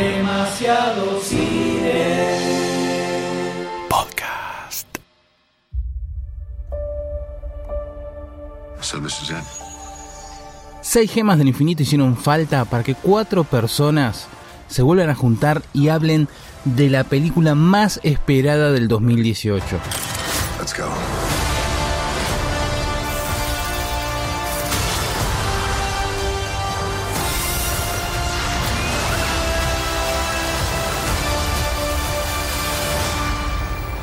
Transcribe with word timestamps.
Demasiado 0.00 1.20
cine. 1.20 2.38
Podcast. 3.86 4.86
So 8.80 8.98
this 8.98 9.20
is 9.22 9.30
it. 9.30 9.36
Seis 10.80 11.12
gemas 11.12 11.36
del 11.36 11.48
infinito 11.48 11.82
hicieron 11.82 12.16
falta 12.16 12.64
para 12.64 12.82
que 12.82 12.94
cuatro 12.94 13.44
personas 13.44 14.26
se 14.68 14.80
vuelvan 14.80 15.10
a 15.10 15.14
juntar 15.14 15.60
y 15.74 15.88
hablen 15.88 16.28
de 16.64 16.88
la 16.88 17.04
película 17.04 17.54
más 17.54 18.00
esperada 18.02 18.72
del 18.72 18.88
2018. 18.88 19.62
Let's 20.58 20.74
go. 20.74 21.19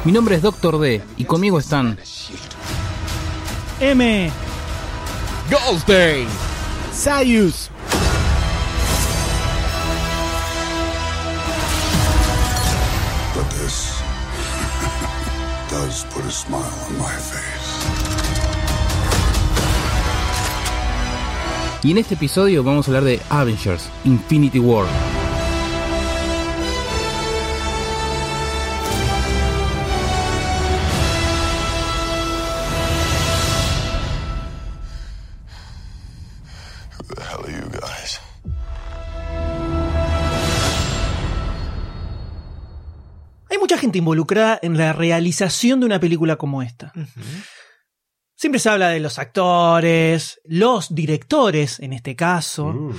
Mi 0.07 0.13
nombre 0.13 0.35
es 0.35 0.41
Doctor 0.41 0.79
D 0.79 1.01
y 1.17 1.25
conmigo 1.25 1.59
están 1.59 1.99
M. 3.81 4.31
Goldstein, 5.51 6.29
Sayus. 6.93 7.69
But 13.35 13.49
this 13.49 14.01
does 15.69 16.05
put 16.05 16.23
a 16.23 16.31
smile 16.31 16.61
on 16.61 16.97
my 16.97 17.11
face. 17.11 17.57
y 21.83 21.91
en 21.91 21.97
este 21.97 22.13
episodio 22.13 22.63
vamos 22.63 22.87
a 22.87 22.91
hablar 22.91 23.03
de 23.03 23.19
Avengers 23.29 23.89
Infinity 24.05 24.59
War. 24.59 24.87
Gente 43.87 43.99
involucrada 43.99 44.59
en 44.61 44.77
la 44.77 44.91
realización 44.91 45.79
de 45.79 45.85
una 45.85 45.99
película 45.99 46.35
como 46.35 46.61
esta. 46.61 46.91
Siempre 48.35 48.59
se 48.59 48.69
habla 48.69 48.89
de 48.89 48.99
los 48.99 49.17
actores, 49.17 50.41
los 50.43 50.93
directores 50.93 51.79
en 51.79 51.93
este 51.93 52.17
caso, 52.17 52.91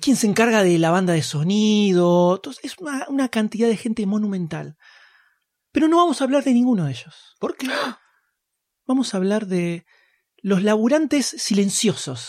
quién 0.00 0.16
se 0.16 0.26
encarga 0.26 0.62
de 0.62 0.78
la 0.78 0.90
banda 0.90 1.14
de 1.14 1.22
sonido, 1.22 2.36
Entonces, 2.36 2.64
es 2.64 2.78
una, 2.78 3.06
una 3.08 3.28
cantidad 3.28 3.68
de 3.68 3.76
gente 3.78 4.04
monumental. 4.04 4.76
Pero 5.72 5.88
no 5.88 5.96
vamos 5.96 6.20
a 6.20 6.24
hablar 6.24 6.44
de 6.44 6.52
ninguno 6.52 6.84
de 6.84 6.90
ellos. 6.92 7.34
¿Por 7.40 7.56
qué? 7.56 7.66
Vamos 8.86 9.14
a 9.14 9.16
hablar 9.16 9.46
de 9.46 9.86
los 10.42 10.62
laburantes 10.62 11.24
silenciosos 11.24 12.28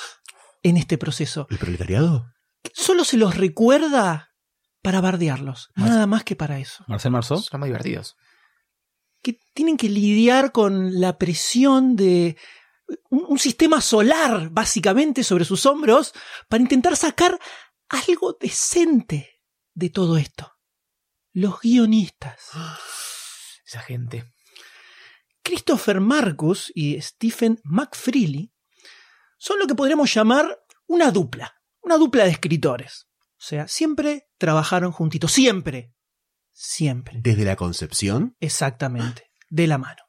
en 0.61 0.77
este 0.77 0.97
proceso. 0.97 1.47
¿El 1.49 1.57
proletariado? 1.57 2.31
Solo 2.73 3.03
se 3.03 3.17
los 3.17 3.35
recuerda 3.35 4.32
para 4.83 5.01
bardearlos, 5.01 5.71
nada 5.75 6.05
más 6.05 6.23
que 6.25 6.35
para 6.35 6.59
eso. 6.59 6.83
Marcel 6.87 7.11
Marceau. 7.11 7.39
Son 7.39 7.59
más 7.59 7.67
divertidos. 7.67 8.17
que 9.21 9.39
tienen 9.53 9.77
que 9.77 9.89
lidiar 9.89 10.51
con 10.51 10.99
la 10.99 11.17
presión 11.17 11.95
de 11.95 12.37
un, 13.09 13.25
un 13.29 13.39
sistema 13.39 13.79
solar, 13.79 14.49
básicamente, 14.49 15.23
sobre 15.23 15.45
sus 15.45 15.65
hombros, 15.65 16.13
para 16.49 16.61
intentar 16.61 16.97
sacar 16.97 17.39
algo 17.87 18.33
decente 18.33 19.41
de 19.73 19.89
todo 19.89 20.17
esto. 20.17 20.51
Los 21.31 21.61
guionistas. 21.61 22.49
Esa 23.65 23.79
gente. 23.79 24.25
Christopher 25.41 26.01
Marcus 26.01 26.71
y 26.75 27.01
Stephen 27.01 27.61
McFreely 27.63 28.51
son 29.37 29.59
lo 29.59 29.67
que 29.67 29.75
podríamos 29.75 30.13
llamar 30.13 30.59
una 30.87 31.11
dupla, 31.11 31.55
una 31.81 31.97
dupla 31.97 32.25
de 32.25 32.31
escritores. 32.31 33.07
O 33.43 33.45
sea, 33.45 33.67
siempre 33.67 34.29
trabajaron 34.37 34.93
juntitos, 34.93 35.33
siempre, 35.33 35.91
siempre. 36.53 37.19
Desde 37.21 37.43
la 37.43 37.57
concepción. 37.57 38.37
Exactamente, 38.39 39.31
de 39.49 39.67
la 39.67 39.77
mano. 39.77 40.01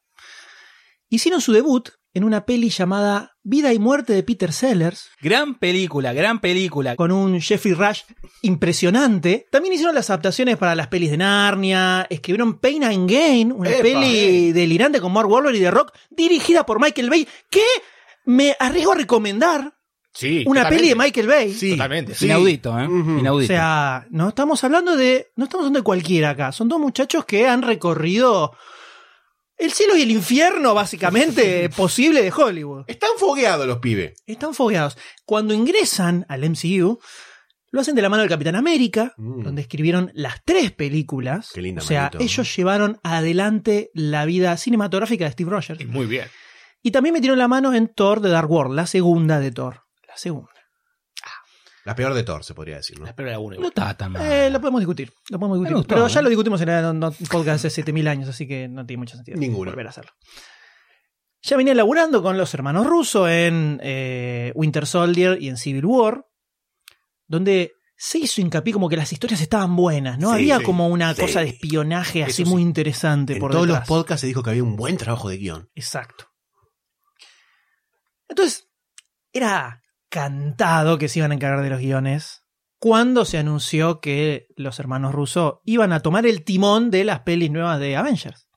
Hicieron 1.08 1.40
su 1.40 1.52
debut 1.52 1.88
en 2.12 2.22
una 2.22 2.46
peli 2.46 2.70
llamada 2.70 3.32
Vida 3.42 3.72
y 3.72 3.80
Muerte 3.80 4.12
de 4.12 4.22
Peter 4.22 4.52
Sellers, 4.52 5.10
Gran 5.20 5.58
película, 5.58 6.12
gran 6.12 6.40
película. 6.40 6.94
con 6.94 7.10
un 7.10 7.40
Jeffrey 7.40 7.74
Rush 7.74 8.02
impresionante. 8.42 9.48
También 9.50 9.74
hicieron 9.74 9.96
las 9.96 10.10
adaptaciones 10.10 10.56
para 10.56 10.76
las 10.76 10.86
pelis 10.86 11.10
de 11.10 11.16
Narnia, 11.16 12.06
escribieron 12.08 12.60
Pain 12.60 12.84
and 12.84 13.10
Gain, 13.10 13.50
una 13.50 13.70
Epa, 13.70 13.82
peli 13.82 14.52
delirante 14.52 15.00
con 15.00 15.12
Mark 15.12 15.28
Wahlberg 15.28 15.56
y 15.56 15.60
The 15.60 15.72
Rock, 15.72 15.92
dirigida 16.08 16.64
por 16.64 16.80
Michael 16.80 17.10
Bay, 17.10 17.26
que 17.50 17.64
me 18.26 18.54
arriesgo 18.60 18.92
a 18.92 18.96
recomendar 18.96 19.74
Sí. 20.14 20.44
una 20.47 20.69
peli 20.69 20.88
de 20.91 20.94
Michael 20.94 21.26
Bay. 21.26 21.52
Sí. 21.52 21.70
Totalmente, 21.70 22.14
sí. 22.14 22.26
Inaudito, 22.26 22.78
¿eh? 22.78 22.86
Ujú. 22.86 23.16
O 23.16 23.19
Inaudito. 23.19 23.52
sea, 23.52 24.06
no 24.10 24.28
estamos 24.28 24.62
hablando 24.64 24.97
de. 24.97 25.32
No 25.36 25.44
estamos 25.44 25.64
hablando 25.64 25.80
de 25.80 25.84
cualquiera 25.84 26.30
acá. 26.30 26.52
Son 26.52 26.69
dos 26.69 26.78
muchachos 26.78 27.25
que 27.25 27.48
han 27.48 27.62
recorrido 27.62 28.52
el 29.56 29.72
cielo 29.72 29.97
y 29.97 30.02
el 30.02 30.10
infierno, 30.10 30.75
básicamente, 30.75 31.69
posible 31.76 32.22
de 32.22 32.32
Hollywood. 32.32 32.84
Están 32.86 33.10
fogueados 33.19 33.66
los 33.66 33.78
pibes. 33.78 34.14
Están 34.26 34.54
fogueados. 34.54 34.97
Cuando 35.25 35.52
ingresan 35.54 36.26
al 36.28 36.48
MCU, 36.48 36.98
lo 37.70 37.81
hacen 37.81 37.94
de 37.96 38.02
la 38.02 38.08
mano 38.08 38.22
del 38.22 38.31
Capitán 38.31 38.54
América, 38.56 39.14
Mm. 39.16 39.42
donde 39.42 39.62
escribieron 39.62 40.10
las 40.14 40.36
tres 40.44 40.70
películas. 40.70 41.50
Qué 41.52 41.60
linda 41.62 41.82
o 41.82 41.84
sea, 41.84 42.02
manito. 42.02 42.19
ellos 42.20 42.56
llevaron 42.56 42.98
adelante 43.02 43.91
la 43.94 44.25
vida 44.26 44.56
cinematográfica 44.56 45.25
de 45.25 45.32
Steve 45.32 45.50
Rogers. 45.50 45.81
Y 45.81 45.86
Muy 45.86 46.06
bien. 46.06 46.26
Y 46.82 46.91
también 46.91 47.14
metieron 47.14 47.38
la 47.38 47.48
mano 47.48 47.72
en 47.75 47.88
Thor 47.88 48.20
de 48.20 48.28
Dark 48.31 48.50
World, 48.50 48.75
la 48.76 48.86
segunda 48.86 49.41
de 49.41 49.50
Thor. 49.50 49.83
La 50.14 50.19
segunda. 50.19 50.50
La 51.84 51.94
peor 51.94 52.14
de 52.14 52.22
Thor, 52.22 52.42
se 52.44 52.54
podría 52.54 52.76
decir, 52.76 52.98
¿no? 52.98 53.06
Espero 53.06 53.28
la 53.30 53.38
uno. 53.38 53.56
No 53.60 53.66
está 53.69 53.94
tan 53.94 54.12
mal. 54.12 54.22
Eh, 54.25 54.48
lo 54.48 54.58
podemos 54.58 54.80
discutir. 54.80 55.12
Lo 55.28 55.38
podemos 55.38 55.58
discutir. 55.58 55.76
Gustó, 55.76 55.94
Pero 55.94 56.06
¿eh? 56.06 56.10
ya 56.10 56.22
lo 56.22 56.28
discutimos 56.30 56.60
en 56.62 56.69
el 56.70 56.98
no- 56.98 57.12
podcast 57.12 57.56
hace 57.66 57.69
7000 57.69 58.08
años, 58.08 58.28
así 58.30 58.48
que 58.48 58.69
no 58.69 58.86
tiene 58.86 59.00
mucho 59.00 59.16
sentido. 59.16 59.36
Ninguno. 59.38 59.70
Volver 59.70 59.86
a 59.88 59.91
hacerlo. 59.91 60.12
Ya 61.42 61.58
venía 61.58 61.75
laburando 61.75 62.22
con 62.22 62.38
los 62.38 62.54
hermanos 62.54 62.86
rusos 62.86 63.28
en 63.28 63.78
eh, 63.82 64.50
Winter 64.54 64.86
Soldier 64.86 65.36
y 65.42 65.50
en 65.50 65.58
Civil 65.58 65.84
War, 65.84 66.25
donde 67.26 67.72
se 67.98 68.16
hizo 68.19 68.41
hincapié 68.41 68.72
como 68.72 68.88
que 68.88 68.96
las 68.96 69.12
historias 69.12 69.42
estaban 69.42 69.76
buenas, 69.76 70.19
¿no? 70.19 70.28
Sí, 70.31 70.34
Había 70.36 70.58
sí, 70.60 70.64
como 70.64 70.88
una 70.88 71.12
sí. 71.14 71.20
cosa 71.20 71.41
de 71.41 71.48
espionaje 71.48 72.25
así 72.25 72.42
Eso 72.42 72.50
muy 72.50 72.62
interesante 72.62 73.34
En 73.34 73.41
por 73.41 73.50
todos 73.52 73.66
detrás. 73.66 73.82
los 73.82 73.88
podcasts 73.88 74.22
se 74.22 74.26
dijo 74.28 74.42
que 74.42 74.48
había 74.50 74.62
un 74.64 74.76
buen 74.76 74.96
trabajo 74.96 75.28
de 75.28 75.36
guion. 75.36 75.69
Exacto. 75.75 76.28
Entonces, 78.28 78.69
era 79.32 79.82
cantado 80.14 80.97
que 80.97 81.08
se 81.08 81.19
iban 81.19 81.32
a 81.32 81.34
encargar 81.34 81.64
de 81.64 81.70
los 81.70 81.80
guiones 81.80 82.44
cuando 82.78 83.25
se 83.25 83.36
anunció 83.36 84.00
que 84.00 84.47
los 84.54 84.78
hermanos 84.78 85.12
Russo 85.12 85.60
iban 85.64 85.92
a 85.92 85.98
tomar 85.98 86.25
el 86.25 86.44
timón 86.44 86.92
de 86.92 87.02
las 87.02 87.22
pelis 87.22 87.50
nuevas 87.50 87.80
de 87.80 87.97
Avengers. 87.97 88.48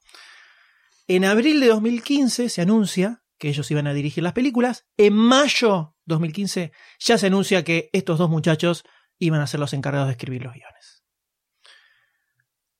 En 1.07 1.25
abril 1.25 1.59
de 1.59 1.65
2015 1.65 2.49
se 2.49 2.61
anuncia 2.61 3.23
que 3.39 3.49
ellos 3.49 3.71
iban 3.71 3.87
a 3.87 3.95
dirigir 3.95 4.23
las 4.23 4.33
películas. 4.33 4.85
En 4.97 5.15
mayo 5.15 5.95
2015 6.05 6.73
ya 6.99 7.17
se 7.17 7.25
anuncia 7.25 7.63
que 7.63 7.89
estos 7.91 8.19
dos 8.19 8.29
muchachos 8.29 8.83
iban 9.17 9.41
a 9.41 9.47
ser 9.47 9.59
los 9.59 9.73
encargados 9.73 10.09
de 10.09 10.11
escribir 10.11 10.43
los 10.43 10.53
guiones. 10.53 11.03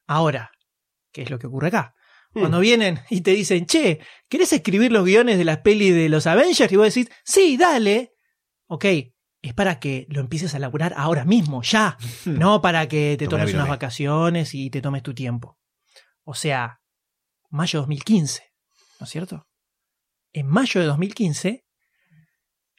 Ahora, 0.05 0.51
¿qué 1.11 1.23
es 1.23 1.31
lo 1.31 1.39
que 1.39 1.47
ocurre 1.47 1.69
acá? 1.69 1.95
Cuando 2.31 2.59
vienen 2.59 2.99
y 3.09 3.21
te 3.21 3.31
dicen, 3.31 3.65
che, 3.65 4.01
¿querés 4.29 4.53
escribir 4.53 4.91
los 4.91 5.03
guiones 5.03 5.39
de 5.39 5.45
las 5.45 5.61
pelis 5.61 5.95
de 5.95 6.09
los 6.09 6.27
Avengers? 6.27 6.71
Y 6.71 6.75
vos 6.75 6.93
decís, 6.93 7.09
sí, 7.23 7.57
dale. 7.57 8.16
Ok, 8.67 8.85
es 9.41 9.53
para 9.53 9.79
que 9.79 10.05
lo 10.09 10.19
empieces 10.19 10.53
a 10.55 10.59
laburar 10.59 10.93
ahora 10.97 11.25
mismo, 11.25 11.61
ya. 11.63 11.97
no 12.25 12.61
para 12.61 12.87
que 12.87 13.15
te 13.17 13.27
tomes 13.27 13.53
unas 13.53 13.67
vacaciones 13.69 14.53
y 14.53 14.69
te 14.69 14.81
tomes 14.81 15.03
tu 15.03 15.13
tiempo. 15.13 15.57
O 16.23 16.33
sea, 16.33 16.81
mayo 17.49 17.79
de 17.79 17.81
2015, 17.81 18.43
¿no 18.99 19.05
es 19.05 19.09
cierto? 19.09 19.47
En 20.33 20.47
mayo 20.47 20.81
de 20.81 20.87
2015 20.87 21.65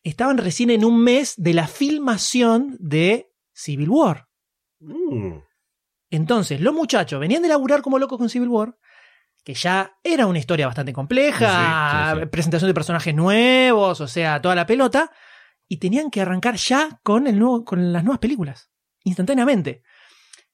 estaban 0.02 0.38
recién 0.38 0.70
en 0.70 0.84
un 0.84 1.02
mes 1.02 1.34
de 1.36 1.54
la 1.54 1.66
filmación 1.66 2.76
de 2.78 3.30
Civil 3.52 3.88
War. 3.88 4.28
Mm. 4.80 5.38
Entonces, 6.10 6.60
los 6.60 6.72
muchachos 6.74 7.20
venían 7.20 7.42
de 7.42 7.48
laburar 7.48 7.82
como 7.82 7.98
locos 7.98 8.18
con 8.18 8.28
Civil 8.30 8.48
War, 8.48 8.76
que 9.44 9.54
ya 9.54 9.92
era 10.02 10.26
una 10.26 10.38
historia 10.38 10.66
bastante 10.66 10.92
compleja, 10.92 12.12
Sí, 12.12 12.16
sí, 12.16 12.20
sí. 12.22 12.26
presentación 12.30 12.68
de 12.68 12.74
personajes 12.74 13.14
nuevos, 13.14 14.00
o 14.00 14.08
sea, 14.08 14.40
toda 14.40 14.54
la 14.54 14.66
pelota, 14.66 15.10
y 15.68 15.76
tenían 15.76 16.10
que 16.10 16.20
arrancar 16.20 16.56
ya 16.56 17.00
con, 17.02 17.26
el 17.26 17.38
nuevo, 17.38 17.64
con 17.64 17.92
las 17.92 18.02
nuevas 18.04 18.18
películas, 18.20 18.70
instantáneamente. 19.04 19.82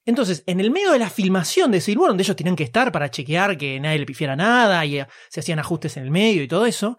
Entonces, 0.05 0.43
en 0.47 0.61
el 0.61 0.71
medio 0.71 0.93
de 0.93 0.99
la 0.99 1.09
filmación 1.09 1.71
de 1.71 1.79
War, 1.97 2.09
donde 2.09 2.23
ellos 2.25 2.37
tenían 2.37 2.57
que 2.57 2.65
estar 2.65 2.93
para 2.93 3.11
chequear 3.11 3.57
que 3.57 3.81
nadie 3.81 3.99
le 4.01 4.07
pifiera 4.07 4.37
nada 4.37 4.85
y 4.85 4.99
eh, 4.99 5.07
se 5.31 5.41
hacían 5.41 5.59
ajustes 5.59 5.97
en 5.97 6.03
el 6.05 6.11
medio 6.11 6.43
y 6.43 6.49
todo 6.49 6.67
eso, 6.67 6.99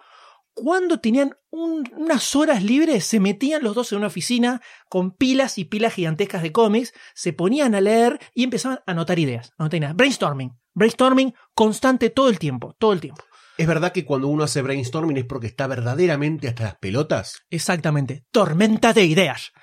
cuando 0.54 1.00
tenían 1.00 1.36
un- 1.52 1.88
unas 1.98 2.36
horas 2.36 2.64
libres, 2.64 3.06
se 3.06 3.20
metían 3.20 3.62
los 3.62 3.76
dos 3.76 3.92
en 3.92 3.98
una 4.00 4.08
oficina 4.08 4.62
con 4.90 5.12
pilas 5.12 5.58
y 5.58 5.66
pilas 5.66 5.94
gigantescas 5.94 6.42
de 6.42 6.52
cómics, 6.52 6.94
se 7.14 7.34
ponían 7.34 7.76
a 7.76 7.82
leer 7.82 8.20
y 8.34 8.44
empezaban 8.46 8.80
a 8.88 8.92
anotar 8.92 9.20
ideas. 9.20 9.52
anotar 9.58 9.78
ideas. 9.80 9.96
Brainstorming. 9.96 10.54
Brainstorming 10.74 11.34
constante 11.54 12.10
todo 12.10 12.30
el 12.30 12.40
tiempo, 12.40 12.74
todo 12.80 12.94
el 12.94 13.02
tiempo. 13.02 13.24
¿Es 13.58 13.68
verdad 13.68 13.92
que 13.94 14.06
cuando 14.06 14.28
uno 14.28 14.44
hace 14.44 14.62
brainstorming 14.62 15.18
es 15.18 15.26
porque 15.26 15.48
está 15.48 15.68
verdaderamente 15.68 16.48
hasta 16.48 16.64
las 16.64 16.76
pelotas? 16.76 17.42
Exactamente. 17.50 18.26
Tormenta 18.32 18.94
de 18.94 19.06
ideas. 19.06 19.54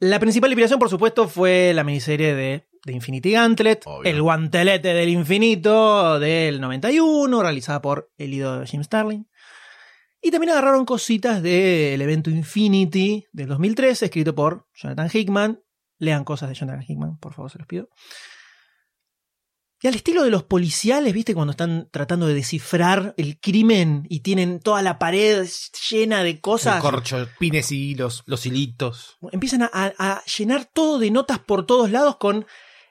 La 0.00 0.18
principal 0.18 0.50
inspiración, 0.50 0.78
por 0.78 0.88
supuesto, 0.88 1.28
fue 1.28 1.72
la 1.74 1.84
miniserie 1.84 2.34
de, 2.34 2.68
de 2.84 2.92
Infinity 2.92 3.32
Gauntlet, 3.32 3.82
Obvio. 3.84 4.10
El 4.10 4.22
Guantelete 4.22 4.94
del 4.94 5.08
Infinito 5.10 6.18
del 6.18 6.60
91, 6.60 7.42
realizada 7.42 7.80
por 7.80 8.10
el 8.16 8.34
ídolo 8.34 8.60
de 8.60 8.66
Jim 8.66 8.82
Starlin. 8.82 9.28
Y 10.22 10.30
también 10.30 10.50
agarraron 10.50 10.84
cositas 10.84 11.42
del 11.42 12.00
evento 12.00 12.30
Infinity 12.30 13.26
del 13.32 13.48
2013, 13.48 14.06
escrito 14.06 14.34
por 14.34 14.66
Jonathan 14.74 15.08
Hickman. 15.12 15.62
Lean 15.98 16.24
cosas 16.24 16.48
de 16.48 16.54
Jonathan 16.54 16.84
Hickman, 16.86 17.18
por 17.18 17.34
favor, 17.34 17.50
se 17.50 17.58
los 17.58 17.66
pido. 17.66 17.88
Y 19.82 19.86
al 19.88 19.94
estilo 19.94 20.22
de 20.22 20.30
los 20.30 20.42
policiales, 20.42 21.12
¿viste? 21.14 21.32
Cuando 21.34 21.52
están 21.52 21.88
tratando 21.90 22.26
de 22.26 22.34
descifrar 22.34 23.14
el 23.16 23.40
crimen 23.40 24.06
y 24.10 24.20
tienen 24.20 24.60
toda 24.60 24.82
la 24.82 24.98
pared 24.98 25.48
llena 25.90 26.22
de 26.22 26.38
cosas. 26.40 26.82
corcho, 26.82 27.26
pines 27.38 27.72
y 27.72 27.90
hilos, 27.92 28.22
los 28.26 28.44
hilitos. 28.44 29.16
Empiezan 29.32 29.62
a, 29.62 29.70
a- 29.72 29.92
a 29.98 30.22
llenar 30.24 30.66
todo 30.66 30.98
de 30.98 31.10
notas 31.10 31.38
por 31.38 31.64
todos 31.64 31.90
lados 31.90 32.16
con 32.16 32.44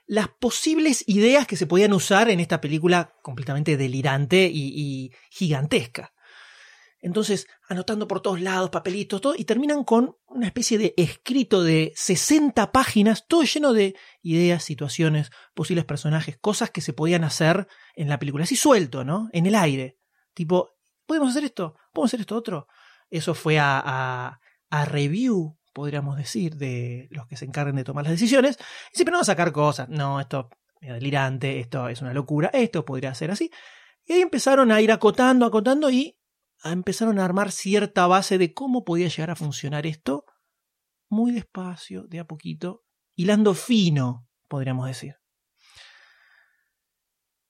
las 0.08 0.28
posibles 0.30 1.04
ideas 1.06 1.46
que 1.46 1.56
se 1.58 1.68
podían 1.68 1.94
usar 1.94 2.32
en 2.32 2.40
esta 2.40 2.60
película 2.60 3.14
completamente 3.22 3.78
delirante 3.78 4.50
y, 4.52 4.74
y 4.76 5.12
gigantesca. 5.30 6.12
Entonces, 7.02 7.48
anotando 7.68 8.08
por 8.08 8.22
todos 8.22 8.42
lados, 8.42 8.70
papelitos, 8.70 9.22
todo, 9.22 9.36
y 9.36 9.46
terminan 9.46 9.84
con 9.84 10.18
una 10.28 10.48
especie 10.48 10.78
de 10.78 10.94
escrito 10.98 11.64
de 11.64 11.94
60 11.96 12.72
páginas, 12.72 13.26
todo 13.28 13.44
lleno 13.44 13.72
de 13.74 13.96
ideas, 14.22 14.64
situaciones, 14.64 15.32
posibles 15.54 15.86
personajes, 15.86 16.38
cosas 16.40 16.72
que 16.72 16.82
se 16.82 16.94
podían 16.94 17.24
hacer 17.24 17.68
en 17.96 18.10
la 18.10 18.20
película, 18.20 18.44
así 18.44 18.58
suelto, 18.58 19.06
¿no? 19.06 19.30
En 19.32 19.46
el 19.46 19.56
aire. 19.56 19.98
Tipo, 20.34 20.72
¿podemos 21.06 21.30
hacer 21.30 21.46
esto? 21.46 21.76
¿Podemos 21.94 22.10
hacer 22.10 22.22
esto 22.22 22.36
otro? 22.36 22.68
Eso 23.10 23.34
fue 23.34 23.58
a, 23.60 23.82
a, 23.84 24.40
a 24.70 24.86
review, 24.86 25.58
podríamos 25.74 26.18
decir, 26.18 26.56
de 26.58 27.08
los 27.12 27.28
que 27.28 27.38
se 27.38 27.46
encarguen 27.46 27.78
de 27.78 27.86
tomar 27.86 28.04
las 28.04 28.12
decisiones. 28.12 28.58
Y 28.92 28.98
siempre 28.98 29.14
no 29.14 29.22
a 29.22 29.26
sacar 29.26 29.54
cosas. 29.54 29.88
No, 29.88 30.20
esto 30.20 30.50
es 30.82 30.94
delirante, 30.94 31.60
esto 31.60 31.88
es 31.88 32.02
una 32.02 32.14
locura, 32.14 32.50
esto 32.52 32.84
podría 32.84 33.14
ser 33.16 33.32
así. 33.32 33.50
Y 34.06 34.14
ahí 34.14 34.22
empezaron 34.22 34.72
a 34.72 34.82
ir 34.82 34.92
acotando, 34.92 35.46
acotando 35.46 35.90
y 35.90 36.19
empezaron 36.64 37.20
a 37.20 37.26
armar 37.26 37.52
cierta 37.52 38.08
base 38.08 38.38
de 38.38 38.54
cómo 38.54 38.84
podía 38.84 39.08
llegar 39.08 39.32
a 39.32 39.36
funcionar 39.36 39.86
esto 39.86 40.26
muy 41.10 41.32
despacio, 41.32 42.04
de 42.08 42.20
a 42.20 42.26
poquito, 42.26 42.84
hilando 43.16 43.54
fino, 43.54 44.28
podríamos 44.48 44.88
decir. 44.88 45.16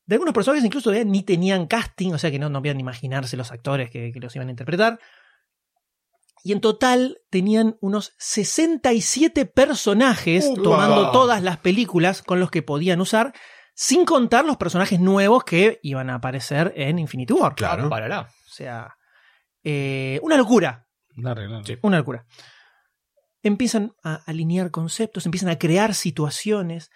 De 0.06 0.16
algunos 0.16 0.34
personajes 0.34 0.66
incluso 0.66 0.92
eh, 0.92 1.06
ni 1.06 1.24
tenían 1.24 1.68
casting, 1.68 2.14
o 2.14 2.18
sea 2.18 2.32
que 2.32 2.40
no, 2.40 2.50
no 2.50 2.62
podían 2.62 2.80
imaginarse 2.80 3.38
los 3.38 3.52
actores 3.52 3.92
que, 3.92 4.12
que 4.12 4.20
los 4.20 4.36
iban 4.36 4.48
a 4.48 4.52
interpretar. 4.52 5.00
Y 6.44 6.54
en 6.54 6.62
total 6.62 7.20
tenían 7.30 7.78
unos 7.82 8.14
67 8.18 9.46
personajes 9.46 10.46
Upa. 10.46 10.64
tomando 10.64 11.12
todas 11.12 11.44
las 11.44 11.58
películas 11.58 12.24
con 12.24 12.40
los 12.40 12.50
que 12.50 12.64
podían 12.64 13.02
usar, 13.02 13.34
sin 13.76 14.06
contar 14.06 14.46
los 14.46 14.58
personajes 14.58 15.00
nuevos 15.00 15.44
que 15.44 15.80
iban 15.84 16.10
a 16.10 16.16
aparecer 16.16 16.74
en 16.76 16.98
Infinity 16.98 17.34
War. 17.34 17.56
Claro. 17.56 17.86
Ah, 17.86 17.90
parará. 17.90 18.22
O 18.22 18.52
sea, 18.52 18.96
eh, 19.64 20.20
una 20.24 20.38
locura, 20.38 20.88
Sí. 21.66 21.78
una 21.82 21.98
locura. 21.98 22.26
Empiezan 23.42 23.94
a 24.04 24.16
alinear 24.26 24.70
conceptos, 24.72 25.26
empiezan 25.26 25.50
a 25.50 25.58
crear 25.58 25.94
situaciones. 25.96 26.90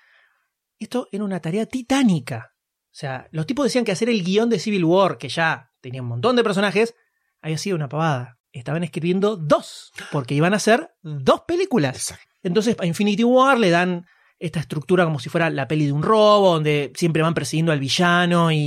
Esto 0.77 1.07
era 1.12 1.24
una 1.24 1.39
tarea 1.39 1.65
titánica. 1.65 2.54
O 2.86 2.95
sea, 2.95 3.27
los 3.31 3.45
tipos 3.48 3.63
decían 3.65 3.86
que 3.86 3.92
hacer 3.94 4.10
el 4.10 4.24
guion 4.24 4.50
de 4.50 4.60
Civil 4.60 4.83
War, 4.86 5.18
que 5.18 5.30
ya 5.30 5.71
tenía 5.81 6.01
un 6.01 6.07
montón 6.10 6.36
de 6.36 6.44
personajes, 6.44 6.95
había 7.42 7.57
sido 7.57 7.75
una 7.75 7.89
pavada. 7.89 8.38
Estaban 8.51 8.83
escribiendo 8.83 9.36
dos, 9.36 9.92
porque 10.12 10.36
iban 10.36 10.54
a 10.54 10.57
hacer 10.57 10.89
dos 11.01 11.42
películas. 11.48 11.95
Exacto. 11.95 12.25
Entonces 12.44 12.75
a 12.80 12.86
Infinity 12.86 13.24
War 13.24 13.57
le 13.57 13.69
dan 13.69 14.06
esta 14.38 14.59
estructura 14.59 15.06
como 15.06 15.19
si 15.19 15.30
fuera 15.30 15.50
la 15.50 15.68
peli 15.68 15.86
de 15.86 15.92
un 15.94 16.04
robo, 16.04 16.54
donde 16.54 16.92
siempre 16.95 17.21
van 17.24 17.33
persiguiendo 17.33 17.71
al 17.71 17.80
villano 17.80 18.51
y, 18.51 18.57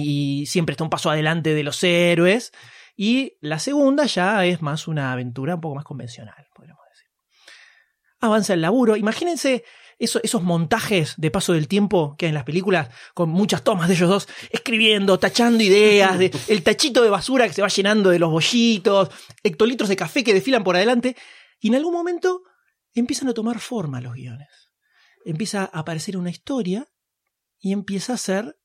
y 0.43 0.47
siempre 0.47 0.73
está 0.73 0.83
un 0.85 0.91
paso 0.91 1.11
adelante 1.11 1.53
de 1.55 1.63
los 1.63 1.83
héroes. 1.85 2.53
Y 2.97 3.35
la 3.41 3.59
segunda 3.59 4.07
ya 4.07 4.45
es 4.47 4.63
más 4.63 4.89
una 4.89 5.13
aventura 5.13 5.57
un 5.57 5.61
poco 5.61 5.75
más 5.77 5.85
convencional, 5.85 6.47
podríamos 6.55 6.83
decir. 6.91 7.11
Avanza 8.21 8.55
el 8.55 8.63
laburo. 8.63 8.97
Imagínense 8.97 9.65
eso- 9.99 10.21
esos 10.23 10.43
montajes 10.43 11.15
de 11.19 11.31
paso 11.31 11.53
del 11.53 11.69
tiempo 11.69 12.17
que 12.17 12.25
hay 12.27 12.31
en 12.31 12.35
las 12.35 12.45
películas, 12.45 12.89
con 13.15 13.29
muchas 13.29 13.63
tomas 13.63 13.89
de 13.89 13.95
ellos 13.95 14.09
dos 14.09 14.29
escribiendo, 14.51 15.19
tachando 15.19 15.63
ideas, 15.63 16.19
de, 16.19 16.31
el 16.49 16.63
tachito 16.63 17.03
de 17.03 17.11
basura 17.11 17.47
que 17.47 17.53
se 17.55 17.63
va 17.63 17.69
llenando 17.69 18.09
de 18.11 18.19
los 18.19 18.31
bollitos, 18.31 19.11
hectolitros 19.43 19.89
de 19.91 19.97
café 19.97 20.25
que 20.25 20.33
desfilan 20.35 20.65
por 20.65 20.77
adelante. 20.77 21.17
Y 21.61 21.69
en 21.69 21.75
algún 21.75 21.93
momento 21.93 22.43
empiezan 22.95 23.29
a 23.29 23.35
tomar 23.35 23.59
forma 23.61 24.01
los 24.01 24.15
guiones. 24.15 24.49
Empieza 25.27 25.63
a 25.71 25.81
aparecer 25.81 26.17
una 26.17 26.31
historia 26.31 26.87
y 27.59 27.73
empieza 27.73 28.15
a 28.15 28.19
ser 28.19 28.59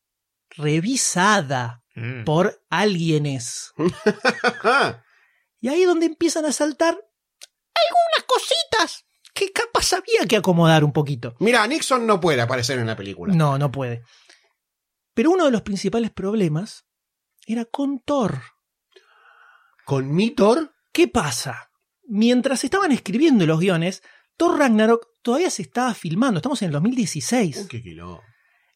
revisada 0.52 1.81
Mm. 1.96 2.24
por 2.24 2.64
alguienes. 2.70 3.74
Y 5.64 5.68
ahí 5.68 5.82
es 5.82 5.88
donde 5.88 6.08
empiezan 6.08 6.44
a 6.46 6.52
saltar 6.52 6.96
algunas 6.96 8.24
cositas 8.26 9.06
que 9.32 9.52
capaz 9.52 9.94
había 9.94 10.28
que 10.28 10.36
acomodar 10.36 10.84
un 10.84 10.92
poquito. 10.92 11.36
Mira, 11.40 11.66
Nixon 11.68 12.08
no 12.08 12.20
puede 12.20 12.42
aparecer 12.42 12.80
en 12.80 12.88
la 12.88 12.96
película. 12.96 13.34
No, 13.36 13.60
no 13.60 13.72
puede. 13.72 14.02
Pero 15.14 15.30
uno 15.30 15.46
de 15.46 15.52
los 15.52 15.62
principales 15.62 16.10
problemas 16.10 16.86
era 17.46 17.66
con 17.66 18.00
Thor. 18.00 18.42
¿Con 19.86 20.14
mi 20.14 20.32
Thor? 20.32 20.74
¿Qué 20.92 21.08
pasa? 21.08 21.70
Mientras 22.08 22.64
estaban 22.64 22.92
escribiendo 22.92 23.46
los 23.46 23.60
guiones, 23.60 24.02
Thor 24.38 24.58
Ragnarok 24.58 25.10
todavía 25.22 25.50
se 25.50 25.62
estaba 25.62 25.94
filmando. 25.94 26.40
Estamos 26.40 26.62
en 26.64 26.68
el 26.68 26.74
2016. 26.74 27.58
Uy, 27.58 27.68
qué. 27.68 27.78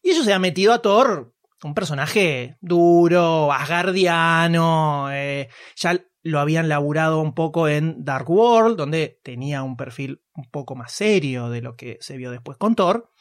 Y 0.02 0.10
ellos 0.10 0.24
se 0.24 0.32
han 0.32 0.40
metido 0.40 0.72
a 0.72 0.80
Thor, 0.80 1.34
un 1.62 1.74
personaje 1.74 2.56
duro, 2.60 3.52
asgardiano. 3.52 5.08
eh, 5.12 5.48
ya 5.76 6.00
lo 6.22 6.40
habían 6.40 6.68
laburado 6.68 7.20
un 7.20 7.34
poco 7.34 7.68
en 7.68 8.04
Dark 8.04 8.28
World, 8.28 8.76
donde 8.76 9.20
tenía 9.22 9.62
un 9.62 9.76
perfil 9.76 10.22
un 10.34 10.50
poco 10.50 10.74
más 10.74 10.92
serio 10.92 11.48
de 11.50 11.62
lo 11.62 11.76
que 11.76 11.98
se 12.00 12.16
vio 12.16 12.30
después 12.30 12.58
con 12.58 12.74
Thor. 12.74 13.12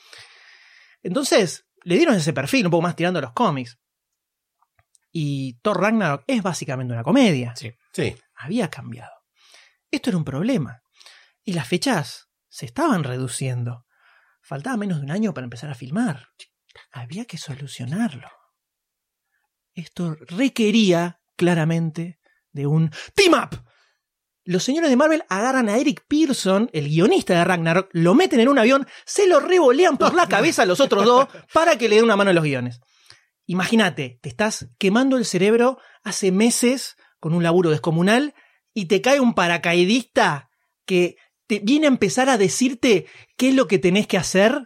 Entonces, 1.03 1.67
le 1.83 1.97
dieron 1.97 2.15
ese 2.15 2.33
perfil, 2.33 2.65
un 2.65 2.71
poco 2.71 2.81
más 2.81 2.95
tirando 2.95 3.19
a 3.19 3.21
los 3.21 3.33
cómics. 3.33 3.79
Y 5.11 5.59
Thor 5.61 5.79
Ragnarok 5.79 6.23
es 6.25 6.41
básicamente 6.41 6.93
una 6.93 7.03
comedia. 7.03 7.53
Sí. 7.55 7.71
Sí. 7.93 8.15
Había 8.35 8.69
cambiado. 8.69 9.13
Esto 9.91 10.09
era 10.09 10.17
un 10.17 10.25
problema. 10.25 10.81
Y 11.43 11.53
las 11.53 11.67
fechas 11.67 12.29
se 12.49 12.65
estaban 12.65 13.03
reduciendo. 13.03 13.85
Faltaba 14.41 14.77
menos 14.77 14.97
de 14.97 15.03
un 15.03 15.11
año 15.11 15.33
para 15.33 15.45
empezar 15.45 15.69
a 15.69 15.75
filmar. 15.75 16.29
Había 16.91 17.25
que 17.25 17.37
solucionarlo. 17.37 18.29
Esto 19.73 20.15
requería 20.27 21.21
claramente 21.35 22.19
de 22.51 22.67
un 22.67 22.91
team 23.13 23.33
up. 23.33 23.63
Los 24.43 24.63
señores 24.63 24.89
de 24.89 24.95
Marvel 24.95 25.23
agarran 25.27 25.69
a 25.69 25.77
Eric 25.77 26.05
Pearson, 26.07 26.69
el 26.71 26.87
guionista 26.87 27.33
de 27.33 27.43
Ragnarok, 27.43 27.89
lo 27.93 28.13
meten 28.13 28.39
en 28.39 28.47
un 28.47 28.59
avión, 28.59 28.87
se 29.05 29.27
lo 29.27 29.39
revolean 29.39 29.97
por 29.97 30.13
la 30.13 30.27
cabeza 30.29 30.61
a 30.61 30.65
los 30.65 30.79
otros 30.79 31.03
dos 31.03 31.27
para 31.51 31.77
que 31.77 31.89
le 31.89 31.95
den 31.95 32.05
una 32.05 32.15
mano 32.15 32.29
a 32.29 32.33
los 32.33 32.43
guiones. 32.43 32.79
Imagínate, 33.47 34.19
te 34.21 34.29
estás 34.29 34.69
quemando 34.77 35.17
el 35.17 35.25
cerebro 35.25 35.79
hace 36.03 36.31
meses 36.31 36.95
con 37.19 37.33
un 37.33 37.43
laburo 37.43 37.71
descomunal 37.71 38.33
y 38.73 38.85
te 38.85 39.01
cae 39.01 39.19
un 39.19 39.33
paracaidista 39.33 40.49
que 40.85 41.17
te 41.47 41.59
viene 41.59 41.87
a 41.87 41.89
empezar 41.89 42.29
a 42.29 42.37
decirte 42.37 43.07
qué 43.37 43.49
es 43.49 43.55
lo 43.55 43.67
que 43.67 43.79
tenés 43.79 44.07
que 44.07 44.17
hacer. 44.17 44.61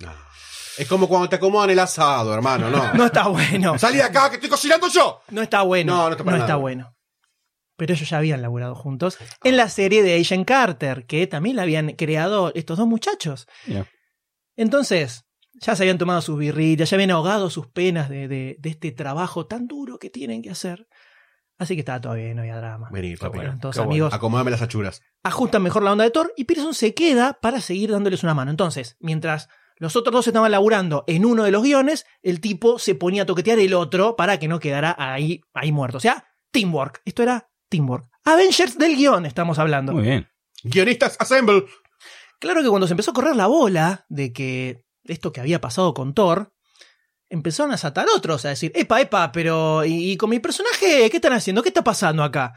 Es 0.78 0.88
como 0.88 1.08
cuando 1.08 1.28
te 1.30 1.36
acomodan 1.38 1.70
el 1.70 1.80
asado, 1.80 2.34
hermano, 2.34 2.70
¿no? 2.70 2.94
No 2.94 3.06
está 3.06 3.28
bueno. 3.28 3.78
¡Salí 3.78 3.98
de 3.98 4.04
acá, 4.04 4.30
que 4.30 4.36
estoy 4.36 4.50
cocinando 4.50 4.88
yo! 4.88 5.22
No 5.30 5.42
está 5.42 5.62
bueno. 5.64 5.96
No, 5.96 6.06
no 6.06 6.12
está 6.12 6.24
para 6.24 6.38
nada. 6.38 6.56
bueno. 6.56 6.96
Pero 7.78 7.94
ellos 7.94 8.10
ya 8.10 8.18
habían 8.18 8.42
laburado 8.42 8.76
juntos 8.76 9.18
en 9.44 9.56
la 9.56 9.70
serie 9.70 10.04
de 10.04 10.20
Agent 10.20 10.46
Carter, 10.46 11.06
que 11.06 11.28
también 11.28 11.56
la 11.56 11.62
habían 11.62 11.92
creado 11.94 12.52
estos 12.54 12.78
dos 12.78 12.88
muchachos. 12.88 13.48
Entonces, 14.56 15.24
ya 15.62 15.76
se 15.76 15.84
habían 15.84 15.98
tomado 15.98 16.22
sus 16.22 16.38
birritas, 16.38 16.90
ya 16.90 16.96
habían 16.96 17.12
ahogado 17.12 17.50
sus 17.50 17.68
penas 17.68 18.10
de, 18.10 18.28
de- 18.28 18.58
de 18.60 18.70
este 18.70 18.92
trabajo 18.92 19.46
tan 19.46 19.68
duro 19.68 19.98
que 19.98 20.10
tienen 20.10 20.42
que 20.42 20.50
hacer. 20.50 20.88
Así 21.58 21.76
que 21.76 21.80
estaba 21.82 22.00
todo 22.00 22.14
bien, 22.14 22.36
no 22.36 22.42
había 22.42 22.56
drama. 22.56 22.88
Vení, 22.92 23.18
papi. 23.18 23.38
bueno. 23.38 23.58
Bueno. 23.62 23.82
amigos. 23.84 24.14
Acomódame 24.14 24.52
las 24.52 24.62
achuras. 24.62 25.02
ajustan 25.24 25.62
mejor 25.62 25.84
la 25.84 25.92
onda 25.92 26.06
de 26.06 26.12
Thor 26.12 26.34
y 26.38 26.46
Pearson 26.46 26.74
se 26.74 26.94
queda 26.94 27.38
para 27.42 27.60
seguir 27.60 27.92
dándoles 27.92 28.24
una 28.24 28.34
mano. 28.34 28.52
Entonces, 28.52 28.96
mientras 29.00 29.50
los 29.80 29.96
otros 29.96 30.14
dos 30.14 30.28
estaban 30.28 30.52
laburando 30.52 31.06
en 31.08 31.26
uno 31.26 31.46
de 31.46 31.52
los 31.52 31.64
guiones, 31.64 32.06
el 32.22 32.42
tipo 32.42 32.78
se 32.80 32.96
ponía 32.96 33.24
a 33.24 33.26
toquetear 33.26 33.60
el 33.60 33.74
otro 33.74 34.18
para 34.18 34.38
que 34.38 34.50
no 34.50 34.60
quedara 34.60 34.94
ahí, 34.98 35.42
ahí 35.54 35.72
muerto. 35.72 35.98
O 35.98 36.02
sea, 36.02 36.28
teamwork. 36.52 37.02
Esto 37.06 37.24
era 37.24 37.50
teamwork. 37.70 38.10
Avengers 38.26 38.78
del 38.78 38.98
guion 38.98 39.26
estamos 39.26 39.58
hablando. 39.58 39.94
Muy 39.94 40.04
bien. 40.04 40.28
Guionistas 40.64 41.16
Assemble. 41.20 41.66
Claro 42.40 42.62
que 42.62 42.68
cuando 42.68 42.88
se 42.88 42.94
empezó 42.94 43.12
a 43.12 43.14
correr 43.14 43.38
la 43.38 43.48
bola 43.48 44.06
de 44.10 44.34
que 44.34 44.84
esto 45.06 45.32
que 45.32 45.40
había 45.40 45.62
pasado 45.62 45.94
con 45.94 46.14
Thor, 46.14 46.54
empezaron 47.30 47.72
a 47.72 47.78
saltar 47.78 48.08
otros, 48.14 48.44
a 48.44 48.50
decir, 48.50 48.74
epa, 48.76 49.00
epa, 49.00 49.32
pero 49.32 49.86
¿y, 49.86 50.12
y 50.12 50.18
con 50.18 50.30
mi 50.30 50.40
personaje 50.40 51.10
qué 51.10 51.18
están 51.18 51.34
haciendo? 51.34 51.64
¿Qué 51.64 51.70
está 51.70 51.84
pasando 51.84 52.24
acá? 52.24 52.54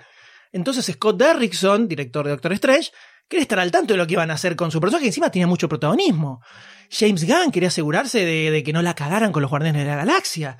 Entonces 0.50 0.86
Scott 0.86 1.16
Derrickson, 1.18 1.86
director 1.86 2.24
de 2.24 2.32
Doctor 2.32 2.52
Strange, 2.54 2.90
quería 3.32 3.42
estar 3.42 3.58
al 3.58 3.70
tanto 3.70 3.94
de 3.94 3.98
lo 3.98 4.06
que 4.06 4.12
iban 4.12 4.30
a 4.30 4.34
hacer 4.34 4.54
con 4.56 4.70
su 4.70 4.78
personaje, 4.78 5.04
que 5.04 5.08
encima 5.08 5.30
tenía 5.30 5.46
mucho 5.46 5.66
protagonismo. 5.66 6.42
James 6.90 7.26
Gunn 7.26 7.50
quería 7.50 7.68
asegurarse 7.68 8.26
de, 8.26 8.50
de 8.50 8.62
que 8.62 8.74
no 8.74 8.82
la 8.82 8.94
cagaran 8.94 9.32
con 9.32 9.40
los 9.40 9.50
Guardianes 9.50 9.84
de 9.84 9.88
la 9.88 9.96
Galaxia. 9.96 10.58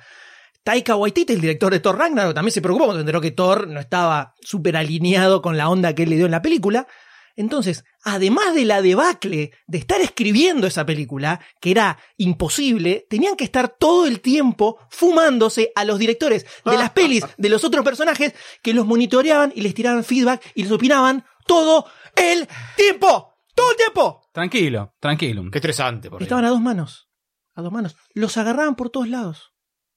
Taika 0.63 0.95
Waititi, 0.95 1.33
el 1.33 1.41
director 1.41 1.71
de 1.71 1.79
Thor 1.79 1.99
Ragnarok, 1.99 2.33
también 2.33 2.51
se 2.51 2.61
preocupó 2.61 2.85
cuando 2.85 3.01
enteró 3.01 3.21
que 3.21 3.29
Thor 3.29 3.67
no 3.67 3.79
estaba 3.79 4.33
súper 4.41 4.75
alineado 4.75 5.43
con 5.43 5.55
la 5.55 5.69
onda 5.69 5.93
que 5.93 6.03
él 6.03 6.09
le 6.09 6.15
dio 6.15 6.25
en 6.25 6.31
la 6.31 6.41
película. 6.41 6.87
Entonces, 7.35 7.83
además 8.03 8.55
de 8.55 8.65
la 8.65 8.81
debacle 8.81 9.51
de 9.67 9.77
estar 9.77 10.01
escribiendo 10.01 10.65
esa 10.65 10.83
película, 10.83 11.39
que 11.59 11.69
era 11.69 11.99
imposible, 12.17 13.05
tenían 13.07 13.35
que 13.35 13.43
estar 13.43 13.69
todo 13.69 14.07
el 14.07 14.19
tiempo 14.19 14.79
fumándose 14.89 15.71
a 15.75 15.85
los 15.85 15.99
directores 15.99 16.45
de 16.65 16.77
las 16.77 16.89
pelis 16.93 17.23
de 17.37 17.49
los 17.49 17.63
otros 17.63 17.85
personajes 17.85 18.33
que 18.63 18.73
los 18.73 18.87
monitoreaban 18.87 19.53
y 19.55 19.61
les 19.61 19.75
tiraban 19.75 20.03
feedback 20.03 20.43
y 20.55 20.63
les 20.63 20.71
opinaban 20.71 21.23
todo 21.45 21.85
el 22.15 22.47
tiempo. 22.75 23.33
Todo 23.55 23.71
el 23.71 23.77
tiempo. 23.77 24.21
Tranquilo, 24.31 24.95
tranquilo. 24.99 25.43
Qué 25.51 25.59
estresante, 25.59 26.09
por 26.09 26.21
Estaban 26.21 26.45
a 26.45 26.49
dos 26.49 26.61
manos. 26.61 27.09
A 27.53 27.61
dos 27.61 27.71
manos. 27.71 27.95
Los 28.13 28.37
agarraban 28.37 28.75
por 28.75 28.89
todos 28.89 29.07
lados. 29.07 29.53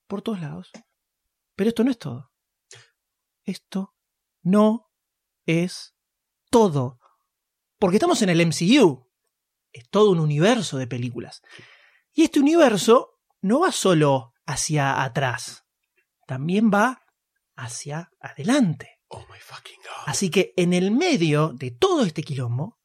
Por 0.06 0.22
todos 0.22 0.40
lados. 0.40 0.70
Pero 1.54 1.68
esto 1.68 1.84
no 1.84 1.90
es 1.90 1.98
todo. 1.98 2.30
Esto 3.44 3.94
no 4.42 4.90
es 5.46 5.96
todo. 6.50 7.00
Porque 7.78 7.96
estamos 7.96 8.20
en 8.22 8.28
el 8.28 8.46
MCU. 8.46 9.10
Es 9.72 9.88
todo 9.88 10.10
un 10.10 10.20
universo 10.20 10.76
de 10.76 10.86
películas. 10.86 11.42
Y 12.12 12.24
este 12.24 12.40
universo 12.40 13.18
no 13.40 13.60
va 13.60 13.72
solo 13.72 14.34
hacia 14.44 15.02
atrás. 15.02 15.64
También 16.26 16.70
va 16.72 17.02
hacia 17.56 18.10
adelante. 18.20 18.95
Oh 19.08 19.24
my 19.30 19.38
fucking 19.40 19.78
god. 19.82 20.04
Así 20.06 20.30
que 20.30 20.52
en 20.56 20.72
el 20.72 20.90
medio 20.90 21.52
de 21.54 21.70
todo 21.70 22.04
este 22.04 22.22
quilombo, 22.22 22.78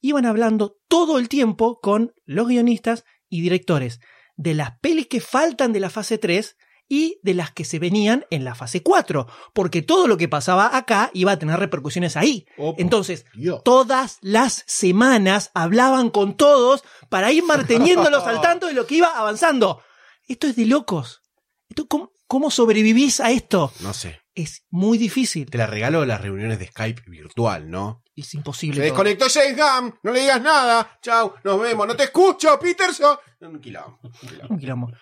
iban 0.00 0.26
hablando 0.26 0.78
todo 0.88 1.18
el 1.18 1.28
tiempo 1.28 1.80
con 1.80 2.14
los 2.24 2.48
guionistas 2.48 3.04
y 3.28 3.40
directores 3.40 4.00
de 4.36 4.54
las 4.54 4.78
pelis 4.78 5.08
que 5.08 5.20
faltan 5.20 5.72
de 5.72 5.80
la 5.80 5.90
fase 5.90 6.16
3 6.16 6.56
y 6.88 7.20
de 7.22 7.34
las 7.34 7.52
que 7.52 7.64
se 7.64 7.78
venían 7.78 8.24
en 8.30 8.44
la 8.44 8.54
fase 8.54 8.82
4, 8.82 9.26
porque 9.52 9.82
todo 9.82 10.08
lo 10.08 10.16
que 10.16 10.28
pasaba 10.28 10.74
acá 10.74 11.10
iba 11.12 11.32
a 11.32 11.38
tener 11.38 11.58
repercusiones 11.58 12.16
ahí. 12.16 12.46
Entonces, 12.78 13.26
Dios. 13.34 13.62
todas 13.62 14.16
las 14.22 14.64
semanas 14.66 15.50
hablaban 15.52 16.08
con 16.08 16.36
todos 16.36 16.82
para 17.10 17.30
ir 17.30 17.44
manteniéndolos 17.44 18.24
al 18.24 18.40
tanto 18.40 18.68
de 18.68 18.72
lo 18.72 18.86
que 18.86 18.96
iba 18.96 19.08
avanzando. 19.08 19.82
Esto 20.26 20.46
es 20.46 20.56
de 20.56 20.64
locos. 20.64 21.22
Esto, 21.68 21.86
¿cómo, 21.86 22.12
cómo 22.26 22.50
sobrevivís 22.50 23.20
a 23.20 23.30
esto? 23.32 23.70
No 23.80 23.92
sé. 23.92 24.20
Es 24.40 24.64
muy 24.70 24.98
difícil. 24.98 25.50
Te 25.50 25.58
la 25.58 25.66
regalo 25.66 26.04
las 26.06 26.20
reuniones 26.20 26.58
de 26.60 26.66
Skype 26.68 27.02
virtual, 27.08 27.68
¿no? 27.70 28.04
Es 28.14 28.34
imposible. 28.34 28.76
Se 28.76 28.88
todo. 28.90 29.04
desconectó 29.04 29.26
James 29.28 29.56
Gunn. 29.56 29.94
No 30.04 30.12
le 30.12 30.20
digas 30.20 30.40
nada. 30.40 30.98
Chau. 31.02 31.34
Nos 31.42 31.60
vemos. 31.60 31.86
No 31.88 31.96
te 31.96 32.04
escucho, 32.04 32.56
Peterson. 32.60 33.16
Un 33.40 33.60
quilombo. 33.60 33.98
un 34.02 34.10
quilombo. 34.12 34.54
Un 34.54 34.58
quilombo. 34.60 34.92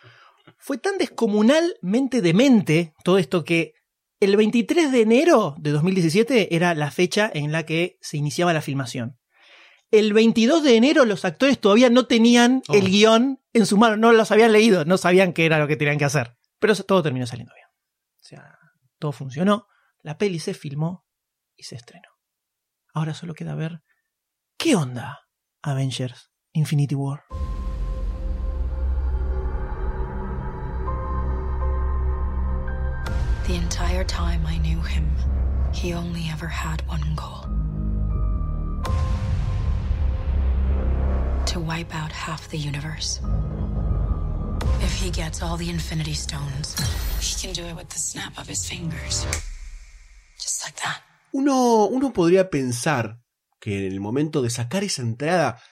Fue 0.58 0.78
tan 0.78 0.96
descomunalmente 0.96 2.22
demente 2.22 2.94
todo 3.04 3.18
esto 3.18 3.44
que 3.44 3.74
el 4.20 4.36
23 4.36 4.90
de 4.90 5.02
enero 5.02 5.54
de 5.58 5.70
2017 5.70 6.54
era 6.56 6.74
la 6.74 6.90
fecha 6.90 7.30
en 7.32 7.52
la 7.52 7.64
que 7.66 7.98
se 8.00 8.16
iniciaba 8.16 8.54
la 8.54 8.62
filmación. 8.62 9.18
El 9.90 10.14
22 10.14 10.62
de 10.62 10.76
enero 10.76 11.04
los 11.04 11.24
actores 11.26 11.60
todavía 11.60 11.90
no 11.90 12.06
tenían 12.06 12.62
Oh. 12.68 12.74
el 12.74 12.88
guion 12.88 13.38
en 13.52 13.66
sus 13.66 13.78
manos, 13.78 13.98
no 13.98 14.12
los 14.12 14.30
habían 14.32 14.52
leído, 14.52 14.84
no 14.86 14.96
sabían 14.96 15.32
qué 15.34 15.44
era 15.46 15.58
lo 15.58 15.68
que 15.68 15.76
tenían 15.76 15.98
que 15.98 16.06
hacer. 16.06 16.36
Pero 16.58 16.74
todo 16.74 17.02
terminó 17.02 17.26
saliendo 17.26 17.52
bien. 17.54 17.66
O 17.68 18.24
sea, 18.28 18.55
todo 18.98 19.12
funcionó, 19.12 19.66
la 20.00 20.18
peli 20.18 20.38
se 20.38 20.54
filmó 20.54 21.06
y 21.56 21.64
se 21.64 21.76
estrenó. 21.76 22.08
Ahora 22.94 23.14
solo 23.14 23.34
queda 23.34 23.54
ver 23.54 23.82
qué 24.56 24.74
onda 24.74 25.28
Avengers 25.62 26.30
Infinity 26.52 26.94
War. 26.94 27.24
The 33.46 33.54
entire 33.54 34.04
time 34.04 34.44
I 34.44 34.58
knew 34.58 34.80
him, 34.80 35.08
he 35.72 35.94
only 35.94 36.28
ever 36.32 36.48
had 36.48 36.82
one 36.88 37.14
goal 37.14 37.42
to 41.46 41.60
wipe 41.60 41.94
out 41.94 42.10
half 42.10 42.48
the 42.48 42.58
universe. 42.58 43.20
He 45.02 45.10
gets 45.10 45.42
all 45.42 45.58
the 45.58 45.68
Infinity 45.68 46.14
Stones, 46.14 46.74
he 47.20 47.46
can 47.46 47.52
do 47.52 47.68
it 47.68 47.76
with 47.76 47.88
the 47.88 47.98
snap 47.98 48.36
of 48.38 48.48
his 48.48 48.66
fingers. 48.66 49.26
Just 50.38 50.64
like 50.64 50.80
that. 50.82 51.02
Uno, 51.32 51.84
uno 51.86 52.12
podría 52.12 52.48
pensar 52.48 53.20
que 53.60 53.78
en 53.78 53.92
el 53.92 54.00
momento 54.00 54.40
de 54.42 54.48
sacar 54.48 54.84
esa 54.84 55.02
entrada, 55.02 55.62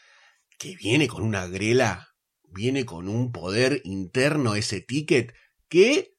que 0.59 0.77
viene 0.77 1.09
con 1.09 1.23
una 1.23 1.47
grela, 1.47 2.09
viene 2.45 2.85
con 2.85 3.09
un 3.09 3.33
poder 3.33 3.81
interno 3.85 4.55
ese 4.57 4.83
ticket, 4.83 5.35
que 5.69 6.15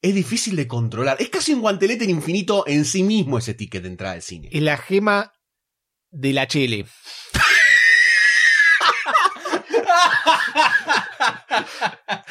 es 0.00 0.14
difícil 0.14 0.54
de 0.54 0.68
controlar. 0.68 1.16
Es 1.20 1.30
casi 1.30 1.52
un 1.52 1.60
guantelete 1.60 2.04
en 2.04 2.10
infinito 2.10 2.64
en 2.66 2.84
sí 2.84 3.02
mismo 3.02 3.38
ese 3.38 3.54
ticket 3.54 3.82
de 3.82 3.88
entrada 3.88 4.14
al 4.14 4.22
cine. 4.22 4.48
Es 4.52 4.62
la 4.62 4.76
gema 4.76 5.32
de 6.10 6.32
la 6.32 6.46
chile. 6.46 6.86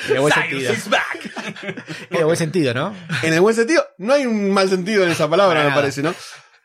En 0.09 0.15
el 0.15 0.21
buen 0.21 0.33
sentido. 0.33 0.73
En 2.09 2.17
el 2.17 2.25
buen 2.25 2.37
sentido, 2.37 2.73
¿no? 2.73 2.95
En 3.23 3.33
el 3.33 3.41
buen 3.41 3.55
sentido, 3.55 3.85
no 3.97 4.13
hay 4.13 4.25
un 4.25 4.51
mal 4.51 4.69
sentido 4.69 5.03
en 5.03 5.11
esa 5.11 5.29
palabra, 5.29 5.63
me 5.63 5.73
parece, 5.73 6.03
¿no? 6.03 6.13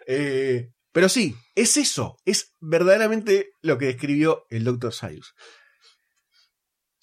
Eh, 0.06 0.70
pero 0.92 1.08
sí, 1.08 1.36
es 1.54 1.76
eso, 1.76 2.16
es 2.24 2.54
verdaderamente 2.58 3.52
lo 3.62 3.78
que 3.78 3.86
describió 3.86 4.46
el 4.50 4.64
Dr. 4.64 4.92
Sayus. 4.92 5.34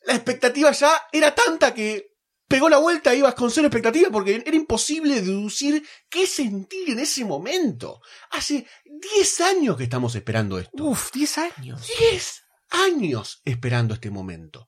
La 0.05 0.15
expectativa 0.15 0.71
ya 0.71 0.91
era 1.11 1.33
tanta 1.33 1.73
que 1.73 2.11
pegó 2.47 2.69
la 2.69 2.77
vuelta 2.77 3.13
ibas 3.13 3.35
con 3.35 3.51
cero 3.51 3.67
expectativa 3.67 4.09
porque 4.09 4.43
era 4.45 4.55
imposible 4.55 5.21
deducir 5.21 5.85
qué 6.09 6.25
sentir 6.27 6.89
en 6.89 6.99
ese 6.99 7.25
momento. 7.25 8.01
Hace 8.31 8.65
10 8.85 9.41
años 9.41 9.77
que 9.77 9.83
estamos 9.83 10.15
esperando 10.15 10.59
esto. 10.59 10.83
Uf, 10.83 11.11
10 11.11 11.37
años. 11.37 11.87
10 11.99 12.43
años 12.69 13.41
esperando 13.45 13.93
este 13.93 14.09
momento. 14.09 14.67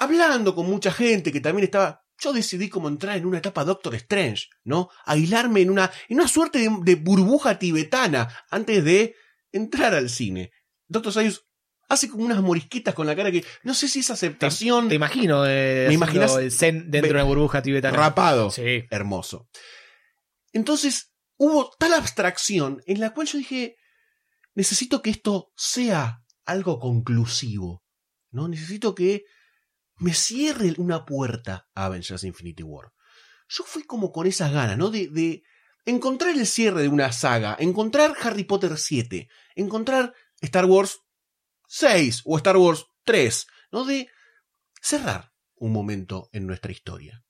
Hablando 0.00 0.54
con 0.54 0.66
mucha 0.66 0.90
gente 0.90 1.30
que 1.30 1.40
también 1.40 1.64
estaba. 1.64 2.02
Yo 2.18 2.32
decidí 2.32 2.68
como 2.68 2.88
entrar 2.88 3.16
en 3.16 3.26
una 3.26 3.38
etapa 3.38 3.64
Doctor 3.64 3.94
Strange, 3.94 4.48
¿no? 4.64 4.88
Aislarme 5.04 5.60
en 5.60 5.70
una, 5.70 5.90
en 6.08 6.18
una 6.18 6.28
suerte 6.28 6.58
de, 6.58 6.70
de 6.82 6.94
burbuja 6.96 7.58
tibetana 7.58 8.28
antes 8.50 8.84
de 8.84 9.14
entrar 9.52 9.94
al 9.94 10.10
cine. 10.10 10.50
Doctor 10.88 11.12
Sayus 11.12 11.46
hace 11.88 12.08
como 12.08 12.24
unas 12.24 12.40
morisquetas 12.40 12.94
con 12.94 13.06
la 13.06 13.16
cara 13.16 13.30
que 13.32 13.44
no 13.62 13.74
sé 13.74 13.88
si 13.88 14.00
es 14.00 14.10
aceptación. 14.10 14.88
Te 14.88 14.94
imagino 14.94 15.44
eh, 15.46 15.86
¿Me 15.88 15.94
imaginas? 15.94 16.36
el 16.36 16.52
zen 16.52 16.90
dentro 16.90 17.08
de 17.08 17.14
una 17.14 17.24
burbuja 17.24 17.62
tibetana. 17.62 17.96
rapado. 17.96 18.50
Sí. 18.50 18.84
Hermoso. 18.90 19.48
Entonces, 20.52 21.12
hubo 21.36 21.70
tal 21.78 21.94
abstracción 21.94 22.82
en 22.86 23.00
la 23.00 23.10
cual 23.10 23.26
yo 23.26 23.38
dije, 23.38 23.76
necesito 24.54 25.02
que 25.02 25.10
esto 25.10 25.52
sea 25.56 26.22
algo 26.44 26.78
conclusivo, 26.78 27.82
¿no? 28.30 28.48
Necesito 28.48 28.94
que 28.94 29.24
me 30.00 30.12
cierre 30.12 30.74
una 30.78 31.04
puerta 31.06 31.68
a 31.74 31.86
Avengers 31.86 32.24
Infinity 32.24 32.62
War. 32.62 32.92
Yo 33.48 33.64
fui 33.64 33.84
como 33.84 34.12
con 34.12 34.26
esas 34.26 34.52
ganas, 34.52 34.76
¿no? 34.76 34.90
De, 34.90 35.42
encontrar 35.86 36.36
el 36.36 36.46
cierre 36.46 36.82
de 36.82 36.88
una 36.88 37.10
saga, 37.10 37.56
encontrar 37.58 38.14
Harry 38.22 38.44
Potter 38.44 38.76
7, 38.76 39.28
encontrar 39.54 40.12
Star 40.40 40.66
Wars 40.66 41.00
6 41.68 42.22
o 42.24 42.36
Star 42.36 42.56
Wars 42.56 42.86
3, 43.04 43.46
¿no? 43.72 43.84
De 43.84 44.08
cerrar 44.80 45.32
un 45.56 45.72
momento 45.72 46.28
en 46.32 46.46
nuestra 46.46 46.72
historia 46.72 47.24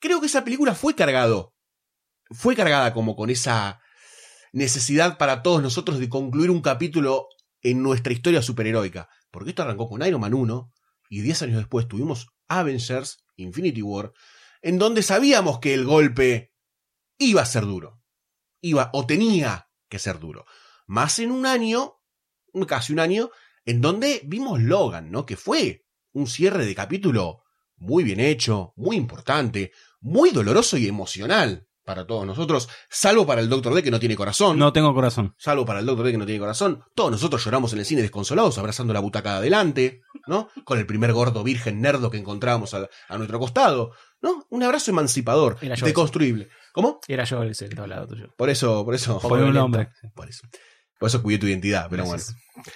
creo 0.00 0.20
que 0.20 0.26
esa 0.26 0.44
película 0.44 0.74
fue 0.74 0.96
cargado. 0.96 1.54
Fue 2.30 2.56
cargada 2.56 2.92
como 2.92 3.14
con 3.14 3.30
esa 3.30 3.80
necesidad 4.52 5.18
para 5.18 5.42
todos 5.42 5.62
nosotros 5.62 6.00
de 6.00 6.08
concluir 6.08 6.50
un 6.50 6.62
capítulo 6.62 7.28
en 7.62 7.82
nuestra 7.82 8.12
historia 8.12 8.42
superheroica. 8.42 9.08
Porque 9.30 9.50
esto 9.50 9.62
arrancó 9.62 9.88
con 9.88 10.04
Iron 10.06 10.20
Man 10.20 10.34
1 10.34 10.72
y 11.08 11.20
10 11.22 11.42
años 11.42 11.56
después 11.58 11.88
tuvimos 11.88 12.28
Avengers 12.48 13.24
Infinity 13.36 13.82
War, 13.82 14.12
en 14.62 14.78
donde 14.78 15.02
sabíamos 15.02 15.60
que 15.60 15.74
el 15.74 15.84
golpe 15.84 16.52
iba 17.18 17.42
a 17.42 17.46
ser 17.46 17.64
duro. 17.64 18.02
Iba 18.60 18.90
o 18.92 19.06
tenía 19.06 19.70
que 19.88 19.98
ser 19.98 20.18
duro. 20.18 20.44
Más 20.86 21.18
en 21.18 21.30
un 21.30 21.46
año, 21.46 22.00
casi 22.66 22.92
un 22.92 23.00
año, 23.00 23.30
en 23.64 23.80
donde 23.80 24.20
vimos 24.24 24.60
Logan, 24.60 25.10
¿no? 25.10 25.24
Que 25.24 25.36
fue 25.36 25.86
un 26.12 26.26
cierre 26.26 26.66
de 26.66 26.74
capítulo 26.74 27.42
muy 27.76 28.04
bien 28.04 28.20
hecho, 28.20 28.74
muy 28.76 28.96
importante, 28.96 29.72
muy 30.00 30.30
doloroso 30.30 30.76
y 30.76 30.86
emocional 30.86 31.69
para 31.90 32.06
todos 32.06 32.24
nosotros, 32.24 32.68
salvo 32.88 33.26
para 33.26 33.40
el 33.40 33.48
Doctor 33.48 33.74
D 33.74 33.82
que 33.82 33.90
no 33.90 33.98
tiene 33.98 34.14
corazón. 34.14 34.56
No 34.56 34.72
tengo 34.72 34.94
corazón. 34.94 35.34
Salvo 35.38 35.66
para 35.66 35.80
el 35.80 35.86
Doctor 35.86 36.06
D 36.06 36.12
que 36.12 36.18
no 36.18 36.24
tiene 36.24 36.38
corazón. 36.38 36.84
Todos 36.94 37.10
nosotros 37.10 37.44
lloramos 37.44 37.72
en 37.72 37.80
el 37.80 37.84
cine 37.84 38.00
desconsolados, 38.00 38.58
abrazando 38.58 38.92
la 38.92 39.00
butaca 39.00 39.32
de 39.32 39.38
adelante, 39.38 40.02
¿no? 40.28 40.48
Con 40.62 40.78
el 40.78 40.86
primer 40.86 41.12
gordo 41.12 41.42
virgen 41.42 41.80
nerdo 41.80 42.08
que 42.08 42.18
encontrábamos 42.18 42.74
a, 42.74 42.88
a 43.08 43.16
nuestro 43.16 43.40
costado, 43.40 43.90
¿no? 44.22 44.46
Un 44.50 44.62
abrazo 44.62 44.92
emancipador, 44.92 45.58
Era 45.60 45.74
yo 45.74 45.84
deconstruible. 45.84 46.48
¿Cómo? 46.72 47.00
Era 47.08 47.24
yo 47.24 47.42
el 47.42 47.56
que 47.56 47.74
lado 47.74 48.06
tuyo. 48.06 48.32
Por 48.36 48.50
eso, 48.50 48.84
por 48.84 48.94
eso. 48.94 49.18
Por 49.18 49.42
un 49.42 49.56
hombre. 49.56 49.88
Por 50.14 50.28
eso. 50.28 50.46
Por 50.96 51.08
eso 51.08 51.20
cuidé 51.24 51.38
tu 51.38 51.48
identidad, 51.48 51.88
pero 51.90 52.04
Gracias. 52.06 52.36
bueno. 52.54 52.70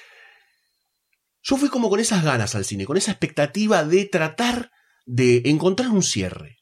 Yo 1.41 1.57
fui 1.57 1.69
como 1.69 1.89
con 1.89 2.01
esas 2.01 2.25
ganas 2.25 2.57
al 2.57 2.65
cine, 2.65 2.85
con 2.85 2.97
esa 2.97 3.13
expectativa 3.13 3.85
de 3.85 4.07
tratar 4.07 4.73
de 5.07 5.43
encontrar 5.45 5.91
un 5.91 6.03
cierre. 6.03 6.57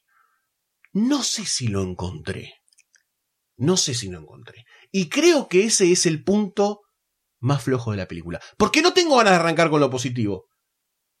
No 0.93 1.23
sé 1.23 1.45
si 1.45 1.67
lo 1.67 1.81
encontré. 1.81 2.53
No 3.57 3.77
sé 3.77 3.93
si 3.93 4.09
lo 4.09 4.19
encontré. 4.19 4.65
Y 4.91 5.09
creo 5.09 5.47
que 5.47 5.65
ese 5.65 5.91
es 5.91 6.05
el 6.05 6.23
punto 6.23 6.81
más 7.39 7.63
flojo 7.63 7.91
de 7.91 7.97
la 7.97 8.07
película. 8.07 8.39
Porque 8.57 8.81
no 8.81 8.93
tengo 8.93 9.17
ganas 9.17 9.33
de 9.33 9.39
arrancar 9.39 9.69
con 9.69 9.79
lo 9.79 9.89
positivo. 9.89 10.45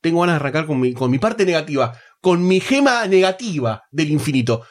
Tengo 0.01 0.21
ganas 0.21 0.35
de 0.35 0.37
arrancar 0.37 0.65
con 0.67 0.79
mi, 0.79 1.19
parte 1.19 1.45
negativa, 1.45 1.97
con 2.21 2.45
mi 2.47 2.59
gema 2.59 3.07
negativa 3.07 3.81
del 3.91 4.11
infinito. 4.11 4.65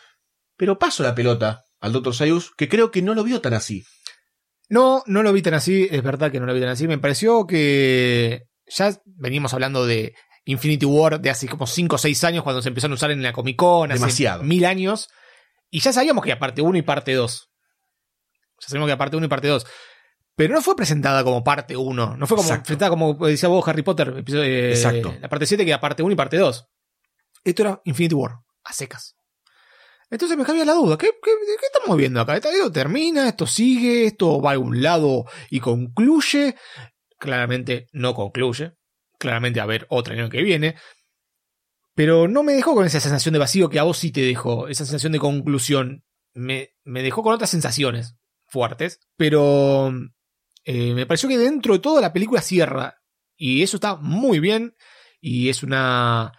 Pero 0.56 0.78
paso 0.78 1.02
la 1.02 1.14
pelota 1.14 1.62
al 1.80 1.92
Dr. 1.92 2.14
Sayus, 2.14 2.52
que 2.56 2.68
creo 2.68 2.90
que 2.90 3.02
no 3.02 3.14
lo 3.14 3.25
vio 3.25 3.40
tan 3.40 3.54
así. 3.54 3.82
No, 4.68 5.02
no 5.06 5.23
lo 5.23 5.32
vi 5.32 5.42
tan 5.42 5.54
así, 5.54 5.88
es 5.90 6.02
verdad 6.02 6.30
que 6.30 6.38
no 6.38 6.47
lo 6.47 6.54
vi 6.54 6.61
tan 6.61 6.68
así. 6.68 6.87
Me 6.87 6.99
pareció 6.99 7.47
que 7.47 8.42
ya 8.66 8.97
venimos 9.04 9.52
hablando 9.52 9.85
de 9.85 10.14
Infinity 10.44 10.87
War 10.87 11.20
de 11.20 11.30
hace 11.30 11.49
como 11.49 11.66
5 11.66 11.94
o 11.94 11.99
6 11.99 12.25
años 12.25 12.42
cuando 12.42 12.62
se 12.62 12.68
empezaron 12.68 12.92
a 12.92 12.94
usar 12.96 13.11
en 13.11 13.22
la 13.22 13.32
Comic 13.32 13.56
Con, 13.56 13.92
hace 13.92 14.00
Demasiado. 14.00 14.42
mil 14.42 14.64
años. 14.64 15.08
Y 15.70 15.80
ya 15.80 15.92
sabíamos 15.92 16.25
que 16.25 16.30
era 16.30 16.38
parte 16.40 16.62
1 16.62 16.78
y 16.78 16.82
parte 16.82 17.14
2. 17.14 17.50
Ya 18.61 18.68
sabíamos 18.68 18.87
que 18.88 18.92
era 18.92 18.99
parte 18.99 19.16
1 19.16 19.26
y 19.26 19.28
parte 19.28 19.49
2. 19.49 19.66
Pero 20.34 20.54
no 20.54 20.62
fue 20.62 20.75
presentada 20.76 21.22
como 21.25 21.44
parte 21.44 21.76
1. 21.76 22.16
No 22.16 22.26
fue 22.26 22.37
como 22.37 22.49
Exacto. 22.49 22.66
presentada 22.66 22.90
como 22.90 23.14
decía 23.14 23.49
vos, 23.49 23.66
Harry 23.68 23.82
Potter, 23.82 24.14
episodio, 24.18 24.44
eh, 24.44 24.70
Exacto. 24.70 25.14
la 25.20 25.28
parte 25.28 25.46
7 25.46 25.64
que 25.64 25.70
era 25.70 25.80
parte 25.80 26.02
1 26.02 26.12
y 26.12 26.16
parte 26.16 26.37
2. 26.37 26.68
Esto 27.44 27.62
era 27.62 27.80
Infinity 27.84 28.14
War, 28.14 28.37
a 28.64 28.72
secas. 28.72 29.14
Entonces 30.11 30.37
me 30.37 30.44
cabía 30.44 30.64
la 30.66 30.75
duda, 30.75 30.99
¿qué, 30.99 31.06
qué, 31.22 31.30
qué 31.58 31.66
estamos 31.72 31.96
viendo 31.96 32.20
acá? 32.20 32.37
¿Esto 32.37 32.70
termina? 32.70 33.28
¿Esto 33.28 33.46
sigue? 33.46 34.06
¿Esto 34.06 34.40
va 34.42 34.52
a 34.52 34.58
un 34.58 34.82
lado 34.82 35.25
y 35.49 35.58
concluye? 35.58 36.54
Claramente 37.18 37.87
no 37.92 38.14
concluye. 38.14 38.75
Claramente 39.22 39.60
a 39.60 39.66
ver 39.66 39.86
otra 39.88 40.14
el 40.14 40.20
año 40.20 40.30
que 40.30 40.42
viene. 40.42 40.74
Pero 41.94 42.26
no 42.26 42.42
me 42.42 42.54
dejó 42.54 42.74
con 42.74 42.84
esa 42.84 42.98
sensación 42.98 43.32
de 43.32 43.38
vacío 43.38 43.70
que 43.70 43.78
a 43.78 43.84
vos 43.84 43.98
sí 43.98 44.10
te 44.10 44.22
dejó, 44.22 44.66
esa 44.66 44.84
sensación 44.84 45.12
de 45.12 45.20
conclusión. 45.20 46.04
Me, 46.34 46.70
me 46.82 47.04
dejó 47.04 47.22
con 47.22 47.32
otras 47.32 47.50
sensaciones 47.50 48.16
fuertes, 48.48 48.98
pero 49.16 49.92
eh, 50.64 50.92
me 50.94 51.06
pareció 51.06 51.28
que 51.28 51.38
dentro 51.38 51.74
de 51.74 51.78
todo 51.78 52.00
la 52.00 52.12
película 52.12 52.42
cierra. 52.42 53.00
Y 53.36 53.62
eso 53.62 53.76
está 53.76 53.94
muy 53.94 54.40
bien. 54.40 54.74
Y 55.20 55.50
es 55.50 55.62
una. 55.62 56.32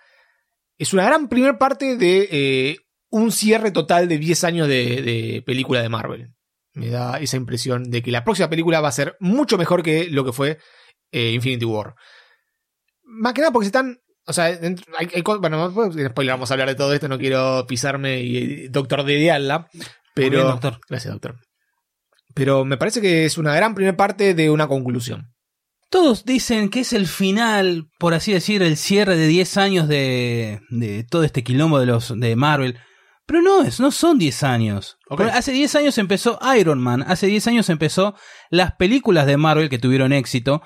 Es 0.77 0.91
una 0.91 1.05
gran 1.05 1.29
primer 1.29 1.57
parte 1.57 1.95
de 1.95 2.27
eh, 2.29 2.77
un 3.11 3.31
cierre 3.31 3.71
total 3.71 4.09
de 4.09 4.17
10 4.17 4.43
años 4.43 4.67
de, 4.67 5.01
de 5.01 5.41
película 5.45 5.81
de 5.81 5.87
Marvel. 5.87 6.33
Me 6.73 6.89
da 6.89 7.17
esa 7.19 7.37
impresión 7.37 7.89
de 7.89 8.03
que 8.03 8.11
la 8.11 8.25
próxima 8.25 8.49
película 8.49 8.81
va 8.81 8.89
a 8.89 8.91
ser 8.91 9.15
mucho 9.21 9.57
mejor 9.57 9.83
que 9.83 10.09
lo 10.09 10.25
que 10.25 10.33
fue 10.33 10.57
eh, 11.13 11.31
Infinity 11.31 11.63
War. 11.65 11.95
Más 13.03 13.33
que 13.33 13.41
nada 13.41 13.51
porque 13.51 13.65
se 13.65 13.69
están. 13.69 13.99
O 14.25 14.33
sea, 14.33 14.55
dentro- 14.55 14.85
hay, 14.97 15.09
hay 15.13 15.21
bueno, 15.21 15.69
spoiler, 15.69 16.33
vamos 16.33 16.49
a 16.49 16.53
hablar 16.53 16.69
de 16.69 16.75
todo 16.75 16.93
esto, 16.93 17.07
no 17.09 17.17
quiero 17.17 17.65
pisarme 17.67 18.21
y 18.21 18.67
doctor 18.69 19.03
dedearla. 19.03 19.67
Pero. 20.15 20.29
Muy 20.29 20.37
bien, 20.37 20.47
doctor. 20.47 20.79
Gracias, 20.89 21.11
doctor. 21.13 21.35
Pero 22.33 22.65
me 22.65 22.77
parece 22.77 23.01
que 23.01 23.25
es 23.25 23.37
una 23.37 23.53
gran 23.55 23.75
primera 23.75 23.95
parte 23.97 24.33
de 24.33 24.49
una 24.49 24.67
conclusión. 24.67 25.29
Todos 25.89 26.25
dicen 26.25 26.69
que 26.69 26.79
es 26.79 26.91
el 26.93 27.05
final, 27.05 27.87
por 27.99 28.15
así 28.15 28.33
decir, 28.33 28.63
el 28.63 28.77
cierre 28.77 29.15
de 29.15 29.27
10 29.27 29.57
años 29.57 29.87
de, 29.87 30.61
de 30.69 31.03
todo 31.03 31.23
este 31.23 31.43
quilombo 31.43 31.79
de 31.79 31.85
los 31.85 32.19
de 32.19 32.35
Marvel. 32.35 32.79
Pero 33.27 33.41
no 33.43 33.61
es, 33.63 33.79
no 33.79 33.91
son 33.91 34.17
10 34.17 34.41
años. 34.43 34.97
Hace 35.33 35.51
10 35.51 35.75
años 35.75 35.97
empezó 35.99 36.39
Iron 36.57 36.81
Man, 36.81 37.03
hace 37.07 37.27
10 37.27 37.45
años 37.47 37.69
empezó 37.69 38.15
las 38.49 38.73
películas 38.73 39.27
de 39.27 39.37
Marvel 39.37 39.69
que 39.69 39.77
tuvieron 39.77 40.11
éxito. 40.13 40.63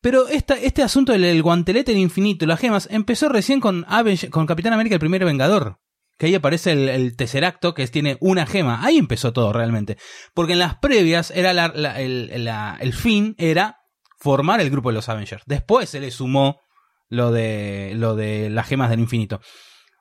Pero 0.00 0.28
esta, 0.28 0.54
este 0.54 0.82
asunto 0.82 1.12
del 1.12 1.24
el 1.24 1.42
guantelete 1.42 1.92
del 1.92 2.00
infinito, 2.00 2.46
las 2.46 2.60
gemas, 2.60 2.88
empezó 2.90 3.28
recién 3.28 3.60
con, 3.60 3.84
Aven- 3.86 4.30
con 4.30 4.46
Capitán 4.46 4.72
América 4.72 4.94
el 4.96 5.00
primer 5.00 5.24
Vengador. 5.24 5.78
Que 6.18 6.26
ahí 6.26 6.34
aparece 6.34 6.72
el, 6.72 6.88
el 6.88 7.16
Tesseracto, 7.16 7.72
que 7.74 7.86
tiene 7.88 8.16
una 8.20 8.46
gema. 8.46 8.84
Ahí 8.84 8.98
empezó 8.98 9.32
todo 9.32 9.52
realmente. 9.52 9.96
Porque 10.34 10.52
en 10.54 10.58
las 10.58 10.76
previas 10.76 11.30
era 11.30 11.52
la- 11.52 11.72
la- 11.74 12.00
el, 12.00 12.44
la- 12.44 12.76
el 12.80 12.92
fin 12.92 13.34
era 13.38 13.78
formar 14.18 14.60
el 14.60 14.70
grupo 14.70 14.90
de 14.90 14.94
los 14.96 15.08
Avengers. 15.08 15.42
Después 15.46 15.88
se 15.88 16.00
le 16.00 16.10
sumó 16.10 16.60
lo 17.08 17.30
de, 17.32 17.92
lo 17.96 18.16
de 18.16 18.50
las 18.50 18.66
gemas 18.66 18.90
del 18.90 19.00
infinito. 19.00 19.40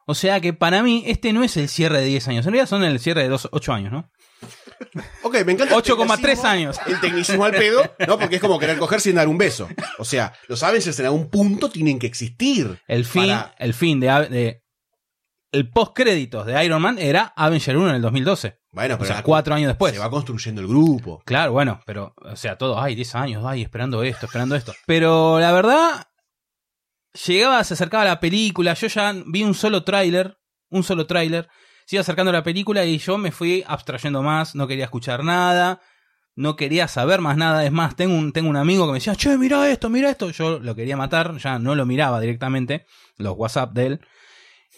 O 0.07 0.13
sea 0.15 0.41
que 0.41 0.53
para 0.53 0.81
mí 0.83 1.03
este 1.07 1.31
no 1.33 1.43
es 1.43 1.55
el 1.55 1.69
cierre 1.69 1.99
de 1.99 2.05
10 2.07 2.27
años. 2.29 2.45
En 2.45 2.51
realidad 2.53 2.69
son 2.69 2.83
el 2.83 2.99
cierre 2.99 3.23
de 3.23 3.29
dos, 3.29 3.47
8 3.51 3.73
años, 3.73 3.91
¿no? 3.93 4.09
Ok, 5.23 5.33
me 5.45 5.51
encanta. 5.53 5.75
el 5.75 5.81
8,3 5.81 6.17
tecnicismo- 6.21 6.45
años. 6.45 6.77
El 6.87 6.99
tecnicismo 6.99 7.45
al 7.45 7.51
pedo, 7.51 7.81
¿no? 8.07 8.17
Porque 8.17 8.35
es 8.37 8.41
como 8.41 8.57
querer 8.59 8.77
coger 8.77 9.01
sin 9.01 9.15
dar 9.15 9.27
un 9.27 9.37
beso. 9.37 9.67
O 9.97 10.05
sea, 10.05 10.33
los 10.47 10.63
Avengers 10.63 10.97
en 10.99 11.05
algún 11.05 11.29
punto 11.29 11.69
tienen 11.69 11.99
que 11.99 12.07
existir. 12.07 12.79
El 12.87 13.05
fin, 13.05 13.27
Para- 13.27 13.55
el 13.59 13.73
fin 13.73 13.99
de, 13.99 14.07
de 14.29 14.63
el 15.51 15.69
post 15.69 15.93
créditos 15.95 16.45
de 16.45 16.63
Iron 16.63 16.81
Man 16.81 16.97
era 16.99 17.33
Avenger 17.35 17.75
1 17.77 17.89
en 17.89 17.95
el 17.95 18.01
2012. 18.01 18.59
Bueno, 18.71 18.95
O 18.95 18.97
pero 18.99 19.07
sea, 19.07 19.15
la- 19.17 19.23
cuatro 19.23 19.55
años 19.55 19.67
después. 19.69 19.93
se 19.93 19.99
va 19.99 20.09
construyendo 20.09 20.61
el 20.61 20.67
grupo. 20.67 21.21
Claro, 21.25 21.51
bueno, 21.53 21.81
pero, 21.85 22.13
o 22.17 22.35
sea, 22.35 22.55
todos, 22.57 22.77
ay, 22.79 22.95
10 22.95 23.15
años, 23.15 23.43
ay, 23.45 23.63
esperando 23.63 24.03
esto, 24.03 24.27
esperando 24.27 24.55
esto. 24.55 24.73
Pero 24.85 25.39
la 25.39 25.51
verdad, 25.51 26.05
llegaba, 27.25 27.63
se 27.63 27.73
acercaba 27.73 28.05
la 28.05 28.19
película, 28.19 28.73
yo 28.75 28.87
ya 28.87 29.13
vi 29.25 29.43
un 29.43 29.53
solo 29.55 29.83
tráiler, 29.83 30.37
un 30.69 30.83
solo 30.83 31.07
tráiler, 31.07 31.47
se 31.89 31.95
iba 31.95 32.01
acercando 32.01 32.31
la 32.31 32.43
película 32.43 32.85
y 32.85 32.99
yo 32.99 33.17
me 33.17 33.31
fui 33.31 33.63
abstrayendo 33.65 34.21
más, 34.21 34.53
no 34.53 34.67
quería 34.67 34.83
escuchar 34.85 35.23
nada, 35.23 35.81
no 36.35 36.55
quería 36.55 36.87
saber 36.87 37.19
más 37.19 37.35
nada, 37.35 37.65
es 37.65 37.71
más, 37.71 37.95
tengo 37.95 38.13
un, 38.15 38.31
tengo 38.31 38.47
un 38.47 38.57
amigo 38.57 38.85
que 38.85 38.91
me 38.91 38.97
decía, 38.99 39.15
che, 39.15 39.35
mira 39.39 39.67
esto, 39.71 39.89
mira 39.89 40.11
esto, 40.11 40.29
yo 40.29 40.59
lo 40.59 40.75
quería 40.75 40.95
matar, 40.95 41.37
ya 41.37 41.57
no 41.57 41.73
lo 41.73 41.87
miraba 41.87 42.19
directamente, 42.21 42.85
los 43.17 43.33
WhatsApp 43.35 43.73
de 43.73 43.85
él, 43.87 44.01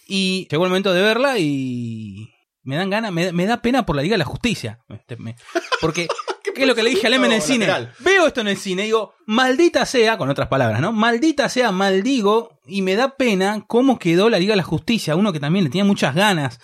y 0.07 0.47
llegó 0.49 0.63
el 0.63 0.69
momento 0.69 0.93
de 0.93 1.01
verla 1.01 1.37
y 1.37 2.33
me 2.63 2.77
dan 2.77 2.89
ganas, 2.89 3.11
me, 3.11 3.33
me 3.33 3.45
da 3.45 3.61
pena 3.61 3.85
por 3.85 3.97
la 3.97 4.03
Liga 4.03 4.13
de 4.13 4.19
la 4.19 4.25
Justicia, 4.25 4.79
Este, 4.87 5.17
me- 5.17 5.35
porque 5.81 6.07
¿Qué 6.55 6.61
es 6.61 6.67
lo 6.67 6.75
que 6.75 6.83
le 6.83 6.91
dije 6.91 7.07
al 7.07 7.13
M 7.13 7.25
en 7.27 7.33
el 7.33 7.41
cine? 7.41 7.67
lateral. 7.67 7.93
Veo 7.99 8.27
esto 8.27 8.41
en 8.41 8.47
el 8.47 8.57
cine 8.57 8.83
y 8.83 8.85
digo, 8.85 9.15
maldita 9.25 9.85
sea, 9.85 10.17
con 10.17 10.29
otras 10.29 10.47
palabras, 10.49 10.79
¿no? 10.81 10.91
Maldita 10.93 11.47
sea, 11.49 11.71
maldigo, 11.71 12.59
y 12.67 12.81
me 12.81 12.95
da 12.95 13.15
pena 13.17 13.63
cómo 13.67 13.99
quedó 13.99 14.29
la 14.29 14.39
Liga 14.39 14.51
de 14.53 14.57
la 14.57 14.63
Justicia, 14.63 15.15
uno 15.15 15.31
que 15.33 15.39
también 15.41 15.63
le 15.65 15.69
tenía 15.69 15.85
muchas 15.85 16.13
ganas. 16.15 16.59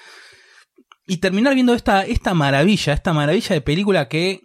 Y 1.08 1.18
terminar 1.18 1.56
viendo 1.56 1.74
esta, 1.74 2.04
esta 2.06 2.34
maravilla, 2.34 2.94
esta 2.94 3.14
maravilla 3.14 3.56
de 3.56 3.62
película 3.62 4.08
que, 4.10 4.42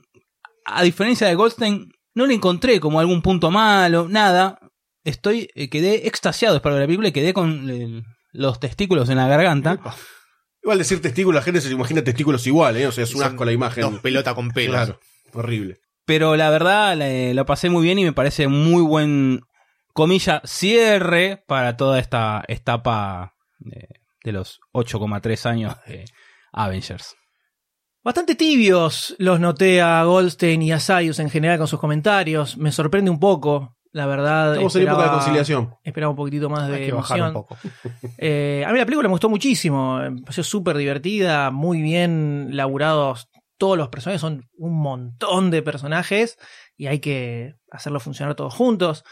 a 0.64 0.82
diferencia 0.82 1.26
de 1.26 1.34
Goldstein, 1.34 1.90
no 2.14 2.26
le 2.26 2.34
encontré 2.34 2.78
como 2.78 3.00
algún 3.00 3.20
punto 3.20 3.50
malo, 3.50 4.08
nada. 4.08 4.58
Estoy, 5.04 5.48
eh, 5.56 5.68
quedé 5.68 6.06
extasiado 6.06 6.54
después 6.54 6.72
de 6.72 6.78
ver 6.78 6.82
la 6.84 6.86
película 6.86 7.08
y 7.08 7.12
quedé 7.12 7.32
con 7.34 7.68
eh, 7.68 8.02
los 8.32 8.60
testículos 8.60 9.08
en 9.10 9.16
la 9.16 9.26
garganta. 9.26 9.80
Igual 10.62 10.78
decir 10.78 11.02
testículos, 11.02 11.40
la 11.40 11.42
gente 11.44 11.60
se 11.60 11.72
imagina 11.72 12.04
testículos 12.04 12.46
igual, 12.46 12.76
¿eh? 12.76 12.86
O 12.86 12.92
sea, 12.92 13.02
es 13.02 13.14
un 13.14 13.24
asco 13.24 13.44
la 13.44 13.50
imagen. 13.52 13.82
Dos 13.82 14.00
pelota 14.00 14.32
con 14.34 14.50
pelos. 14.52 14.76
Claro, 14.76 15.00
horrible. 15.32 15.80
Pero 16.04 16.36
la 16.36 16.50
verdad, 16.50 16.96
le- 16.96 17.34
lo 17.34 17.44
pasé 17.46 17.68
muy 17.70 17.82
bien 17.82 17.98
y 17.98 18.04
me 18.04 18.12
parece 18.12 18.46
muy 18.46 18.82
buen, 18.82 19.40
comilla, 19.92 20.40
cierre 20.44 21.42
para 21.48 21.76
toda 21.76 21.98
esta 21.98 22.44
etapa 22.46 23.34
de, 23.58 23.88
de 24.22 24.32
los 24.32 24.60
8,3 24.72 25.46
años 25.46 25.74
de 25.88 26.04
Avengers. 26.52 27.16
Bastante 28.04 28.34
tibios 28.34 29.14
los 29.18 29.38
noté 29.40 29.80
a 29.80 30.02
Goldstein 30.04 30.60
y 30.62 30.72
a 30.72 30.80
Sayus 30.80 31.18
en 31.20 31.30
general 31.30 31.58
con 31.58 31.68
sus 31.68 31.78
comentarios. 31.78 32.56
Me 32.58 32.72
sorprende 32.72 33.10
un 33.12 33.20
poco, 33.20 33.76
la 33.92 34.06
verdad. 34.06 34.54
Estamos 34.54 34.74
en 34.76 34.82
época 34.82 34.96
de 34.96 35.02
esperaba- 35.04 35.18
conciliación. 35.18 35.74
Esperaba 35.84 36.10
un 36.10 36.16
poquitito 36.16 36.50
más 36.50 36.68
de 36.68 36.74
Hay 36.76 36.86
que 36.86 36.92
bajar 36.92 37.20
un 37.20 37.26
emoción. 37.28 37.44
poco. 37.44 37.56
Eh, 38.18 38.64
a 38.66 38.72
mí 38.72 38.78
la 38.78 38.84
película 38.86 39.08
me 39.08 39.12
gustó 39.12 39.28
muchísimo. 39.28 39.98
Me 39.98 40.20
pareció 40.22 40.42
súper 40.42 40.76
divertida, 40.76 41.50
muy 41.52 41.80
bien 41.80 42.48
laburados. 42.56 43.28
Todos 43.56 43.78
los 43.78 43.88
personajes 43.90 44.20
son 44.20 44.48
un 44.56 44.80
montón 44.82 45.52
de 45.52 45.62
personajes 45.62 46.36
y 46.76 46.88
hay 46.88 46.98
que 46.98 47.54
hacerlo 47.70 48.00
funcionar 48.00 48.34
todos 48.34 48.52
juntos. 48.52 49.04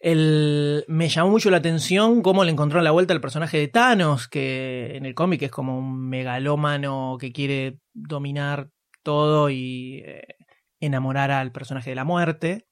El, 0.00 0.84
me 0.86 1.08
llamó 1.08 1.30
mucho 1.30 1.50
la 1.50 1.56
atención 1.56 2.22
cómo 2.22 2.44
le 2.44 2.52
encontraron 2.52 2.84
la 2.84 2.92
vuelta 2.92 3.12
al 3.14 3.20
personaje 3.20 3.58
de 3.58 3.68
Thanos, 3.68 4.28
que 4.28 4.96
en 4.96 5.04
el 5.06 5.14
cómic 5.14 5.42
es 5.42 5.50
como 5.50 5.76
un 5.78 6.08
megalómano 6.08 7.16
que 7.20 7.32
quiere 7.32 7.80
dominar 7.92 8.70
todo 9.02 9.50
y 9.50 10.02
eh, 10.06 10.36
enamorar 10.80 11.30
al 11.32 11.50
personaje 11.50 11.90
de 11.90 11.96
la 11.96 12.04
muerte, 12.04 12.68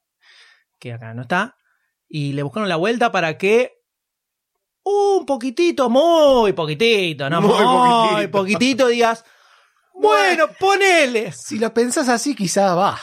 que 0.78 0.92
acá 0.92 1.14
no 1.14 1.22
está. 1.22 1.56
Y 2.08 2.32
le 2.34 2.44
buscaron 2.44 2.68
la 2.68 2.76
vuelta 2.76 3.10
para 3.10 3.36
que 3.36 3.72
un 4.84 5.26
poquitito, 5.26 5.90
muy 5.90 6.52
poquitito, 6.52 7.28
no 7.28 7.40
Muy 7.40 7.50
muy, 7.50 7.58
poquitito. 8.28 8.30
poquitito. 8.30 8.86
digas, 8.86 9.24
Bueno, 9.94 10.46
ponele. 10.60 11.32
Si 11.32 11.58
lo 11.58 11.74
pensás 11.74 12.08
así, 12.08 12.36
quizá 12.36 12.76
va. 12.76 12.96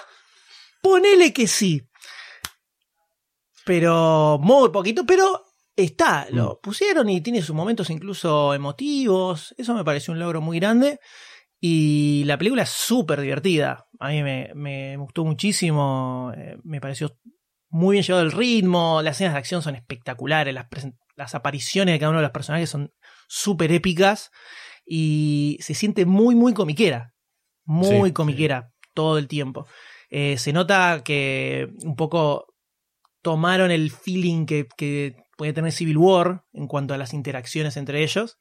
Ponele 0.82 1.34
que 1.34 1.46
sí. 1.48 1.82
Pero 3.66 4.40
muy 4.42 4.70
poquito, 4.70 5.06
pero 5.06 5.46
está, 5.76 6.28
lo 6.30 6.60
pusieron 6.62 7.10
y 7.10 7.22
tiene 7.22 7.42
sus 7.42 7.56
momentos 7.56 7.90
incluso 7.90 8.54
emotivos. 8.54 9.54
Eso 9.58 9.74
me 9.74 9.84
pareció 9.84 10.14
un 10.14 10.20
logro 10.20 10.42
muy 10.42 10.60
grande. 10.60 11.00
Y 11.60 12.24
la 12.26 12.38
película 12.38 12.64
es 12.64 12.70
súper 12.70 13.22
divertida. 13.22 13.88
A 14.00 14.10
mí 14.10 14.22
me, 14.22 14.52
me 14.54 14.98
gustó 14.98 15.24
muchísimo. 15.24 16.34
eh, 16.36 16.58
me 16.64 16.82
pareció 16.82 17.18
muy 17.70 17.94
bien 17.94 18.04
llevado 18.04 18.26
el 18.26 18.34
ritmo. 18.34 19.02
Las 19.02 19.16
escenas 19.16 19.34
de 19.34 19.40
acción 19.40 19.62
son 19.62 19.76
espectaculares. 19.76 20.54
Las, 20.54 20.68
las 21.16 21.36
apariciones 21.36 21.94
de 21.94 22.00
cada 22.00 22.10
uno 22.10 22.20
de 22.20 22.24
los 22.24 22.32
personajes 22.32 22.70
son 22.70 22.92
súper 23.30 23.72
épicas. 23.72 24.30
Y 24.86 25.58
se 25.62 25.74
siente 25.74 26.06
muy, 26.06 26.36
muy 26.36 26.54
comiquera. 26.54 27.14
Muy 27.64 28.10
Sí, 28.10 28.14
comiquera 28.14 28.72
todo 28.94 29.18
el 29.18 29.30
tiempo. 29.30 29.66
Eh, 30.10 30.38
se 30.38 30.52
nota 30.52 31.02
que 31.04 31.70
un 31.84 31.96
poco 31.96 32.53
tomaron 33.24 33.72
el 33.72 33.90
feeling 33.90 34.46
que, 34.46 35.16
puede 35.36 35.54
tener 35.54 35.72
Civil 35.72 35.98
War 35.98 36.44
en 36.54 36.68
cuanto 36.68 36.94
a 36.94 36.98
las 36.98 37.14
interacciones 37.14 37.76
entre 37.78 38.04
ellos. 38.04 38.38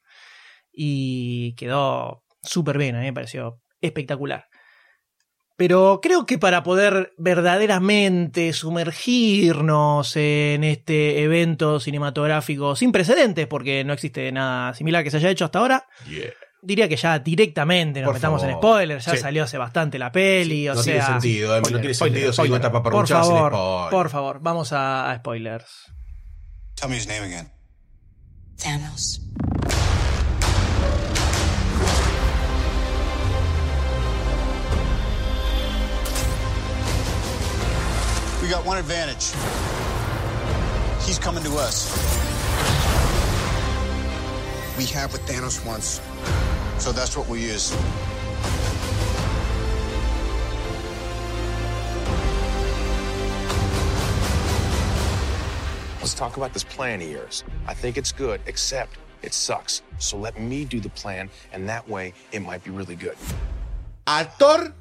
Y 0.71 1.55
quedó 1.55 2.23
súper 2.43 2.77
bien, 2.77 2.99
me 2.99 3.13
pareció 3.13 3.61
espectacular. 3.81 4.47
Pero 5.55 5.99
creo 6.01 6.25
que 6.25 6.37
para 6.37 6.63
poder 6.63 7.13
verdaderamente 7.17 8.53
sumergirnos 8.53 10.15
en 10.15 10.63
este 10.63 11.23
evento 11.23 11.79
cinematográfico 11.79 12.75
sin 12.75 12.91
precedentes, 12.91 13.47
porque 13.47 13.83
no 13.83 13.93
existe 13.93 14.31
nada 14.31 14.73
similar 14.73 15.03
que 15.03 15.11
se 15.11 15.17
haya 15.17 15.29
hecho 15.29 15.45
hasta 15.45 15.59
ahora. 15.59 15.87
Diría 16.63 16.87
que 16.87 16.95
ya 16.95 17.19
directamente 17.19 17.99
nos 18.01 18.07
Por 18.07 18.13
metamos 18.15 18.43
en 18.43 18.53
spoilers, 18.53 19.05
ya 19.05 19.11
Sí. 19.13 19.17
salió 19.19 19.43
hace 19.43 19.57
bastante 19.57 19.99
la 19.99 20.11
peli, 20.11 20.67
o 20.69 20.75
no 20.75 20.81
sea... 20.81 20.93
tiene 21.05 21.07
sentido, 21.19 21.55
no 21.55 21.61
tiene 21.79 21.93
spoiler, 21.93 21.95
sentido 21.95 22.33
spoiler. 22.33 22.55
esta 22.61 22.71
Por 22.83 23.07
sin 23.07 23.15
favor, 23.17 23.89
por 23.91 24.09
favor, 24.09 24.39
vamos 24.41 24.71
a, 24.73 25.11
a 25.11 25.17
spoilers. 25.17 25.91
Tell 26.75 26.89
me 26.89 26.97
his 26.97 27.07
name 27.07 27.23
again. 27.23 27.51
Thanos. 28.57 29.19
We 38.41 38.49
got 38.49 38.65
one 38.65 38.77
advantage. 38.77 39.31
He's 41.05 41.17
coming 41.17 41.43
to 41.43 41.51
us. 41.55 41.87
We 44.77 44.85
have 44.87 45.13
what 45.13 45.21
Thanos 45.21 45.63
wants, 45.65 45.99
so 46.79 46.91
that's 46.91 47.15
what 47.15 47.27
we 47.27 47.41
use. 47.41 47.75
Let's 55.99 56.13
talk 56.13 56.37
about 56.37 56.53
this 56.53 56.63
plan 56.63 57.01
of 57.01 57.09
yours. 57.09 57.43
I 57.67 57.73
think 57.73 57.97
it's 57.97 58.11
good, 58.11 58.41
except 58.45 58.97
it 59.21 59.33
sucks. 59.33 59.81
So 59.99 60.17
let 60.17 60.39
me 60.39 60.65
do 60.65 60.79
the 60.79 60.89
plan, 60.89 61.29
and 61.53 61.67
that 61.69 61.87
way 61.87 62.13
it 62.31 62.41
might 62.41 62.63
be 62.63 62.71
really 62.71 62.95
good. 62.95 63.15
A 64.05 64.25
Thor 64.25 64.73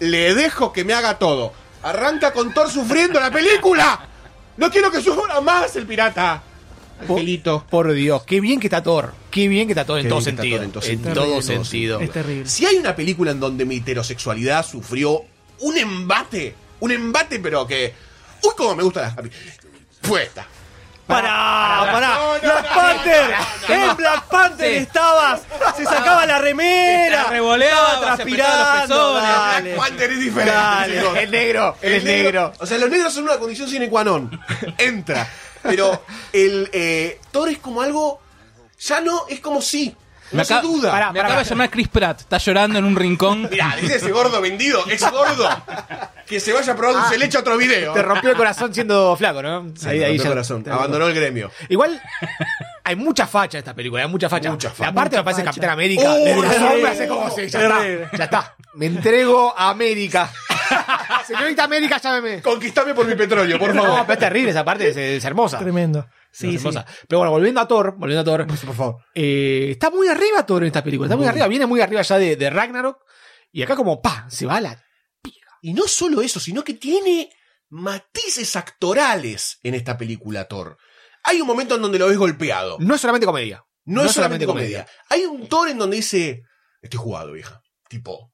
le 0.00 0.34
dejo 0.34 0.72
que 0.72 0.84
me 0.84 0.94
haga 0.94 1.18
todo. 1.18 1.52
Arranca 1.82 2.32
con 2.32 2.54
Thor 2.54 2.70
sufriendo 2.70 3.20
la 3.20 3.30
película. 3.30 4.08
No 4.56 4.70
quiero 4.70 4.90
que 4.90 5.02
sufra 5.02 5.40
más 5.40 5.76
el 5.76 5.86
pirata. 5.86 6.42
Angelito. 7.08 7.66
Por 7.68 7.92
Dios, 7.92 8.22
qué 8.24 8.40
bien 8.40 8.60
que 8.60 8.66
está 8.68 8.82
Thor. 8.82 9.14
Qué 9.30 9.48
bien 9.48 9.66
que 9.66 9.72
está 9.72 9.84
Thor 9.84 10.00
en 10.00 10.08
todo 10.08 10.20
sentido. 10.20 10.62
En 10.62 10.70
todo 10.72 10.80
Terrible. 10.82 11.42
sentido. 11.42 12.00
Es 12.00 12.10
terrible. 12.10 12.48
Si 12.48 12.66
hay 12.66 12.76
una 12.76 12.94
película 12.96 13.30
en 13.30 13.40
donde 13.40 13.64
mi 13.64 13.76
heterosexualidad 13.76 14.64
sufrió 14.66 15.22
un 15.60 15.76
embate, 15.78 16.54
un 16.80 16.90
embate, 16.92 17.38
pero 17.40 17.66
que. 17.66 17.94
Uy, 18.42 18.50
cómo 18.56 18.74
me 18.76 18.82
gusta 18.82 19.02
la. 19.02 19.16
Fue 20.02 20.24
esta. 20.24 20.46
Pará, 21.06 21.80
pará. 21.92 22.14
No, 22.14 22.34
no, 22.34 22.40
Black 22.40 22.64
no, 22.68 22.74
Panther. 22.74 23.30
no, 23.68 23.76
no. 23.76 23.90
En 23.90 23.96
Black 23.96 24.24
Panther 24.28 24.70
Sí. 24.70 24.76
estabas. 24.78 25.42
Se 25.76 25.84
sacaba 25.84 26.24
la 26.26 26.38
remera. 26.38 27.24
Se 27.24 27.30
revoleaba, 27.30 28.00
transpirando. 28.00 29.12
Black 29.14 29.76
Panther 29.76 30.10
es 30.12 30.20
diferente. 30.20 31.22
El 31.22 31.30
negro, 31.30 31.76
es 31.82 32.04
negro. 32.04 32.52
O 32.58 32.66
sea, 32.66 32.78
los 32.78 32.88
negros 32.88 33.12
son 33.12 33.24
una 33.24 33.36
condición 33.38 33.68
sine 33.68 33.88
qua 33.90 34.04
non. 34.04 34.40
Entra. 34.78 35.28
Pero 35.62 36.02
el 36.32 36.68
eh, 36.72 37.20
Thor 37.30 37.48
es 37.48 37.58
como 37.58 37.82
algo. 37.82 38.20
Ya 38.80 39.00
no, 39.00 39.26
es 39.28 39.40
como 39.40 39.60
sí. 39.62 39.94
No 40.32 40.38
Me 40.38 40.44
se 40.46 40.54
acaba- 40.54 40.68
duda. 40.68 40.90
Pará, 40.90 41.12
Me 41.12 41.20
acaba 41.20 41.42
de 41.42 41.44
llamar 41.48 41.70
Chris 41.70 41.88
Pratt. 41.88 42.20
Está 42.22 42.38
llorando 42.38 42.78
en 42.78 42.84
un 42.86 42.96
rincón. 42.96 43.42
Mirá, 43.50 43.76
dice 43.80 43.96
ese 43.96 44.10
gordo 44.10 44.40
vendido, 44.40 44.82
es 44.88 45.02
gordo. 45.10 45.46
Que 46.26 46.40
se 46.40 46.52
vaya 46.54 46.72
a 46.72 46.76
probar 46.76 46.96
un 47.04 47.10
celecho 47.10 47.38
a 47.38 47.40
otro 47.42 47.56
video. 47.58 47.92
Te 47.92 48.02
rompió 48.02 48.30
el 48.30 48.36
corazón 48.36 48.72
siendo 48.72 49.14
flaco, 49.16 49.42
¿no? 49.42 49.72
Sí, 49.76 49.86
me 49.86 49.92
rompió 50.06 50.22
el 50.22 50.28
corazón. 50.28 50.64
Abandonó 50.70 51.06
el 51.08 51.14
gremio. 51.14 51.50
Igual, 51.68 52.00
hay 52.82 52.96
mucha 52.96 53.26
facha 53.26 53.58
en 53.58 53.60
esta 53.60 53.74
película, 53.74 54.02
hay 54.04 54.08
mucha 54.08 54.30
facha. 54.30 54.50
Mucha 54.50 54.70
facha. 54.70 54.86
La 54.90 54.94
parte 54.94 55.16
me 55.18 55.24
parece 55.24 55.44
Capitán 55.44 55.70
América. 55.70 56.02
Oh, 56.08 56.42
sombra 56.42 56.90
hace 56.92 57.06
como 57.06 57.30
si, 57.30 57.48
ya 57.48 57.60
está, 57.62 58.16
ya 58.16 58.24
está. 58.24 58.56
Me 58.74 58.86
entrego 58.86 59.54
a 59.56 59.68
América. 59.68 60.32
Señorita 61.26 61.64
América, 61.64 61.98
llámeme. 61.98 62.42
Conquistame 62.42 62.94
por 62.94 63.06
mi 63.06 63.14
petróleo, 63.14 63.58
por 63.58 63.74
No, 63.74 63.82
favor. 63.82 64.00
pero 64.02 64.12
es 64.14 64.18
terrible 64.18 64.50
esa 64.50 64.64
parte, 64.64 64.88
es, 64.88 64.96
es 64.96 65.24
hermosa. 65.24 65.58
Tremendo. 65.58 66.06
Sí, 66.30 66.46
Es 66.46 66.60
sí. 66.62 66.68
hermosa. 66.68 66.86
Pero 67.08 67.18
bueno, 67.18 67.30
volviendo 67.32 67.60
a 67.60 67.68
Thor, 67.68 67.94
volviendo 67.96 68.20
a 68.22 68.24
Thor. 68.24 68.46
Por 68.46 68.74
favor. 68.74 68.96
eh, 69.14 69.68
está 69.72 69.90
muy 69.90 70.08
arriba 70.08 70.44
Thor 70.46 70.62
en 70.62 70.68
esta 70.68 70.82
película, 70.82 71.06
está 71.06 71.16
muy 71.16 71.26
arriba, 71.26 71.46
viene 71.48 71.66
muy 71.66 71.80
arriba 71.80 72.02
ya 72.02 72.18
de, 72.18 72.36
de 72.36 72.50
Ragnarok. 72.50 72.98
Y 73.52 73.62
acá 73.62 73.76
como, 73.76 74.00
pa, 74.00 74.26
se 74.30 74.46
va 74.46 74.56
a 74.56 74.60
la... 74.60 74.82
Y 75.60 75.74
no 75.74 75.86
solo 75.86 76.22
eso, 76.22 76.40
sino 76.40 76.64
que 76.64 76.74
tiene 76.74 77.30
matices 77.68 78.56
actorales 78.56 79.58
en 79.62 79.74
esta 79.74 79.96
película 79.96 80.46
Thor. 80.46 80.76
Hay 81.24 81.40
un 81.40 81.46
momento 81.46 81.76
en 81.76 81.82
donde 81.82 81.98
lo 81.98 82.08
ves 82.08 82.18
golpeado. 82.18 82.78
No 82.80 82.94
es 82.94 83.00
solamente 83.00 83.26
comedia. 83.26 83.64
No, 83.84 84.02
es 84.04 84.12
solamente 84.12 84.46
comedia. 84.46 84.86
Hay 85.08 85.24
un 85.24 85.48
Thor 85.48 85.68
en 85.68 85.78
donde 85.78 85.96
dice, 85.96 86.42
estoy 86.80 86.98
jugado, 86.98 87.32
vieja. 87.32 87.60
Tipo, 87.88 88.31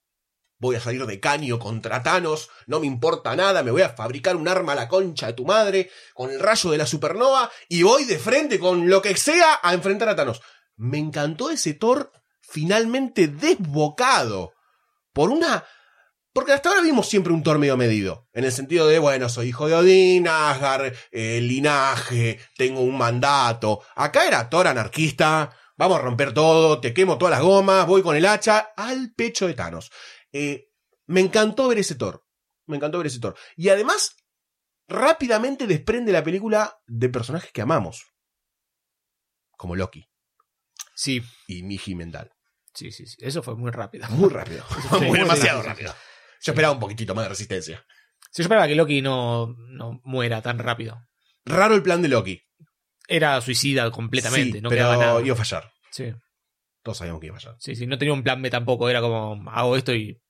voy 0.58 0.76
a 0.76 0.80
salir 0.80 1.06
de 1.06 1.20
caño 1.20 1.58
contra 1.58 2.02
Thanos, 2.02 2.50
no 2.66 2.80
me 2.80 2.86
importa 2.86 3.36
nada, 3.36 3.62
me 3.62 3.70
voy 3.70 3.82
a 3.82 3.90
fabricar 3.90 4.36
un 4.36 4.48
arma 4.48 4.72
a 4.72 4.76
la 4.76 4.88
concha 4.88 5.28
de 5.28 5.32
tu 5.34 5.44
madre, 5.44 5.90
con 6.14 6.30
el 6.30 6.40
rayo 6.40 6.70
de 6.70 6.78
la 6.78 6.86
supernova, 6.86 7.50
y 7.68 7.82
voy 7.82 8.04
de 8.04 8.18
frente 8.18 8.58
con 8.58 8.88
lo 8.88 9.00
que 9.00 9.16
sea 9.16 9.60
a 9.62 9.72
enfrentar 9.74 10.08
a 10.08 10.16
Thanos. 10.16 10.42
Me 10.76 10.98
encantó 10.98 11.50
ese 11.50 11.74
Thor 11.74 12.12
finalmente 12.40 13.28
desbocado 13.28 14.52
por 15.12 15.30
una... 15.30 15.64
Porque 16.32 16.52
hasta 16.52 16.68
ahora 16.68 16.82
vimos 16.82 17.08
siempre 17.08 17.32
un 17.32 17.42
Thor 17.42 17.58
medio 17.58 17.76
medido. 17.76 18.28
En 18.32 18.44
el 18.44 18.52
sentido 18.52 18.86
de, 18.86 19.00
bueno, 19.00 19.28
soy 19.28 19.48
hijo 19.48 19.66
de 19.66 19.74
Odín, 19.74 20.28
Asgard, 20.28 20.92
linaje, 21.10 22.38
tengo 22.56 22.80
un 22.80 22.96
mandato. 22.96 23.82
Acá 23.96 24.26
era 24.28 24.48
Thor 24.48 24.68
anarquista, 24.68 25.50
vamos 25.76 25.98
a 25.98 26.02
romper 26.02 26.32
todo, 26.32 26.80
te 26.80 26.94
quemo 26.94 27.18
todas 27.18 27.32
las 27.32 27.42
gomas, 27.42 27.86
voy 27.88 28.02
con 28.02 28.14
el 28.14 28.26
hacha 28.26 28.72
al 28.76 29.12
pecho 29.16 29.48
de 29.48 29.54
Thanos. 29.54 29.90
Eh, 30.32 30.68
me 31.06 31.20
encantó 31.20 31.68
ver 31.68 31.78
ese 31.78 31.94
Thor. 31.94 32.24
Me 32.66 32.76
encantó 32.76 32.98
ver 32.98 33.06
ese 33.06 33.20
Thor. 33.20 33.36
Y 33.56 33.68
además, 33.70 34.14
rápidamente 34.88 35.66
desprende 35.66 36.12
la 36.12 36.22
película 36.24 36.78
de 36.86 37.08
personajes 37.08 37.50
que 37.52 37.62
amamos. 37.62 38.04
Como 39.56 39.74
Loki 39.76 40.08
Sí, 40.94 41.22
y 41.46 41.62
Miji 41.62 41.94
Mendal. 41.94 42.32
sí, 42.74 42.90
sí, 42.92 43.06
sí. 43.06 43.16
Eso 43.20 43.42
fue 43.42 43.54
muy 43.56 43.70
rápido. 43.70 44.08
Muy 44.10 44.28
rápido. 44.30 44.64
Muy 45.00 45.18
demasiado 45.18 45.62
rápido. 45.62 45.94
Yo 46.42 46.52
esperaba 46.52 46.74
un 46.74 46.80
poquitito 46.80 47.14
más 47.14 47.24
de 47.24 47.28
resistencia. 47.30 47.84
Sí, 48.30 48.38
yo 48.38 48.44
esperaba 48.44 48.66
que 48.68 48.74
Loki 48.74 49.00
no, 49.02 49.54
no 49.70 50.00
muera 50.04 50.42
tan 50.42 50.58
rápido. 50.58 51.00
Raro 51.44 51.74
el 51.74 51.82
plan 51.82 52.02
de 52.02 52.08
Loki. 52.08 52.40
Era 53.06 53.40
suicida 53.40 53.90
completamente, 53.90 54.58
Sí, 54.58 54.60
no 54.60 54.68
pero 54.68 54.96
nada. 54.96 55.20
iba 55.22 55.32
a 55.34 55.36
fallar. 55.36 55.72
Sí, 55.90 56.12
Todos 56.82 56.98
sabíamos 56.98 57.20
que 57.20 57.26
iba 57.26 57.36
a 57.36 57.40
fallar. 57.40 57.56
sí, 57.58 57.74
sí, 57.76 57.86
no 57.86 57.98
tenía 57.98 58.14
un 58.14 58.22
plan 58.22 58.40
B 58.40 58.50
tampoco, 58.50 58.88
era 58.88 59.00
como, 59.00 59.50
hago 59.50 59.76
esto 59.76 59.94
y 59.94 60.20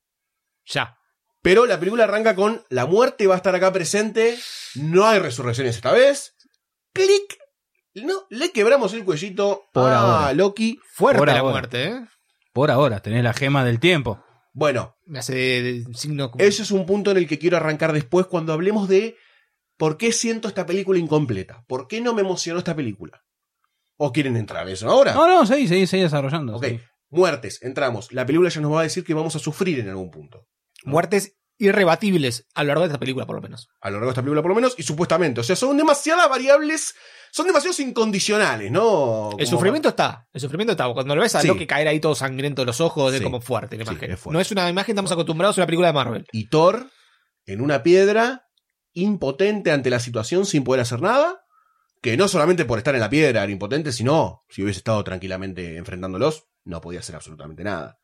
ya. 0.65 0.97
Pero 1.41 1.65
la 1.65 1.79
película 1.79 2.03
arranca 2.03 2.35
con 2.35 2.63
la 2.69 2.85
muerte 2.85 3.25
va 3.27 3.35
a 3.35 3.37
estar 3.37 3.55
acá 3.55 3.71
presente. 3.71 4.37
No 4.75 5.07
hay 5.07 5.19
resurrecciones 5.19 5.75
esta 5.75 5.91
vez. 5.93 6.35
Clic. 6.93 7.37
No, 7.95 8.25
le 8.29 8.51
quebramos 8.51 8.93
el 8.93 9.05
cuellito 9.05 9.63
Por 9.73 9.91
a 9.91 9.99
ahora. 9.99 10.33
Loki. 10.33 10.79
Fuerte 10.85 11.17
Por 11.19 11.27
la 11.29 11.39
ahora. 11.39 11.51
muerte, 11.51 11.83
¿eh? 11.87 12.05
Por 12.53 12.71
ahora, 12.71 12.99
tenés 13.01 13.23
la 13.23 13.33
gema 13.33 13.63
del 13.63 13.79
tiempo. 13.79 14.23
Bueno, 14.53 14.97
Me 15.05 15.19
hace 15.19 15.83
signo 15.93 16.29
como... 16.31 16.43
ese 16.43 16.63
es 16.63 16.71
un 16.71 16.85
punto 16.85 17.11
en 17.11 17.17
el 17.17 17.27
que 17.27 17.39
quiero 17.39 17.55
arrancar 17.57 17.93
después 17.93 18.25
cuando 18.25 18.51
hablemos 18.51 18.89
de 18.89 19.15
por 19.77 19.95
qué 19.97 20.11
siento 20.11 20.47
esta 20.49 20.65
película 20.65 20.99
incompleta. 20.99 21.63
¿Por 21.67 21.87
qué 21.87 22.01
no 22.01 22.13
me 22.13 22.21
emocionó 22.21 22.59
esta 22.59 22.75
película? 22.75 23.23
¿O 24.01 24.11
quieren 24.13 24.37
entrar 24.37 24.65
en 24.65 24.73
eso 24.73 24.89
ahora? 24.89 25.13
No, 25.13 25.27
no, 25.27 25.45
seguí, 25.45 25.67
seguí, 25.67 25.85
seguí 25.85 26.03
desarrollando. 26.03 26.55
ok, 26.55 26.65
sí. 26.65 26.79
muertes, 27.09 27.61
entramos. 27.61 28.11
La 28.13 28.25
película 28.25 28.49
ya 28.49 28.61
nos 28.61 28.71
va 28.73 28.79
a 28.79 28.83
decir 28.83 29.03
que 29.03 29.13
vamos 29.13 29.35
a 29.35 29.39
sufrir 29.39 29.79
en 29.79 29.89
algún 29.89 30.09
punto. 30.09 30.47
Muertes 30.85 31.35
irrebatibles 31.57 32.47
a 32.55 32.63
lo 32.63 32.67
largo 32.69 32.83
de 32.83 32.87
esta 32.87 32.99
película, 32.99 33.25
por 33.25 33.35
lo 33.35 33.41
menos. 33.41 33.67
A 33.81 33.89
lo 33.89 33.95
largo 33.97 34.05
de 34.07 34.11
esta 34.11 34.21
película, 34.21 34.41
por 34.41 34.49
lo 34.49 34.55
menos, 34.55 34.75
y 34.77 34.83
supuestamente. 34.83 35.41
O 35.41 35.43
sea, 35.43 35.57
son 35.57 35.75
demasiadas 35.75 36.29
variables. 36.29 36.95
Son 37.33 37.45
demasiados 37.45 37.79
incondicionales, 37.81 38.71
¿no? 38.71 39.31
El 39.37 39.45
sufrimiento 39.45 39.89
está. 39.89 40.27
El 40.31 40.39
sufrimiento 40.39 40.71
está. 40.71 40.87
Cuando 40.93 41.13
lo 41.15 41.21
ves 41.21 41.35
a 41.35 41.41
Sí. 41.41 41.47
Loki 41.49 41.67
caer 41.67 41.87
ahí 41.89 41.99
todo 41.99 42.15
sangriento 42.15 42.61
de 42.61 42.67
los 42.67 42.79
ojos, 42.79 43.11
es 43.13 43.17
Sí. 43.19 43.23
como 43.25 43.41
fuerte 43.41 43.77
la 43.77 43.83
Sí, 43.83 43.91
imagen. 43.91 44.11
es 44.11 44.19
fuerte. 44.19 44.33
No 44.35 44.39
es 44.39 44.51
una 44.51 44.69
imagen 44.69 44.85
que 44.85 44.91
estamos 44.93 45.11
acostumbrados 45.11 45.57
a 45.57 45.61
una 45.61 45.65
película 45.67 45.87
de 45.89 45.93
Marvel. 45.93 46.25
Y 46.31 46.47
Thor, 46.49 46.89
en 47.45 47.59
una 47.59 47.83
piedra, 47.83 48.45
impotente 48.93 49.71
ante 49.71 49.89
la 49.89 49.99
situación, 49.99 50.45
sin 50.45 50.63
poder 50.63 50.81
hacer 50.81 51.01
nada. 51.01 51.38
Que 52.01 52.15
no 52.15 52.27
solamente 52.27 52.65
por 52.65 52.77
estar 52.77 52.95
en 52.95 53.01
la 53.01 53.09
piedra 53.09 53.43
era 53.43 53.51
impotente, 53.51 53.91
sino 53.91 54.43
si 54.49 54.63
hubiese 54.63 54.79
estado 54.79 55.03
tranquilamente 55.03 55.77
enfrentándolos, 55.77 56.47
no 56.63 56.79
podía 56.79 56.99
hacer 56.99 57.15
absolutamente 57.15 57.63
nada. 57.63 57.99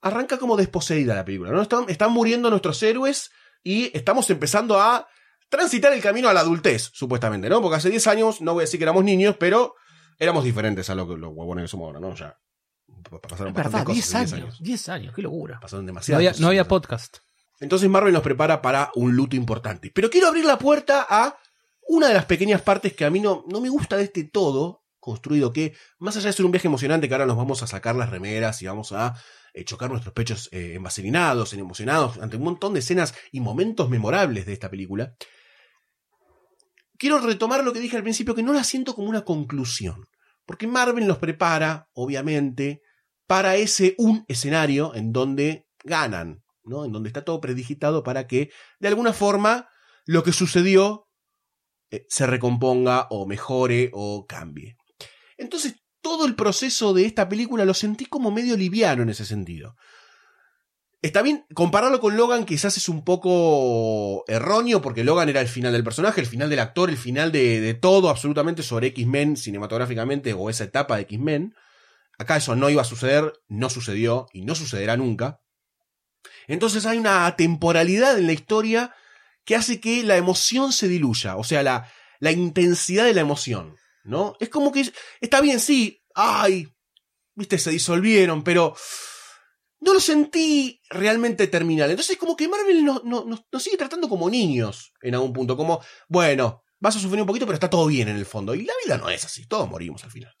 Arranca 0.00 0.38
como 0.38 0.56
desposeída 0.56 1.14
la 1.14 1.24
película, 1.24 1.50
¿no? 1.50 1.62
Están, 1.62 1.84
están 1.88 2.12
muriendo 2.12 2.50
nuestros 2.50 2.82
héroes 2.82 3.30
y 3.62 3.96
estamos 3.96 4.28
empezando 4.30 4.80
a 4.80 5.06
transitar 5.48 5.92
el 5.92 6.00
camino 6.02 6.28
a 6.28 6.34
la 6.34 6.40
adultez, 6.40 6.90
supuestamente, 6.92 7.48
¿no? 7.48 7.60
Porque 7.62 7.76
hace 7.76 7.90
10 7.90 8.06
años, 8.08 8.40
no 8.40 8.54
voy 8.54 8.62
a 8.62 8.64
decir 8.66 8.78
que 8.78 8.84
éramos 8.84 9.04
niños, 9.04 9.36
pero 9.38 9.74
éramos 10.18 10.44
diferentes 10.44 10.88
a 10.90 10.94
lo 10.94 11.08
que 11.08 11.16
los 11.16 11.32
huevones 11.32 11.64
que 11.64 11.68
somos 11.68 11.86
ahora, 11.86 12.00
¿no? 12.00 12.14
Ya. 12.14 12.38
Pasaron 13.22 13.48
Es 13.48 13.54
bastantes 13.54 13.72
verdad, 13.72 13.84
cosas 13.84 13.94
10 13.94 14.14
en 14.14 14.42
años. 14.42 14.62
10 14.62 14.88
años, 14.88 15.14
qué 15.14 15.22
locura. 15.22 15.58
Pasaron 15.60 15.84
No 15.84 15.88
demasiadas 15.88 16.18
había, 16.18 16.30
cosas 16.30 16.40
no 16.40 16.46
había 16.48 16.62
10 16.62 16.66
años. 16.72 16.80
podcast. 16.80 17.16
Entonces 17.60 17.88
Marvel 17.88 18.12
nos 18.12 18.22
prepara 18.22 18.60
para 18.60 18.90
un 18.94 19.14
luto 19.14 19.36
importante. 19.36 19.90
Pero 19.94 20.10
quiero 20.10 20.28
abrir 20.28 20.44
la 20.44 20.58
puerta 20.58 21.06
a 21.08 21.36
una 21.88 22.08
de 22.08 22.14
las 22.14 22.26
pequeñas 22.26 22.62
partes 22.62 22.94
que 22.94 23.04
a 23.04 23.10
mí 23.10 23.20
no, 23.20 23.44
me 23.60 23.68
gusta 23.68 23.96
de 23.96 24.04
este 24.04 24.24
todo 24.24 24.84
construido, 24.98 25.52
que 25.52 25.74
más 25.98 26.16
allá 26.16 26.28
de 26.28 26.32
ser 26.32 26.46
un 26.46 26.52
viaje 26.52 26.68
emocionante, 26.68 27.08
que 27.08 27.14
ahora 27.14 27.26
nos 27.26 27.36
vamos 27.36 27.62
a 27.62 27.66
sacar 27.66 27.94
las 27.94 28.08
remeras 28.08 28.62
y 28.62 28.66
vamos 28.66 28.92
a 28.92 29.14
eh, 29.52 29.64
chocar 29.64 29.90
nuestros 29.90 30.14
pechos 30.14 30.48
eh, 30.50 30.72
en 30.72 30.76
emocionados, 30.76 32.18
ante 32.18 32.36
un 32.36 32.42
montón 32.42 32.72
de 32.72 32.80
escenas 32.80 33.14
y 33.30 33.40
momentos 33.40 33.90
memorables 33.90 34.46
de 34.46 34.54
esta 34.54 34.70
película, 34.70 35.14
quiero 36.98 37.18
retomar 37.18 37.62
lo 37.62 37.72
que 37.72 37.80
dije 37.80 37.96
al 37.96 38.02
principio, 38.02 38.34
que 38.34 38.42
no 38.42 38.52
la 38.52 38.64
siento 38.64 38.94
como 38.94 39.08
una 39.08 39.24
conclusión. 39.24 40.08
Porque 40.46 40.66
Marvel 40.66 41.06
nos 41.06 41.18
prepara, 41.18 41.88
obviamente, 41.92 42.82
para 43.26 43.56
ese 43.56 43.94
un 43.98 44.24
escenario 44.28 44.94
en 44.94 45.12
donde 45.12 45.66
ganan, 45.82 46.42
¿no? 46.64 46.84
En 46.84 46.92
donde 46.92 47.08
está 47.08 47.24
todo 47.24 47.40
predigitado 47.40 48.02
para 48.02 48.26
que, 48.26 48.50
de 48.78 48.88
alguna 48.88 49.12
forma, 49.12 49.68
lo 50.06 50.22
que 50.22 50.32
sucedió 50.32 51.03
eh, 51.90 52.04
se 52.08 52.26
recomponga 52.26 53.06
o 53.10 53.26
mejore 53.26 53.90
o 53.92 54.26
cambie. 54.26 54.76
Entonces, 55.36 55.74
todo 56.00 56.26
el 56.26 56.34
proceso 56.34 56.92
de 56.92 57.06
esta 57.06 57.28
película 57.28 57.64
lo 57.64 57.74
sentí 57.74 58.06
como 58.06 58.30
medio 58.30 58.56
liviano 58.56 59.02
en 59.02 59.08
ese 59.08 59.24
sentido. 59.24 59.74
Está 61.04 61.20
bien, 61.20 61.44
compararlo 61.52 62.00
con 62.00 62.16
Logan 62.16 62.46
quizás 62.46 62.78
es 62.78 62.88
un 62.88 63.04
poco 63.04 64.24
erróneo, 64.26 64.80
porque 64.80 65.04
Logan 65.04 65.28
era 65.28 65.42
el 65.42 65.48
final 65.48 65.72
del 65.72 65.84
personaje, 65.84 66.20
el 66.20 66.26
final 66.26 66.48
del 66.48 66.60
actor, 66.60 66.88
el 66.88 66.96
final 66.96 67.30
de, 67.30 67.60
de 67.60 67.74
todo 67.74 68.08
absolutamente 68.08 68.62
sobre 68.62 68.86
X-Men 68.86 69.36
cinematográficamente 69.36 70.32
o 70.32 70.48
esa 70.48 70.64
etapa 70.64 70.96
de 70.96 71.02
X-Men. 71.02 71.54
Acá 72.18 72.38
eso 72.38 72.56
no 72.56 72.70
iba 72.70 72.80
a 72.80 72.86
suceder, 72.86 73.34
no 73.48 73.68
sucedió 73.68 74.28
y 74.32 74.46
no 74.46 74.54
sucederá 74.54 74.96
nunca. 74.96 75.40
Entonces 76.46 76.86
hay 76.86 76.96
una 76.96 77.36
temporalidad 77.36 78.18
en 78.18 78.26
la 78.26 78.32
historia 78.32 78.94
que 79.44 79.56
hace 79.56 79.80
que 79.80 80.02
la 80.02 80.16
emoción 80.16 80.72
se 80.72 80.88
diluya, 80.88 81.36
o 81.36 81.44
sea, 81.44 81.62
la, 81.62 81.90
la 82.20 82.32
intensidad 82.32 83.04
de 83.04 83.14
la 83.14 83.20
emoción, 83.20 83.76
¿no? 84.04 84.34
Es 84.40 84.48
como 84.48 84.72
que 84.72 84.90
está 85.20 85.40
bien, 85.40 85.60
sí, 85.60 86.02
ay, 86.14 86.68
viste, 87.34 87.58
se 87.58 87.70
disolvieron, 87.70 88.42
pero 88.42 88.74
no 89.80 89.92
lo 89.92 90.00
sentí 90.00 90.80
realmente 90.88 91.46
terminal. 91.46 91.90
Entonces 91.90 92.16
como 92.16 92.36
que 92.36 92.48
Marvel 92.48 92.84
nos, 92.84 93.04
nos, 93.04 93.26
nos- 93.26 93.42
nos 93.52 93.62
sigue 93.62 93.76
tratando 93.76 94.08
como 94.08 94.30
niños 94.30 94.92
en 95.02 95.14
algún 95.14 95.32
punto, 95.32 95.56
como, 95.56 95.80
bueno, 96.08 96.62
vas 96.78 96.96
a 96.96 97.00
sufrir 97.00 97.20
un 97.20 97.26
poquito, 97.26 97.44
pero 97.46 97.54
está 97.54 97.68
todo 97.68 97.86
bien 97.86 98.08
en 98.08 98.16
el 98.16 98.26
fondo. 98.26 98.54
Y 98.54 98.64
la 98.64 98.72
vida 98.84 98.96
no 98.98 99.10
es 99.10 99.24
así, 99.24 99.46
todos 99.46 99.68
morimos 99.68 100.02
al 100.04 100.10
final. 100.10 100.32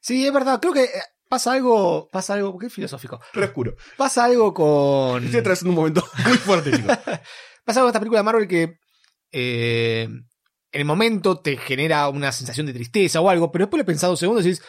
Sí, 0.00 0.24
es 0.26 0.32
verdad. 0.32 0.60
Creo 0.60 0.72
que 0.72 0.84
eh, 0.84 1.02
pasa 1.28 1.52
algo. 1.52 2.08
Pasa 2.12 2.34
algo. 2.34 2.56
Qué 2.58 2.70
filosófico. 2.70 3.20
Re 3.32 3.46
oscuro. 3.46 3.74
Pasa 3.96 4.24
algo 4.24 4.54
con. 4.54 5.24
Estoy 5.24 5.40
atravesando 5.40 5.70
un 5.70 5.76
momento 5.76 6.06
muy 6.24 6.36
fuerte, 6.38 6.70
chicos. 6.70 6.96
Pasa 7.66 7.80
con 7.80 7.88
esta 7.88 8.00
película 8.00 8.20
de 8.20 8.24
Marvel 8.24 8.48
que. 8.48 8.78
eh, 9.32 10.08
en 10.72 10.80
el 10.80 10.84
momento 10.84 11.38
te 11.40 11.56
genera 11.56 12.06
una 12.10 12.32
sensación 12.32 12.66
de 12.66 12.74
tristeza 12.74 13.20
o 13.22 13.30
algo, 13.30 13.50
pero 13.50 13.64
después 13.64 13.78
le 13.78 13.84
pensado 13.84 14.12
un 14.12 14.16
segundo 14.18 14.42
y 14.42 14.44
decís, 14.44 14.62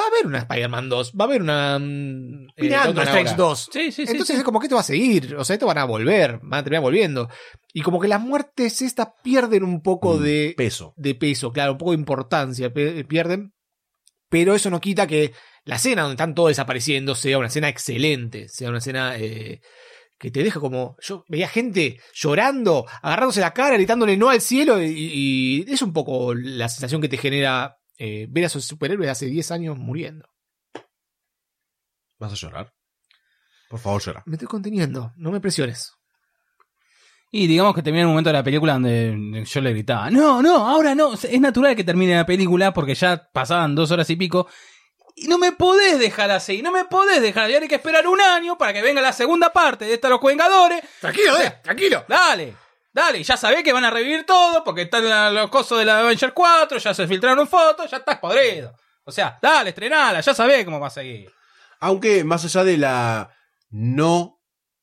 va 0.00 0.04
a 0.04 0.08
haber 0.08 0.26
una 0.26 0.38
Spider-Man 0.38 0.88
2, 0.88 1.12
va 1.12 1.24
a 1.24 1.28
haber 1.28 1.42
una 1.42 1.78
mm, 1.78 2.46
eh, 2.56 2.66
Strange 2.66 3.18
ahora. 3.18 3.34
2. 3.36 3.68
Sí, 3.72 3.92
sí, 3.92 3.92
sí. 3.92 4.02
Entonces 4.10 4.34
sí. 4.34 4.38
es 4.40 4.44
como 4.44 4.58
que 4.58 4.66
esto 4.66 4.74
va 4.74 4.80
a 4.80 4.84
seguir, 4.84 5.36
o 5.36 5.44
sea, 5.44 5.54
esto 5.54 5.66
van 5.66 5.78
a 5.78 5.84
volver, 5.84 6.40
van 6.42 6.60
a 6.60 6.64
terminar 6.64 6.82
volviendo. 6.82 7.28
Y 7.72 7.82
como 7.82 8.00
que 8.00 8.08
las 8.08 8.20
muertes 8.20 8.82
estas 8.82 9.08
pierden 9.22 9.62
un 9.62 9.80
poco 9.80 10.16
Mm, 10.18 10.22
de, 10.22 10.54
Peso. 10.56 10.92
de 10.96 11.14
peso, 11.14 11.52
claro, 11.52 11.72
un 11.72 11.78
poco 11.78 11.92
de 11.92 11.98
importancia 11.98 12.72
pe- 12.72 13.04
pierden, 13.04 13.52
pero 14.28 14.54
eso 14.56 14.70
no 14.70 14.80
quita 14.80 15.06
que 15.06 15.32
la 15.64 15.76
escena 15.76 16.02
donde 16.02 16.14
están 16.14 16.34
todos 16.34 16.48
desapareciendo 16.48 17.14
sea 17.14 17.38
una 17.38 17.46
escena 17.48 17.68
excelente, 17.68 18.48
sea 18.48 18.70
una 18.70 18.78
escena 18.78 19.16
eh, 19.18 19.60
que 20.24 20.30
te 20.30 20.42
deja 20.42 20.58
como, 20.58 20.96
yo 21.02 21.22
veía 21.28 21.46
gente 21.46 22.00
llorando, 22.14 22.86
agarrándose 23.02 23.42
la 23.42 23.52
cara, 23.52 23.74
gritándole 23.74 24.16
no 24.16 24.30
al 24.30 24.40
cielo, 24.40 24.82
y, 24.82 24.86
y 24.88 25.70
es 25.70 25.82
un 25.82 25.92
poco 25.92 26.32
la 26.32 26.70
sensación 26.70 27.02
que 27.02 27.10
te 27.10 27.18
genera 27.18 27.76
eh, 27.98 28.26
ver 28.30 28.44
a 28.44 28.46
esos 28.46 28.64
superhéroes 28.64 29.06
de 29.06 29.10
hace 29.10 29.26
10 29.26 29.50
años 29.50 29.76
muriendo. 29.76 30.26
¿Vas 32.18 32.32
a 32.32 32.36
llorar? 32.36 32.72
Por 33.68 33.78
favor, 33.78 34.00
llora. 34.00 34.22
Me 34.24 34.36
estoy 34.36 34.48
conteniendo, 34.48 35.12
no 35.16 35.30
me 35.30 35.42
presiones. 35.42 35.92
Y 37.30 37.46
digamos 37.46 37.74
que 37.74 37.82
termina 37.82 38.04
el 38.04 38.08
momento 38.08 38.30
de 38.30 38.34
la 38.34 38.42
película 38.42 38.72
donde 38.72 39.44
yo 39.44 39.60
le 39.60 39.70
gritaba, 39.72 40.08
no, 40.08 40.40
no, 40.40 40.66
ahora 40.66 40.94
no, 40.94 41.12
es 41.12 41.38
natural 41.38 41.76
que 41.76 41.84
termine 41.84 42.14
la 42.14 42.24
película 42.24 42.72
porque 42.72 42.94
ya 42.94 43.28
pasaban 43.30 43.74
dos 43.74 43.90
horas 43.90 44.08
y 44.08 44.16
pico. 44.16 44.48
Y 45.14 45.28
no 45.28 45.38
me 45.38 45.52
podés 45.52 45.98
dejar 45.98 46.30
así, 46.30 46.60
no 46.60 46.72
me 46.72 46.84
podés 46.86 47.22
dejar, 47.22 47.44
ahora 47.44 47.60
hay 47.60 47.68
que 47.68 47.76
esperar 47.76 48.06
un 48.08 48.20
año 48.20 48.58
para 48.58 48.72
que 48.72 48.82
venga 48.82 49.00
la 49.00 49.12
segunda 49.12 49.52
parte 49.52 49.84
de 49.84 49.94
esta 49.94 50.08
Los 50.08 50.20
Vengadores. 50.20 50.82
Tranquilo, 51.00 51.40
eh, 51.40 51.60
tranquilo. 51.62 52.04
Dale, 52.08 52.54
dale, 52.92 53.22
ya 53.22 53.36
sabés 53.36 53.62
que 53.62 53.72
van 53.72 53.84
a 53.84 53.90
revivir 53.90 54.26
todo 54.26 54.64
porque 54.64 54.82
están 54.82 55.34
los 55.34 55.50
cosos 55.50 55.78
de 55.78 55.84
la 55.84 56.00
Avenger 56.00 56.32
4, 56.32 56.78
ya 56.78 56.94
se 56.94 57.06
filtraron 57.06 57.46
fotos, 57.46 57.90
ya 57.90 57.98
estás 57.98 58.18
podrido. 58.18 58.76
O 59.04 59.12
sea, 59.12 59.38
dale, 59.40 59.70
estrenala, 59.70 60.20
ya 60.20 60.34
sabés 60.34 60.64
cómo 60.64 60.80
va 60.80 60.88
a 60.88 60.90
seguir. 60.90 61.30
Aunque 61.78 62.24
más 62.24 62.44
allá 62.44 62.64
de 62.64 62.78
la 62.78 63.30
no 63.70 64.34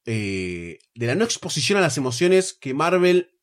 eh, 0.06 0.80
de 0.96 1.08
la 1.08 1.16
no 1.16 1.24
exposición 1.24 1.78
a 1.78 1.82
las 1.82 1.98
emociones 1.98 2.54
que 2.54 2.74
Marvel 2.74 3.38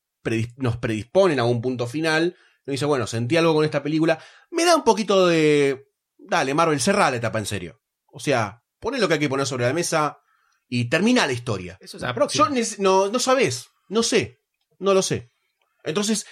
nos 0.57 0.77
predispone 0.77 1.39
a 1.39 1.45
un 1.45 1.63
punto 1.63 1.87
final, 1.87 2.37
nos 2.67 2.73
dice, 2.73 2.85
bueno, 2.85 3.07
sentí 3.07 3.37
algo 3.37 3.55
con 3.55 3.65
esta 3.65 3.83
película, 3.83 4.19
me 4.51 4.65
da 4.65 4.77
un 4.77 4.85
poquito 4.85 5.27
de... 5.27 5.88
Dale, 6.29 6.53
Marvel, 6.53 6.81
cerrá 6.81 7.11
la 7.11 7.17
etapa 7.17 7.39
en 7.39 7.47
serio. 7.47 7.81
O 8.07 8.21
sea, 8.21 8.63
poné 8.79 8.99
lo 8.99 9.09
que 9.09 9.15
hay 9.15 9.21
que 9.21 9.29
poner 9.29 9.47
sobre 9.47 9.67
la 9.67 9.73
mesa 9.73 10.19
y 10.69 10.91
termina 10.91 11.27
la 11.27 11.33
historia. 11.33 11.79
Eso 11.81 11.97
es 11.97 12.03
la 12.03 12.15
próxima. 12.15 12.51
Yo 12.51 12.67
no, 12.79 13.09
no 13.09 13.19
sabes, 13.19 13.69
no 13.89 14.03
sé, 14.03 14.41
no 14.79 14.93
lo 14.93 15.01
sé. 15.01 15.31
Entonces, 15.85 16.27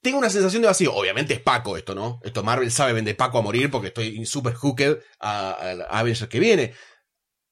tengo 0.00 0.18
una 0.18 0.30
sensación 0.30 0.62
de 0.62 0.68
vacío. 0.68 0.92
Obviamente 0.92 1.34
es 1.34 1.40
Paco 1.40 1.76
esto, 1.76 1.94
¿no? 1.94 2.20
Esto 2.24 2.42
Marvel 2.42 2.72
sabe 2.72 2.92
vender 2.92 3.16
Paco 3.16 3.38
a 3.38 3.42
morir 3.42 3.70
porque 3.70 3.88
estoy 3.88 4.26
super 4.26 4.54
hooked 4.54 4.98
a, 5.20 5.50
a, 5.50 5.70
a 5.70 5.98
Avengers 6.00 6.28
que 6.28 6.40
viene. 6.40 6.74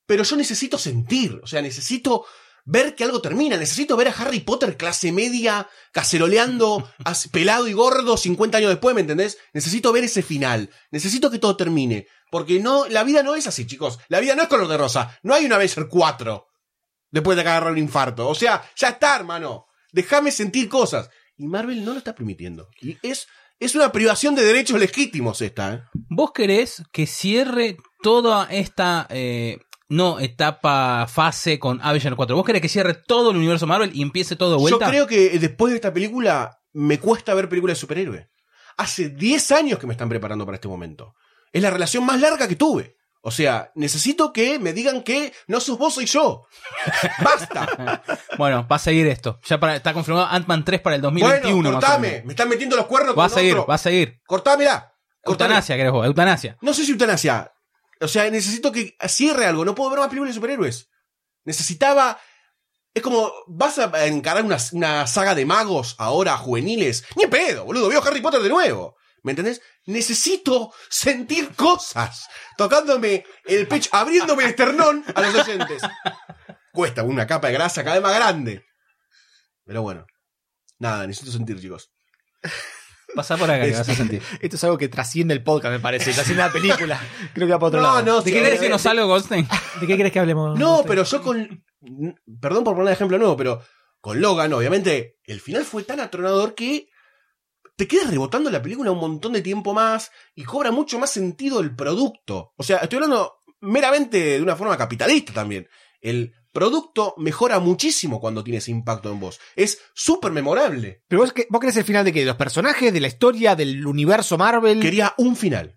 Pero 0.07 0.25
yo 0.25 0.37
necesito 0.37 0.77
sentir, 0.79 1.39
o 1.41 1.47
sea, 1.47 1.63
necesito 1.63 2.27
ver 2.65 2.95
que 2.95 3.05
algo 3.05 3.21
termina. 3.21 3.57
Necesito 3.57 3.97
ver 3.97 4.09
a 4.09 4.13
Harry 4.13 4.41
Potter 4.41 4.77
clase 4.77 5.13
media, 5.13 5.69
caceroleando, 5.93 6.91
pelado 7.33 7.69
y 7.69 7.73
gordo 7.73 8.17
50 8.17 8.59
años 8.59 8.71
después, 8.71 8.95
¿me 8.95 9.01
entendés? 9.03 9.39
Necesito 9.53 9.93
ver 9.93 10.05
ese 10.05 10.23
final. 10.23 10.71
Necesito 10.91 11.31
que 11.31 11.39
todo 11.39 11.57
termine. 11.57 12.07
Porque 12.31 12.61
no, 12.61 12.87
la 12.89 13.05
vida 13.05 13.23
no 13.23 13.35
es 13.35 13.47
así, 13.47 13.67
chicos. 13.67 13.99
La 14.09 14.21
vida 14.21 14.35
no 14.35 14.43
es 14.43 14.49
color 14.49 14.69
de 14.69 14.77
rosa. 14.77 15.19
No 15.23 15.35
hay 15.35 15.45
una 15.45 15.57
Avenger 15.57 15.89
4 15.89 16.47
después 17.11 17.37
de 17.37 17.43
agarrar 17.43 17.73
un 17.73 17.79
infarto. 17.79 18.29
O 18.29 18.35
sea, 18.35 18.63
ya 18.77 18.91
está, 18.91 19.17
hermano. 19.17 19.67
Déjame 19.93 20.31
sentir 20.31 20.69
cosas. 20.69 21.11
Y 21.37 21.47
Marvel 21.49 21.85
no 21.85 21.93
lo 21.93 21.99
está 21.99 22.15
permitiendo. 22.15 22.69
Y 22.81 22.99
es, 23.03 23.27
es 23.59 23.75
una 23.75 23.91
privación 23.91 24.35
de 24.35 24.45
derechos 24.45 24.79
legítimos 24.79 25.41
esta, 25.43 25.75
¿eh? 25.75 25.83
¿Vos 26.09 26.33
querés 26.33 26.83
que 26.93 27.07
cierre 27.07 27.77
toda 28.03 28.47
esta 28.51 29.07
eh, 29.11 29.59
no 29.91 30.19
etapa, 30.21 31.07
fase 31.07 31.59
con 31.59 31.81
Avenger 31.83 32.15
4? 32.17 32.35
¿Vos 32.35 32.45
querés 32.47 32.63
que 32.63 32.69
cierre 32.71 32.95
todo 32.95 33.31
el 33.33 33.37
universo 33.37 33.67
Marvel 33.67 33.91
y 33.93 34.01
empiece 34.03 34.37
todo 34.37 34.53
de 34.53 34.57
Yo 34.57 34.61
vuelta? 34.61 34.89
creo 34.89 35.07
que 35.07 35.39
después 35.39 35.71
de 35.73 35.77
esta 35.77 35.93
película 35.93 36.59
me 36.73 36.99
cuesta 36.99 37.35
ver 37.35 37.49
películas 37.49 37.77
de 37.77 37.81
superhéroe. 37.81 38.31
Hace 38.79 39.11
10 39.11 39.53
años 39.53 39.79
que 39.79 39.87
me 39.87 39.93
están 39.93 40.09
preparando 40.09 40.47
para 40.47 40.55
este 40.55 40.69
momento. 40.69 41.15
Es 41.53 41.61
la 41.61 41.71
relación 41.71 42.07
más 42.07 42.19
larga 42.21 42.49
que 42.49 42.57
tuve. 42.57 42.97
O 43.23 43.31
sea, 43.31 43.71
necesito 43.75 44.33
que 44.33 44.59
me 44.59 44.73
digan 44.73 45.03
que 45.03 45.35
no 45.47 45.61
sos 45.61 45.77
vos, 45.77 45.93
soy 45.95 46.07
yo. 46.07 46.47
¡Basta! 47.23 48.03
Bueno, 48.39 48.67
va 48.71 48.77
a 48.77 48.79
seguir 48.79 49.07
esto. 49.09 49.39
Ya 49.45 49.61
para, 49.61 49.77
está 49.77 49.93
confirmado 49.93 50.27
Ant-Man 50.29 50.65
3 50.65 50.81
para 50.81 50.97
el 50.97 51.03
2021. 51.03 51.55
bueno, 51.63 51.73
cortame. 51.81 52.23
Me 52.25 52.33
están 52.33 52.49
metiendo 52.49 52.77
los 52.77 52.87
cuernos 52.87 53.19
Va 53.19 53.27
a 53.27 53.29
con 53.29 53.37
seguir, 53.37 53.53
otro. 53.55 53.67
va 53.67 53.75
a 53.75 53.79
seguir. 53.79 54.21
Cortámela. 54.27 54.95
Eutanasia, 55.23 55.77
querés 55.77 55.93
vos, 55.93 56.07
eutanasia. 56.07 56.57
No 56.63 56.73
sé 56.73 56.87
si 56.87 56.93
eutanasia. 56.93 57.53
O 58.01 58.09
sea, 58.09 58.31
necesito 58.31 58.73
que 58.73 58.97
cierre 59.09 59.47
algo. 59.47 59.65
No 59.65 59.75
puedo 59.75 59.91
ver 59.91 60.01
más 60.01 60.09
películas 60.09 60.35
de 60.35 60.39
superhéroes. 60.39 60.89
Necesitaba 61.45 62.21
Es 62.93 63.03
como, 63.03 63.33
¿vas 63.47 63.79
a 63.79 64.07
encarar 64.07 64.45
una, 64.45 64.59
una 64.73 65.07
saga 65.07 65.35
de 65.35 65.45
magos 65.47 65.95
ahora 65.99 66.37
juveniles? 66.37 67.05
Ni 67.17 67.27
pedo, 67.27 67.65
boludo, 67.65 67.89
veo 67.89 68.03
Harry 68.03 68.21
Potter 68.21 68.41
de 68.41 68.49
nuevo. 68.49 68.97
¿Me 69.23 69.33
entendés? 69.33 69.61
Necesito 69.87 70.73
sentir 70.89 71.55
cosas. 71.55 72.27
Tocándome 72.57 73.25
el 73.45 73.69
pecho, 73.69 73.91
abriéndome 73.93 74.45
el 74.45 74.51
esternón 74.51 75.05
a 75.15 75.21
los 75.21 75.35
oyentes. 75.35 75.83
Cuesta 76.73 77.03
una 77.03 77.27
capa 77.27 77.49
de 77.49 77.55
grasa 77.55 77.85
cada 77.85 77.97
vez 77.97 78.03
más 78.03 78.15
grande. 78.15 78.65
Pero 79.65 79.83
bueno. 79.83 80.07
Nada, 80.79 81.07
necesito 81.07 81.33
sentir, 81.33 81.61
chicos. 81.61 81.93
Pasá 83.15 83.37
por 83.37 83.51
acá 83.51 83.65
que 83.65 83.73
vas 83.73 83.89
a 83.89 83.95
sentir. 83.95 84.23
Esto 84.41 84.57
es 84.57 84.65
algo 84.65 84.79
que 84.79 84.89
trasciende 84.89 85.35
el 85.35 85.43
podcast, 85.43 85.73
me 85.73 85.81
parece. 85.81 86.13
Trasciende 86.13 86.43
la 86.43 86.53
película. 86.53 87.01
Creo 87.35 87.47
que 87.47 87.53
va 87.53 87.59
para 87.59 87.69
otro 87.69 87.81
No, 87.81 87.87
lado. 87.87 88.03
no, 88.03 88.21
¿De 88.21 88.31
sí, 88.31 88.33
qué 88.37 88.43
querés 88.43 88.59
eh, 88.59 88.63
que 88.63 88.69
nos 88.69 88.83
salga 88.83 89.05
Goldstein? 89.05 89.49
¿De 89.81 89.87
qué 89.87 89.97
querés 89.97 90.13
que 90.13 90.21
hablemos? 90.21 90.59
No, 90.59 90.85
pero 90.87 91.05
yo 91.05 91.23
con. 91.23 91.65
Perdón 92.41 92.65
por 92.65 92.77
poner 92.77 92.93
ejemplo 92.93 93.19
nuevo, 93.19 93.37
pero 93.37 93.63
con 94.01 94.21
Logan, 94.21 94.53
obviamente, 94.53 95.19
el 95.25 95.41
final 95.41 95.65
fue 95.65 95.83
tan 95.83 96.01
atronador 96.01 96.55
que 96.55 96.89
te 97.77 97.89
quedas 97.89 98.11
rebotando 98.11 98.51
la 98.51 98.61
película 98.63 98.91
un 98.91 98.99
montón 98.99 99.33
de 99.33 99.41
tiempo 99.43 99.73
más 99.73 100.11
y 100.35 100.45
cobra 100.45 100.71
mucho 100.71 100.99
más 100.99 101.11
sentido 101.11 101.61
el 101.61 101.75
producto. 101.75 102.53
O 102.57 102.63
sea, 102.63 102.79
estoy 102.79 102.97
hablando 102.99 103.37
meramente 103.61 104.19
de 104.19 104.43
una 104.43 104.57
forma 104.57 104.77
capitalista 104.77 105.33
también. 105.33 105.67
El 106.01 106.35
producto 106.53 107.15
mejora 107.17 107.59
muchísimo 107.61 108.21
cuando 108.21 108.43
tiene 108.45 108.59
ese 108.59 108.71
impacto 108.71 109.11
en 109.13 109.21
vos. 109.21 109.39
Es 109.57 109.79
súper 109.95 110.33
memorable. 110.33 111.03
Pero 111.09 111.23
vos, 111.23 111.33
qué- 111.33 111.47
vos 111.51 111.61
querés 111.61 111.77
el 111.77 111.85
final 111.85 112.05
de 112.05 112.13
qué? 112.13 112.21
¿De 112.21 112.27
los 112.27 112.37
personajes? 112.37 112.93
¿De 112.93 113.01
la 113.01 113.09
historia? 113.09 113.55
¿Del 113.57 113.87
universo 113.87 114.37
Marvel? 114.39 114.81
Quería 114.81 115.15
un 115.19 115.37
final. 115.37 115.77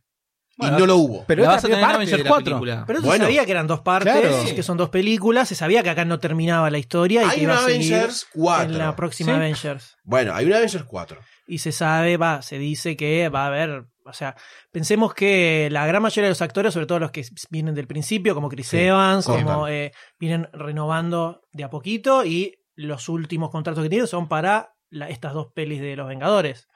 Bueno, 0.56 0.78
y 0.78 0.82
no 0.82 0.86
lo 0.86 0.98
hubo. 0.98 1.26
Pero 1.26 1.42
esta 1.44 1.56
es 1.56 1.62
parte 1.64 1.78
de 1.78 1.84
Avengers 1.84 2.24
la 2.24 2.30
4. 2.30 2.46
película. 2.46 2.84
Pero 2.86 3.00
se 3.02 3.08
Bueno. 3.08 3.26
sabía 3.26 3.44
que 3.46 3.52
eran 3.52 3.66
dos 3.66 3.82
partes, 3.82 4.14
Claro. 4.14 4.56
que 4.56 4.62
son 4.64 4.78
dos 4.78 4.90
películas, 4.90 5.50
se 5.50 5.56
sabía 5.56 5.82
que 5.82 5.90
acá 5.90 6.06
no 6.06 6.20
terminaba 6.20 6.70
la 6.70 6.78
historia 6.78 7.24
y 7.24 7.26
Hay 7.26 7.36
que 7.38 7.44
iba 7.44 7.54
una 7.54 7.62
a 7.62 7.66
seguir 7.66 7.94
Avengers 7.96 8.28
4. 8.34 8.66
en 8.72 8.78
la 8.78 8.96
próxima 8.96 9.32
¿Sí? 9.32 9.36
Avengers. 9.36 9.96
Bueno, 10.04 10.36
hay 10.36 10.46
una 10.46 10.58
Avengers 10.58 10.84
4. 10.84 11.20
Y 11.48 11.58
se 11.58 11.72
sabe, 11.72 12.18
va, 12.18 12.44
se 12.44 12.60
dice 12.60 12.96
que 12.96 13.30
va 13.30 13.46
a 13.46 13.48
haber, 13.48 13.86
o 14.06 14.14
sea, 14.14 14.36
pensemos 14.72 15.14
que 15.14 15.70
la 15.72 15.86
gran 15.88 16.02
mayoría 16.02 16.24
de 16.28 16.32
los 16.32 16.42
actores, 16.42 16.74
sobre 16.74 16.86
todo 16.88 17.00
los 17.00 17.12
que 17.12 17.24
vienen 17.50 17.74
del 17.76 17.88
principio, 17.88 18.36
como 18.36 18.50
Chris 18.50 18.68
Sí, 18.68 18.78
Evans, 18.80 19.26
como 19.26 19.68
eh, 19.68 19.92
vienen 20.20 20.50
renovando 20.54 21.42
de 21.52 21.64
a 21.64 21.70
poquito 21.70 22.26
y 22.26 22.56
los 22.76 23.08
últimos 23.10 23.50
contratos 23.50 23.84
que 23.84 23.90
tienen 23.90 24.08
son 24.08 24.28
para 24.28 24.74
la- 24.90 25.10
estas 25.10 25.34
dos 25.34 25.48
pelis 25.54 25.80
de 25.82 25.96
los 25.96 26.08
Vengadores. 26.08 26.68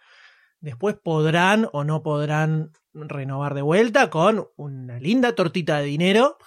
Después 0.60 0.96
podrán 0.96 1.68
o 1.74 1.84
no 1.84 2.02
podrán 2.02 2.72
renovar 2.94 3.54
de 3.54 3.62
vuelta 3.62 4.10
con 4.10 4.48
una 4.56 5.00
linda 5.00 5.36
tortita 5.36 5.78
de 5.78 5.86
dinero, 5.86 6.38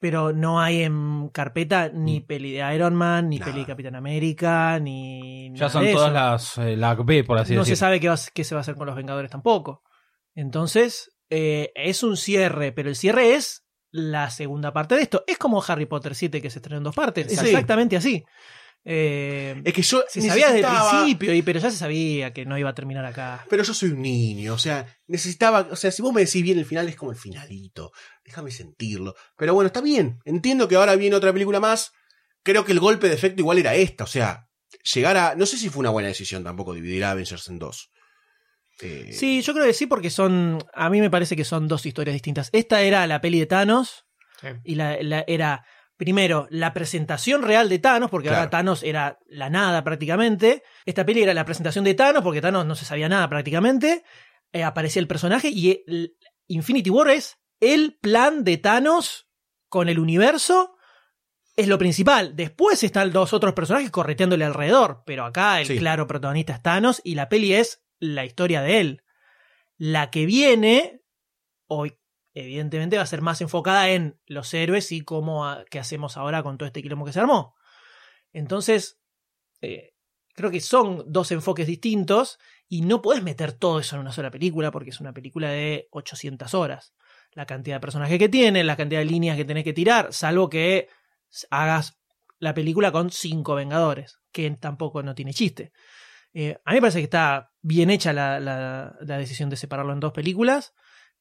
pero 0.00 0.32
no 0.32 0.60
hay 0.60 0.82
en 0.82 1.28
carpeta 1.30 1.88
ni 1.92 2.20
peli 2.20 2.52
de 2.52 2.74
Iron 2.74 2.94
Man, 2.94 3.28
ni 3.30 3.38
Nada. 3.38 3.50
peli 3.50 3.62
de 3.64 3.66
Capitán 3.72 3.94
América, 3.96 4.78
ni... 4.78 5.50
Ya 5.54 5.68
son 5.68 5.90
todas 5.90 6.12
las 6.12 6.58
eh, 6.58 6.76
la 6.76 6.94
B, 6.94 7.24
por 7.24 7.38
así 7.38 7.54
no 7.54 7.64
se 7.64 7.70
decirlo. 7.70 7.76
sabe 7.86 8.00
qué, 8.00 8.08
va, 8.08 8.16
qué 8.34 8.44
se 8.44 8.54
va 8.54 8.60
a 8.60 8.62
hacer 8.62 8.74
con 8.76 8.86
los 8.86 8.94
Vengadores 8.94 9.30
tampoco. 9.30 9.82
Entonces, 10.38 11.10
eh, 11.30 11.72
es 11.74 12.04
un 12.04 12.16
cierre, 12.16 12.70
pero 12.70 12.88
el 12.88 12.94
cierre 12.94 13.34
es 13.34 13.64
la 13.90 14.30
segunda 14.30 14.72
parte 14.72 14.94
de 14.94 15.02
esto. 15.02 15.24
Es 15.26 15.36
como 15.36 15.60
Harry 15.66 15.86
Potter 15.86 16.14
7 16.14 16.40
que 16.40 16.48
se 16.48 16.60
estrenó 16.60 16.78
en 16.78 16.84
dos 16.84 16.94
partes. 16.94 17.26
Es 17.26 17.42
exactamente 17.42 17.96
así. 17.96 18.24
Eh, 18.84 19.60
Es 19.64 19.74
que 19.74 19.82
yo 19.82 20.04
se 20.08 20.22
sabía 20.22 20.52
desde 20.52 20.60
el 20.60 20.76
principio, 20.76 21.34
y, 21.34 21.42
pero 21.42 21.58
ya 21.58 21.72
se 21.72 21.76
sabía 21.76 22.32
que 22.32 22.46
no 22.46 22.56
iba 22.56 22.70
a 22.70 22.74
terminar 22.74 23.04
acá. 23.04 23.44
Pero 23.50 23.64
yo 23.64 23.74
soy 23.74 23.90
un 23.90 24.00
niño, 24.00 24.54
o 24.54 24.58
sea, 24.58 24.86
necesitaba, 25.08 25.66
o 25.72 25.76
sea, 25.76 25.90
si 25.90 26.02
vos 26.02 26.12
me 26.12 26.24
decís 26.24 26.44
bien 26.44 26.60
el 26.60 26.64
final 26.64 26.88
es 26.88 26.94
como 26.94 27.10
el 27.10 27.18
finalito, 27.18 27.90
déjame 28.24 28.52
sentirlo. 28.52 29.16
Pero 29.36 29.54
bueno, 29.54 29.66
está 29.66 29.80
bien, 29.80 30.20
entiendo 30.24 30.68
que 30.68 30.76
ahora 30.76 30.94
viene 30.94 31.16
otra 31.16 31.32
película 31.32 31.58
más, 31.58 31.90
creo 32.44 32.64
que 32.64 32.70
el 32.70 32.78
golpe 32.78 33.08
de 33.08 33.14
efecto 33.14 33.40
igual 33.40 33.58
era 33.58 33.74
esta, 33.74 34.04
o 34.04 34.06
sea, 34.06 34.46
llegar 34.94 35.16
a, 35.16 35.34
no 35.34 35.46
sé 35.46 35.58
si 35.58 35.68
fue 35.68 35.80
una 35.80 35.90
buena 35.90 36.08
decisión 36.08 36.44
tampoco 36.44 36.74
dividir 36.74 37.02
a 37.02 37.10
Avengers 37.10 37.48
en 37.48 37.58
dos. 37.58 37.90
Eh, 38.80 39.12
Sí, 39.12 39.42
yo 39.42 39.52
creo 39.54 39.66
que 39.66 39.72
sí, 39.72 39.86
porque 39.86 40.10
son. 40.10 40.58
A 40.74 40.88
mí 40.90 41.00
me 41.00 41.10
parece 41.10 41.34
que 41.36 41.44
son 41.44 41.66
dos 41.68 41.84
historias 41.86 42.14
distintas. 42.14 42.48
Esta 42.52 42.80
era 42.82 43.06
la 43.06 43.20
peli 43.20 43.38
de 43.40 43.46
Thanos, 43.46 44.06
Sí. 44.40 44.48
y 44.64 44.74
la, 44.76 44.96
la- 45.02 45.24
era 45.26 45.64
primero 45.96 46.46
la 46.50 46.72
presentación 46.72 47.42
real 47.42 47.68
de 47.68 47.80
Thanos, 47.80 48.08
porque 48.10 48.28
ahora. 48.28 48.50
Thanos 48.50 48.84
era 48.84 49.18
la 49.26 49.50
nada 49.50 49.82
prácticamente. 49.82 50.62
Esta 50.86 51.04
peli 51.04 51.22
era 51.22 51.34
la 51.34 51.44
presentación 51.44 51.84
de 51.84 51.94
Thanos, 51.94 52.22
porque 52.22 52.40
Thanos 52.40 52.64
no 52.66 52.76
se 52.76 52.84
sabía 52.84 53.08
nada 53.08 53.28
prácticamente. 53.28 54.04
Eh, 54.52 54.62
aparecía 54.62 55.00
el 55.00 55.08
personaje 55.08 55.48
y 55.48 55.82
el 55.88 56.16
Infinity 56.46 56.88
War 56.88 57.08
es 57.10 57.36
el 57.60 57.98
plan 58.00 58.44
de 58.44 58.58
Thanos 58.58 59.28
con 59.68 59.88
el 59.88 59.98
universo. 59.98 60.76
Es 61.56 61.66
lo 61.66 61.76
principal. 61.76 62.36
Después 62.36 62.84
están 62.84 63.12
los 63.12 63.32
otros 63.32 63.52
personajes 63.54 63.90
correteándole 63.90 64.44
alrededor. 64.44 65.02
Pero 65.04 65.24
acá 65.24 65.60
el 65.60 65.66
Sí. 65.66 65.78
claro 65.78 66.06
protagonista 66.06 66.52
es 66.54 66.62
Thanos 66.62 67.00
y 67.02 67.16
la 67.16 67.28
peli 67.28 67.54
es 67.54 67.82
la 67.98 68.24
historia 68.24 68.62
de 68.62 68.80
él. 68.80 69.02
La 69.76 70.10
que 70.10 70.26
viene, 70.26 71.02
hoy 71.66 71.98
evidentemente 72.34 72.96
va 72.96 73.02
a 73.02 73.06
ser 73.06 73.22
más 73.22 73.40
enfocada 73.40 73.90
en 73.90 74.20
los 74.26 74.52
héroes 74.54 74.92
y 74.92 75.00
cómo 75.02 75.46
a- 75.46 75.64
qué 75.70 75.78
hacemos 75.78 76.16
ahora 76.16 76.42
con 76.42 76.58
todo 76.58 76.66
este 76.66 76.82
quilombo 76.82 77.04
que 77.04 77.12
se 77.12 77.20
armó. 77.20 77.56
Entonces, 78.32 79.00
eh, 79.60 79.94
creo 80.34 80.50
que 80.50 80.60
son 80.60 81.04
dos 81.06 81.32
enfoques 81.32 81.66
distintos 81.66 82.38
y 82.68 82.82
no 82.82 83.02
puedes 83.02 83.22
meter 83.22 83.52
todo 83.52 83.80
eso 83.80 83.96
en 83.96 84.02
una 84.02 84.12
sola 84.12 84.30
película 84.30 84.70
porque 84.70 84.90
es 84.90 85.00
una 85.00 85.12
película 85.12 85.48
de 85.50 85.88
800 85.90 86.54
horas. 86.54 86.94
La 87.32 87.46
cantidad 87.46 87.76
de 87.76 87.80
personajes 87.80 88.18
que 88.18 88.28
tiene, 88.28 88.62
la 88.64 88.76
cantidad 88.76 89.00
de 89.00 89.06
líneas 89.06 89.36
que 89.36 89.44
tenés 89.44 89.64
que 89.64 89.72
tirar, 89.72 90.12
salvo 90.12 90.48
que 90.48 90.88
hagas 91.50 91.98
la 92.38 92.54
película 92.54 92.92
con 92.92 93.10
cinco 93.10 93.54
Vengadores, 93.56 94.18
que 94.32 94.50
tampoco 94.52 95.02
no 95.02 95.14
tiene 95.14 95.34
chiste. 95.34 95.72
Eh, 96.32 96.56
a 96.64 96.70
mí 96.70 96.76
me 96.76 96.80
parece 96.82 96.98
que 97.00 97.04
está 97.04 97.47
bien 97.68 97.90
hecha 97.90 98.12
la, 98.12 98.40
la- 98.40 98.96
la 99.00 99.18
decisión 99.18 99.50
de 99.50 99.56
separarlo 99.56 99.92
en 99.92 100.00
dos 100.00 100.12
películas, 100.12 100.72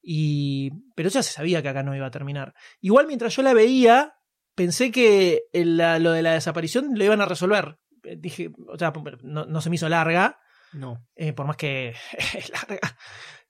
y, 0.02 0.72
pero 0.96 1.10
ya 1.10 1.22
se 1.24 1.34
sabía 1.34 1.62
que 1.62 1.70
acá 1.70 1.84
no 1.84 1.96
iba 1.96 2.08
a 2.08 2.12
terminar. 2.12 2.54
Igual 2.82 3.08
mientras 3.08 3.36
yo 3.36 3.42
la 3.42 3.54
veía, 3.54 4.14
pensé 4.56 4.92
que 4.92 5.44
el- 5.54 5.78
la- 5.78 6.00
lo 6.00 6.12
de 6.12 6.22
la 6.22 6.34
desaparición 6.34 6.92
lo 6.96 7.04
iban 7.04 7.22
a 7.22 7.26
resolver. 7.26 7.78
Eh, 8.04 8.16
Dije, 8.18 8.52
o 8.68 8.78
sea, 8.78 8.94
no, 9.24 9.46
no 9.46 9.62
se 9.62 9.70
me 9.70 9.76
hizo 9.76 9.90
larga, 9.90 10.38
No. 10.74 11.06
eh, 11.16 11.34
por 11.34 11.46
más 11.48 11.58
que 11.58 11.94
es 12.34 12.50
larga. 12.50 12.80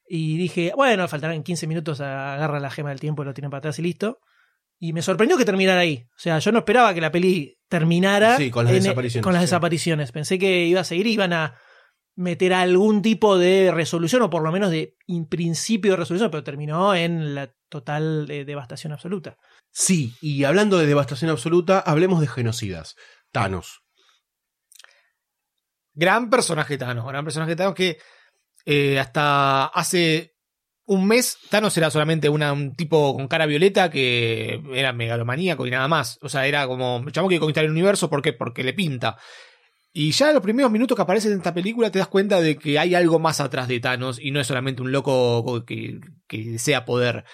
Y 0.10 0.38
dije, 0.38 0.72
bueno, 0.76 1.08
faltarán 1.08 1.44
15 1.44 1.68
minutos, 1.68 2.00
agarra 2.02 2.60
la 2.60 2.72
gema 2.72 2.90
del 2.90 3.00
tiempo 3.00 3.22
y 3.22 3.26
lo 3.26 3.34
tienen 3.34 3.52
para 3.52 3.60
atrás 3.60 3.78
y 3.80 3.82
listo. 3.82 4.20
Y 4.80 4.94
me 4.94 5.02
sorprendió 5.02 5.38
que 5.38 5.44
terminara 5.46 5.82
ahí. 5.82 6.06
O 6.16 6.20
sea, 6.20 6.40
yo 6.40 6.52
no 6.52 6.60
esperaba 6.60 6.94
que 6.94 7.02
la 7.02 7.12
peli 7.12 7.58
terminara 7.68 8.38
Sí, 8.38 8.50
con 8.50 8.66
las 8.66 8.74
en- 8.74 8.84
desapariciones, 8.84 9.24
con 9.24 9.34
las 9.34 9.42
sí. 9.42 9.46
desapariciones. 9.48 10.12
Pensé 10.12 10.40
que 10.40 10.66
iba 10.66 10.82
a 10.82 10.86
seguir 10.86 11.08
y 11.08 11.14
iban 11.14 11.34
a 11.34 11.56
meter 12.18 12.52
algún 12.54 13.02
tipo 13.02 13.38
de 13.38 13.72
resolución, 13.72 14.22
o 14.24 14.30
por 14.30 14.44
lo 14.44 14.52
menos 14.52 14.72
de 14.72 14.98
in 15.06 15.28
principio 15.28 15.92
de 15.92 15.98
resolución, 15.98 16.30
pero 16.32 16.44
terminó 16.44 16.94
en 16.96 17.34
la 17.36 17.54
total 17.70 18.30
eh, 18.30 18.44
devastación 18.44 18.92
absoluta. 18.92 19.38
Sí, 19.72 20.14
y 20.20 20.44
hablando 20.44 20.78
de 20.78 20.88
devastación 20.88 21.30
absoluta, 21.32 21.80
hablemos 21.80 22.20
de 22.20 22.28
genocidas. 22.28 22.96
Thanos. 23.32 23.82
Gran 25.94 26.30
personaje 26.30 26.78
Thanos, 26.78 27.06
gran 27.08 27.24
personaje 27.24 27.56
Thanos 27.56 27.74
que 27.76 27.98
eh, 28.66 29.00
hasta 29.00 29.66
hace 29.68 30.36
un 30.86 31.08
mes 31.08 31.38
Thanos 31.50 31.76
era 31.78 31.90
solamente 31.92 32.30
una- 32.30 32.54
un 32.54 32.76
tipo 32.76 33.16
con 33.16 33.28
cara 33.28 33.46
violeta 33.46 33.90
que 33.90 34.62
era 34.74 34.94
megalomaníaco 34.94 35.66
y 35.68 35.72
nada 35.72 35.88
más. 35.88 36.18
O 36.22 36.30
sea, 36.30 36.48
era 36.48 36.68
como, 36.68 37.04
chamo 37.12 37.30
que 37.30 37.40
conquistar 37.40 37.66
el 37.66 37.72
universo, 37.72 38.10
¿por 38.10 38.22
qué? 38.22 38.34
Porque 38.34 38.64
le 38.64 38.74
pinta. 38.74 39.18
Y 39.93 40.12
ya 40.12 40.30
en 40.30 40.36
los 40.36 40.43
primeros 40.43 40.71
minutos 40.71 40.95
que 40.95 41.02
aparece 41.02 41.30
en 41.30 41.38
esta 41.38 41.54
película 41.54 41.91
te 41.91 42.00
das 42.00 42.08
cuenta 42.08 42.39
de 42.39 42.58
que 42.58 42.78
hay 42.78 42.93
algo 42.93 43.19
más 43.19 43.39
atrás 43.41 43.67
de 43.67 43.80
Thanos 43.80 44.19
y 44.21 44.32
no 44.32 44.39
es 44.39 44.47
solamente 44.47 44.82
un 44.82 44.91
loco 44.91 45.65
que, 45.65 46.00
que 46.28 46.43
desea 46.43 46.86
poder. 46.86 47.26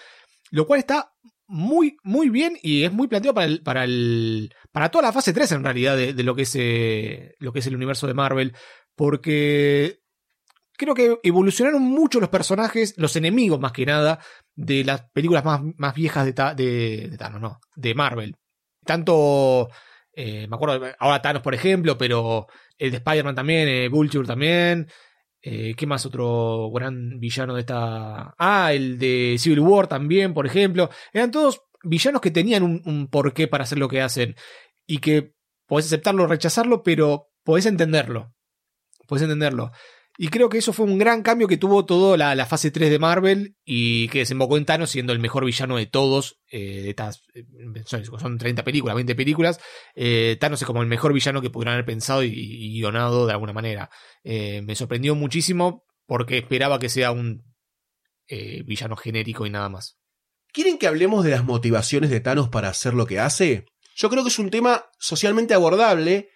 Lo 0.51 0.65
cual 0.65 0.79
está 0.79 1.13
muy, 1.47 1.97
muy 2.03 2.29
bien 2.29 2.57
y 2.61 2.83
es 2.83 2.91
muy 2.91 3.07
planteado 3.07 3.35
para 3.35 3.45
el, 3.45 3.61
para 3.61 3.83
el, 3.83 4.53
para 4.71 4.89
toda 4.89 5.03
la 5.03 5.13
fase 5.13 5.33
3 5.33 5.51
en 5.53 5.63
realidad 5.63 5.97
de, 5.97 6.23
lo 6.23 6.35
que 6.35 6.43
es, 6.43 6.55
eh, 6.55 7.35
lo 7.39 7.51
que 7.53 7.59
es 7.59 7.67
el 7.67 7.75
universo 7.75 8.07
de 8.07 8.13
Marvel. 8.13 8.55
Porque 8.95 9.99
creo 10.77 10.95
que 10.95 11.19
evolucionaron 11.23 11.81
mucho 11.83 12.19
los 12.19 12.29
personajes, 12.29 12.95
los 12.97 13.15
enemigos 13.15 13.59
más 13.59 13.71
que 13.71 13.85
nada, 13.85 14.19
de 14.55 14.83
las 14.83 15.09
películas 15.11 15.45
más, 15.45 15.61
más 15.77 15.93
viejas 15.93 16.25
de, 16.25 16.33
de, 16.33 17.09
de 17.09 17.17
Thanos, 17.17 17.41
no, 17.41 17.59
de 17.75 17.95
Marvel. 17.95 18.35
Tanto, 18.85 19.69
eh, 20.15 20.47
me 20.47 20.55
acuerdo, 20.55 20.85
ahora 20.99 21.21
Thanos 21.21 21.41
por 21.41 21.55
ejemplo, 21.55 21.97
pero 21.97 22.47
el 22.77 22.91
de 22.91 22.97
Spider-Man 22.97 23.35
también, 23.35 23.67
eh, 23.67 23.89
Vulture 23.89 24.27
también. 24.27 24.87
Eh, 25.41 25.73
¿Qué 25.75 25.85
más 25.85 26.05
otro 26.05 26.71
gran 26.71 27.19
villano 27.19 27.53
de 27.53 27.61
esta? 27.61 28.33
Ah, 28.37 28.71
el 28.71 28.97
de 28.97 29.35
Civil 29.37 29.59
War 29.59 29.87
también, 29.87 30.33
por 30.33 30.45
ejemplo. 30.45 30.89
Eran 31.11 31.31
todos 31.31 31.61
villanos 31.83 32.21
que 32.21 32.31
tenían 32.31 32.63
un, 32.63 32.81
un 32.85 33.07
porqué 33.07 33.47
para 33.47 33.63
hacer 33.63 33.77
lo 33.77 33.89
que 33.89 34.01
hacen. 34.01 34.35
Y 34.85 34.99
que 34.99 35.33
podés 35.67 35.87
aceptarlo 35.87 36.23
o 36.23 36.27
rechazarlo, 36.27 36.83
pero 36.83 37.31
podés 37.43 37.65
entenderlo. 37.65 38.33
Podés 39.07 39.23
entenderlo. 39.23 39.71
Y 40.15 40.27
creo 40.27 40.47
que 40.47 40.59
eso 40.59 40.73
fue 40.73 40.85
un 40.85 40.99
gran 40.99 41.23
cambio 41.23 41.47
que 41.47 41.57
tuvo 41.57 41.85
toda 41.85 42.35
la, 42.35 42.45
fase 42.45 42.69
3 42.69 42.91
de 42.91 42.99
Marvel 42.99 43.55
y 43.65 44.07
que 44.09 44.19
desembocó 44.19 44.57
en 44.57 44.65
Thanos 44.65 44.91
siendo 44.91 45.11
el 45.11 45.19
mejor 45.19 45.43
villano 45.43 45.77
de 45.77 45.87
todos. 45.87 46.39
eh, 46.51 46.81
de 46.83 46.89
estas, 46.91 47.23
eh, 47.33 47.45
son, 47.85 48.05
son 48.05 48.37
30 48.37 48.63
películas, 48.63 48.95
20 48.95 49.15
películas. 49.15 49.59
Eh, 49.95 50.37
Thanos 50.39 50.61
es 50.61 50.67
como 50.67 50.83
el 50.83 50.87
mejor 50.87 51.13
villano 51.13 51.41
que 51.41 51.49
pudieran 51.49 51.73
haber 51.73 51.85
pensado 51.85 52.23
y, 52.23 52.73
guionado 52.73 53.25
de 53.25 53.33
alguna 53.33 53.53
manera. 53.53 53.89
Me 54.23 54.75
sorprendió 54.75 55.15
muchísimo 55.15 55.83
porque 56.05 56.37
esperaba 56.37 56.79
que 56.79 56.89
sea 56.89 57.11
un 57.11 57.43
villano 58.27 58.95
genérico 58.95 59.47
y 59.47 59.49
nada 59.49 59.69
más. 59.69 59.97
¿Quieren 60.51 60.77
que 60.77 60.85
hablemos 60.85 61.23
de 61.23 61.31
las 61.31 61.43
motivaciones 61.43 62.11
de 62.11 62.19
Thanos 62.19 62.49
para 62.49 62.69
hacer 62.69 62.93
lo 62.93 63.07
que 63.07 63.19
hace? 63.19 63.65
Yo 63.95 64.09
creo 64.11 64.21
que 64.21 64.29
es 64.29 64.37
un 64.37 64.51
tema 64.51 64.85
socialmente 64.99 65.55
abordable, 65.55 66.29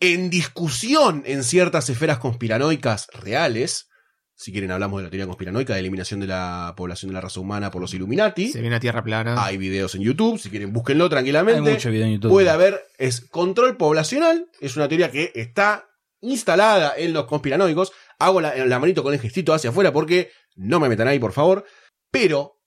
en 0.00 0.30
discusión 0.30 1.22
en 1.26 1.44
ciertas 1.44 1.88
esferas 1.90 2.18
conspiranoicas 2.18 3.08
reales. 3.12 3.86
Si 4.34 4.52
quieren 4.52 4.70
hablamos 4.70 5.00
de 5.00 5.04
la 5.04 5.10
teoría 5.10 5.26
conspiranoica 5.26 5.74
de 5.74 5.80
eliminación 5.80 6.20
de 6.20 6.26
la 6.26 6.72
población 6.74 7.10
de 7.10 7.14
la 7.14 7.20
raza 7.20 7.40
humana 7.40 7.70
por 7.70 7.82
los 7.82 7.92
Illuminati. 7.92 8.48
Se 8.48 8.62
viene 8.62 8.76
a 8.76 8.80
Tierra 8.80 9.04
Plana. 9.04 9.44
Hay 9.44 9.58
videos 9.58 9.94
en 9.94 10.00
YouTube, 10.00 10.38
si 10.38 10.48
quieren 10.48 10.72
búsquenlo 10.72 11.10
tranquilamente. 11.10 11.68
Hay 11.68 11.74
mucho 11.74 11.90
video 11.90 12.06
en 12.06 12.14
YouTube. 12.14 12.30
Puede 12.30 12.48
haber, 12.48 12.80
es 12.96 13.20
control 13.20 13.76
poblacional, 13.76 14.46
es 14.60 14.76
una 14.76 14.88
teoría 14.88 15.10
que 15.10 15.30
está 15.34 15.86
instalada 16.22 16.94
en 16.96 17.12
los 17.12 17.26
conspiranoicos. 17.26 17.92
Hago 18.18 18.40
la, 18.40 18.56
la 18.64 18.78
manito 18.78 19.02
con 19.02 19.12
el 19.12 19.20
gestito 19.20 19.52
hacia 19.52 19.68
afuera 19.68 19.92
porque 19.92 20.30
no 20.56 20.80
me 20.80 20.88
metan 20.88 21.08
ahí, 21.08 21.18
por 21.18 21.32
favor. 21.32 21.66
Pero 22.10 22.58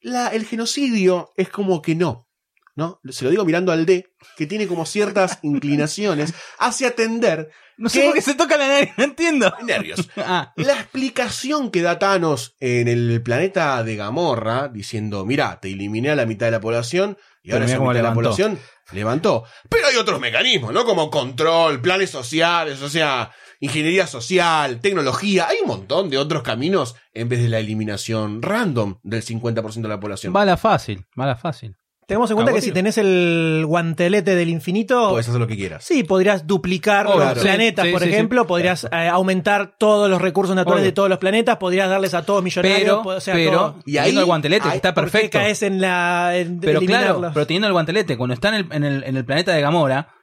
la, 0.00 0.28
el 0.28 0.44
genocidio 0.44 1.32
es 1.36 1.48
como 1.48 1.82
que 1.82 1.96
no. 1.96 2.25
¿No? 2.76 3.00
Se 3.08 3.24
lo 3.24 3.30
digo 3.30 3.44
mirando 3.46 3.72
al 3.72 3.86
D, 3.86 4.12
que 4.36 4.46
tiene 4.46 4.66
como 4.68 4.84
ciertas 4.84 5.38
inclinaciones 5.42 6.34
hacia 6.58 6.94
tender 6.94 7.50
No 7.78 7.88
sé 7.88 8.02
por 8.02 8.14
qué 8.14 8.20
se 8.20 8.34
toca 8.34 8.58
la 8.58 8.68
nariz, 8.68 8.90
no 8.98 9.04
entiendo. 9.04 9.52
nervios. 9.64 10.08
Ah, 10.18 10.52
La 10.56 10.74
explicación 10.74 11.70
que 11.70 11.82
da 11.82 11.98
Thanos 11.98 12.54
en 12.60 12.88
el 12.88 13.22
planeta 13.22 13.82
de 13.82 13.96
Gamorra, 13.96 14.68
diciendo, 14.68 15.24
mira, 15.24 15.58
te 15.60 15.72
eliminé 15.72 16.10
a 16.10 16.16
la 16.16 16.26
mitad 16.26 16.46
de 16.46 16.52
la 16.52 16.60
población 16.60 17.16
y 17.42 17.52
ahora 17.52 17.64
esa 17.64 17.78
mitad 17.78 17.94
de 17.94 18.02
la 18.02 18.14
población 18.14 18.58
levantó. 18.92 19.44
Pero 19.70 19.86
hay 19.86 19.96
otros 19.96 20.20
mecanismos, 20.20 20.72
¿no? 20.72 20.84
Como 20.84 21.10
control, 21.10 21.80
planes 21.80 22.10
sociales, 22.10 22.82
o 22.82 22.88
sea, 22.88 23.32
ingeniería 23.60 24.06
social, 24.06 24.80
tecnología. 24.80 25.48
Hay 25.48 25.58
un 25.62 25.68
montón 25.68 26.10
de 26.10 26.18
otros 26.18 26.42
caminos 26.42 26.96
en 27.14 27.28
vez 27.28 27.40
de 27.40 27.48
la 27.48 27.58
eliminación 27.58 28.42
random 28.42 28.98
del 29.02 29.22
50% 29.22 29.82
de 29.82 29.88
la 29.88 30.00
población. 30.00 30.32
bala 30.32 30.56
fácil, 30.56 31.06
bala 31.14 31.36
fácil. 31.36 31.76
Tengamos 32.06 32.30
en 32.30 32.36
cuenta 32.36 32.52
que 32.52 32.60
si 32.60 32.70
tenés 32.70 32.98
el 32.98 33.64
guantelete 33.66 34.36
del 34.36 34.48
infinito, 34.48 35.10
Puedes 35.10 35.28
hacer 35.28 35.40
lo 35.40 35.48
que 35.48 35.56
quieras. 35.56 35.82
sí, 35.84 36.04
podrías 36.04 36.46
duplicar 36.46 37.06
Oh, 37.08 37.14
los 37.14 37.22
claro. 37.24 37.40
planetas, 37.42 37.84
Sí, 37.84 37.90
por 37.90 38.00
sí, 38.00 38.06
sí, 38.06 38.14
ejemplo, 38.14 38.42
sí. 38.42 38.46
podrías 38.48 38.84
eh, 38.84 39.08
aumentar 39.08 39.74
todos 39.76 40.08
los 40.08 40.22
recursos 40.22 40.54
naturales 40.54 40.82
Obvio. 40.82 40.90
de 40.90 40.94
todos 40.94 41.08
los 41.08 41.18
planetas, 41.18 41.56
podrías 41.56 41.90
darles 41.90 42.14
a 42.14 42.24
todos 42.24 42.44
millonarios, 42.44 42.80
Pero, 43.02 43.16
o 43.16 43.20
sea, 43.20 43.34
pero, 43.34 43.50
todo. 43.58 43.76
Y 43.86 43.96
ahí- 43.96 44.04
teniendo 44.04 44.20
el 44.20 44.26
guantelete, 44.26 44.64
ahí- 44.66 44.70
que 44.70 44.76
está 44.76 44.94
¿Por 44.94 45.04
qué 45.06 45.10
perfecto. 45.10 45.38
caes 45.38 45.62
en 45.64 45.80
la 45.80 46.36
en 46.36 46.60
Pero 46.60 46.80
claro, 46.80 47.30
pero 47.34 47.44
teniendo 47.46 47.66
el 47.66 47.72
guantelete, 47.72 48.16
cuando 48.16 48.34
está 48.34 48.50
en 48.50 48.54
el, 48.54 48.66
en 48.72 48.84
el, 48.84 49.02
en 49.04 49.16
el 49.16 49.24
planeta 49.24 49.52
de 49.52 49.60
Gamora, 49.60 50.14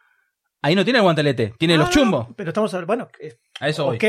ahí 0.62 0.76
no 0.76 0.86
tiene 0.86 1.00
el 1.00 1.04
guantelete, 1.04 1.54
tiene 1.60 1.76
los 1.78 1.90
Ah, 1.90 1.92
chumbos. 1.92 2.28
Pero 2.38 2.52
estamos 2.52 2.74
hablando, 2.74 2.88
bueno, 2.88 3.08
eh, 3.20 3.36
A 3.60 3.68
eso 3.68 3.84
voy. 3.88 3.98
ok, 3.98 4.06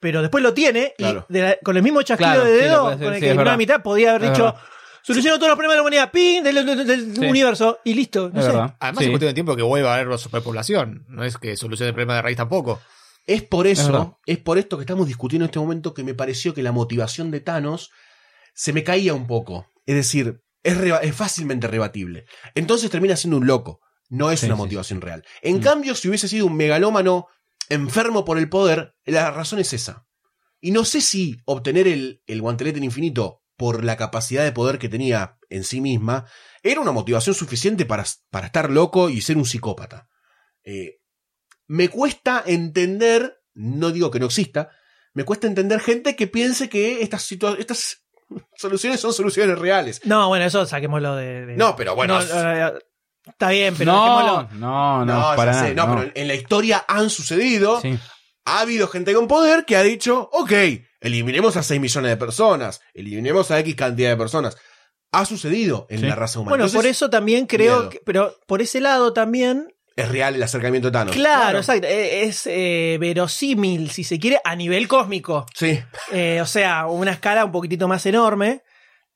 pero 0.00 0.20
después 0.20 0.42
lo 0.42 0.52
tiene 0.52 0.94
Claro. 0.98 1.26
y 1.28 1.32
de 1.32 1.40
la- 1.42 1.56
con 1.62 1.76
el 1.76 1.82
mismo 1.84 2.02
chasquido 2.02 2.28
Claro, 2.32 2.44
de 2.44 2.58
sí, 2.58 2.64
dedo 2.64 2.82
con 2.82 2.92
el 3.04 3.14
sí, 3.14 3.20
que 3.20 3.26
eliminó 3.28 3.44
la 3.52 3.56
mitad, 3.56 3.82
podía 3.84 4.10
haber 4.10 4.24
Es 4.24 4.30
dicho, 4.32 4.44
verdad. 4.46 4.60
Soluciono 5.04 5.36
todos 5.36 5.50
los 5.50 5.56
problemas 5.56 5.74
de 5.74 5.76
la 5.76 5.82
humanidad, 5.82 6.10
¡ping! 6.10 6.42
del, 6.42 6.66
del- 6.66 6.86
del 6.86 7.14
Sí. 7.16 7.26
universo 7.26 7.78
y 7.84 7.94
listo. 7.94 8.30
No 8.32 8.40
Es 8.40 8.46
sé. 8.46 8.52
verdad. 8.52 8.76
Además 8.80 8.98
Sí. 8.98 9.04
es 9.04 9.10
cuestión 9.10 9.28
de 9.30 9.34
tiempo 9.34 9.54
que 9.56 9.62
vuelva 9.62 9.94
a 9.94 10.00
haber 10.00 10.18
superpoblación. 10.18 11.04
No 11.08 11.24
es 11.24 11.36
que 11.38 11.56
solucione 11.56 11.88
el 11.88 11.94
problema 11.94 12.16
de 12.16 12.22
raíz 12.22 12.36
tampoco. 12.36 12.80
Es 13.26 13.42
por 13.42 13.66
eso, 13.66 14.18
es, 14.26 14.38
por 14.38 14.58
esto 14.58 14.76
que 14.76 14.82
estamos 14.82 15.06
discutiendo 15.06 15.44
en 15.44 15.48
este 15.50 15.58
momento 15.58 15.94
que 15.94 16.02
me 16.04 16.14
pareció 16.14 16.52
que 16.54 16.62
la 16.62 16.72
motivación 16.72 17.30
de 17.30 17.40
Thanos 17.40 17.90
se 18.54 18.72
me 18.72 18.82
caía 18.84 19.14
un 19.14 19.26
poco. 19.26 19.66
Es 19.86 19.94
decir, 19.94 20.42
es, 20.62 20.76
reba- 20.76 20.98
es 21.02 21.14
fácilmente 21.14 21.66
rebatible. 21.66 22.24
Entonces 22.54 22.90
termina 22.90 23.16
siendo 23.16 23.36
un 23.38 23.46
loco. 23.46 23.80
No 24.10 24.30
es 24.30 24.40
Sí, 24.40 24.46
una 24.46 24.56
sí, 24.56 24.58
motivación 24.62 25.00
real. 25.00 25.24
En 25.42 25.56
Mm. 25.58 25.60
cambio, 25.60 25.94
si 25.94 26.08
hubiese 26.08 26.28
sido 26.28 26.46
un 26.46 26.56
megalómano 26.56 27.26
enfermo 27.70 28.24
por 28.24 28.36
el 28.38 28.48
poder, 28.50 28.94
la 29.06 29.30
razón 29.30 29.58
es 29.58 29.72
esa. 29.72 30.06
Y 30.60 30.70
no 30.70 30.84
sé 30.84 31.00
si 31.00 31.36
obtener 31.46 31.88
el, 31.88 32.22
el 32.26 32.40
guantelete 32.42 32.78
en 32.78 32.84
infinito 32.84 33.42
por 33.56 33.84
la 33.84 33.96
capacidad 33.96 34.42
de 34.44 34.52
poder 34.52 34.78
que 34.78 34.88
tenía 34.88 35.38
en 35.48 35.64
sí 35.64 35.80
misma 35.80 36.26
era 36.62 36.80
una 36.80 36.92
motivación 36.92 37.34
suficiente 37.34 37.84
para, 37.86 38.04
para 38.30 38.46
estar 38.46 38.70
loco 38.70 39.10
y 39.10 39.20
ser 39.20 39.36
un 39.36 39.44
psicópata. 39.46 40.08
Eh, 40.64 40.98
me 41.66 41.88
cuesta 41.88 42.42
entender, 42.46 43.38
no 43.54 43.90
digo 43.90 44.10
que 44.10 44.18
no 44.18 44.26
exista, 44.26 44.70
me 45.12 45.24
cuesta 45.24 45.46
entender 45.46 45.80
gente 45.80 46.16
que 46.16 46.26
piense 46.26 46.68
que 46.68 47.02
estas, 47.02 47.30
estas 47.58 48.02
soluciones 48.56 49.00
son 49.00 49.12
soluciones 49.12 49.58
reales. 49.58 50.00
No, 50.04 50.28
bueno, 50.28 50.44
eso 50.44 50.66
saquémoslo 50.66 51.14
de. 51.16 51.46
de- 51.46 51.56
No, 51.56 51.76
pero 51.76 51.94
bueno. 51.94 52.18
No, 52.18 52.72
está 53.26 53.50
bien, 53.50 53.74
pero 53.76 53.92
no, 53.92 54.04
dejémoslo- 54.06 54.50
no, 54.54 55.04
no, 55.04 55.30
No, 55.30 55.36
para 55.36 55.54
sé, 55.54 55.74
no, 55.74 55.86
no. 55.86 55.96
pero 56.00 56.12
en 56.14 56.28
la 56.28 56.34
historia 56.34 56.84
han 56.88 57.08
sucedido. 57.10 57.80
Sí. 57.80 57.98
Ha 58.46 58.60
habido 58.60 58.88
gente 58.88 59.14
con 59.14 59.26
poder 59.28 59.64
que 59.64 59.76
ha 59.76 59.82
dicho, 59.82 60.28
ok, 60.32 60.52
eliminemos 61.00 61.56
a 61.56 61.62
6 61.62 61.80
millones 61.80 62.10
de 62.10 62.16
personas, 62.16 62.80
eliminemos 62.92 63.50
a 63.50 63.58
X 63.60 63.74
cantidad 63.74 64.10
de 64.10 64.16
personas. 64.16 64.56
Ha 65.12 65.24
sucedido 65.24 65.86
en 65.88 66.00
Sí. 66.00 66.06
la 66.06 66.14
raza 66.14 66.40
humana. 66.40 66.50
Bueno, 66.50 66.64
Entonces, 66.64 66.76
por 66.78 66.86
eso 66.90 67.08
también 67.10 67.46
creo 67.46 67.76
miedo. 67.76 67.90
que, 67.90 68.00
pero 68.04 68.36
por 68.46 68.60
ese 68.60 68.80
lado 68.80 69.12
también, 69.12 69.72
es 69.96 70.08
real 70.08 70.34
el 70.34 70.42
acercamiento 70.42 70.88
de 70.88 70.92
Thanos. 70.92 71.14
claro, 71.14 71.58
exacto, 71.58 71.86
eh, 71.86 72.24
es 72.24 72.46
eh, 72.46 72.96
verosímil, 73.00 73.90
si 73.92 74.02
se 74.04 74.18
quiere, 74.18 74.40
a 74.44 74.56
nivel 74.56 74.88
cósmico. 74.88 75.46
Sí, 75.54 75.78
Eh, 76.10 76.40
o 76.42 76.46
sea, 76.46 76.86
una 76.86 77.12
escala 77.12 77.44
un 77.44 77.52
poquitito 77.52 77.86
más 77.86 78.04
enorme, 78.06 78.62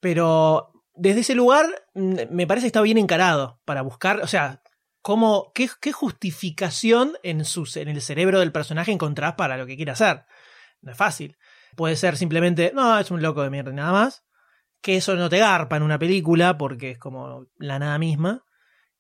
pero 0.01 0.70
desde 0.95 1.20
ese 1.20 1.35
lugar 1.35 1.66
mm, 1.95 2.14
me 2.31 2.47
parece 2.47 2.64
que 2.64 2.68
está 2.68 2.81
bien 2.81 2.97
encarado 2.99 3.61
para 3.64 3.83
buscar, 3.83 4.20
o 4.20 4.26
sea, 4.29 4.62
cómo, 5.09 5.52
qué, 5.54 5.70
qué 5.80 5.90
justificación 5.90 7.14
en, 7.22 7.46
su, 7.46 7.66
en 7.76 7.88
el 7.88 8.02
cerebro 8.02 8.40
del 8.40 8.52
personaje 8.52 8.92
encontrás 8.92 9.36
para 9.36 9.56
lo 9.56 9.64
que 9.64 9.74
quiere 9.74 9.92
hacer. 9.92 10.26
No 10.82 10.92
es 10.92 10.98
fácil. 10.98 11.38
Puede 11.76 11.96
ser 11.96 12.18
simplemente, 12.18 12.72
no, 12.74 12.98
es 12.98 13.11
un 13.11 13.22
loco 13.22 13.42
de 13.42 13.48
mierda 13.48 13.70
y 13.70 13.74
nada 13.74 13.90
más. 13.90 14.26
Que 14.82 14.98
eso 14.98 15.14
no 15.14 15.30
te 15.30 15.38
garpa 15.38 15.78
en 15.78 15.82
una 15.82 15.98
película 15.98 16.59
porque 16.59 16.90
es 16.90 16.98
como 16.98 17.46
la 17.56 17.78
nada 17.78 17.98
misma. 17.98 18.44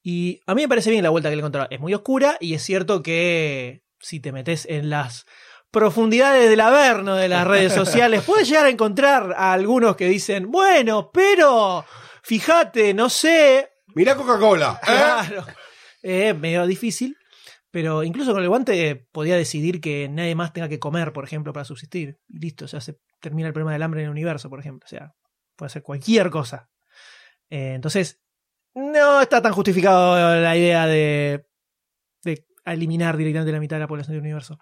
Y 0.02 0.40
a 0.46 0.54
mí 0.54 0.62
me 0.62 0.68
parece 0.70 0.90
bien 0.90 1.02
la 1.02 1.10
vuelta 1.10 1.28
que 1.28 1.36
le 1.36 1.40
encontró. 1.40 1.66
Es 1.68 1.78
muy 1.78 1.92
oscura 1.92 2.38
y 2.40 2.54
es 2.54 2.62
cierto 2.62 3.02
que 3.02 3.84
si 4.00 4.18
te 4.18 4.32
metes 4.32 4.64
en 4.64 4.88
las 4.88 5.26
profundidades 5.70 6.48
del 6.48 6.60
averno 6.60 7.16
de 7.16 7.28
las 7.28 7.46
redes 7.46 7.72
sociales, 7.74 8.22
puedes 8.24 8.48
llegar 8.48 8.64
a 8.64 8.70
encontrar 8.70 9.34
a 9.36 9.52
algunos 9.52 9.94
que 9.94 10.06
dicen, 10.06 10.50
bueno, 10.50 11.10
pero 11.12 11.84
fíjate, 12.22 12.94
no 12.94 13.10
sé. 13.10 13.72
Mirá 13.94 14.16
Coca-Cola. 14.16 14.80
¿eh? 14.82 14.86
Claro. 14.86 15.44
Es 16.02 16.36
medio 16.36 16.66
difícil. 16.66 17.16
Pero 17.70 18.02
incluso 18.02 18.32
con 18.32 18.42
el 18.42 18.48
guante 18.48 18.88
eh, 18.88 19.06
podía 19.12 19.36
decidir 19.36 19.80
que 19.80 20.08
nadie 20.08 20.34
más 20.34 20.54
tenga 20.54 20.70
que 20.70 20.78
comer, 20.78 21.12
por 21.12 21.24
ejemplo, 21.24 21.52
para 21.52 21.64
subsistir. 21.64 22.18
Y 22.28 22.38
listo, 22.38 22.64
o 22.64 22.68
sea, 22.68 22.80
se 22.80 22.98
termina 23.20 23.48
el 23.48 23.52
problema 23.52 23.72
del 23.72 23.82
hambre 23.82 24.00
en 24.00 24.06
el 24.06 24.10
universo, 24.10 24.48
por 24.48 24.60
ejemplo. 24.60 24.86
O 24.86 24.88
sea, 24.88 25.12
puede 25.54 25.66
hacer 25.66 25.82
cualquier 25.82 26.30
cosa. 26.30 26.70
Eh, 27.50 27.74
entonces, 27.74 28.20
no 28.74 29.20
está 29.20 29.42
tan 29.42 29.52
justificado 29.52 30.40
la 30.40 30.56
idea 30.56 30.86
de, 30.86 31.44
eliminar 32.64 33.16
directamente 33.16 33.52
la 33.52 33.60
mitad 33.60 33.76
de 33.76 33.80
la 33.80 33.88
población 33.88 34.14
del 34.14 34.22
universo. 34.22 34.58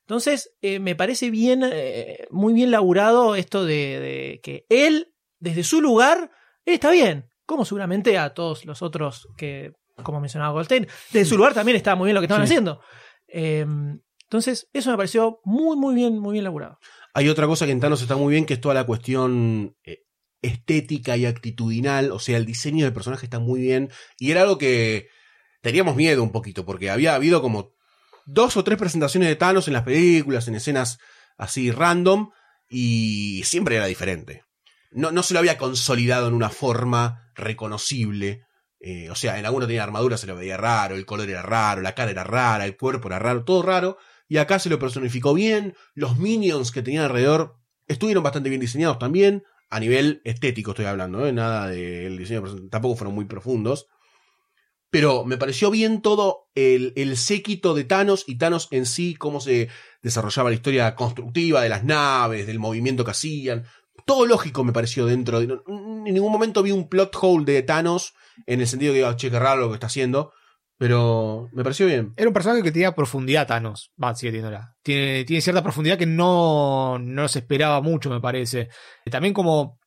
Entonces, 0.00 0.54
eh, 0.62 0.80
me 0.80 0.96
parece 0.96 1.30
bien, 1.30 1.62
eh, 1.64 2.26
muy 2.30 2.54
bien 2.54 2.70
laburado 2.70 3.36
esto 3.36 3.64
de, 3.64 4.00
de 4.00 4.40
que 4.42 4.66
él, 4.68 5.14
desde 5.38 5.62
su 5.62 5.80
lugar, 5.80 6.30
eh, 6.64 6.74
está 6.74 6.90
bien. 6.90 7.30
Como 7.46 7.66
seguramente 7.66 8.16
a 8.18 8.32
todos 8.32 8.64
los 8.64 8.80
otros 8.80 9.28
que, 9.36 9.72
como 10.02 10.20
mencionaba 10.20 10.52
Goldstein, 10.52 10.86
desde 11.12 11.28
su 11.28 11.36
lugar 11.36 11.54
también 11.54 11.76
está 11.76 11.94
muy 11.94 12.06
bien 12.08 12.14
lo 12.14 12.20
que 12.20 12.26
estaban 12.26 12.46
Sí. 12.46 12.52
haciendo. 12.52 12.80
Eh, 13.28 13.64
entonces, 14.24 14.68
eso 14.72 14.90
me 14.90 14.96
pareció 14.96 15.40
muy, 15.44 15.76
muy 15.76 15.94
bien, 15.94 16.18
muy 16.18 16.32
bien 16.32 16.44
laburado. 16.44 16.78
Hay 17.12 17.28
otra 17.28 17.46
cosa 17.46 17.66
que 17.66 17.72
en 17.72 17.80
Thanos 17.80 18.02
está 18.02 18.16
muy 18.16 18.32
bien, 18.32 18.46
que 18.46 18.54
es 18.54 18.60
toda 18.60 18.74
la 18.74 18.84
cuestión 18.84 19.76
eh, 19.84 20.00
estética 20.42 21.16
y 21.16 21.26
actitudinal. 21.26 22.10
O 22.10 22.18
sea, 22.18 22.36
el 22.36 22.44
diseño 22.46 22.84
del 22.84 22.92
personaje 22.94 23.26
está 23.26 23.38
muy 23.38 23.60
bien. 23.60 23.90
Y 24.18 24.30
era 24.32 24.42
algo 24.42 24.58
que 24.58 25.08
teníamos 25.60 25.94
miedo 25.94 26.22
un 26.22 26.32
poquito, 26.32 26.64
porque 26.66 26.90
había 26.90 27.14
habido 27.14 27.40
como 27.40 27.72
dos 28.26 28.56
o 28.56 28.64
tres 28.64 28.78
presentaciones 28.78 29.28
de 29.28 29.36
Thanos 29.36 29.68
en 29.68 29.74
las 29.74 29.84
películas, 29.84 30.48
en 30.48 30.56
escenas 30.56 30.98
así 31.36 31.70
random, 31.70 32.30
y 32.68 33.42
siempre 33.44 33.76
era 33.76 33.86
diferente. 33.86 34.42
No, 34.90 35.12
no 35.12 35.22
se 35.22 35.34
lo 35.34 35.40
había 35.40 35.58
consolidado 35.58 36.28
en 36.28 36.34
una 36.34 36.50
forma 36.50 37.30
reconocible. 37.34 38.42
Eh, 38.86 39.08
o 39.10 39.14
sea, 39.14 39.38
en 39.38 39.46
alguno 39.46 39.66
tenía 39.66 39.82
armadura, 39.82 40.18
se 40.18 40.26
lo 40.26 40.36
veía 40.36 40.58
raro, 40.58 40.94
el 40.94 41.06
color 41.06 41.30
era 41.30 41.40
raro, 41.40 41.80
la 41.80 41.94
cara 41.94 42.10
era 42.10 42.22
rara, 42.22 42.66
el 42.66 42.76
cuerpo 42.76 43.08
era 43.08 43.18
raro, 43.18 43.42
todo 43.44 43.62
raro. 43.62 43.96
Y 44.28 44.36
acá 44.36 44.58
se 44.58 44.68
lo 44.68 44.78
personificó 44.78 45.32
bien. 45.32 45.74
Los 45.94 46.18
minions 46.18 46.70
que 46.70 46.82
tenían 46.82 47.04
alrededor 47.04 47.56
estuvieron 47.86 48.22
bastante 48.22 48.50
bien 48.50 48.60
diseñados 48.60 48.98
también. 48.98 49.42
A 49.70 49.80
nivel 49.80 50.20
estético 50.24 50.72
estoy 50.72 50.84
hablando, 50.84 51.26
¿eh? 51.26 51.32
nada 51.32 51.68
del 51.68 52.18
diseño, 52.18 52.42
de 52.42 52.46
person- 52.48 52.68
tampoco 52.70 52.96
fueron 52.96 53.14
muy 53.14 53.24
profundos. 53.24 53.86
Pero 54.90 55.24
me 55.24 55.36
pareció 55.36 55.70
bien 55.70 56.00
todo 56.02 56.48
el, 56.54 56.92
el 56.96 57.16
séquito 57.16 57.74
de 57.74 57.84
Thanos 57.84 58.24
y 58.28 58.36
Thanos 58.38 58.68
en 58.70 58.86
sí, 58.86 59.14
cómo 59.16 59.40
se 59.40 59.68
desarrollaba 60.02 60.50
la 60.50 60.54
historia 60.56 60.94
constructiva 60.94 61.62
de 61.62 61.68
las 61.68 61.82
naves, 61.84 62.46
del 62.46 62.60
movimiento 62.60 63.04
que 63.04 63.10
hacían. 63.10 63.64
Todo 64.06 64.26
lógico 64.26 64.62
me 64.62 64.72
pareció 64.72 65.06
dentro. 65.06 65.40
de- 65.40 65.58
En 65.66 66.04
ningún 66.04 66.30
momento 66.30 66.62
vi 66.62 66.70
un 66.70 66.88
plot 66.88 67.16
hole 67.20 67.44
de 67.52 67.62
Thanos 67.62 68.14
en 68.46 68.60
el 68.60 68.66
sentido 68.66 68.92
de 68.94 69.00
que, 69.00 69.06
"Ah, 69.06 69.16
che, 69.16 69.30
qué 69.30 69.38
raro 69.38 69.62
lo 69.62 69.68
que 69.68 69.74
está 69.74 69.86
haciendo. 69.86 70.32
Pero 70.76 71.48
me 71.52 71.62
pareció 71.62 71.86
bien. 71.86 72.12
Era 72.16 72.28
un 72.28 72.34
personaje 72.34 72.62
que 72.62 72.72
tenía 72.72 72.94
profundidad, 72.96 73.46
Thanos. 73.46 73.92
Va, 74.02 74.12
sigue 74.14 74.32
teniéndola. 74.32 74.74
Tiene, 74.82 75.24
tiene 75.24 75.40
cierta 75.40 75.62
profundidad 75.62 75.96
que 75.96 76.06
no, 76.06 76.98
no 76.98 77.28
se 77.28 77.38
esperaba 77.38 77.80
mucho, 77.80 78.10
me 78.10 78.20
parece. 78.20 78.68
También 79.08 79.34
como 79.34 79.78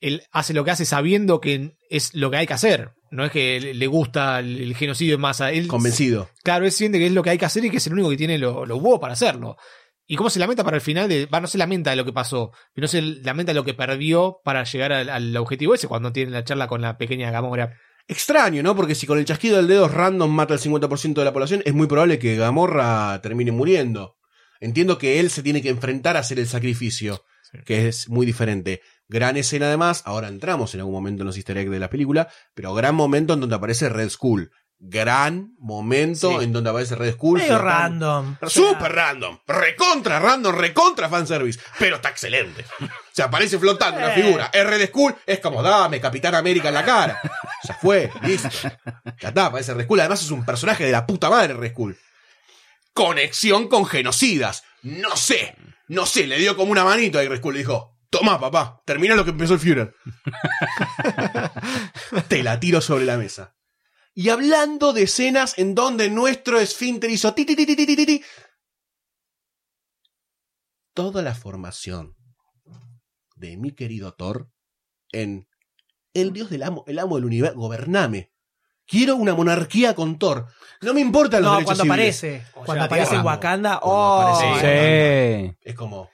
él 0.00 0.22
hace 0.30 0.52
lo 0.52 0.64
que 0.64 0.70
hace 0.70 0.84
sabiendo 0.84 1.40
que 1.40 1.76
es 1.88 2.14
lo 2.14 2.30
que 2.30 2.36
hay 2.36 2.46
que 2.46 2.52
hacer. 2.54 2.90
No 3.10 3.24
es 3.24 3.32
que 3.32 3.58
le- 3.74 3.86
gusta 3.86 4.38
el, 4.40 4.60
el 4.60 4.76
genocidio 4.76 5.14
en 5.14 5.20
masa. 5.22 5.50
Él, 5.50 5.66
Convencido. 5.66 6.28
Claro, 6.44 6.66
él 6.66 6.72
siente 6.72 6.98
que 6.98 7.06
es 7.06 7.12
lo 7.12 7.22
que 7.22 7.30
hay 7.30 7.38
que 7.38 7.46
hacer 7.46 7.64
y 7.64 7.70
que 7.70 7.78
es 7.78 7.86
el 7.86 7.94
único 7.94 8.10
que 8.10 8.18
tiene 8.18 8.36
los 8.36 8.68
lo 8.68 8.76
huevos 8.76 9.00
para 9.00 9.14
hacerlo. 9.14 9.56
Y 10.10 10.16
cómo 10.16 10.30
se 10.30 10.38
lamenta 10.40 10.64
para 10.64 10.76
el 10.76 10.80
final 10.80 11.08
de. 11.08 11.26
Va, 11.26 11.38
no 11.38 11.46
se 11.46 11.58
lamenta 11.58 11.90
de 11.90 11.96
lo 11.96 12.04
que 12.04 12.12
pasó, 12.14 12.50
pero 12.72 12.88
se 12.88 13.02
lamenta 13.02 13.50
de 13.52 13.54
lo 13.56 13.64
que 13.64 13.74
perdió 13.74 14.40
para 14.42 14.64
llegar 14.64 14.90
al, 14.92 15.10
al 15.10 15.36
objetivo 15.36 15.74
ese 15.74 15.86
cuando 15.86 16.12
tiene 16.12 16.30
la 16.32 16.44
charla 16.44 16.66
con 16.66 16.80
la 16.80 16.96
pequeña 16.96 17.30
Gamora. 17.30 17.76
Extraño, 18.08 18.62
¿no? 18.62 18.74
Porque 18.74 18.94
si 18.94 19.06
con 19.06 19.18
el 19.18 19.26
chasquido 19.26 19.58
del 19.58 19.68
dedo 19.68 19.86
random 19.86 20.30
mata 20.30 20.54
al 20.54 20.60
50% 20.60 21.12
de 21.12 21.24
la 21.24 21.32
población, 21.34 21.62
es 21.66 21.74
muy 21.74 21.86
probable 21.86 22.18
que 22.18 22.36
Gamorra 22.36 23.20
termine 23.22 23.52
muriendo. 23.52 24.16
Entiendo 24.60 24.96
que 24.96 25.20
él 25.20 25.28
se 25.28 25.42
tiene 25.42 25.60
que 25.60 25.68
enfrentar 25.68 26.16
a 26.16 26.20
hacer 26.20 26.38
el 26.38 26.48
sacrificio, 26.48 27.22
Sí. 27.52 27.58
que 27.64 27.88
es 27.88 28.08
muy 28.08 28.26
diferente. 28.26 28.82
Gran 29.08 29.36
escena 29.38 29.66
además, 29.68 30.02
ahora 30.04 30.28
entramos 30.28 30.74
en 30.74 30.80
algún 30.80 30.92
momento 30.94 31.22
en 31.22 31.26
los 31.26 31.36
easter 31.36 31.56
eggs 31.56 31.70
de 31.70 31.78
la 31.78 31.88
película, 31.88 32.28
pero 32.54 32.74
gran 32.74 32.94
momento 32.94 33.32
en 33.34 33.40
donde 33.40 33.56
aparece 33.56 33.88
Red 33.88 34.08
Skull. 34.10 34.50
Gran 34.80 35.54
momento 35.58 36.38
Sí. 36.38 36.44
en 36.44 36.52
donde 36.52 36.70
aparece 36.70 36.94
Red 36.94 37.14
Skull. 37.14 37.40
Medio 37.40 37.58
random. 37.58 38.36
Super 38.46 38.92
random, 38.94 39.38
recontra 39.46 40.20
random, 40.20 40.54
recontra 40.54 41.08
fanservice, 41.08 41.58
pero 41.78 41.96
está 41.96 42.10
excelente. 42.10 42.64
O 43.08 43.20
sea, 43.20 43.26
aparece 43.26 43.58
flotando 43.58 43.98
una 43.98 44.14
Eh. 44.14 44.22
figura. 44.22 44.50
R 44.52 44.78
de 44.78 44.86
Skull 44.86 45.12
es 45.26 45.40
como, 45.40 45.60
dame 45.60 46.00
Capitán 46.00 46.36
América 46.36 46.68
en 46.68 46.74
la 46.74 46.84
cara. 46.84 47.20
Ya 47.64 47.74
fue, 47.74 48.08
listo. 48.22 48.48
Ya 49.20 49.28
está, 49.30 49.46
aparece 49.46 49.74
Red 49.74 49.84
Skull. 49.86 49.98
Además 49.98 50.22
es 50.22 50.30
un 50.30 50.44
personaje 50.46 50.84
de 50.84 50.92
la 50.92 51.04
puta 51.04 51.28
madre 51.28 51.54
Red 51.54 51.72
Skull. 51.72 51.98
Conexión 52.94 53.66
con 53.68 53.84
genocidas. 53.84 54.62
No 54.82 55.16
sé, 55.16 55.56
no 55.88 56.06
sé, 56.06 56.28
le 56.28 56.38
dio 56.38 56.56
como 56.56 56.70
una 56.70 56.84
manito 56.84 57.18
a 57.18 57.22
Red 57.22 57.38
Skull 57.38 57.56
y 57.56 57.58
dijo, 57.58 57.96
toma 58.10 58.38
papá, 58.38 58.80
termina 58.86 59.16
lo 59.16 59.24
que 59.24 59.30
empezó 59.30 59.54
el 59.54 59.60
Führer. 59.60 59.92
Te 62.28 62.42
la 62.44 62.60
tiro 62.60 62.80
sobre 62.80 63.04
la 63.04 63.16
mesa. 63.16 63.54
Y 64.18 64.30
hablando 64.30 64.92
de 64.92 65.04
escenas 65.04 65.56
en 65.58 65.76
donde 65.76 66.10
nuestro 66.10 66.58
esfínter 66.58 67.08
hizo 67.08 67.32
ti, 67.34 67.44
ti, 67.46 67.54
ti, 67.54 67.64
ti, 67.64 67.76
ti, 67.76 67.86
ti, 67.86 67.94
ti, 67.94 68.04
ti. 68.04 68.22
Toda 70.92 71.22
la 71.22 71.36
formación 71.36 72.16
de 73.36 73.56
mi 73.56 73.70
querido 73.70 74.14
Thor 74.14 74.50
en 75.12 75.46
el 76.14 76.32
dios 76.32 76.50
del 76.50 76.64
amo, 76.64 76.82
el 76.88 76.98
amo 76.98 77.14
del 77.14 77.26
universo, 77.26 77.56
gobername. 77.60 78.32
Quiero 78.88 79.14
una 79.14 79.36
monarquía 79.36 79.94
con 79.94 80.18
Thor. 80.18 80.46
No 80.80 80.94
me 80.94 81.00
importan 81.00 81.42
los 81.42 81.52
No, 81.52 81.58
derechos 81.58 81.78
cuando 81.78 81.94
civiles. 81.94 82.18
aparece. 82.18 82.46
O 82.54 82.64
Cuando 82.64 82.74
sea, 82.74 82.84
aparece 82.86 83.14
en. 83.14 83.24
Wakanda. 83.24 83.78
Cuando 83.80 84.00
Oh, 84.00 84.20
aparece 84.20 85.54
Sí. 85.54 85.56
Es 85.60 85.74
como. 85.76 86.10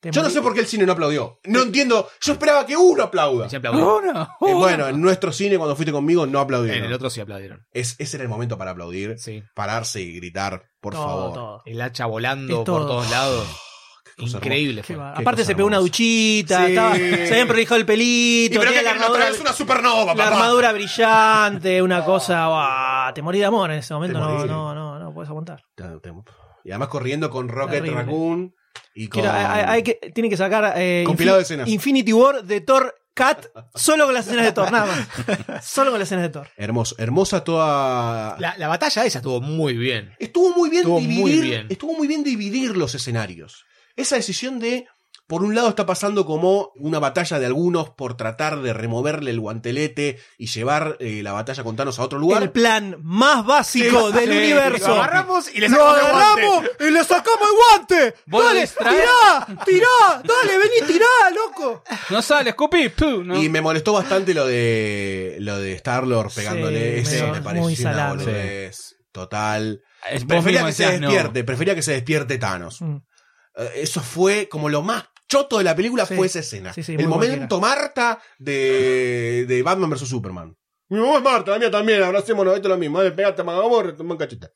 Te 0.00 0.10
Yo 0.10 0.22
no 0.22 0.30
sé 0.30 0.40
por 0.42 0.52
qué 0.54 0.60
el 0.60 0.66
cine 0.66 0.84
no 0.86 0.92
aplaudió. 0.92 1.40
No 1.44 1.62
entiendo. 1.62 2.08
Yo 2.20 2.32
esperaba 2.34 2.66
que 2.66 2.76
uno 2.76 3.02
aplauda. 3.04 3.48
Se 3.48 3.56
aplaudió. 3.56 3.96
Uno, 3.98 4.22
Eh, 4.22 4.26
uno. 4.40 4.56
bueno, 4.58 4.86
en 4.88 5.00
nuestro 5.00 5.32
cine, 5.32 5.56
cuando 5.56 5.74
fuiste 5.74 5.92
conmigo, 5.92 6.26
no 6.26 6.40
aplaudieron. 6.40 6.80
En 6.80 6.84
el 6.86 6.92
otro 6.92 7.08
sí 7.10 7.20
aplaudieron. 7.20 7.66
Es, 7.72 7.96
ese 7.98 8.16
era 8.16 8.24
el 8.24 8.28
momento 8.28 8.58
para 8.58 8.72
aplaudir. 8.72 9.18
Sí. 9.18 9.42
Pararse 9.54 10.00
y 10.00 10.12
gritar, 10.16 10.64
por 10.80 10.92
Todo, 10.94 11.04
favor. 11.06 11.32
todo. 11.32 11.62
El 11.64 11.80
hacha 11.80 12.06
volando 12.06 12.52
Es 12.52 12.56
por 12.58 12.64
todo. 12.64 12.86
todos 12.86 13.10
lados. 13.10 13.46
cosa 14.16 14.38
Increíble 14.38 14.80
Qué. 14.82 14.94
Qué 14.94 15.00
Aparte 15.00 15.44
se 15.44 15.54
pegó 15.54 15.66
una 15.68 15.76
duchita, 15.78 16.64
Sí. 16.64 16.72
estaba- 16.72 16.94
se 16.94 17.28
habían 17.32 17.48
prolijado 17.48 17.76
el 17.76 17.82
Y 17.82 17.84
pelito, 17.84 18.58
pero 18.60 18.70
tenía 18.72 18.78
que 18.80 18.84
la 18.84 18.90
armadura, 18.92 19.26
vez 19.30 19.40
una 19.40 19.52
supernova, 19.52 20.14
la 20.14 20.24
papá. 20.24 20.36
armadura 20.36 20.72
brillante, 20.72 21.82
una 21.82 22.02
cosa, 22.02 22.48
¡buah! 22.48 23.12
te 23.14 23.20
morí 23.20 23.40
de 23.40 23.44
amor 23.44 23.70
en 23.72 23.78
ese 23.78 23.92
momento, 23.92 24.18
no, 24.18 24.46
no, 24.46 24.74
no, 24.74 24.98
no 24.98 25.12
puedes 25.12 25.28
aguantar. 25.28 25.62
Y 26.64 26.70
además 26.70 26.88
corriendo 26.88 27.28
con 27.30 27.48
Rocket 27.48 27.74
Terrible. 27.82 28.02
Raccoon 28.02 28.54
y 28.96 29.08
con. 29.08 29.22
Quiero- 29.22 29.36
hay, 29.36 29.64
hay 29.68 29.82
que, 29.82 29.94
tiene 30.14 30.28
que 30.28 30.36
sacar 30.36 30.74
eh, 30.76 31.04
Compilado 31.06 31.38
de 31.38 31.42
Infin- 31.42 31.46
escenas. 31.46 31.68
Infinity 31.68 32.12
War 32.12 32.42
de 32.44 32.60
Thor 32.62 32.94
Cat 33.14 33.46
solo 33.74 34.04
con 34.06 34.14
las 34.14 34.26
escenas 34.26 34.44
de 34.46 34.52
Thor, 34.52 34.70
nada 34.72 34.86
más. 34.86 35.64
Solo 35.64 35.90
con 35.90 36.00
las 36.00 36.08
escenas 36.08 36.24
de 36.24 36.28
Thor. 36.30 36.48
Hermoso, 36.56 36.94
hermosa 36.98 37.44
toda. 37.44 38.36
La, 38.38 38.56
la 38.58 38.68
batalla 38.68 39.04
esa 39.04 39.18
estuvo 39.18 39.40
muy 39.40 39.74
bien. 39.76 40.14
Estuvo 40.18 40.54
muy 40.54 40.68
bien 40.70 40.82
Estuvo 40.82 40.98
dividir. 41.00 41.20
muy 41.20 41.32
bien. 41.40 41.66
Estuvo 41.70 41.92
muy 41.94 42.06
bien 42.08 42.24
dividir 42.24 42.76
los 42.76 42.94
escenarios. 42.94 43.64
Esa 43.96 44.16
decisión 44.16 44.58
de. 44.58 44.86
Por 45.26 45.42
un 45.42 45.56
lado 45.56 45.68
está 45.68 45.86
pasando 45.86 46.24
como 46.24 46.70
una 46.76 47.00
batalla 47.00 47.40
de 47.40 47.46
algunos 47.46 47.90
por 47.90 48.16
tratar 48.16 48.60
de 48.62 48.72
removerle 48.72 49.32
el 49.32 49.40
guantelete 49.40 50.18
y 50.38 50.46
llevar 50.46 50.96
eh, 51.00 51.20
la 51.24 51.32
batalla 51.32 51.64
con 51.64 51.74
Thanos 51.74 51.98
a 51.98 52.02
otro 52.04 52.18
lugar. 52.20 52.42
El 52.44 52.52
plan 52.52 52.96
más 53.02 53.44
básico 53.44 54.12
Sí, 54.12 54.18
del 54.18 54.30
sí, 54.30 54.36
universo. 54.38 54.86
Lo 54.88 54.94
agarramos 55.02 55.52
y 55.52 55.58
le 55.60 55.68
Lo 55.68 55.76
sacamos 55.78 55.96
el 55.98 56.10
guante. 56.12 56.42
agarramos 56.46 56.70
y 56.78 56.90
le 56.90 57.04
sacamos 57.04 57.48
el 57.48 57.56
guante. 57.56 58.14
Dale, 58.26 58.66
tirá, 58.68 59.64
tirá, 59.64 60.22
dale, 60.22 60.58
vení, 60.58 60.86
tirá, 60.92 61.06
loco. 61.34 61.82
No 62.10 62.22
sale, 62.22 62.50
escupí. 62.50 62.92
Y 63.34 63.48
me 63.48 63.60
molestó 63.60 63.92
bastante 63.94 64.32
lo 64.32 64.46
de 64.46 65.38
lo 65.40 65.58
de 65.58 65.72
Star-Lord 65.72 66.32
pegándole. 66.34 66.96
Sí, 66.96 67.00
Ese 67.02 67.10
medio- 67.22 67.32
me 67.32 67.40
muy 67.40 67.44
pareció 67.74 67.88
una 67.90 68.08
boludez 68.10 68.96
total. 69.10 69.82
Es- 70.08 70.24
Prefería 70.24 70.64
que 70.64 70.72
se 70.72 70.84
decías, 70.84 71.00
no. 71.00 71.08
despierte, 71.08 71.42
prefería 71.42 71.74
que 71.74 71.82
se 71.82 71.92
despierte 71.92 72.38
Thanos. 72.38 72.80
Mm. 72.80 72.96
Eh, 73.56 73.70
Eso 73.76 74.00
fue 74.02 74.48
como 74.48 74.68
lo 74.68 74.82
más 74.82 75.04
choto 75.28 75.58
de 75.58 75.64
la 75.64 75.74
película 75.74 76.06
Sí. 76.06 76.14
fue 76.14 76.26
esa 76.26 76.40
escena. 76.40 76.72
Sí, 76.72 76.82
sí, 76.82 76.94
el 76.98 77.08
momento 77.08 77.60
Marta 77.60 78.20
de, 78.38 79.44
de 79.46 79.62
Batman 79.62 79.90
vs 79.90 80.08
Superman. 80.08 80.56
Mi 80.88 80.98
mamá 81.00 81.16
es 81.16 81.22
Marta, 81.22 81.50
la 81.52 81.58
mía 81.58 81.70
también, 81.70 82.02
abracémonos, 82.02 82.54
esto 82.54 82.68
es 82.68 82.70
lo 82.70 82.78
mismo. 82.78 82.98
Dale, 82.98 83.10
pegate 83.12 83.40
a 83.42 83.44
Magamor, 83.44 83.96
toma 83.96 84.12
un 84.12 84.18
cachete. 84.18 84.48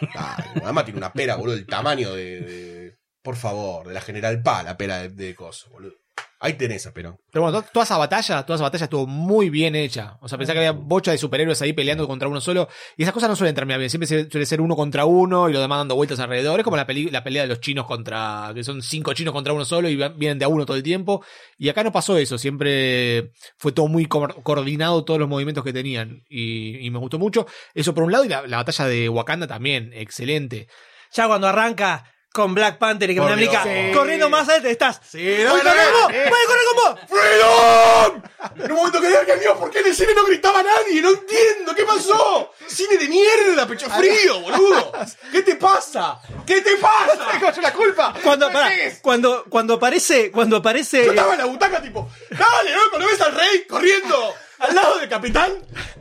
Dale, 0.00 0.44
además 0.64 0.84
tiene 0.84 0.98
una 0.98 1.12
pera, 1.12 1.36
boludo, 1.36 1.54
el 1.54 1.66
tamaño 1.66 2.12
de, 2.14 2.40
de- 2.40 2.98
Por 3.22 3.36
favor, 3.36 3.86
de 3.86 3.94
la 3.94 4.00
General 4.00 4.42
Pa, 4.42 4.62
la 4.62 4.76
pera 4.76 5.02
de, 5.02 5.10
de 5.10 5.34
coso, 5.34 5.70
boludo. 5.70 5.94
Ahí 6.42 6.54
tenés 6.54 6.78
esa, 6.78 6.94
pero. 6.94 7.20
Pero 7.30 7.42
bueno, 7.42 7.60
to- 7.60 7.68
toda 7.70 7.84
esa 7.84 7.98
batalla, 7.98 8.44
toda 8.46 8.54
esa 8.56 8.62
batalla 8.64 8.84
estuvo 8.84 9.06
muy 9.06 9.50
bien 9.50 9.74
hecha. 9.76 10.16
O 10.22 10.28
sea, 10.28 10.38
pensá 10.38 10.54
que 10.54 10.60
había 10.60 10.72
bocha 10.72 11.10
de 11.10 11.18
superhéroes 11.18 11.60
ahí 11.60 11.74
peleando 11.74 12.08
contra 12.08 12.28
uno 12.28 12.40
solo. 12.40 12.66
Y 12.96 13.02
esas 13.02 13.12
cosas 13.12 13.28
no 13.28 13.36
suelen 13.36 13.54
terminar 13.54 13.78
bien. 13.78 13.90
Siempre 13.90 14.06
suele 14.08 14.46
ser 14.46 14.62
uno 14.62 14.74
contra 14.74 15.04
uno 15.04 15.50
y 15.50 15.52
los 15.52 15.60
demás 15.60 15.80
dando 15.80 15.96
vueltas 15.96 16.18
alrededor. 16.18 16.58
Es 16.58 16.64
como 16.64 16.78
la, 16.78 16.86
peli- 16.86 17.10
la 17.10 17.22
pelea 17.22 17.42
de 17.42 17.48
los 17.48 17.60
chinos 17.60 17.84
contra. 17.84 18.52
que 18.54 18.64
son 18.64 18.80
cinco 18.80 19.12
chinos 19.12 19.34
contra 19.34 19.52
uno 19.52 19.66
solo 19.66 19.90
y 19.90 19.96
vienen 19.96 20.38
de 20.38 20.46
a 20.46 20.48
uno 20.48 20.64
todo 20.64 20.78
el 20.78 20.82
tiempo. 20.82 21.22
Y 21.58 21.68
acá 21.68 21.84
no 21.84 21.92
pasó 21.92 22.16
eso. 22.16 22.38
Siempre 22.38 23.32
fue 23.58 23.72
todo 23.72 23.88
muy 23.88 24.06
co- 24.06 24.28
coordinado, 24.42 25.04
todos 25.04 25.20
los 25.20 25.28
movimientos 25.28 25.62
que 25.62 25.74
tenían. 25.74 26.22
Y, 26.30 26.78
y 26.86 26.90
me 26.90 26.98
gustó 26.98 27.18
mucho. 27.18 27.46
Eso 27.74 27.92
por 27.94 28.04
un 28.04 28.12
lado. 28.12 28.24
Y 28.24 28.28
la, 28.28 28.46
la 28.46 28.56
batalla 28.56 28.86
de 28.86 29.10
Wakanda 29.10 29.46
también. 29.46 29.92
Excelente. 29.92 30.68
Ya 31.12 31.26
cuando 31.26 31.48
arranca 31.48 32.10
con 32.32 32.54
Black 32.54 32.78
Panther 32.78 33.10
y 33.10 33.14
me 33.16 33.26
América 33.26 33.64
Dios. 33.64 33.96
corriendo 33.96 34.30
más 34.30 34.48
adelante 34.48 34.70
estás. 34.70 35.00
Sí, 35.08 35.18
¡Voy 35.18 35.60
con 35.60 35.72
vos! 35.72 36.06
¡Voy 36.06 36.16
a 36.16 36.46
correr 36.46 36.64
con 36.68 36.76
vos! 36.76 37.00
¡Freedom! 37.08 38.22
En 38.56 38.70
un 38.72 38.76
momento 38.78 39.00
que 39.00 39.26
que 39.26 39.36
Dios, 39.36 39.58
¿por 39.58 39.70
qué 39.70 39.80
en 39.80 39.86
el 39.86 39.94
cine 39.94 40.14
no 40.14 40.24
gritaba 40.24 40.62
nadie? 40.62 41.02
No 41.02 41.10
entiendo, 41.10 41.74
¿qué 41.74 41.84
pasó? 41.84 42.52
Cine 42.68 42.96
de 42.96 43.08
mierda, 43.08 43.66
pecho 43.66 43.90
frío, 43.90 44.40
boludo. 44.40 44.92
¿Qué 45.32 45.42
te 45.42 45.56
pasa? 45.56 46.20
¿Qué 46.46 46.60
te 46.60 46.76
pasa? 46.76 47.52
yo 47.54 47.62
la 47.62 47.72
culpa! 47.72 48.14
Cuando, 48.22 48.46
¿Qué 48.46 48.52
pará, 48.52 48.70
cuando, 49.02 49.44
cuando 49.48 49.74
aparece, 49.74 50.30
cuando 50.30 50.56
aparece. 50.56 51.04
Yo 51.04 51.10
estaba 51.10 51.32
en 51.32 51.38
la 51.40 51.46
butaca 51.46 51.82
tipo, 51.82 52.08
dale, 52.30 52.72
loco, 52.72 52.98
¿no 52.98 53.06
ves 53.06 53.20
al 53.20 53.34
rey 53.34 53.66
corriendo 53.68 54.34
al 54.60 54.74
lado 54.74 54.98
del 54.98 55.08
capitán? 55.08 55.52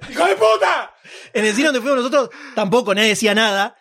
¡Hijo 0.09 0.25
de 0.25 0.35
puta! 0.35 0.93
En 1.33 1.45
el 1.45 1.53
cine 1.55 1.67
donde 1.67 1.81
fuimos 1.81 1.97
nosotros, 1.97 2.29
tampoco 2.53 2.93
nadie 2.93 3.09
decía 3.09 3.33
nada. 3.33 3.75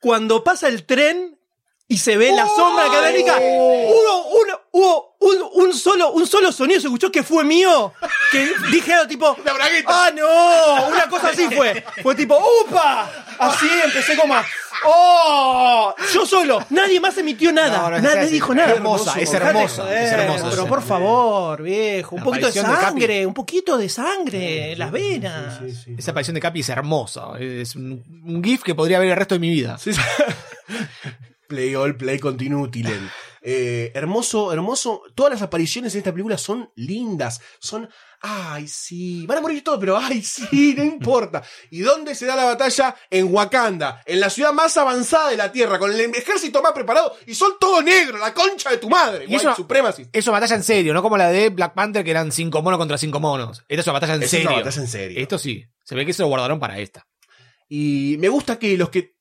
Cuando 0.00 0.42
pasa 0.44 0.68
el 0.68 0.84
tren 0.84 1.33
y 1.86 1.98
se 1.98 2.16
ve 2.16 2.32
la 2.32 2.46
sombra 2.46 2.86
América, 2.86 3.36
hubo, 3.38 4.26
un, 4.40 4.46
hubo 4.72 5.16
un, 5.20 5.64
un 5.66 5.74
solo, 5.74 6.12
un 6.12 6.26
solo 6.26 6.50
sonido, 6.50 6.80
se 6.80 6.86
escuchó 6.86 7.12
que 7.12 7.22
fue 7.22 7.44
mío. 7.44 7.92
Que 8.32 8.50
dije 8.72 8.94
algo 8.94 9.06
tipo, 9.06 9.36
La 9.44 9.52
bragueta. 9.52 10.06
¡ah, 10.06 10.10
no! 10.10 10.88
Una 10.88 11.08
cosa 11.08 11.28
así 11.28 11.46
fue. 11.54 11.84
Fue 12.02 12.14
tipo, 12.14 12.38
¡upa! 12.66 13.10
Así 13.38 13.66
empecé 13.84 14.16
como 14.16 14.34
a, 14.34 14.44
¡oh! 14.86 15.94
Yo 16.12 16.24
solo, 16.26 16.64
nadie 16.70 17.00
más 17.00 17.16
emitió 17.18 17.52
nada. 17.52 17.78
No, 17.82 17.90
no, 17.90 17.96
es 17.96 18.02
nadie 18.02 18.20
así. 18.22 18.32
dijo 18.32 18.54
nada. 18.54 18.70
Es 18.70 18.76
hermosa, 18.76 19.20
es 19.20 19.34
hermosa, 19.34 20.02
es 20.02 20.12
hermosa, 20.12 20.46
Pero 20.50 20.62
sí. 20.62 20.68
por 20.68 20.82
favor, 20.82 21.62
viejo, 21.62 22.16
un 22.16 22.20
La 22.20 22.24
poquito 22.24 22.46
de 22.46 22.52
sangre, 22.52 23.26
un 23.26 23.34
poquito 23.34 23.76
de 23.76 23.88
sangre, 23.90 24.72
en 24.72 24.78
las 24.78 24.90
venas. 24.90 25.60
Esa 25.98 26.10
aparición 26.12 26.34
de 26.34 26.40
Capi 26.40 26.60
es 26.60 26.68
hermosa. 26.70 27.32
Es 27.38 27.76
un, 27.76 28.02
un 28.26 28.42
GIF 28.42 28.62
que 28.62 28.74
podría 28.74 28.98
ver 28.98 29.10
el 29.10 29.16
resto 29.16 29.34
de 29.34 29.38
mi 29.40 29.50
vida. 29.50 29.78
Play 31.48 31.74
all, 31.74 31.96
play 31.96 32.18
continue, 32.18 32.56
utilen. 32.62 33.10
Eh, 33.46 33.92
hermoso, 33.94 34.52
hermoso. 34.52 35.02
Todas 35.14 35.32
las 35.34 35.42
apariciones 35.42 35.94
en 35.94 35.98
esta 35.98 36.12
película 36.12 36.38
son 36.38 36.70
lindas. 36.76 37.42
Son, 37.60 37.86
ay, 38.22 38.66
sí. 38.66 39.26
Van 39.26 39.36
a 39.36 39.40
morir 39.42 39.62
todos, 39.62 39.78
pero 39.78 39.98
ay, 39.98 40.22
sí, 40.22 40.74
no 40.74 40.82
importa. 40.82 41.42
¿Y 41.70 41.80
dónde 41.80 42.14
se 42.14 42.24
da 42.24 42.36
la 42.36 42.44
batalla? 42.46 42.96
En 43.10 43.32
Wakanda, 43.34 44.02
en 44.06 44.20
la 44.20 44.30
ciudad 44.30 44.54
más 44.54 44.74
avanzada 44.78 45.28
de 45.28 45.36
la 45.36 45.52
Tierra, 45.52 45.78
con 45.78 45.92
el 45.92 46.00
ejército 46.14 46.62
más 46.62 46.72
preparado. 46.72 47.14
Y 47.26 47.34
son 47.34 47.52
todos 47.60 47.84
negros, 47.84 48.18
la 48.18 48.32
concha 48.32 48.70
de 48.70 48.78
tu 48.78 48.88
madre. 48.88 49.26
Y 49.28 49.34
eso- 49.34 49.54
Supremacy. 49.54 50.06
Eso 50.10 50.32
batalla 50.32 50.56
en 50.56 50.62
serio, 50.62 50.94
no 50.94 51.02
como 51.02 51.18
la 51.18 51.28
de 51.30 51.50
Black 51.50 51.74
Panther 51.74 52.02
que 52.02 52.10
eran 52.12 52.32
cinco 52.32 52.62
monos 52.62 52.78
contra 52.78 52.96
cinco 52.96 53.20
monos. 53.20 53.62
Es 53.68 53.86
una 53.86 53.92
batalla 53.92 54.14
en 54.14 54.22
Es 54.22 54.30
serio. 54.30 54.48
una 54.48 54.56
batalla 54.58 54.80
en 54.80 54.88
serio. 54.88 55.20
Esto 55.20 55.38
sí. 55.38 55.64
Se 55.84 55.94
ve 55.94 56.06
que 56.06 56.14
se 56.14 56.22
lo 56.22 56.28
guardaron 56.28 56.58
para 56.58 56.78
esta. 56.78 57.06
Y 57.68 58.16
me 58.20 58.28
gusta 58.28 58.58
que 58.58 58.76
los 58.78 58.88
que. 58.90 59.13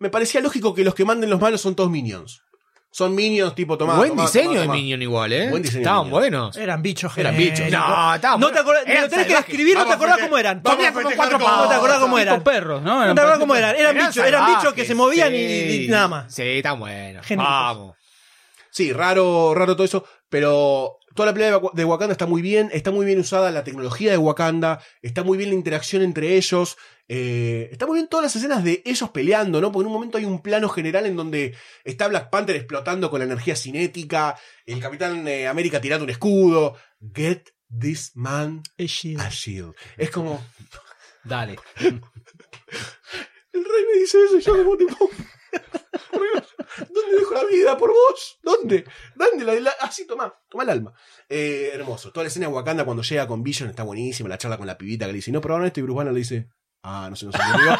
Me 0.00 0.08
parecía 0.10 0.40
lógico 0.40 0.74
que 0.74 0.82
los 0.82 0.94
que 0.94 1.04
manden 1.04 1.30
los 1.30 1.40
malos 1.40 1.60
son 1.60 1.76
todos 1.76 1.90
minions. 1.90 2.42
Son 2.90 3.14
minions 3.14 3.54
tipo 3.54 3.78
tomá. 3.78 3.96
Buen 3.96 4.10
tomá, 4.10 4.22
diseño 4.22 4.48
tomá, 4.48 4.60
de 4.60 4.64
tomá. 4.66 4.74
Minion 4.74 5.02
igual, 5.02 5.32
¿eh? 5.32 5.48
Buen 5.50 5.62
diseño 5.62 5.82
Estaban 5.82 6.10
buenos. 6.10 6.56
Eran 6.56 6.82
bichos 6.82 7.16
Eran 7.16 7.36
bichos. 7.36 7.70
No, 7.70 8.14
estaban 8.14 8.40
No 8.40 8.50
te 8.50 8.58
acordás, 8.58 8.82
lo 8.86 9.08
tenés 9.08 9.26
que 9.26 9.36
describir, 9.36 9.76
no 9.76 9.86
te 9.86 9.92
acordás 9.92 10.18
cómo 10.18 10.38
eran. 10.38 10.60
Comían 10.60 10.92
con 10.92 11.02
festejar 11.02 11.28
cuatro 11.30 11.46
con- 11.46 11.56
No 11.56 11.68
te 11.68 11.74
acordás 11.74 11.98
cómo 12.00 12.18
eran. 12.18 12.42
Perros, 12.42 12.82
¿no? 12.82 13.04
Te 13.14 13.20
acordás 13.20 13.38
cómo 13.38 13.54
eran. 13.54 13.76
Eran 13.76 13.94
bichos, 13.94 14.16
eran 14.26 14.56
bichos 14.56 14.72
que 14.72 14.84
se 14.84 14.94
movían 14.94 15.32
y, 15.34 15.86
nada 15.88 16.08
más. 16.08 16.34
Sí, 16.34 16.42
están 16.42 16.80
buenos. 16.80 17.24
Vamos. 17.36 17.96
Sí, 18.70 18.92
raro, 18.92 19.52
raro 19.54 19.74
todo 19.74 19.84
eso, 19.84 20.04
pero 20.28 20.98
toda 21.14 21.26
la 21.26 21.32
pelea 21.34 21.60
de 21.72 21.84
Wakanda 21.84 22.12
está 22.12 22.26
muy 22.26 22.40
bien, 22.40 22.70
está 22.72 22.90
muy 22.92 23.04
bien 23.04 23.18
usada 23.18 23.50
la 23.50 23.64
tecnología 23.64 24.12
de 24.12 24.16
Wakanda, 24.16 24.80
está 25.02 25.24
muy 25.24 25.36
bien 25.36 25.50
la 25.50 25.56
interacción 25.56 26.02
entre 26.02 26.36
ellos, 26.36 26.76
eh, 27.12 27.68
está 27.72 27.86
muy 27.86 27.96
bien 27.96 28.06
todas 28.06 28.22
las 28.22 28.36
escenas 28.36 28.62
de 28.62 28.82
ellos 28.84 29.10
peleando, 29.10 29.60
¿no? 29.60 29.72
Porque 29.72 29.82
en 29.82 29.86
un 29.88 29.92
momento 29.94 30.16
hay 30.16 30.24
un 30.24 30.40
plano 30.42 30.68
general 30.68 31.06
en 31.06 31.16
donde 31.16 31.56
está 31.82 32.06
Black 32.06 32.30
Panther 32.30 32.54
explotando 32.54 33.10
con 33.10 33.18
la 33.18 33.24
energía 33.24 33.56
cinética, 33.56 34.38
el 34.64 34.78
Capitán 34.80 35.26
eh, 35.26 35.48
América 35.48 35.80
tirando 35.80 36.04
un 36.04 36.10
escudo, 36.10 36.76
get 37.12 37.48
this 37.76 38.12
man 38.14 38.62
shield. 38.78 39.20
a 39.20 39.28
shield. 39.28 39.74
Es 39.96 40.10
como, 40.10 40.40
Dale. 41.24 41.58
el 41.80 43.64
rey 43.64 43.84
me 43.92 43.98
dice 44.00 44.18
eso 44.24 44.38
y 44.38 44.40
yo 44.40 44.56
como 44.56 44.76
tipo... 44.76 45.10
¿Dónde 46.78 47.16
dejo 47.18 47.34
la 47.34 47.44
vida 47.44 47.76
por 47.76 47.90
vos? 47.90 48.38
¿Dónde? 48.42 48.84
¿Dónde? 49.16 49.44
La, 49.44 49.54
la- 49.58 49.74
así, 49.80 50.06
toma, 50.06 50.32
toma 50.48 50.62
el 50.62 50.70
alma. 50.70 50.94
Eh, 51.28 51.70
hermoso. 51.74 52.12
Toda 52.12 52.24
la 52.24 52.28
escena 52.28 52.46
de 52.46 52.52
Wakanda 52.52 52.84
cuando 52.84 53.02
llega 53.02 53.26
con 53.26 53.42
Vision 53.42 53.68
está 53.68 53.82
buenísima. 53.82 54.28
La 54.28 54.38
charla 54.38 54.56
con 54.56 54.66
la 54.68 54.78
pibita 54.78 55.06
que 55.06 55.12
le 55.12 55.16
dice, 55.16 55.32
no 55.32 55.40
probaron 55.40 55.66
esto 55.66 55.80
y 55.80 55.82
Bruce 55.82 55.96
Banner 55.98 56.12
le 56.12 56.20
dice, 56.20 56.48
ah, 56.82 57.08
no 57.10 57.16
se 57.16 57.26
nos 57.26 57.34
ocurrió. 57.34 57.78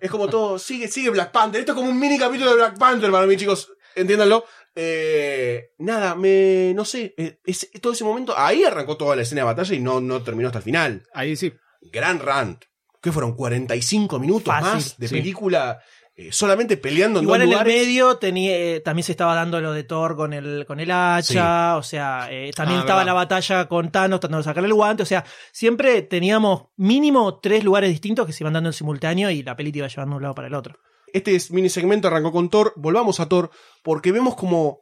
es 0.00 0.10
como 0.10 0.28
todo, 0.28 0.58
sigue, 0.58 0.88
sigue 0.88 1.10
Black 1.10 1.30
Panther. 1.32 1.60
Esto 1.60 1.72
es 1.72 1.76
como 1.76 1.90
un 1.90 1.98
mini 1.98 2.18
capítulo 2.18 2.50
de 2.50 2.56
Black 2.56 2.78
Panther 2.78 3.10
para 3.10 3.26
mí, 3.26 3.36
chicos. 3.36 3.72
Entiéndanlo. 3.94 4.44
Eh, 4.74 5.72
nada, 5.78 6.14
me, 6.14 6.72
no 6.74 6.84
sé, 6.84 7.14
eh, 7.18 7.38
es- 7.44 7.70
todo 7.80 7.92
ese 7.92 8.04
momento, 8.04 8.34
ahí 8.36 8.64
arrancó 8.64 8.96
toda 8.96 9.14
la 9.16 9.22
escena 9.22 9.42
de 9.42 9.46
batalla 9.46 9.74
y 9.74 9.80
no, 9.80 10.00
no 10.00 10.22
terminó 10.22 10.48
hasta 10.48 10.58
el 10.60 10.64
final. 10.64 11.06
Ahí 11.12 11.36
sí. 11.36 11.52
Gran 11.92 12.18
rant. 12.20 12.64
¿Qué 13.02 13.10
fueron? 13.12 13.34
45 13.34 14.18
minutos 14.20 14.44
Fácil, 14.54 14.72
más 14.72 14.96
de 14.98 15.08
sí. 15.08 15.16
película 15.16 15.80
eh, 16.28 16.32
solamente 16.32 16.76
peleando 16.76 17.18
en 17.20 17.24
Igual 17.24 17.40
dos 17.42 17.52
en 17.52 17.58
el 17.58 17.64
medio 17.66 18.16
tenía, 18.18 18.56
eh, 18.56 18.80
también 18.80 19.04
se 19.04 19.12
estaba 19.12 19.34
dando 19.34 19.60
lo 19.60 19.72
de 19.72 19.84
Thor 19.84 20.16
con 20.16 20.32
el, 20.32 20.64
con 20.66 20.80
el 20.80 20.90
hacha, 20.90 21.76
o 21.76 21.82
sea, 21.82 22.28
eh, 22.30 22.50
también 22.54 22.78
Ah, 22.78 22.82
estaba 22.82 23.00
verdad. 23.00 23.12
la 23.12 23.14
batalla 23.14 23.68
con 23.68 23.90
Thanos 23.90 24.20
tratando 24.20 24.38
de 24.38 24.44
sacarle 24.44 24.68
el 24.68 24.74
guante, 24.74 25.02
o 25.02 25.06
sea, 25.06 25.24
siempre 25.52 26.02
teníamos 26.02 26.64
mínimo 26.76 27.40
tres 27.40 27.64
lugares 27.64 27.90
distintos 27.90 28.26
que 28.26 28.32
se 28.32 28.42
iban 28.42 28.52
dando 28.52 28.68
en 28.70 28.74
simultáneo 28.74 29.30
y 29.30 29.42
la 29.42 29.56
peli 29.56 29.72
te 29.72 29.78
iba 29.78 29.88
llevando 29.88 30.14
de 30.14 30.16
un 30.18 30.22
lado 30.22 30.34
para 30.34 30.48
el 30.48 30.54
otro. 30.54 30.76
Este 31.12 31.34
es- 31.34 31.50
mini 31.50 31.68
segmento 31.68 32.08
arrancó 32.08 32.32
con 32.32 32.48
Thor. 32.48 32.72
Volvamos 32.76 33.20
a 33.20 33.28
Thor 33.28 33.50
porque 33.82 34.12
vemos 34.12 34.34
como 34.34 34.80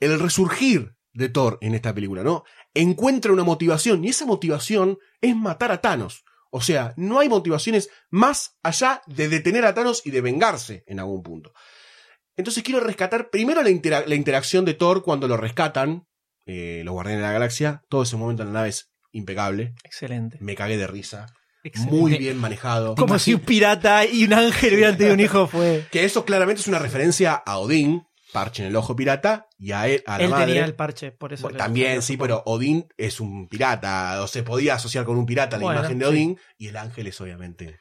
el 0.00 0.18
resurgir 0.18 0.94
de 1.12 1.28
Thor 1.28 1.58
en 1.60 1.74
esta 1.74 1.94
película, 1.94 2.22
¿no? 2.22 2.44
Encuentra 2.74 3.32
una 3.32 3.44
motivación 3.44 4.04
y 4.04 4.08
esa 4.08 4.26
motivación 4.26 4.98
es 5.20 5.34
matar 5.36 5.72
a 5.72 5.80
Thanos. 5.80 6.24
O 6.50 6.60
sea, 6.60 6.94
no 6.96 7.18
hay 7.20 7.28
motivaciones 7.28 7.90
más 8.10 8.56
allá 8.62 9.02
de 9.06 9.28
detener 9.28 9.64
a 9.66 9.74
Thanos 9.74 10.02
y 10.04 10.10
de 10.10 10.20
vengarse 10.20 10.82
en 10.86 10.98
algún 11.00 11.22
punto. 11.22 11.52
Entonces 12.36 12.62
quiero 12.62 12.80
rescatar 12.80 13.30
primero 13.30 13.62
la, 13.62 13.70
intera- 13.70 14.04
la 14.06 14.14
interacción 14.14 14.64
de 14.64 14.74
Thor 14.74 15.02
cuando 15.02 15.28
lo 15.28 15.36
rescatan, 15.36 16.06
eh, 16.46 16.82
los 16.84 16.92
Guardianes 16.92 17.22
de 17.22 17.26
la 17.26 17.32
Galaxia. 17.32 17.82
Todo 17.88 18.02
ese 18.04 18.16
momento 18.16 18.42
en 18.42 18.48
la 18.48 18.54
nave 18.60 18.68
es 18.70 18.90
impecable. 19.12 19.74
Excelente. 19.84 20.38
Me 20.40 20.54
cagué 20.54 20.76
de 20.76 20.86
risa. 20.86 21.26
excelente. 21.64 21.96
Muy 21.96 22.16
bien 22.16 22.38
manejado. 22.38 22.94
Como 22.94 23.18
si 23.18 23.34
un 23.34 23.40
pirata 23.40 24.06
y 24.06 24.24
un 24.24 24.32
ángel 24.32 24.74
hubieran 24.74 24.96
tenido 24.96 25.14
un 25.14 25.20
hijo 25.20 25.46
fue. 25.48 25.86
Que 25.90 26.04
eso 26.04 26.24
claramente 26.24 26.60
es 26.62 26.68
una 26.68 26.78
referencia 26.78 27.34
a 27.34 27.58
Odín, 27.58 28.04
parche 28.32 28.62
en 28.62 28.68
el 28.68 28.76
ojo 28.76 28.94
pirata, 28.94 29.48
y 29.58 29.72
a 29.72 29.88
él, 29.88 30.02
a 30.06 30.18
la 30.18 30.24
Él 30.24 30.30
madre. 30.30 30.46
tenía 30.46 30.64
el 30.64 30.74
parche, 30.74 31.12
por 31.12 31.32
eso. 31.32 31.42
Bueno, 31.44 31.58
también, 31.58 32.02
sí, 32.02 32.16
pero 32.16 32.42
Odín 32.46 32.86
es 32.96 33.20
un 33.20 33.48
pirata, 33.48 34.22
o 34.22 34.26
se 34.26 34.42
podía 34.42 34.74
asociar 34.74 35.04
con 35.04 35.16
un 35.16 35.26
pirata 35.26 35.56
la 35.56 35.62
Bueno, 35.64 35.80
imagen 35.80 35.98
de 35.98 36.04
sí. 36.06 36.10
Odín, 36.10 36.38
y 36.58 36.66
el 36.68 36.76
ángel 36.76 37.06
es 37.06 37.20
obviamente 37.20 37.78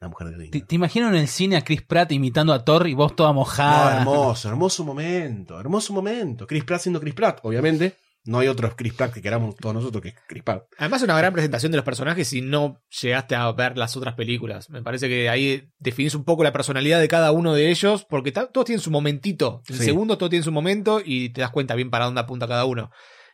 la 0.00 0.08
mujer 0.08 0.28
de 0.28 0.36
Odín. 0.36 0.50
¿Te, 0.50 0.60
te 0.62 0.74
imagino 0.74 1.08
en 1.08 1.14
el 1.16 1.28
cine 1.28 1.56
a 1.56 1.62
Chris 1.62 1.82
Pratt 1.82 2.12
imitando 2.12 2.52
a 2.52 2.64
Thor 2.64 2.86
y 2.88 2.94
vos 2.94 3.14
toda 3.14 3.30
No, 3.30 3.34
mojada? 3.34 3.98
hermoso, 3.98 4.48
hermoso 4.48 4.84
momento, 4.84 5.60
hermoso 5.60 5.92
momento. 5.92 6.46
Chris 6.46 6.64
Pratt 6.64 6.80
siendo 6.80 7.00
Chris 7.00 7.14
Pratt, 7.14 7.40
obviamente. 7.42 7.96
No 8.30 8.38
hay 8.38 8.46
otro 8.48 8.74
Chris 8.76 8.92
Pratt 8.94 9.12
que 9.12 9.20
queramos 9.20 9.56
todos 9.56 9.74
nosotros 9.74 10.02
que 10.02 10.10
es 10.10 10.14
Chris 10.28 10.42
Pratt. 10.44 10.62
Además, 10.78 11.02
una 11.02 11.18
gran 11.18 11.32
presentación 11.32 11.72
de 11.72 11.76
los 11.78 11.84
personajes 11.84 12.28
si 12.28 12.42
no 12.42 12.80
llegaste 13.02 13.34
a 13.34 13.50
ver 13.50 13.76
las 13.76 13.96
otras 13.96 14.14
películas. 14.14 14.70
Me 14.70 14.82
parece 14.82 15.08
que 15.08 15.28
ahí 15.28 15.68
definís 15.80 16.14
un 16.14 16.24
poco 16.24 16.44
la 16.44 16.52
personalidad 16.52 17.00
de 17.00 17.08
cada 17.08 17.32
uno 17.32 17.54
de 17.54 17.70
ellos, 17.70 18.06
porque 18.08 18.30
todos 18.30 18.64
tienen 18.64 18.80
su 18.80 18.90
momentito. 18.92 19.62
El 19.68 19.76
Sí. 19.78 19.84
segundo, 19.84 20.16
todos 20.16 20.30
tienen 20.30 20.44
su 20.44 20.52
momento 20.52 21.00
y 21.04 21.30
te 21.30 21.40
das 21.40 21.50
cuenta 21.50 21.74
bien 21.74 21.90
para 21.90 22.04
dónde 22.04 22.20
apunta 22.20 22.46
cada 22.46 22.64
uno. 22.66 22.90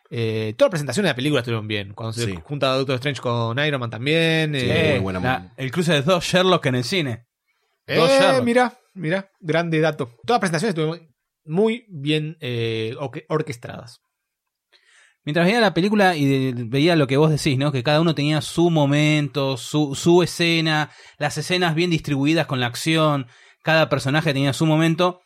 Eh, 0.09 0.55
todas 0.57 0.69
las 0.69 0.71
presentaciones 0.71 1.09
de 1.09 1.13
la 1.13 1.17
película 1.17 1.41
estuvieron 1.41 1.69
bien. 1.69 1.93
Cuando 1.93 2.13
se 2.15 2.25
Sí. 2.25 2.35
junta 2.45 2.69
Doctor 2.75 2.95
Strange 2.95 3.21
con 3.21 3.59
Iron 3.59 3.81
Man 3.81 3.91
también. 3.91 4.55
Sí, 4.59 4.67
eh, 4.71 4.91
muy 4.95 5.01
buena. 5.01 5.21
La- 5.21 5.53
el 5.59 5.71
cruce 5.71 5.93
de 5.93 6.03
dos 6.03 6.25
Sherlock 6.25 6.65
en 6.67 6.75
el 6.77 6.85
cine. 6.85 7.27
Dos 7.87 8.09
eh, 8.11 8.19
Sherlock. 8.21 8.45
mira, 8.45 8.79
mira, 8.95 9.31
grande 9.41 9.79
dato. 9.81 10.07
Todas 10.25 10.37
las 10.37 10.39
presentaciones 10.41 10.71
estuvieron 10.71 11.15
muy 11.45 11.85
bien 11.91 12.37
eh, 12.41 12.95
orque- 12.99 13.27
orquestadas. 13.29 14.01
Mientras 15.27 15.45
veía 15.45 15.61
la 15.61 15.75
película 15.75 16.15
y 16.15 16.53
veía 16.53 16.95
lo 16.95 17.09
que 17.09 17.17
vos 17.17 17.31
decís, 17.31 17.59
¿no? 17.59 17.73
Que 17.73 17.83
cada 17.83 18.01
uno 18.01 18.15
tenía 18.15 18.41
su 18.41 18.71
momento, 18.71 19.57
su, 19.57 20.23
escena, 20.23 20.93
las 21.19 21.37
escenas 21.37 21.75
bien 21.75 21.91
distribuidas 21.91 22.47
con 22.47 22.61
la 22.61 22.67
acción, 22.67 23.27
cada 23.65 23.89
personaje 23.89 24.33
tenía 24.33 24.53
su 24.53 24.67
momento. 24.67 25.23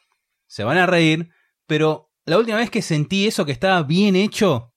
Se 0.46 0.64
van 0.64 0.78
a 0.78 0.86
reír, 0.86 1.28
pero 1.66 2.10
la 2.24 2.38
última 2.38 2.56
vez 2.56 2.70
que 2.70 2.80
sentí 2.80 3.26
eso 3.26 3.44
que 3.44 3.52
estaba 3.52 3.82
bien 3.82 4.16
hecho 4.16 4.72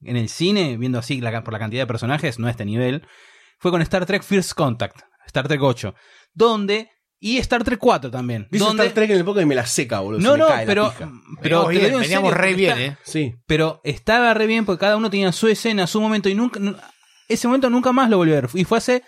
en 0.00 0.16
el 0.16 0.30
cine, 0.30 0.78
viendo 0.78 0.98
así 0.98 1.20
por 1.20 1.52
la 1.52 1.58
cantidad 1.58 1.82
de 1.82 1.86
personajes, 1.86 2.38
no 2.38 2.46
a 2.46 2.50
este 2.50 2.64
nivel, 2.64 3.06
fue 3.58 3.70
con 3.70 3.82
Star 3.82 4.06
Trek 4.06 4.22
First 4.22 4.54
Contact, 4.54 5.02
Star 5.26 5.46
Trek 5.48 5.60
8, 5.60 5.94
donde, 6.32 6.88
y 7.18 7.38
Star 7.38 7.64
Trek 7.64 7.78
4 7.78 8.10
también, 8.10 8.46
Dice 8.50 8.64
donde... 8.64 8.84
Star 8.84 8.94
Trek 8.94 9.10
en 9.10 9.16
el 9.18 9.24
poco 9.24 9.40
y 9.40 9.46
me 9.46 9.54
la 9.54 9.66
seca, 9.66 10.00
boludo. 10.00 10.20
no, 10.20 10.32
se 10.32 10.32
me 10.32 10.38
no, 10.38 10.48
cae 10.48 10.66
la 10.66 10.66
pero, 10.66 10.94
pero 11.42 11.60
te 11.60 11.64
lo 11.64 11.68
bien, 11.68 11.82
veníamos 12.00 12.30
serio, 12.30 12.30
re 12.30 12.54
bien, 12.54 12.70
está- 12.78 12.84
¿eh? 12.84 12.96
Sí. 13.04 13.34
pero 13.46 13.80
estaba 13.84 14.34
re 14.34 14.46
bien 14.46 14.64
porque 14.66 14.80
cada 14.80 14.96
uno 14.96 15.08
tenía 15.10 15.32
su 15.32 15.48
escena, 15.48 15.86
su 15.86 16.00
momento 16.00 16.28
y 16.28 16.34
nunca 16.34 16.60
nu- 16.60 16.76
ese 17.28 17.46
momento 17.48 17.70
nunca 17.70 17.92
más 17.92 18.10
lo 18.10 18.18
volví 18.18 18.32
a 18.32 18.40
ver 18.42 18.48
y 18.54 18.64
fue 18.64 18.78
hace 18.78 19.02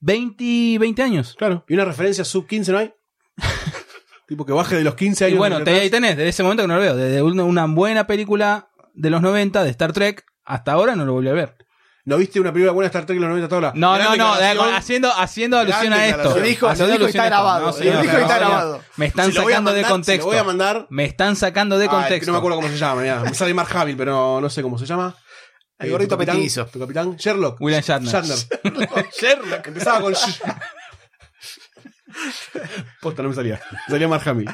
20, 0.00 0.78
20 0.78 1.02
años. 1.02 1.34
Claro. 1.38 1.64
¿Y 1.68 1.74
una 1.74 1.84
referencia 1.84 2.24
sub 2.24 2.46
15 2.46 2.72
no 2.72 2.78
hay? 2.78 2.92
tipo 4.28 4.44
que 4.46 4.52
baje 4.52 4.76
de 4.76 4.84
los 4.84 4.94
15 4.94 5.24
años. 5.26 5.34
Y 5.34 5.38
bueno, 5.38 5.62
te, 5.64 5.70
ahí 5.70 5.90
tenés, 5.90 6.16
desde 6.16 6.28
ese 6.28 6.42
momento 6.42 6.62
que 6.62 6.68
no 6.68 6.74
lo 6.76 6.80
veo, 6.80 6.96
desde 6.96 7.22
una, 7.22 7.44
una 7.44 7.66
buena 7.66 8.06
película 8.06 8.68
de 8.94 9.10
los 9.10 9.20
90 9.22 9.64
de 9.64 9.70
Star 9.70 9.92
Trek 9.92 10.24
hasta 10.44 10.72
ahora 10.72 10.94
no 10.96 11.04
lo 11.04 11.12
volví 11.14 11.28
a 11.28 11.32
ver. 11.32 11.56
¿No 12.08 12.16
viste 12.16 12.40
una 12.40 12.50
película 12.54 12.72
buena 12.72 12.86
Star 12.86 13.04
Trek 13.04 13.16
en 13.16 13.20
los 13.22 13.28
90 13.28 13.44
hasta 13.44 13.56
ahora? 13.56 13.72
No, 13.74 13.98
no, 13.98 14.16
no, 14.16 14.32
haciendo, 14.74 15.12
haciendo 15.14 15.58
alusión 15.58 15.92
a 15.92 16.06
esto. 16.06 16.36
Lo 16.36 16.40
dijo- 16.40 16.72
lo 16.72 16.86
dijo 16.86 17.02
y 17.04 17.08
está 17.08 17.26
grabado. 17.26 17.66
Lo 17.66 17.72
dijo 17.76 18.02
y 18.02 18.06
está 18.06 18.38
grabado. 18.38 18.82
Me 18.96 19.04
están 19.06 19.30
sacando 19.30 19.74
de 19.74 19.82
contexto. 19.84 20.24
voy 20.26 20.38
a 20.38 20.44
mandar. 20.44 20.86
Me 20.88 21.04
están 21.04 21.36
sacando 21.36 21.76
de 21.78 21.86
contexto. 21.86 22.28
no 22.28 22.32
me 22.32 22.38
acuerdo 22.38 22.56
cómo 22.56 22.68
se 22.68 22.78
llama, 22.78 23.02
mirá. 23.02 23.20
Me 23.20 23.34
sale 23.34 23.52
Mark 23.52 23.68
Hamill, 23.76 23.96
pero 23.98 24.40
no 24.40 24.48
sé 24.48 24.62
cómo 24.62 24.78
se 24.78 24.86
llama. 24.86 25.14
El 25.78 25.88
Eh, 25.88 25.90
gordito 25.92 26.14
tu 26.14 26.18
capitán- 26.18 26.36
petizo. 26.36 26.64
Tu 26.66 26.80
capitán, 26.80 27.14
Sherlock. 27.16 27.60
William 27.60 27.82
Shatner. 27.82 28.10
Sherlock. 29.20 29.66
Empezaba 29.66 30.00
con. 30.00 30.14
Posta, 33.02 33.22
no 33.22 33.28
me 33.28 33.34
salía. 33.34 33.60
Me 33.86 33.92
salía 33.92 34.08
Mark 34.08 34.26
Hamill. 34.26 34.48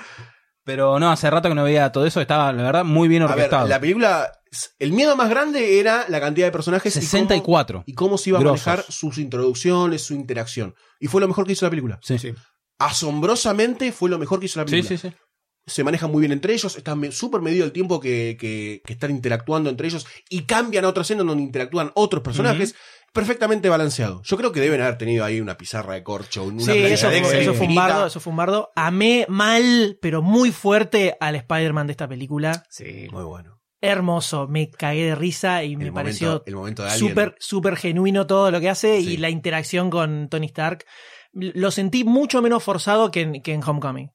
Pero 0.64 0.98
no, 0.98 1.10
hace 1.12 1.28
rato 1.30 1.48
que 1.48 1.54
no 1.54 1.62
veía 1.64 1.92
todo 1.92 2.06
eso, 2.06 2.20
estaba 2.20 2.52
la 2.52 2.62
verdad 2.62 2.84
muy 2.84 3.06
bien 3.06 3.22
A 3.22 3.26
ver, 3.26 3.34
orquestado. 3.34 3.68
la 3.68 3.78
película. 3.80 4.32
El 4.78 4.92
miedo 4.92 5.14
más 5.16 5.28
grande 5.28 5.78
era 5.80 6.06
la 6.08 6.20
cantidad 6.20 6.46
de 6.46 6.52
personajes. 6.52 6.94
y 6.96 7.00
cómo- 7.00 7.10
64. 7.10 7.82
Y 7.86 7.92
cómo, 7.94 8.16
se 8.18 8.30
iba 8.30 8.38
a 8.38 8.40
Grosos. 8.42 8.66
manejar 8.66 8.86
sus 8.90 9.18
introducciones, 9.18 10.02
su 10.02 10.14
interacción. 10.14 10.74
Y 11.00 11.08
fue 11.08 11.20
lo 11.20 11.28
mejor 11.28 11.44
que 11.46 11.52
hizo 11.52 11.66
la 11.66 11.70
película. 11.70 11.98
Sí, 12.02 12.18
Sí. 12.18 12.32
Asombrosamente 12.78 13.90
fue 13.92 14.08
lo 14.10 14.18
mejor 14.18 14.38
que 14.40 14.46
hizo 14.46 14.60
la 14.60 14.66
sí, 14.66 14.70
película. 14.72 14.98
sí. 14.98 15.08
sí. 15.10 15.14
se 15.66 15.82
manejan 15.82 16.10
muy 16.12 16.20
bien 16.20 16.32
entre 16.32 16.52
ellos, 16.52 16.76
está 16.76 16.94
me- 16.94 17.10
súper 17.10 17.40
medido 17.40 17.64
el 17.64 17.72
tiempo 17.72 17.98
que, 17.98 18.36
que- 18.38 18.82
que 18.84 18.92
están 18.92 19.10
interactuando 19.10 19.70
entre 19.70 19.86
ellos 19.88 20.06
y 20.28 20.42
cambian 20.42 20.84
a 20.84 20.88
otra 20.88 21.00
escena 21.04 21.22
donde 21.24 21.42
interactúan 21.42 21.90
otros 21.94 22.22
personajes. 22.22 22.74
Perfectamente 23.14 23.70
balanceado. 23.70 24.20
Yo 24.24 24.36
creo 24.36 24.52
que 24.52 24.60
deben 24.60 24.82
haber 24.82 24.98
tenido 24.98 25.24
ahí 25.24 25.40
una 25.40 25.56
pizarra 25.56 25.94
de 25.94 26.02
corcho, 26.02 26.44
una 26.44 26.60
Sí, 26.60 26.72
eso 26.72 27.08
de 27.08 27.22
fue, 27.22 27.40
eso 27.40 27.54
fue 27.54 27.68
un 27.68 27.74
bardo, 27.74 28.06
eso 28.06 28.20
fue 28.20 28.32
un 28.32 28.36
bardo. 28.36 28.72
Amé 28.76 29.24
mal, 29.28 29.98
pero 30.02 30.20
muy 30.20 30.50
fuerte 30.50 31.16
al 31.20 31.36
Spider-Man 31.36 31.86
de 31.86 31.92
esta 31.92 32.08
película. 32.08 32.64
Sí. 32.68 33.06
Muy 33.10 33.22
bueno. 33.22 33.60
Hermoso, 33.80 34.48
me 34.48 34.70
cagué 34.70 35.04
de 35.04 35.14
risa 35.14 35.62
y 35.62 35.76
me 35.76 35.84
el, 35.84 35.92
pareció 35.92 36.42
momento, 36.52 36.88
súper, 36.90 37.36
súper 37.38 37.76
genuino 37.76 38.26
todo 38.26 38.50
lo 38.50 38.60
que 38.60 38.68
hace 38.68 39.00
Sí. 39.00 39.12
y 39.12 39.16
la 39.18 39.30
interacción 39.30 39.90
con 39.90 40.28
Tony 40.28 40.46
Stark. 40.46 40.84
Lo 41.32 41.70
sentí 41.70 42.02
mucho 42.04 42.42
menos 42.42 42.62
forzado 42.62 43.10
que 43.10 43.20
en, 43.20 43.42
que 43.42 43.52
en 43.52 43.62
Homecoming. 43.62 44.10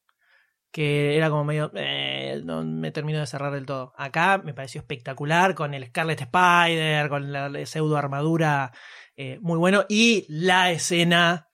Que 0.71 1.17
era 1.17 1.29
como 1.29 1.43
medio. 1.45 1.71
eh, 1.75 2.41
no 2.45 2.63
me 2.63 2.91
terminó 2.91 3.19
de 3.19 3.27
cerrar 3.27 3.53
del 3.53 3.65
todo. 3.65 3.93
Acá 3.97 4.37
me 4.43 4.53
pareció 4.53 4.81
espectacular 4.81 5.55
con 5.55 5.73
el 5.73 5.85
Scarlet 5.87 6.21
Spider, 6.21 7.09
con 7.09 7.31
la, 7.31 7.65
pseudo 7.65 7.97
armadura. 7.97 8.71
eh, 9.15 9.39
muy 9.41 9.57
bueno. 9.57 9.85
Y 9.89 10.25
la 10.29 10.71
escena. 10.71 11.48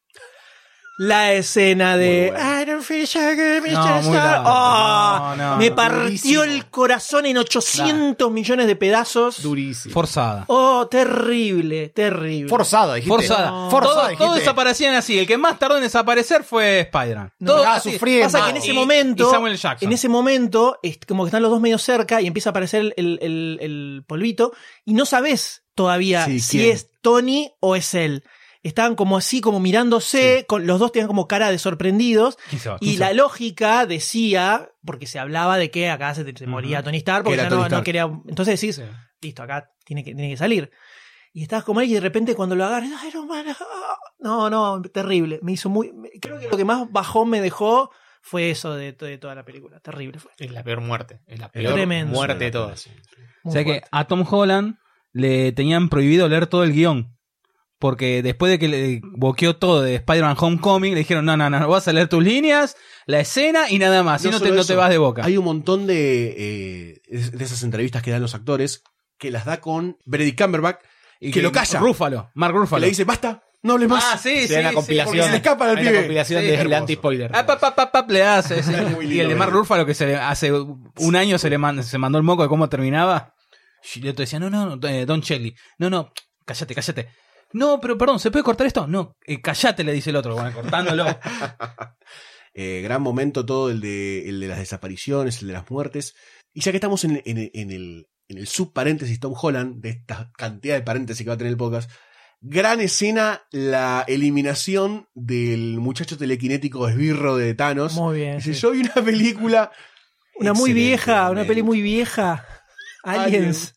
La 0.97 1.33
escena 1.33 1.97
de. 1.97 2.27
I 2.35 2.65
don't 2.65 2.81
feel 2.81 3.05
so 3.05 3.19
good, 3.19 3.61
Mr. 3.61 3.71
No, 3.73 4.01
muy 4.01 4.15
Stark". 4.15 4.43
largo. 4.45 4.49
Oh, 4.49 5.19
No, 5.19 5.35
no, 5.35 5.57
me 5.57 5.69
no. 5.69 5.75
partió 5.75 5.99
durísimo. 6.05 6.43
el 6.43 6.65
corazón 6.67 7.25
en 7.25 7.37
800 7.37 8.31
millones 8.31 8.67
de 8.67 8.75
pedazos. 8.77 9.41
Durísimo. 9.41 9.93
Forzada. 9.93 10.45
Oh, 10.47 10.87
terrible, 10.89 11.89
terrible. 11.89 12.47
Forzada, 12.47 12.95
dijiste. 12.95 13.09
Forzada. 13.13 13.51
No. 13.51 13.69
Forzada, 13.69 13.93
Todo- 13.95 14.03
dijiste. 14.07 14.23
todos 14.23 14.35
desaparecían 14.39 14.95
así. 14.95 15.19
El 15.19 15.27
que 15.27 15.37
más 15.37 15.59
tardó 15.59 15.75
en 15.75 15.83
desaparecer 15.83 16.45
fue 16.45 16.79
Spider-Man. 16.81 17.33
No, 17.39 17.53
Todos 17.55 17.67
así. 17.67 17.91
sufriendo. 17.93 18.31
Pasa 18.31 18.45
que 18.45 18.49
en 18.51 18.57
ese 18.57 18.71
Y- 18.71 18.73
momento, 18.73 19.27
y 19.27 19.31
Samuel 19.31 19.57
Jackson. 19.57 19.89
en 19.89 19.93
ese 19.93 20.07
momento, 20.07 20.79
es 20.81 20.97
como 21.05 21.23
que 21.23 21.27
están 21.27 21.41
los 21.41 21.51
dos 21.51 21.59
medio 21.59 21.77
cerca 21.77 22.21
y 22.21 22.27
empieza 22.27 22.49
a 22.49 22.51
aparecer 22.51 22.93
el, 22.95 23.19
el- 23.21 23.57
el 23.61 24.03
polvito 24.07 24.53
y 24.85 24.93
no 24.93 25.05
sabes 25.05 25.63
todavía 25.75 26.23
Sí, 26.25 26.39
si 26.39 26.59
¿quién? 26.59 26.71
es 26.71 26.87
Tony 27.01 27.51
o 27.59 27.75
es 27.75 27.93
él. 27.95 28.23
Estaban 28.67 28.95
como 28.95 29.15
así, 29.15 29.41
como 29.41 29.59
mirándose, 29.59 30.45
con, 30.47 30.65
los 30.65 30.79
dos 30.79 30.91
tenían 30.91 31.07
como 31.07 31.27
cara 31.27 31.51
de 31.51 31.59
sorprendidos 31.59 32.37
¿Quién 32.49 32.59
se 32.59 32.69
va? 32.69 32.79
¿Quién 32.79 32.91
y 32.93 32.97
la 32.97 33.13
lógica 33.13 33.85
decía, 33.85 34.71
porque 34.83 35.05
se 35.05 35.19
hablaba 35.19 35.57
de 35.57 35.69
que 35.69 35.89
acá 35.89 36.15
se, 36.15 36.35
se 36.35 36.47
moría 36.47 36.81
Tony 36.81 36.97
Stark 36.97 37.23
porque 37.25 37.37
Que 37.37 37.43
ya 37.43 37.69
no, 37.69 37.83
quería... 37.83 38.09
Entonces 38.27 38.59
decís, 38.59 38.77
Sí. 38.77 38.81
listo, 39.21 39.43
acá 39.43 39.71
tiene 39.85 40.03
que, 40.03 40.15
tiene 40.15 40.31
que 40.31 40.37
salir. 40.37 40.71
Y 41.31 41.43
estabas 41.43 41.63
como 41.63 41.79
ahí 41.81 41.91
y 41.91 41.93
de 41.93 41.99
repente 41.99 42.33
cuando 42.33 42.55
lo 42.55 42.65
agarras, 42.65 42.89
Iron 43.07 43.27
Man, 43.27 43.45
ah". 43.49 43.97
no, 44.19 44.49
no, 44.49 44.81
terrible. 44.81 45.39
Me 45.43 45.51
hizo 45.51 45.69
muy. 45.69 45.91
me- 45.93 46.09
Creo 46.19 46.39
que 46.39 46.47
lo 46.47 46.57
que 46.57 46.65
más 46.65 46.89
bajón 46.91 47.29
me 47.29 47.41
dejó 47.41 47.91
fue 48.21 48.49
eso 48.49 48.73
de, 48.73 48.93
de 48.93 49.17
toda 49.19 49.35
la 49.35 49.43
película. 49.45 49.79
Terrible 49.81 50.17
fue. 50.17 50.31
Es 50.39 50.49
la 50.51 50.63
peor 50.63 50.81
muerte. 50.81 51.19
Es 51.27 51.37
la 51.37 51.51
peor 51.51 51.73
tremendo. 51.73 52.13
muerte 52.15 52.45
de 52.45 52.51
todas. 52.51 52.87
Muy 53.43 53.51
O 53.51 53.53
sea 53.53 53.63
que 53.63 53.83
a 53.91 54.05
Tom 54.07 54.25
Holland 54.27 54.77
le 55.11 55.51
tenían 55.51 55.89
prohibido 55.89 56.27
leer 56.29 56.47
todo 56.47 56.63
el 56.63 56.71
guion. 56.73 57.14
Porque 57.85 58.23
después 58.23 58.49
de 58.49 58.57
que 58.57 58.67
le 58.67 58.99
boqueó 59.03 59.57
todo 59.57 59.83
de 59.83 59.93
Spider-Man 59.95 60.35
Homecoming, 60.39 60.93
le 60.93 60.99
dijeron, 61.01 61.23
no, 61.23 61.37
no, 61.37 61.51
no, 61.51 61.67
vas 61.69 61.87
a 61.87 61.93
leer 61.93 62.07
tus 62.07 62.23
líneas, 62.23 62.75
la 63.05 63.19
escena 63.19 63.69
y 63.69 63.77
nada 63.77 64.01
más. 64.01 64.23
Si 64.23 64.29
no, 64.31 64.39
te, 64.41 64.49
no 64.49 64.65
te 64.65 64.73
vas 64.73 64.89
de 64.89 64.97
boca. 64.97 65.23
Hay 65.23 65.37
un 65.37 65.45
montón 65.45 65.85
de, 65.85 66.33
eh, 66.35 67.01
de 67.31 67.43
esas 67.43 67.61
entrevistas 67.61 68.01
que 68.01 68.09
dan 68.09 68.23
los 68.23 68.33
actores 68.33 68.81
que 69.19 69.29
las 69.29 69.45
da 69.45 69.61
con 69.61 69.97
Benedict 70.03 70.41
Cumberbatch 70.41 70.79
Y 71.19 71.29
que 71.31 71.43
lo 71.43 71.51
calla. 71.51 71.79
Rúfalo, 71.79 72.31
Mark 72.33 72.53
que 72.53 72.59
Ruffalo. 72.59 72.81
le 72.81 72.87
dice, 72.87 73.03
basta, 73.03 73.43
no 73.61 73.73
hables 73.73 73.87
más. 73.87 74.03
Ah, 74.13 74.17
sí, 74.17 74.47
Sí, 74.47 74.55
una 74.55 74.69
sí, 74.69 74.75
compilación. 74.75 75.25
se 75.25 75.29
le 75.29 75.37
escapa 75.37 75.69
al 75.69 75.77
una 75.77 75.93
compilación 75.93 76.41
Sí, 76.41 76.49
hermoso. 76.49 76.77
anti-spoiler. 76.77 77.31
Ah, 77.35 77.45
pa, 77.45 77.59
pa, 77.59 77.75
pa, 77.75 77.91
pa, 77.91 78.05
le 78.09 78.23
hace. 78.23 78.63
sí. 78.63 78.71
Y 78.71 79.03
lindo, 79.05 79.23
el 79.23 79.29
de 79.29 79.35
Mark 79.35 79.51
muy 79.51 79.59
Ruffalo 79.59 79.85
que 79.85 79.93
se 79.93 80.07
le, 80.07 80.15
hace 80.15 80.51
un 80.51 81.15
año 81.15 81.37
se 81.37 81.51
le 81.51 81.59
man- 81.59 81.83
se 81.83 81.97
mandó 81.99 82.17
el 82.17 82.23
moco 82.23 82.41
de 82.41 82.49
cómo 82.49 82.67
terminaba. 82.67 83.33
Y 83.93 83.99
el 84.01 84.09
otro 84.09 84.23
decía, 84.23 84.39
no, 84.39 84.49
no, 84.49 84.75
no, 84.75 84.87
eh, 84.87 85.05
Don 85.05 85.21
Shelley. 85.21 85.53
No, 85.77 85.91
no, 85.91 86.11
cállate, 86.45 86.73
cállate. 86.73 87.09
No, 87.55 87.79
pero 87.79 87.97
perdón, 87.97 88.19
¿se 88.19 88.31
puede 88.31 88.43
cortar 88.43 88.67
esto? 88.67 88.85
No, 88.85 89.13
eh, 89.25 89.41
cállate, 89.41 89.83
le 89.83 89.93
dice 89.93 90.09
el 90.09 90.17
otro, 90.17 90.35
bueno, 90.35 90.51
cortándolo. 90.53 91.05
Eh, 92.57 92.79
gran 92.81 93.01
momento 93.01 93.45
todo 93.45 93.69
el 93.69 93.81
de, 93.81 94.29
el 94.29 94.39
de 94.39 94.47
las 94.47 94.59
desapariciones, 94.59 95.41
el 95.41 95.47
de 95.49 95.53
las 95.55 95.69
muertes. 95.69 96.15
Y 96.53 96.61
ya 96.61 96.71
que 96.71 96.77
estamos 96.77 97.03
en, 97.03 97.21
en- 97.25 97.51
en 97.53 97.69
el, 97.71 98.07
en 98.29 98.37
el 98.37 98.47
subparéntesis 98.47 99.19
Tom 99.19 99.33
Holland, 99.35 99.81
de 99.81 99.89
esta 99.89 100.31
cantidad 100.37 100.75
de 100.75 100.81
paréntesis 100.81 101.21
que 101.25 101.29
va 101.29 101.33
a 101.33 101.37
tener 101.37 101.51
el 101.51 101.57
podcast, 101.57 101.91
gran 102.39 102.79
escena 102.79 103.41
la 103.51 104.05
eliminación 104.07 105.09
del 105.15 105.79
muchacho 105.81 106.17
telequinético 106.17 106.87
esbirro 106.87 107.35
de 107.35 107.55
Thanos. 107.55 107.91
Muy 107.95 108.19
bien. 108.19 108.37
Dice, 108.37 108.53
sí. 108.53 108.59
yo 108.61 108.71
vi 108.71 108.79
una 108.81 108.93
película... 109.03 109.71
Una 110.37 110.53
muy 110.53 110.71
vieja, 110.71 111.29
una 111.31 111.43
peli 111.43 111.61
muy 111.61 111.81
vieja. 111.81 112.45
Aliens. 113.03 113.75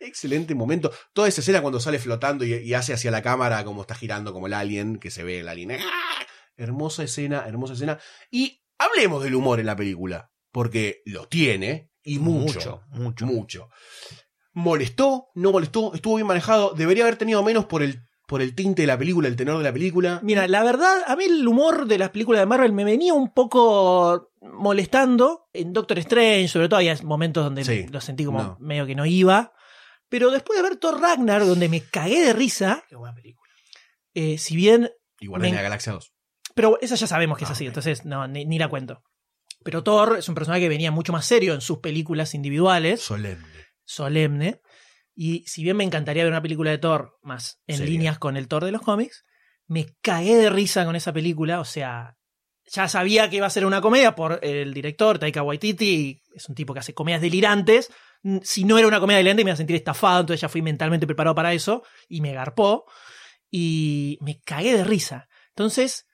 Excelente 0.00 0.54
momento. 0.54 0.90
Toda 1.12 1.28
esa 1.28 1.40
escena 1.40 1.60
cuando 1.60 1.80
sale 1.80 1.98
flotando 1.98 2.44
y, 2.44 2.54
y 2.54 2.74
hace 2.74 2.92
hacia 2.92 3.10
la 3.10 3.22
cámara 3.22 3.64
como 3.64 3.82
está 3.82 3.94
girando 3.94 4.32
como 4.32 4.46
el 4.46 4.54
alien, 4.54 4.98
que 4.98 5.10
se 5.10 5.22
ve 5.24 5.40
el 5.40 5.48
alien. 5.48 5.72
¡Ah! 5.72 6.26
Hermosa 6.56 7.02
escena, 7.04 7.44
hermosa 7.46 7.74
escena. 7.74 7.98
Y 8.30 8.62
hablemos 8.78 9.22
del 9.22 9.34
humor 9.34 9.60
en 9.60 9.66
la 9.66 9.76
película, 9.76 10.30
porque 10.52 11.02
lo 11.04 11.26
tiene 11.28 11.90
y 12.02 12.18
mucho. 12.18 12.82
mucho. 12.90 13.26
Mucho. 13.26 13.68
¿Molestó? 14.52 15.28
¿No 15.34 15.52
molestó? 15.52 15.92
¿Estuvo 15.94 16.14
bien 16.16 16.26
manejado? 16.26 16.72
¿Debería 16.74 17.04
haber 17.04 17.16
tenido 17.16 17.42
menos 17.42 17.66
por 17.66 17.82
el, 17.82 18.00
por 18.26 18.40
el 18.40 18.54
tinte 18.54 18.82
de 18.82 18.86
la 18.86 18.96
película, 18.96 19.28
el 19.28 19.36
tenor 19.36 19.58
de 19.58 19.64
la 19.64 19.72
película? 19.72 20.20
Mira, 20.22 20.48
la 20.48 20.62
verdad, 20.62 21.02
a 21.06 21.14
mí 21.14 21.24
el 21.24 21.46
humor 21.46 21.86
de 21.86 21.98
las 21.98 22.08
películas 22.10 22.40
de 22.40 22.46
Marvel 22.46 22.72
me 22.72 22.84
venía 22.84 23.12
un 23.12 23.34
poco 23.34 24.30
molestando. 24.40 25.48
En 25.52 25.74
Doctor 25.74 25.98
Strange, 25.98 26.48
sobre 26.48 26.68
todo, 26.68 26.78
había 26.78 26.96
momentos 27.02 27.44
donde 27.44 27.64
Sí, 27.64 27.86
lo 27.90 28.00
sentí 28.00 28.24
como 28.24 28.42
no. 28.42 28.56
medio 28.60 28.86
que 28.86 28.94
no 28.94 29.04
iba. 29.04 29.52
Pero 30.08 30.30
después 30.30 30.56
de 30.56 30.62
ver 30.68 30.76
Thor 30.76 31.00
Ragnar, 31.00 31.44
donde 31.46 31.68
me 31.68 31.80
cagué 31.82 32.24
de 32.24 32.32
risa, 32.32 32.84
Qué 32.88 32.96
buena 32.96 33.14
película. 33.14 33.50
eh, 34.14 34.38
si 34.38 34.56
bien 34.56 34.90
Y 35.20 35.26
Guardianes 35.26 35.52
Me- 35.52 35.56
de 35.56 35.62
la 35.62 35.68
Galaxia 35.68 35.92
2. 35.92 36.12
Pero 36.54 36.78
esa 36.80 36.94
ya 36.94 37.06
sabemos 37.06 37.36
que 37.38 37.44
es 37.44 37.50
Ah, 37.50 37.52
así, 37.54 37.66
entonces 37.66 38.04
no, 38.04 38.26
ni, 38.28 38.44
ni 38.46 38.58
la 38.58 38.68
cuento. 38.68 39.02
Pero 39.64 39.82
Thor 39.82 40.16
es 40.18 40.28
un 40.28 40.34
personaje 40.34 40.62
que 40.62 40.68
venía 40.68 40.90
mucho 40.90 41.12
más 41.12 41.26
serio 41.26 41.52
en 41.54 41.60
sus 41.60 41.78
películas 41.78 42.34
individuales, 42.34 43.02
Solemne. 43.02 43.44
solemne. 43.84 44.60
Y 45.14 45.44
si 45.46 45.62
bien 45.62 45.76
me 45.76 45.84
encantaría 45.84 46.22
ver 46.24 46.32
una 46.32 46.42
película 46.42 46.70
de 46.70 46.78
Thor 46.78 47.16
más 47.22 47.60
en 47.66 47.78
Seria. 47.78 47.90
líneas 47.92 48.18
con 48.18 48.36
el 48.36 48.48
Thor 48.48 48.64
de 48.64 48.72
los 48.72 48.82
cómics, 48.82 49.24
me 49.66 49.86
cagué 50.02 50.36
de 50.36 50.50
risa 50.50 50.84
con 50.84 50.94
esa 50.94 51.12
película. 51.12 51.58
O 51.60 51.64
sea, 51.64 52.16
ya 52.66 52.86
sabía 52.88 53.28
que 53.30 53.36
iba 53.36 53.46
a 53.46 53.50
ser 53.50 53.64
una 53.66 53.80
comedia 53.80 54.14
por 54.14 54.38
el 54.44 54.72
director, 54.74 55.18
Taika 55.18 55.42
Waititi, 55.42 56.20
es 56.34 56.48
un 56.48 56.54
tipo 56.54 56.72
que 56.74 56.80
hace 56.80 56.94
comedias 56.94 57.20
delirantes. 57.22 57.90
Si 58.42 58.64
no 58.64 58.78
era 58.78 58.88
una 58.88 59.00
comedia 59.00 59.18
delirante 59.18 59.44
me 59.44 59.50
iba 59.50 59.54
a 59.54 59.58
sentir 59.58 59.76
estafado, 59.76 60.20
entonces 60.20 60.40
ya 60.40 60.48
fui 60.48 60.62
mentalmente 60.62 61.06
preparado 61.06 61.34
para 61.34 61.52
eso 61.52 61.82
y 62.08 62.20
me 62.20 62.32
garpó. 62.32 62.86
Y 63.50 64.18
me 64.20 64.40
cagué 64.40 64.76
de 64.76 64.84
risa. 64.84 65.28
Entonces, 65.50 66.06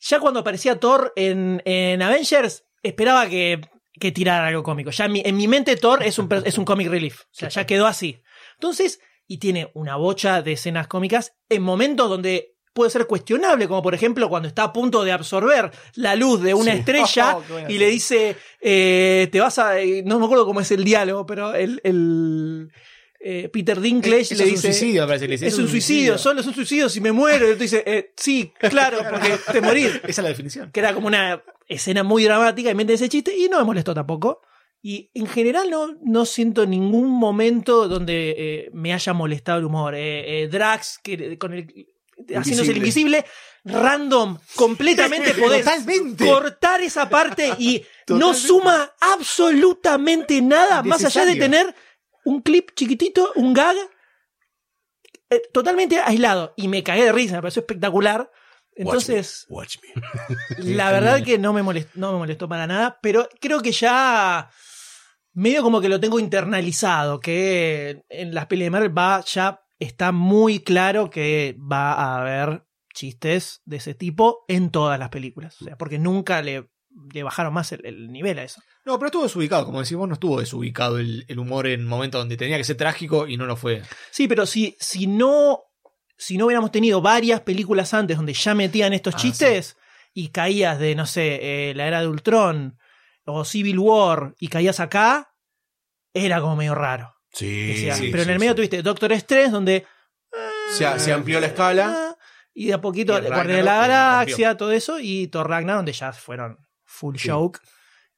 ya 0.00 0.18
cuando 0.18 0.40
aparecía 0.40 0.80
Thor 0.80 1.12
en, 1.16 1.62
en 1.64 2.02
Avengers, 2.02 2.64
esperaba 2.82 3.28
que, 3.28 3.60
que 3.98 4.12
tirara 4.12 4.48
algo 4.48 4.62
cómico. 4.62 4.90
Ya 4.90 5.04
en 5.04 5.12
mi, 5.12 5.22
en 5.24 5.36
mi 5.36 5.46
mente 5.46 5.76
Thor 5.76 6.02
es 6.02 6.18
un, 6.18 6.28
es 6.44 6.58
un 6.58 6.64
comic 6.64 6.88
relief. 6.88 7.22
O 7.22 7.28
sea, 7.30 7.48
ya 7.48 7.66
quedó 7.66 7.86
así. 7.86 8.22
Entonces, 8.54 9.00
y 9.26 9.38
tiene 9.38 9.70
una 9.74 9.96
bocha 9.96 10.42
de 10.42 10.52
escenas 10.52 10.88
cómicas 10.88 11.34
en 11.48 11.62
momentos 11.62 12.10
donde 12.10 12.51
puede 12.72 12.90
ser 12.90 13.06
cuestionable, 13.06 13.68
como 13.68 13.82
por 13.82 13.94
ejemplo 13.94 14.28
cuando 14.28 14.48
está 14.48 14.64
a 14.64 14.72
punto 14.72 15.04
de 15.04 15.12
absorber 15.12 15.70
la 15.94 16.16
luz 16.16 16.42
de 16.42 16.54
una 16.54 16.72
Sí. 16.72 16.78
estrella 16.78 17.36
Oh, 17.36 17.42
y 17.68 17.78
le 17.78 17.88
dice, 17.90 18.36
eh, 18.60 19.28
te 19.30 19.40
vas 19.40 19.58
a... 19.58 19.80
eh, 19.80 20.02
no 20.04 20.18
me 20.18 20.24
acuerdo 20.24 20.46
cómo 20.46 20.60
es 20.60 20.70
el 20.70 20.84
diálogo, 20.84 21.26
pero 21.26 21.54
el... 21.54 21.80
el 21.84 22.70
eh, 23.24 23.48
Peter 23.52 23.80
Dinklage 23.80 24.34
le 24.34 24.42
es 24.44 24.48
un 24.48 24.50
dice... 24.56 24.72
suicidio, 24.72 25.06
parece 25.06 25.26
que 25.26 25.28
le 25.28 25.34
dice. 25.34 25.46
Es 25.46 25.56
un 25.58 25.68
suicidio, 25.68 26.18
solo 26.18 26.40
es 26.40 26.46
un 26.48 26.54
suicidio 26.54 26.88
si 26.88 27.00
me 27.00 27.12
muero. 27.12 27.48
Y 27.48 27.52
tú 27.54 27.60
dices, 27.60 27.82
eh, 27.86 28.12
sí, 28.16 28.52
claro, 28.58 28.98
porque 29.10 29.38
te 29.52 29.60
morís. 29.60 29.86
Esa 30.02 30.08
es 30.08 30.18
la 30.18 30.28
definición. 30.28 30.72
Que 30.72 30.80
era 30.80 30.92
como 30.92 31.06
una 31.06 31.40
escena 31.68 32.02
muy 32.02 32.24
dramática 32.24 32.68
y 32.70 32.74
mente 32.74 32.94
ese 32.94 33.08
chiste 33.08 33.32
y 33.36 33.48
no 33.48 33.58
me 33.58 33.64
molestó 33.64 33.94
tampoco. 33.94 34.40
Y 34.82 35.10
en 35.14 35.28
general 35.28 35.70
no, 35.70 35.96
no 36.04 36.26
siento 36.26 36.66
ningún 36.66 37.08
momento 37.10 37.86
donde 37.86 38.34
eh, 38.36 38.70
me 38.72 38.92
haya 38.92 39.12
molestado 39.12 39.60
el 39.60 39.66
humor. 39.66 39.94
Eh, 39.94 40.42
eh, 40.42 40.48
Drax, 40.48 40.98
que, 41.04 41.38
con 41.38 41.52
el, 41.54 41.86
haciéndose 42.34 42.70
el 42.70 42.78
invisible, 42.78 43.24
random, 43.64 44.38
completamente 44.56 45.34
podés 45.40 45.64
Totalmente. 45.64 46.26
cortar 46.26 46.80
esa 46.82 47.08
parte 47.08 47.54
y 47.58 47.84
no 48.08 48.34
suma 48.34 48.92
absolutamente 49.00 50.40
nada 50.40 50.82
más 50.82 51.04
allá 51.04 51.24
de 51.24 51.36
tener 51.36 51.74
un 52.24 52.42
clip 52.42 52.70
chiquitito, 52.74 53.32
un 53.36 53.52
gag 53.52 53.76
eh, 55.30 55.42
totalmente 55.52 55.98
aislado. 55.98 56.52
Y 56.56 56.68
me 56.68 56.82
cagué 56.82 57.04
de 57.04 57.12
risa, 57.12 57.36
me 57.36 57.42
pareció 57.42 57.60
espectacular. 57.60 58.30
Entonces, 58.74 59.46
Watch 59.48 59.76
me. 59.82 60.02
la 60.74 60.90
verdad 60.92 61.22
que 61.22 61.38
no 61.38 61.52
me, 61.52 61.62
molestó, 61.62 61.92
no 61.94 62.12
me 62.12 62.18
molestó 62.18 62.48
para 62.48 62.66
nada, 62.66 62.98
pero 63.02 63.28
creo 63.40 63.60
que 63.60 63.72
ya 63.72 64.50
medio 65.34 65.62
como 65.62 65.80
que 65.80 65.88
lo 65.88 66.00
tengo 66.00 66.18
internalizado, 66.18 67.20
que 67.20 68.04
en 68.08 68.34
las 68.34 68.46
pelis 68.46 68.66
de 68.66 68.70
Marvel 68.70 68.96
va, 68.96 69.22
ya 69.24 69.62
está 69.82 70.12
muy 70.12 70.60
claro 70.60 71.10
que 71.10 71.56
va 71.58 71.92
a 71.92 72.20
haber 72.20 72.64
chistes 72.94 73.62
de 73.64 73.76
ese 73.78 73.94
tipo 73.94 74.44
en 74.48 74.70
todas 74.70 74.98
las 74.98 75.08
películas. 75.08 75.60
O 75.60 75.64
sea, 75.64 75.76
porque 75.76 75.98
nunca 75.98 76.42
le 76.42 76.70
le 77.12 77.22
bajaron 77.22 77.54
más 77.54 77.72
el, 77.72 77.84
el 77.86 78.12
nivel 78.12 78.38
a 78.38 78.44
eso. 78.44 78.60
No, 78.84 78.98
pero 78.98 79.06
estuvo 79.06 79.22
desubicado, 79.22 79.64
como 79.64 79.80
decís 79.80 79.96
vos, 79.96 80.08
no 80.08 80.14
estuvo 80.14 80.40
desubicado 80.40 80.98
el, 80.98 81.24
el 81.28 81.38
humor 81.38 81.66
en 81.66 81.86
momentos 81.86 82.20
donde 82.20 82.36
tenía 82.36 82.56
que 82.56 82.64
ser 82.64 82.76
trágico 82.76 83.26
y 83.26 83.36
no 83.36 83.46
lo 83.46 83.56
fue. 83.56 83.82
Sí, 84.10 84.28
pero 84.28 84.46
si, 84.46 84.76
si 84.78 85.06
no. 85.06 85.62
Si 86.16 86.38
no 86.38 86.46
hubiéramos 86.46 86.70
tenido 86.70 87.00
varias 87.00 87.40
películas 87.40 87.94
antes 87.94 88.16
donde 88.16 88.34
ya 88.34 88.54
metían 88.54 88.92
estos 88.92 89.14
Ah, 89.14 89.18
chistes 89.18 89.76
y 90.14 90.28
caías 90.28 90.78
de, 90.78 90.94
no 90.94 91.04
sé, 91.04 91.70
eh, 91.70 91.74
la 91.74 91.88
era 91.88 92.00
de 92.00 92.06
Ultron 92.06 92.78
o 93.24 93.44
Civil 93.44 93.78
War 93.80 94.34
y 94.38 94.46
caías 94.46 94.78
acá, 94.78 95.34
era 96.14 96.40
como 96.40 96.54
medio 96.54 96.76
raro. 96.76 97.16
Sí, 97.32 97.90
sí, 97.92 98.08
pero 98.10 98.22
en 98.24 98.30
el 98.30 98.38
medio 98.38 98.54
tuviste 98.54 98.82
Doctor 98.82 99.12
Strange 99.12 99.50
donde 99.50 99.86
Se, 100.76 100.98
se 100.98 101.12
amplió 101.12 101.40
la 101.40 101.46
escala. 101.48 101.94
Ah, 102.10 102.16
Y 102.54 102.66
de 102.66 102.74
a 102.74 102.80
poquito, 102.80 103.12
Guardia 103.20 103.56
de 103.56 103.62
la 103.62 103.76
eh, 103.76 103.88
Galaxia, 103.88 104.56
todo 104.56 104.72
eso, 104.72 104.98
y 105.00 105.26
Thor 105.28 105.48
Ragnar, 105.48 105.76
donde 105.76 105.92
ya 105.92 106.12
fueron 106.12 106.58
full 106.84 107.16
Sí. 107.16 107.28
joke. 107.28 107.60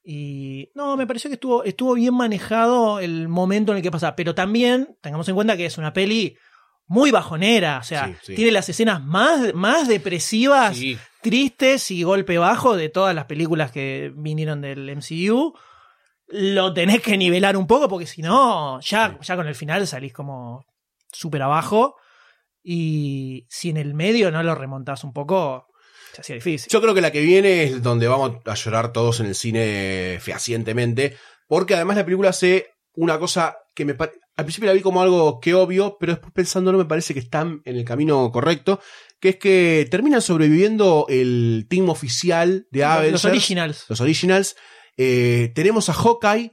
Y 0.03 0.69
no, 0.75 0.95
me 0.97 1.07
pareció 1.07 1.29
que 1.29 1.35
estuvo, 1.35 1.63
estuvo 1.63 1.93
bien 1.95 2.13
manejado 2.13 2.99
el 2.99 3.27
momento 3.27 3.71
en 3.71 3.77
el 3.77 3.83
que 3.83 3.91
pasa. 3.91 4.15
Pero 4.15 4.35
también 4.35 4.97
tengamos 5.01 5.27
en 5.29 5.35
cuenta 5.35 5.57
que 5.57 5.65
es 5.65 5.77
una 5.77 5.93
peli 5.93 6.37
muy 6.85 7.09
bajonera. 7.11 7.79
O 7.79 7.83
sea, 7.83 8.07
Sí, 8.07 8.15
sí. 8.21 8.35
tiene 8.35 8.51
las 8.51 8.69
escenas 8.69 9.03
más, 9.03 9.53
más 9.55 9.87
depresivas, 9.87 10.77
tristes 11.21 11.89
y 11.89 12.03
golpe 12.03 12.37
bajo 12.37 12.75
de 12.77 12.89
todas 12.89 13.15
las 13.15 13.25
películas 13.25 13.71
que 13.71 14.11
vinieron 14.15 14.61
del 14.61 14.87
MCU. 14.95 15.55
Lo 16.27 16.73
tenés 16.73 17.01
que 17.01 17.17
nivelar 17.17 17.55
un 17.55 17.67
poco 17.67 17.87
porque 17.87 18.07
si 18.07 18.21
no, 18.21 18.79
ya, 18.81 19.17
ya 19.21 19.35
con 19.35 19.47
el 19.47 19.55
final 19.55 19.85
salís 19.85 20.13
como 20.13 20.65
súper 21.11 21.41
abajo. 21.41 21.97
Y 22.63 23.45
si 23.47 23.69
en 23.69 23.77
el 23.77 23.93
medio 23.93 24.31
no 24.31 24.41
lo 24.41 24.55
remontás 24.55 25.03
un 25.03 25.13
poco, 25.13 25.67
se 26.13 26.21
hacía 26.21 26.35
difícil. 26.35 26.67
Yo 26.71 26.81
creo 26.81 26.95
que 26.95 27.01
la 27.01 27.11
que 27.11 27.21
viene 27.21 27.63
es 27.63 27.83
donde 27.83 28.07
vamos 28.07 28.37
a 28.45 28.55
llorar 28.55 28.91
todos 28.91 29.19
en 29.19 29.27
el 29.27 29.35
cine 29.35 30.17
fehacientemente. 30.19 31.15
Porque 31.47 31.75
además 31.75 31.97
la 31.97 32.05
película 32.05 32.29
hace 32.29 32.71
una 32.93 33.19
cosa 33.19 33.57
que 33.75 33.85
me 33.85 33.95
al 34.37 34.43
principio 34.45 34.67
la 34.67 34.73
vi 34.73 34.81
como 34.81 35.01
algo 35.01 35.39
que 35.39 35.53
obvio, 35.53 35.97
pero 35.97 36.13
después 36.13 36.33
pensándolo 36.33 36.77
me 36.77 36.85
parece 36.85 37.13
que 37.13 37.21
están 37.21 37.61
en 37.63 37.77
el 37.77 37.85
camino 37.85 38.31
correcto. 38.31 38.81
Que 39.19 39.29
es 39.29 39.35
que 39.37 39.87
terminan 39.89 40.21
sobreviviendo 40.21 41.05
el 41.07 41.67
team 41.69 41.89
oficial 41.89 42.67
de 42.71 42.83
Avengers. 42.83 43.23
Los 43.23 43.25
originals. 43.25 43.85
Los 43.87 44.01
originals. 44.01 44.55
Eh, 44.97 45.51
tenemos 45.55 45.89
a 45.89 45.93
Hawkeye, 45.93 46.51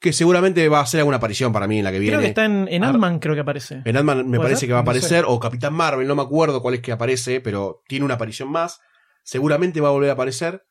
que 0.00 0.12
seguramente 0.12 0.68
va 0.68 0.80
a 0.80 0.82
hacer 0.82 1.00
alguna 1.00 1.16
aparición 1.16 1.52
para 1.52 1.66
mí 1.66 1.78
en 1.78 1.84
la 1.84 1.92
que 1.92 1.98
viene. 1.98 2.16
Creo 2.16 2.20
que 2.22 2.28
está 2.28 2.44
en, 2.44 2.68
en 2.68 2.84
Ah, 2.84 2.88
Ant-Man, 2.90 3.18
creo 3.20 3.34
que 3.34 3.40
aparece. 3.40 3.80
En 3.84 3.96
Ant-Man 3.96 4.18
me 4.28 4.36
¿Puede 4.36 4.48
parece 4.50 4.60
ser? 4.60 4.68
que 4.68 4.72
va 4.74 4.80
a 4.80 4.82
No 4.82 4.92
sé. 4.92 4.98
aparecer, 4.98 5.24
o 5.26 5.40
Capitán 5.40 5.72
Marvel, 5.74 6.06
no 6.06 6.14
me 6.14 6.22
acuerdo 6.22 6.60
cuál 6.60 6.74
es 6.74 6.80
que 6.80 6.92
aparece, 6.92 7.40
pero 7.40 7.82
tiene 7.88 8.04
una 8.04 8.14
aparición 8.14 8.50
más. 8.50 8.80
Seguramente 9.22 9.80
va 9.80 9.88
a 9.88 9.92
volver 9.92 10.10
a 10.10 10.14
aparecer. 10.14 10.62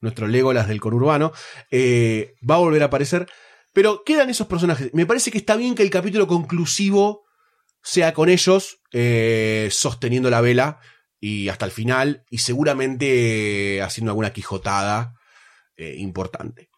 Nuestro 0.00 0.26
Legolas 0.26 0.68
del 0.68 0.80
conurbano. 0.80 1.32
eh, 1.70 2.34
va 2.48 2.56
a 2.56 2.58
volver 2.58 2.82
a 2.82 2.86
aparecer. 2.86 3.26
Pero 3.72 4.02
quedan 4.04 4.28
esos 4.28 4.46
personajes. 4.48 4.90
Me 4.92 5.06
parece 5.06 5.30
que 5.30 5.38
está 5.38 5.56
bien 5.56 5.74
que 5.74 5.82
el 5.82 5.88
capítulo 5.90 6.26
conclusivo 6.26 7.22
sea 7.82 8.12
con 8.12 8.28
ellos, 8.28 8.80
eh, 8.92 9.68
sosteniendo 9.70 10.28
la 10.28 10.40
vela 10.42 10.80
y 11.18 11.48
hasta 11.48 11.64
el 11.64 11.70
final, 11.70 12.24
y 12.30 12.38
seguramente 12.38 13.76
eh, 13.76 13.82
haciendo 13.82 14.10
alguna 14.10 14.32
quijotada 14.32 15.14
importante. 15.96 16.68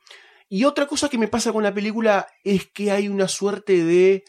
Y 0.49 0.65
otra 0.65 0.87
cosa 0.87 1.09
que 1.09 1.19
me 1.19 1.29
pasa 1.29 1.53
con 1.53 1.63
la 1.63 1.75
película 1.75 2.27
es 2.45 2.67
que 2.73 2.91
hay 2.91 3.09
una 3.09 3.29
suerte 3.29 3.85
de 3.85 4.25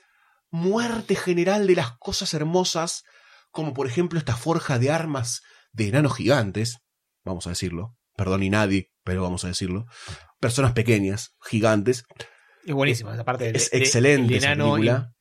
muerte 0.52 1.16
general 1.16 1.68
de 1.68 1.76
las 1.76 1.98
cosas 1.98 2.34
hermosas, 2.34 3.04
como 3.52 3.74
por 3.74 3.88
ejemplo 3.88 4.18
esta 4.20 4.36
forja 4.36 4.80
de 4.80 4.92
armas 4.92 5.42
de 5.74 5.88
enanos 5.90 6.16
gigantes, 6.16 6.78
vamos 7.24 7.46
a 7.48 7.50
decirlo, 7.50 7.96
perdón 8.16 8.44
y 8.44 8.50
nadie, 8.50 8.92
pero 9.04 9.22
vamos 9.24 9.44
a 9.44 9.50
decirlo, 9.50 9.86
personas 10.40 10.72
pequeñas, 10.74 11.36
gigantes, 11.42 12.06
Es 12.66 12.74
buenísima 12.74 13.14
esa 13.14 13.24
parte 13.26 13.46
del 13.46 13.56
es 13.58 13.70
de- 13.70 13.78
excelente 13.80 14.34
del 14.36 14.44
esa 14.44 14.56
película. 14.56 15.12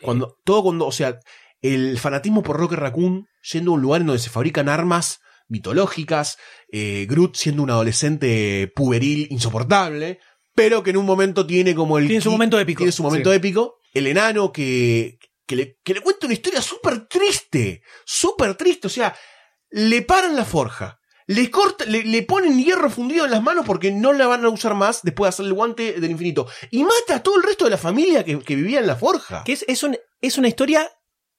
y- 0.00 0.04
Cuando, 0.04 0.36
todo 0.44 0.62
cuando, 0.64 0.86
o 0.86 0.92
sea, 0.92 1.18
el 1.62 1.98
fanatismo 1.98 2.42
por 2.42 2.56
Rocket 2.56 2.78
Raccoon 2.78 3.26
yendo 3.52 3.70
a 3.70 3.74
un 3.74 3.82
lugar 3.82 4.00
en 4.00 4.06
donde 4.08 4.22
se 4.22 4.30
fabrican 4.30 4.68
armas 4.68 5.20
mitológicas, 5.48 6.38
eh, 6.72 7.06
Groot 7.08 7.36
siendo 7.36 7.62
un 7.62 7.70
adolescente 7.70 8.70
puberil 8.74 9.26
insoportable, 9.30 10.18
pero 10.62 10.82
que 10.82 10.90
en 10.90 10.96
un 10.96 11.06
momento 11.06 11.46
tiene 11.46 11.74
como 11.74 11.98
el... 11.98 12.06
Tiene 12.06 12.22
su 12.22 12.30
momento 12.30 12.58
épico. 12.60 12.78
Tiene 12.78 12.92
su 12.92 13.02
momento 13.02 13.30
Sí. 13.30 13.36
épico. 13.36 13.78
El 13.94 14.06
enano 14.06 14.52
que, 14.52 15.18
que, 15.46 15.56
le, 15.56 15.78
que 15.82 15.94
le 15.94 16.00
cuenta 16.00 16.26
una 16.26 16.34
historia 16.34 16.60
súper 16.62 17.06
triste, 17.08 17.82
súper 18.04 18.54
triste, 18.56 18.86
o 18.86 18.90
sea, 18.90 19.16
le 19.70 20.02
paran 20.02 20.36
la 20.36 20.44
forja. 20.44 20.98
Le, 21.26 21.48
corta, 21.50 21.84
le, 21.84 22.02
le 22.04 22.22
ponen 22.22 22.58
hierro 22.62 22.90
fundido 22.90 23.24
en 23.24 23.30
las 23.30 23.42
manos 23.42 23.64
porque 23.64 23.92
no 23.92 24.12
la 24.12 24.26
van 24.26 24.44
a 24.44 24.48
usar 24.48 24.74
más 24.74 25.02
después 25.02 25.26
de 25.26 25.28
hacer 25.28 25.46
el 25.46 25.52
guante 25.52 25.92
del 26.00 26.10
infinito. 26.10 26.46
Y 26.72 26.82
mata 26.82 27.16
a 27.16 27.22
todo 27.22 27.36
el 27.36 27.42
resto 27.44 27.64
de 27.64 27.70
la 27.70 27.78
familia 27.78 28.24
que, 28.24 28.38
que 28.40 28.56
vivía 28.56 28.80
en 28.80 28.86
la 28.88 28.96
forja. 28.96 29.44
Que 29.44 29.52
es, 29.52 29.64
es, 29.68 29.82
un- 29.84 29.96
es 30.20 30.38
una 30.38 30.48
historia 30.48 30.90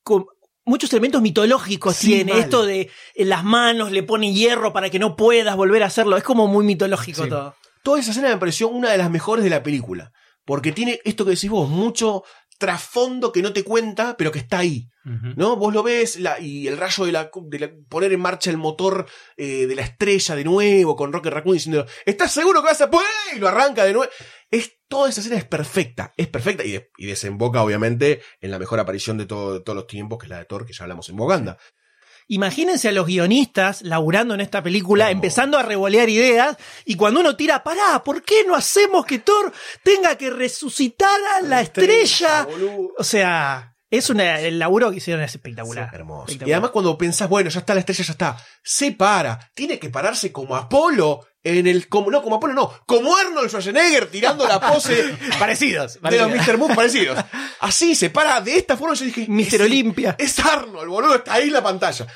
con 0.04 0.26
muchos 0.64 0.92
elementos 0.94 1.22
mitológicos. 1.22 1.98
Sí, 1.98 2.08
tiene 2.08 2.32
mal. 2.34 2.42
esto 2.42 2.66
de 2.66 2.90
en 3.16 3.30
las 3.30 3.44
manos 3.44 3.92
le 3.92 4.04
pone 4.04 4.34
hierro 4.34 4.72
para 4.72 4.90
que 4.90 4.98
no 5.00 5.16
puedas 5.18 5.56
volver 5.58 5.84
a 5.84 5.88
hacerlo. 5.88 6.16
Es 6.16 6.24
como 6.24 6.48
muy 6.48 6.64
mitológico 6.66 7.24
Sí. 7.24 7.30
todo. 7.30 7.56
Toda 7.84 8.00
esa 8.00 8.12
escena 8.12 8.30
me 8.30 8.38
pareció 8.38 8.70
una 8.70 8.92
de 8.92 8.98
las 8.98 9.10
mejores 9.12 9.44
de 9.44 9.50
la 9.50 9.64
película. 9.64 10.12
Porque 10.46 10.72
tiene 10.72 11.00
esto 11.06 11.24
que 11.26 11.32
decís 11.32 11.50
vos, 11.50 11.70
mucho 11.70 12.24
trasfondo 12.58 13.32
que 13.32 13.42
no 13.42 13.54
te 13.54 13.64
cuenta, 13.64 14.16
pero 14.18 14.32
que 14.32 14.40
está 14.40 14.60
ahí. 14.60 14.88
¿No? 15.36 15.56
Vos 15.56 15.74
lo 15.74 15.82
ves 15.82 16.20
la, 16.20 16.40
y 16.40 16.68
el 16.68 16.78
rayo 16.78 17.06
de, 17.06 17.12
la, 17.12 17.32
de 17.34 17.60
la- 17.60 17.72
poner 17.90 18.14
en 18.14 18.20
marcha 18.20 18.52
el 18.52 18.58
motor 18.58 19.08
eh, 19.36 19.66
de 19.66 19.76
la 19.76 19.82
estrella 19.82 20.36
de 20.36 20.44
nuevo 20.44 20.96
con 20.96 21.12
Rocket 21.12 21.34
Raccoon 21.34 21.56
diciendo, 21.56 21.88
¿estás 22.06 22.32
seguro 22.32 22.62
que 22.62 22.68
vas 22.68 22.82
a 22.82 22.90
poder? 22.92 23.08
Y 23.36 23.40
lo 23.40 23.48
arranca 23.48 23.84
de 23.84 23.94
nuevo. 23.94 24.12
Es, 24.52 24.74
toda 24.88 25.10
esa 25.10 25.22
escena 25.22 25.38
es 25.38 25.46
perfecta, 25.46 26.14
es 26.18 26.28
perfecta 26.28 26.64
y, 26.64 26.72
de- 26.74 26.92
y 26.98 27.08
desemboca 27.08 27.64
obviamente 27.64 28.22
en 28.42 28.52
la 28.52 28.60
mejor 28.60 28.80
aparición 28.80 29.18
de, 29.18 29.26
todo- 29.26 29.54
de 29.56 29.62
todos 29.62 29.76
los 29.76 29.88
tiempos, 29.88 30.20
que 30.20 30.26
es 30.28 30.30
la 30.30 30.38
de 30.38 30.46
Thor, 30.46 30.66
que 30.68 30.74
ya 30.74 30.84
hablamos 30.84 31.10
en 31.10 31.16
Boganda. 31.16 31.58
Imagínense 32.28 32.90
a 32.90 32.92
los 32.92 33.06
guionistas 33.08 33.82
laburando 33.82 34.34
en 34.34 34.42
esta 34.42 34.64
película, 34.64 35.06
No. 35.06 35.12
empezando 35.12 35.58
a 35.58 35.64
revolear 35.64 36.10
ideas, 36.10 36.58
y 36.86 36.96
cuando 36.96 37.20
uno 37.20 37.36
tira, 37.36 37.64
pará, 37.64 38.04
¿por 38.04 38.24
qué 38.24 38.44
no 38.48 38.56
hacemos 38.56 39.06
que 39.06 39.20
Thor 39.20 39.52
tenga 39.84 40.16
que 40.18 40.30
resucitar 40.30 41.20
a 41.38 41.42
la 41.42 41.62
estrella? 41.62 42.48
O 42.98 43.04
sea, 43.04 43.76
es 43.90 44.10
una, 44.10 44.40
el 44.40 44.58
laburo 44.60 44.90
que 44.92 44.98
hicieron 44.98 45.22
es 45.24 45.36
espectacular. 45.36 45.90
Sí, 45.90 45.96
hermoso. 45.96 46.22
Espectacular. 46.28 46.50
Y 46.50 46.54
además 46.54 46.72
cuando 46.72 46.98
pensás, 46.98 47.28
bueno, 47.28 47.50
ya 47.50 47.60
está 47.60 47.74
la 47.74 47.82
estrella, 47.82 48.04
ya 48.06 48.12
está, 48.14 48.38
se 48.64 48.92
para, 48.94 49.52
tiene 49.54 49.78
que 49.80 49.90
pararse 49.90 50.32
como 50.32 50.56
Apolo 50.56 51.28
en 51.44 51.68
el, 51.68 51.88
como, 51.88 52.12
no, 52.12 52.22
como 52.22 52.36
Apolo 52.36 52.54
no, 52.54 52.72
como 52.86 53.16
Arnold 53.16 53.48
Schwarzenegger 53.50 54.08
tirando 54.08 54.48
la 54.48 54.60
pose 54.60 55.16
Parecidos. 55.40 56.00
de 56.02 56.18
los. 56.18 56.30
Mr. 56.30 56.58
Moon 56.58 56.76
parecidos. 56.76 57.18
Así, 57.60 57.96
se 57.96 58.10
para 58.10 58.42
de 58.42 58.58
esta 58.58 58.78
forma, 58.78 58.96
yo 58.96 59.06
dije, 59.06 59.26
Mr. 59.28 59.64
Olimpia. 59.64 60.16
Es 60.20 60.40
Arnold, 60.40 60.90
boludo, 60.90 61.16
está 61.16 61.34
ahí 61.34 61.48
en 61.48 61.54
la 61.54 61.64
pantalla. 61.64 62.08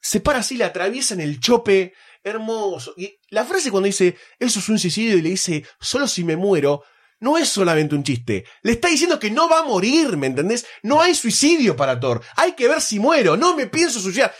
Se 0.00 0.20
para 0.20 0.40
así, 0.40 0.56
le 0.56 0.64
atraviesa 0.64 1.14
en 1.14 1.20
el 1.20 1.40
chope, 1.40 1.94
hermoso. 2.22 2.94
Y 2.96 3.16
la 3.30 3.44
frase 3.44 3.70
cuando 3.70 3.86
dice, 3.86 4.16
eso 4.38 4.58
es 4.58 4.68
un 4.68 4.78
suicidio, 4.78 5.16
y 5.16 5.22
le 5.22 5.30
dice, 5.30 5.64
solo 5.80 6.06
si 6.06 6.24
me 6.24 6.36
muero, 6.36 6.82
no 7.20 7.38
es 7.38 7.48
solamente 7.48 7.94
un 7.94 8.02
chiste. 8.02 8.44
Le 8.62 8.72
está 8.72 8.88
diciendo 8.88 9.18
que 9.18 9.30
no 9.30 9.48
va 9.48 9.60
a 9.60 9.64
morir, 9.64 10.16
¿me 10.16 10.26
entendés? 10.26 10.66
No 10.82 11.00
hay 11.00 11.14
suicidio 11.14 11.74
para 11.74 11.98
Thor. 11.98 12.22
Hay 12.36 12.52
que 12.52 12.68
ver 12.68 12.82
si 12.82 12.98
muero. 12.98 13.36
No 13.36 13.56
me 13.56 13.66
pienso 13.66 13.98
suicidar. 13.98 14.34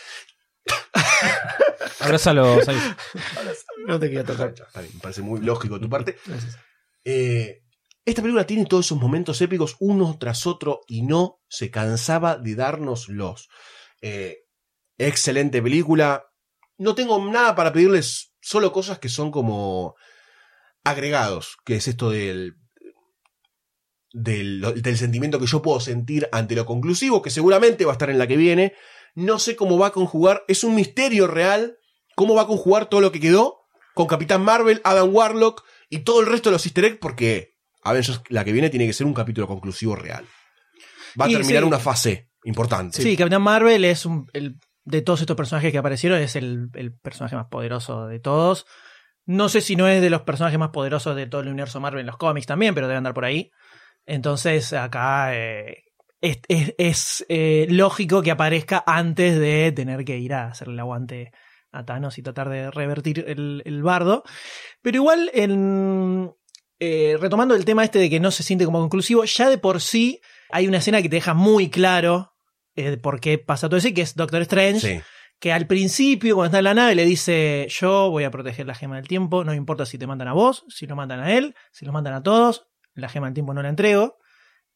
Abrázalo, 2.00 2.62
Sayus. 2.62 2.82
No 3.86 3.98
te 3.98 4.06
quería 4.06 4.24
tocar. 4.24 4.54
Está 4.56 4.80
bien, 4.80 4.92
me 4.94 5.00
parece 5.00 5.22
muy 5.22 5.40
lógico 5.40 5.74
de 5.74 5.80
tu 5.80 5.90
parte. 5.90 6.16
Eh, 7.04 7.62
esta 8.04 8.22
película 8.22 8.46
tiene 8.46 8.66
todos 8.66 8.86
esos 8.86 8.98
momentos 8.98 9.40
épicos 9.40 9.76
uno 9.80 10.16
tras 10.18 10.46
otro 10.46 10.80
y 10.86 11.02
no 11.02 11.40
se 11.48 11.70
cansaba 11.70 12.36
de 12.36 12.54
dárnoslos. 12.54 13.48
Eh, 14.02 14.44
excelente 14.98 15.62
película. 15.62 16.26
No 16.76 16.94
tengo 16.94 17.24
nada 17.30 17.54
para 17.54 17.72
pedirles, 17.72 18.34
solo 18.40 18.72
cosas 18.72 18.98
que 18.98 19.08
son 19.08 19.30
como 19.30 19.94
agregados, 20.82 21.56
que 21.64 21.76
es 21.76 21.88
esto 21.88 22.10
del, 22.10 22.56
del, 24.12 24.60
del 24.82 24.98
sentimiento 24.98 25.38
que 25.38 25.46
yo 25.46 25.62
puedo 25.62 25.80
sentir 25.80 26.28
ante 26.32 26.54
lo 26.54 26.66
conclusivo, 26.66 27.22
que 27.22 27.30
seguramente 27.30 27.86
va 27.86 27.92
a 27.92 27.94
estar 27.94 28.10
en 28.10 28.18
la 28.18 28.26
que 28.26 28.36
viene. 28.36 28.74
No 29.14 29.38
sé 29.38 29.56
cómo 29.56 29.78
va 29.78 29.88
a 29.88 29.92
conjugar, 29.92 30.44
es 30.48 30.64
un 30.64 30.74
misterio 30.74 31.26
real 31.26 31.78
cómo 32.14 32.34
va 32.34 32.42
a 32.42 32.46
conjugar 32.46 32.86
todo 32.86 33.00
lo 33.00 33.12
que 33.12 33.20
quedó 33.20 33.60
con 33.94 34.06
Capitán 34.06 34.42
Marvel, 34.42 34.80
Adam 34.84 35.14
Warlock 35.14 35.64
y 35.88 36.00
todo 36.00 36.20
el 36.20 36.26
resto 36.26 36.50
de 36.50 36.54
los 36.54 36.66
easter 36.66 36.84
eggs, 36.84 36.98
porque 37.00 37.54
Avengers, 37.82 38.22
la 38.28 38.44
que 38.44 38.52
viene, 38.52 38.70
tiene 38.70 38.86
que 38.86 38.92
ser 38.92 39.06
un 39.06 39.14
capítulo 39.14 39.46
conclusivo 39.46 39.94
real. 39.94 40.24
Va 41.20 41.26
a 41.26 41.28
Y 41.28 41.34
terminar 41.34 41.62
sí. 41.62 41.68
una 41.68 41.78
fase 41.78 42.30
importante. 42.44 43.00
Sí, 43.02 43.16
Capitán 43.16 43.42
Marvel 43.42 43.84
es 43.84 44.04
un, 44.04 44.26
el, 44.32 44.56
de 44.84 45.02
todos 45.02 45.20
estos 45.20 45.36
personajes 45.36 45.70
que 45.70 45.78
aparecieron, 45.78 46.20
es 46.20 46.34
el, 46.34 46.70
el 46.74 46.92
personaje 46.92 47.36
más 47.36 47.46
poderoso 47.46 48.06
de 48.06 48.18
todos. 48.18 48.66
No 49.26 49.48
sé 49.48 49.60
si 49.60 49.76
no 49.76 49.88
es 49.88 50.02
de 50.02 50.10
los 50.10 50.22
personajes 50.22 50.58
más 50.58 50.70
poderosos 50.70 51.14
de 51.16 51.26
todo 51.26 51.40
el 51.42 51.48
universo 51.48 51.80
Marvel 51.80 52.00
en 52.00 52.06
los 52.06 52.16
cómics 52.16 52.46
también, 52.46 52.74
pero 52.74 52.88
debe 52.88 52.98
andar 52.98 53.14
por 53.14 53.24
ahí. 53.24 53.50
Entonces 54.06 54.72
acá 54.72 55.34
eh, 55.34 55.83
es, 56.24 56.38
es- 56.48 56.74
es, 56.78 57.26
eh, 57.28 57.66
lógico 57.70 58.22
que 58.22 58.30
aparezca 58.30 58.82
antes 58.86 59.38
de 59.38 59.72
tener 59.72 60.04
que 60.04 60.18
ir 60.18 60.34
a 60.34 60.46
hacerle 60.48 60.74
el 60.74 60.80
aguante 60.80 61.32
a 61.72 61.84
Thanos 61.84 62.18
y 62.18 62.22
tratar 62.22 62.48
de 62.48 62.70
revertir 62.70 63.24
el, 63.26 63.62
el 63.64 63.82
bardo. 63.82 64.22
Pero 64.82 64.96
igual, 64.96 65.30
en, 65.34 66.32
eh, 66.80 67.16
retomando 67.20 67.54
el 67.54 67.64
tema 67.64 67.84
este 67.84 67.98
de 67.98 68.08
que 68.10 68.20
no 68.20 68.30
se 68.30 68.42
siente 68.42 68.64
como 68.64 68.80
conclusivo, 68.80 69.24
ya 69.24 69.48
de 69.50 69.58
por 69.58 69.80
sí 69.80 70.20
hay 70.50 70.66
una 70.68 70.78
escena 70.78 71.02
que 71.02 71.08
te 71.08 71.16
deja 71.16 71.34
muy 71.34 71.70
claro 71.70 72.32
eh, 72.76 72.96
por 72.96 73.20
qué 73.20 73.38
pasa 73.38 73.68
todo 73.68 73.78
eso, 73.78 73.88
y 73.88 73.94
que 73.94 74.02
es 74.02 74.14
Doctor 74.14 74.42
Strange. 74.42 74.80
Sí. 74.80 75.00
Que 75.40 75.52
al 75.52 75.66
principio, 75.66 76.36
cuando 76.36 76.46
está 76.46 76.58
en 76.58 76.64
la 76.64 76.74
nave, 76.74 76.94
le 76.94 77.04
dice: 77.04 77.66
Yo 77.68 78.08
voy 78.10 78.24
a 78.24 78.30
proteger 78.30 78.66
la 78.66 78.74
gema 78.74 78.96
del 78.96 79.08
tiempo. 79.08 79.44
No 79.44 79.52
importa 79.52 79.84
si 79.84 79.98
te 79.98 80.06
mandan 80.06 80.28
a 80.28 80.32
vos, 80.32 80.64
si 80.68 80.86
lo 80.86 80.94
mandan 80.96 81.20
a 81.20 81.32
él, 81.36 81.54
si 81.72 81.84
lo 81.84 81.92
mandan 81.92 82.14
a 82.14 82.22
todos. 82.22 82.66
La 82.94 83.08
gema 83.08 83.26
del 83.26 83.34
tiempo 83.34 83.52
no 83.52 83.60
la 83.62 83.68
entrego. 83.68 84.16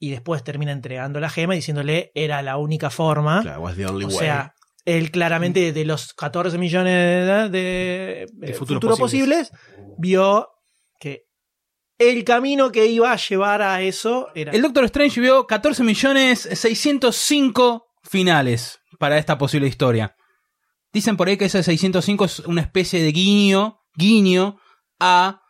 Y 0.00 0.10
después 0.10 0.44
termina 0.44 0.72
entregando 0.72 1.18
la 1.20 1.28
gema 1.30 1.54
diciéndole: 1.54 2.12
Era 2.14 2.40
la 2.42 2.56
única 2.56 2.90
forma. 2.90 3.42
Claro, 3.42 3.62
was 3.62 3.76
the 3.76 3.86
only 3.86 4.04
O 4.04 4.08
way. 4.08 4.16
sea, 4.18 4.54
él 4.84 5.10
claramente 5.10 5.72
de 5.72 5.84
los 5.84 6.14
14 6.14 6.56
millones 6.58 7.50
de, 7.52 7.58
de- 7.58 8.26
de 8.32 8.54
futuros 8.54 8.98
posibles, 8.98 9.50
vio 9.98 10.48
que 11.00 11.24
el 11.98 12.22
camino 12.24 12.70
que 12.70 12.86
iba 12.86 13.10
a 13.12 13.16
llevar 13.16 13.60
a 13.60 13.82
eso 13.82 14.28
era... 14.34 14.52
El 14.52 14.62
Doctor 14.62 14.84
Strange 14.84 15.20
vio 15.20 15.46
14 15.48 15.82
millones 15.82 16.48
605 16.52 17.86
finales 18.04 18.78
para 18.98 19.18
esta 19.18 19.36
posible 19.36 19.66
historia. 19.66 20.14
Dicen 20.92 21.16
por 21.16 21.28
ahí 21.28 21.36
que 21.36 21.46
ese 21.46 21.62
605 21.62 22.24
es 22.24 22.38
una 22.40 22.60
especie 22.62 23.02
de 23.02 23.12
guiño, 23.12 23.80
guiño 23.94 24.58
a 25.00 25.42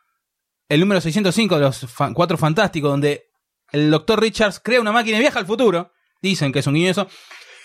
el 0.68 0.80
número 0.80 1.00
605 1.00 1.54
de 1.56 1.60
los 1.60 1.80
fa- 1.90 2.12
Cuatro 2.12 2.36
Fantásticos, 2.36 2.90
donde 2.90 3.27
el 3.72 3.90
Doctor 3.90 4.20
Richards 4.20 4.60
crea 4.60 4.80
una 4.80 4.92
máquina 4.92 5.18
y 5.18 5.20
viaja 5.20 5.38
al 5.38 5.46
futuro. 5.46 5.92
Dicen 6.22 6.52
que 6.52 6.60
es 6.60 6.66
un 6.66 6.74
guiño 6.74 6.90
eso. 6.90 7.08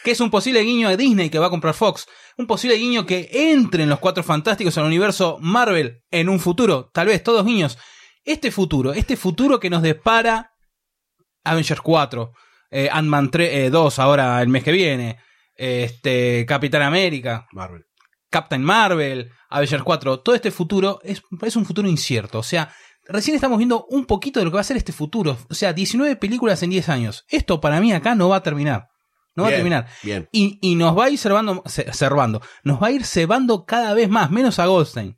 Que 0.03 0.11
es 0.11 0.19
un 0.19 0.29
posible 0.29 0.61
guiño 0.61 0.89
a 0.89 0.97
Disney 0.97 1.29
que 1.29 1.39
va 1.39 1.47
a 1.47 1.49
comprar 1.49 1.73
Fox. 1.73 2.07
Un 2.37 2.45
posible 2.45 2.75
guiño 2.75 3.05
que 3.05 3.29
entre 3.31 3.83
en 3.83 3.89
los 3.89 3.99
Cuatro 3.99 4.23
Fantásticos 4.23 4.77
al 4.77 4.85
universo 4.85 5.37
Marvel 5.39 6.03
en 6.11 6.29
un 6.29 6.39
futuro. 6.39 6.89
Tal 6.93 7.07
vez, 7.07 7.23
todos 7.23 7.45
guiños. 7.45 7.77
Este 8.25 8.51
futuro, 8.51 8.93
este 8.93 9.17
futuro 9.17 9.59
que 9.59 9.69
nos 9.69 9.81
depara 9.81 10.53
Avengers 11.43 11.81
4, 11.81 12.33
eh, 12.71 12.89
Ant-Man 12.91 13.31
3, 13.31 13.49
eh, 13.53 13.69
2 13.69 13.99
ahora 13.99 14.41
el 14.41 14.47
mes 14.47 14.63
que 14.63 14.71
viene, 14.71 15.19
este, 15.55 16.45
Capitán 16.47 16.81
América, 16.83 17.47
Marvel. 17.51 17.85
Captain 18.29 18.63
Marvel, 18.63 19.29
Avengers 19.49 19.83
4, 19.83 20.21
todo 20.21 20.33
este 20.33 20.51
futuro 20.51 20.99
es, 21.03 21.21
es 21.41 21.55
un 21.55 21.65
futuro 21.65 21.87
incierto. 21.87 22.39
O 22.39 22.43
sea, 22.43 22.73
recién 23.07 23.35
estamos 23.35 23.57
viendo 23.57 23.85
un 23.89 24.05
poquito 24.05 24.39
de 24.39 24.45
lo 24.45 24.51
que 24.51 24.55
va 24.55 24.61
a 24.61 24.65
ser 24.65 24.77
este 24.77 24.91
futuro. 24.93 25.37
O 25.49 25.53
sea, 25.53 25.73
19 25.73 26.15
películas 26.15 26.61
en 26.63 26.69
10 26.71 26.89
años. 26.89 27.25
Esto 27.29 27.59
para 27.61 27.79
mí 27.81 27.91
acá 27.93 28.15
no 28.15 28.29
va 28.29 28.37
a 28.37 28.43
terminar. 28.43 28.89
No 29.35 29.43
va 29.43 29.49
a 29.49 29.51
terminar. 29.57 29.87
Bien. 30.03 30.29
Y, 30.31 30.59
y 30.61 30.75
nos 30.75 30.97
va 30.97 31.05
a 31.05 31.09
ir 31.09 31.17
cervando, 31.17 31.63
ce- 31.65 31.91
cervando, 31.93 32.41
nos 32.63 32.81
va 32.81 32.87
a 32.87 32.91
ir 32.91 33.03
cebando 33.03 33.65
cada 33.65 33.93
vez 33.95 34.07
más, 34.09 34.29
menos 34.29 34.59
a 34.59 34.67
Goldstein. 34.67 35.17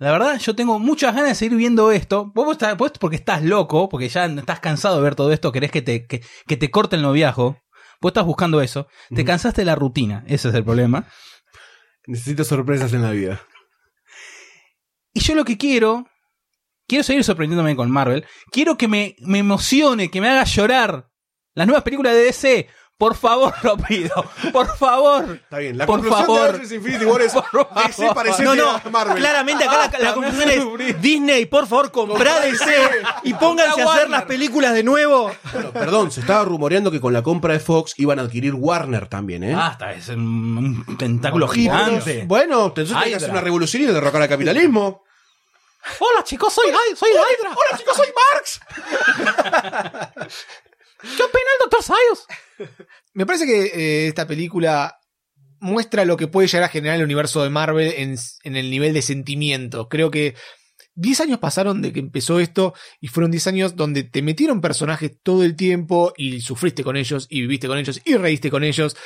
La 0.00 0.12
verdad, 0.12 0.38
yo 0.38 0.54
tengo 0.56 0.78
muchas 0.78 1.12
ganas 1.14 1.30
de 1.30 1.34
seguir 1.34 1.56
viendo 1.56 1.90
esto. 1.92 2.30
Vos, 2.34 2.52
estás, 2.52 2.76
vos 2.76 2.92
porque 3.00 3.16
estás 3.16 3.42
loco, 3.42 3.88
porque 3.88 4.08
ya 4.08 4.26
estás 4.26 4.60
cansado 4.60 4.96
de 4.96 5.02
ver 5.02 5.14
todo 5.14 5.32
esto, 5.32 5.50
querés 5.52 5.70
que 5.72 5.82
te, 5.82 6.06
que, 6.06 6.22
que 6.46 6.56
te 6.56 6.70
corte 6.70 6.96
el 6.96 7.02
noviazgo. 7.02 7.58
Vos 8.00 8.10
estás 8.10 8.24
buscando 8.24 8.60
eso. 8.60 8.86
Te 9.14 9.24
cansaste 9.24 9.62
de 9.62 9.66
la 9.66 9.74
rutina. 9.74 10.22
Ese 10.28 10.48
es 10.50 10.54
el 10.54 10.62
problema. 10.64 11.06
Necesito 12.06 12.44
sorpresas 12.44 12.92
en 12.92 13.02
la 13.02 13.10
vida. 13.10 13.40
Y 15.12 15.20
yo 15.20 15.34
lo 15.34 15.44
que 15.44 15.58
quiero, 15.58 16.06
quiero 16.88 17.04
seguir 17.04 17.22
sorprendiéndome 17.22 17.76
con 17.76 17.90
Marvel. 17.90 18.26
Quiero 18.50 18.76
que 18.76 18.88
me, 18.88 19.14
me 19.20 19.38
emocione, 19.38 20.10
que 20.10 20.20
me 20.20 20.28
haga 20.28 20.42
llorar. 20.44 21.08
Las 21.54 21.66
nuevas 21.66 21.84
películas 21.84 22.14
de 22.14 22.24
DC. 22.24 22.68
Por 22.96 23.14
favor, 23.14 23.54
lo 23.62 23.76
pido. 23.76 24.12
Por 24.52 24.76
favor. 24.76 25.38
Está 25.44 25.58
bien. 25.58 25.78
La 25.78 25.86
Por 25.86 26.00
conclusión 26.00 26.26
favor. 26.26 26.40
de 26.42 26.48
Avengers 26.48 26.72
Infinity 26.72 27.04
War 27.04 27.22
es 27.22 27.32
Por 27.32 27.44
favor. 27.44 27.86
DC 27.86 28.08
parece 28.12 28.42
No, 28.42 28.54
no, 28.56 28.70
a 28.70 28.82
Marvel. 28.90 29.18
claramente 29.18 29.62
acá 29.64 29.72
la, 29.72 29.98
la 30.00 30.12
Basta, 30.12 30.14
conclusión 30.14 30.80
es. 30.80 31.00
Disney, 31.00 31.46
por 31.46 31.68
favor, 31.68 31.92
comprá 31.92 32.40
DC 32.40 32.64
y 33.22 33.34
pónganse 33.34 33.82
a 33.82 33.92
hacer 33.92 34.10
las 34.10 34.24
películas 34.24 34.74
de 34.74 34.82
nuevo. 34.82 35.30
Bueno, 35.52 35.70
perdón, 35.72 36.10
se 36.10 36.22
estaba 36.22 36.44
rumoreando 36.44 36.90
que 36.90 37.00
con 37.00 37.12
la 37.12 37.22
compra 37.22 37.52
de 37.52 37.60
Fox 37.60 37.94
iban 37.98 38.18
a 38.18 38.22
adquirir 38.22 38.54
Warner 38.54 39.06
también, 39.06 39.44
¿eh? 39.44 39.54
Basta, 39.54 39.92
es 39.92 40.08
un, 40.08 40.84
un 40.88 40.96
tentáculo 40.98 41.46
gigante. 41.46 42.24
Bueno, 42.26 42.66
entonces 42.66 42.96
hay 42.96 43.10
que 43.10 43.16
hacer 43.16 43.30
una 43.30 43.40
revolución 43.40 43.84
y 43.84 43.86
derrocar 43.86 44.22
al 44.22 44.28
capitalismo. 44.28 45.04
Hola 45.98 46.24
chicos, 46.24 46.52
soy, 46.52 46.70
soy 46.96 47.10
Hydra. 47.10 47.50
¡Hola 47.50 47.78
chicos, 47.78 47.96
soy 47.96 48.08
Marx! 48.32 48.60
¿Qué 51.00 51.22
opina 51.22 51.50
el 51.54 51.60
Doctor 51.60 51.82
Sayus? 51.82 52.26
Me 53.14 53.26
parece 53.26 53.46
que 53.46 53.64
eh, 53.66 54.08
esta 54.08 54.26
película 54.26 54.98
muestra 55.60 56.04
lo 56.04 56.16
que 56.16 56.28
puede 56.28 56.48
llegar 56.48 56.64
a 56.64 56.68
generar 56.68 56.96
el 56.96 57.04
universo 57.04 57.42
de 57.42 57.50
Marvel 57.50 57.92
en, 57.96 58.16
en 58.44 58.56
el 58.56 58.70
nivel 58.70 58.94
de 58.94 59.02
sentimiento. 59.02 59.88
Creo 59.88 60.10
que 60.10 60.34
10 60.94 61.20
años 61.20 61.38
pasaron 61.38 61.80
de 61.80 61.92
que 61.92 62.00
empezó 62.00 62.40
esto 62.40 62.74
y 63.00 63.06
fueron 63.08 63.30
10 63.30 63.46
años 63.46 63.76
donde 63.76 64.02
te 64.02 64.20
metieron 64.22 64.60
personajes 64.60 65.12
todo 65.22 65.44
el 65.44 65.54
tiempo 65.54 66.12
y 66.16 66.40
sufriste 66.40 66.82
con 66.82 66.96
ellos 66.96 67.26
y 67.30 67.42
viviste 67.42 67.68
con 67.68 67.78
ellos 67.78 68.00
y 68.04 68.16
reíste 68.16 68.50
con 68.50 68.64
ellos. 68.64 68.96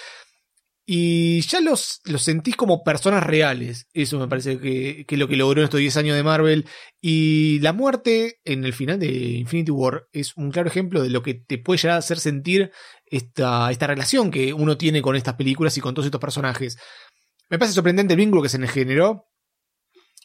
Y 0.94 1.40
ya 1.40 1.62
los, 1.62 2.02
los 2.04 2.22
sentís 2.22 2.54
como 2.54 2.84
personas 2.84 3.22
reales. 3.24 3.88
Eso 3.94 4.18
me 4.18 4.28
parece 4.28 4.58
que, 4.58 5.06
que 5.06 5.14
es 5.14 5.18
lo 5.18 5.26
que 5.26 5.36
logró 5.36 5.62
en 5.62 5.64
estos 5.64 5.80
10 5.80 5.96
años 5.96 6.14
de 6.14 6.22
Marvel. 6.22 6.66
Y 7.00 7.60
la 7.60 7.72
muerte 7.72 8.40
en 8.44 8.66
el 8.66 8.74
final 8.74 9.00
de 9.00 9.06
Infinity 9.08 9.70
War 9.70 10.06
es 10.12 10.36
un 10.36 10.50
claro 10.50 10.68
ejemplo 10.68 11.02
de 11.02 11.08
lo 11.08 11.22
que 11.22 11.32
te 11.32 11.56
puede 11.56 11.78
llegar 11.78 11.94
a 11.96 12.00
hacer 12.00 12.18
sentir 12.20 12.72
esta, 13.06 13.70
esta 13.70 13.86
relación 13.86 14.30
que 14.30 14.52
uno 14.52 14.76
tiene 14.76 15.00
con 15.00 15.16
estas 15.16 15.32
películas 15.36 15.78
y 15.78 15.80
con 15.80 15.94
todos 15.94 16.04
estos 16.04 16.20
personajes. 16.20 16.76
Me 17.48 17.58
parece 17.58 17.72
sorprendente 17.74 18.12
el 18.12 18.20
vínculo 18.20 18.42
que 18.42 18.50
se 18.50 18.68
generó. 18.68 19.30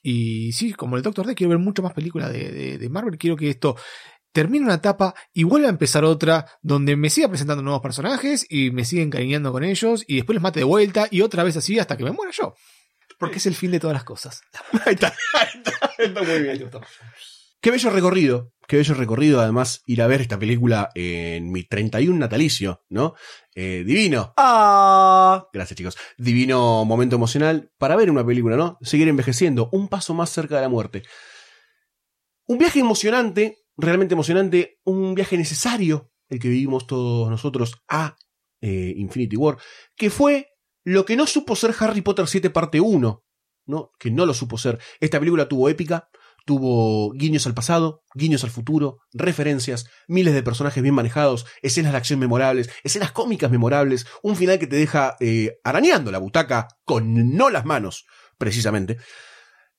Y 0.03 0.51
sí, 0.51 0.73
como 0.73 0.97
el 0.97 1.01
Doctor 1.01 1.27
D, 1.27 1.33
quiero 1.35 1.51
ver 1.51 1.59
mucho 1.59 1.81
más 1.81 1.93
películas 1.93 2.33
de- 2.33 2.77
de 2.77 2.89
Marvel. 2.89 3.17
Quiero 3.17 3.37
que 3.37 3.49
esto 3.49 3.77
termine 4.37 4.65
una 4.65 4.75
etapa 4.75 5.15
y 5.33 5.45
vuelva 5.45 5.65
a 5.65 5.71
empezar 5.71 6.05
otra 6.05 6.45
donde 6.61 6.95
me 6.95 7.09
siga 7.09 7.27
presentando 7.27 7.63
nuevos 7.63 7.81
personajes 7.81 8.45
y 8.47 8.69
me 8.69 8.85
siga 8.85 9.01
encariñando 9.01 9.51
con 9.51 9.63
ellos 9.63 10.03
y 10.07 10.17
después 10.17 10.35
los 10.35 10.43
mate 10.43 10.59
de 10.59 10.63
vuelta 10.63 11.07
y 11.09 11.21
otra 11.21 11.43
vez 11.43 11.57
así 11.57 11.79
hasta 11.79 11.97
que 11.97 12.03
me 12.03 12.11
muera 12.11 12.31
yo. 12.31 12.53
Porque 13.17 13.37
es 13.37 13.47
el 13.47 13.55
fin 13.55 13.71
de 13.71 13.79
todas 13.79 13.95
las 13.95 14.03
cosas. 14.03 14.41
Ahí 14.85 14.93
está, 14.93 15.07
ahí 15.33 15.47
está, 15.55 15.91
está 15.97 16.21
muy 16.21 16.39
bien. 16.43 16.69
Qué 17.59 17.71
bello 17.71 17.89
recorrido, 17.89 18.53
qué 18.67 18.77
bello 18.77 18.93
recorrido 18.93 19.41
además 19.41 19.81
ir 19.87 20.03
a 20.03 20.07
ver 20.07 20.21
esta 20.21 20.37
película 20.37 20.91
en 20.93 21.51
mi 21.51 21.63
31 21.63 22.15
natalicio, 22.19 22.83
¿no? 22.89 23.15
Eh, 23.55 23.83
divino. 23.87 24.35
Ah, 24.37 25.47
Gracias 25.51 25.75
chicos. 25.75 25.97
Divino 26.19 26.85
momento 26.85 27.15
emocional 27.15 27.71
para 27.79 27.95
ver 27.95 28.11
una 28.11 28.23
película, 28.23 28.55
¿no? 28.55 28.77
Seguir 28.83 29.07
envejeciendo, 29.07 29.67
un 29.71 29.87
paso 29.87 30.13
más 30.13 30.29
cerca 30.29 30.57
de 30.57 30.61
la 30.61 30.69
muerte. 30.69 31.01
Un 32.45 32.59
viaje 32.59 32.79
emocionante, 32.81 33.57
realmente 33.77 34.13
emocionante, 34.13 34.79
un 34.83 35.15
viaje 35.15 35.37
necesario, 35.37 36.11
el 36.29 36.39
que 36.39 36.49
vivimos 36.49 36.87
todos 36.87 37.29
nosotros 37.29 37.75
a 37.87 38.17
eh, 38.61 38.93
Infinity 38.97 39.35
War, 39.35 39.57
que 39.95 40.09
fue 40.09 40.49
lo 40.83 41.05
que 41.05 41.15
no 41.15 41.27
supo 41.27 41.55
ser 41.55 41.73
Harry 41.79 42.01
Potter 42.01 42.27
7 42.27 42.49
parte 42.49 42.79
1, 42.79 43.23
¿no? 43.67 43.91
Que 43.99 44.09
no 44.09 44.25
lo 44.25 44.33
supo 44.33 44.57
ser. 44.57 44.79
Esta 44.99 45.19
película 45.19 45.47
tuvo 45.47 45.69
épica, 45.69 46.09
tuvo 46.45 47.11
guiños 47.11 47.45
al 47.45 47.53
pasado, 47.53 48.03
guiños 48.15 48.43
al 48.45 48.49
futuro, 48.49 48.99
referencias, 49.11 49.89
miles 50.07 50.33
de 50.33 50.43
personajes 50.43 50.81
bien 50.81 50.95
manejados, 50.95 51.45
escenas 51.61 51.91
de 51.91 51.97
acción 51.97 52.19
memorables, 52.19 52.69
escenas 52.83 53.11
cómicas 53.11 53.51
memorables, 53.51 54.07
un 54.23 54.37
final 54.37 54.57
que 54.57 54.67
te 54.67 54.77
deja 54.77 55.17
eh, 55.19 55.59
arañando 55.63 56.09
la 56.09 56.19
butaca 56.19 56.69
con 56.85 57.35
no 57.35 57.49
las 57.49 57.65
manos, 57.65 58.05
precisamente. 58.37 58.97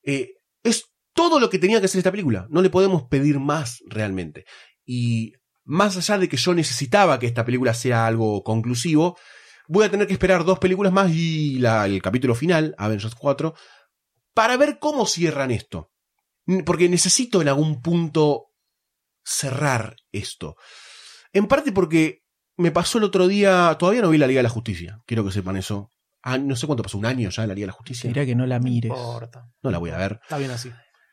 Eh, 0.03 0.35
es 0.63 0.88
todo 1.19 1.41
lo 1.41 1.51
que 1.51 1.59
tenía 1.59 1.81
que 1.81 1.87
hacer 1.87 1.99
esta 1.99 2.13
película. 2.13 2.47
No 2.49 2.63
le 2.63 2.71
podemos 2.71 3.03
pedir 3.09 3.41
más 3.41 3.83
realmente. 3.89 4.45
Y 4.85 5.33
más 5.65 5.97
allá 5.97 6.17
de 6.17 6.29
que 6.29 6.37
yo 6.37 6.55
necesitaba 6.55 7.19
que 7.19 7.27
esta 7.27 7.45
película 7.45 7.75
sea 7.75 8.07
algo 8.07 8.45
conclusivo, 8.45 9.19
voy 9.67 9.85
a 9.85 9.91
tener 9.91 10.07
que 10.07 10.13
esperar 10.13 10.45
dos 10.45 10.61
películas 10.61 10.93
más 10.93 11.11
y 11.13 11.59
la- 11.59 11.87
el 11.87 12.01
capítulo 12.01 12.37
final, 12.37 12.73
Avengers 12.79 13.17
4, 13.17 13.55
para 14.33 14.57
ver 14.57 14.79
cómo 14.79 15.07
cierran 15.07 15.51
esto. 15.51 15.91
Porque 16.65 16.89
necesito 16.89 17.43
en 17.43 17.49
algún 17.49 17.83
punto 17.83 18.47
cerrar 19.25 19.97
esto. 20.13 20.55
En 21.33 21.47
parte 21.49 21.73
porque 21.73 22.21
me 22.57 22.71
pasó 22.71 22.99
el 22.99 23.05
otro 23.05 23.27
día, 23.29 23.75
todavía 23.79 24.03
no 24.03 24.11
vi 24.11 24.19
la 24.19 24.27
Liga 24.29 24.39
de 24.39 24.45
la 24.45 24.49
Justicia, 24.49 25.01
quiero 25.05 25.25
que 25.25 25.33
sepan 25.33 25.57
eso. 25.57 25.91
Ah, 26.23 26.39
no 26.39 26.57
sé 26.57 26.67
cuánto 26.67 26.83
pasó, 26.83 26.97
un 26.99 27.07
año 27.07 27.29
ya 27.31 27.43
de 27.43 27.49
la 27.49 27.55
Liga 27.55 27.65
de 27.65 27.73
la 27.73 27.73
Justicia. 27.73 28.09
dirá 28.09 28.25
que 28.25 28.35
no 28.35 28.47
la 28.47 28.59
mires. 28.61 28.91
importa. 28.91 29.51
No 29.63 29.71
la 29.71 29.79
voy 29.79 29.91
a 29.91 29.97
ver. 29.99 30.21
Está 30.23 30.39
bien 30.39 30.51
así. 30.51 30.71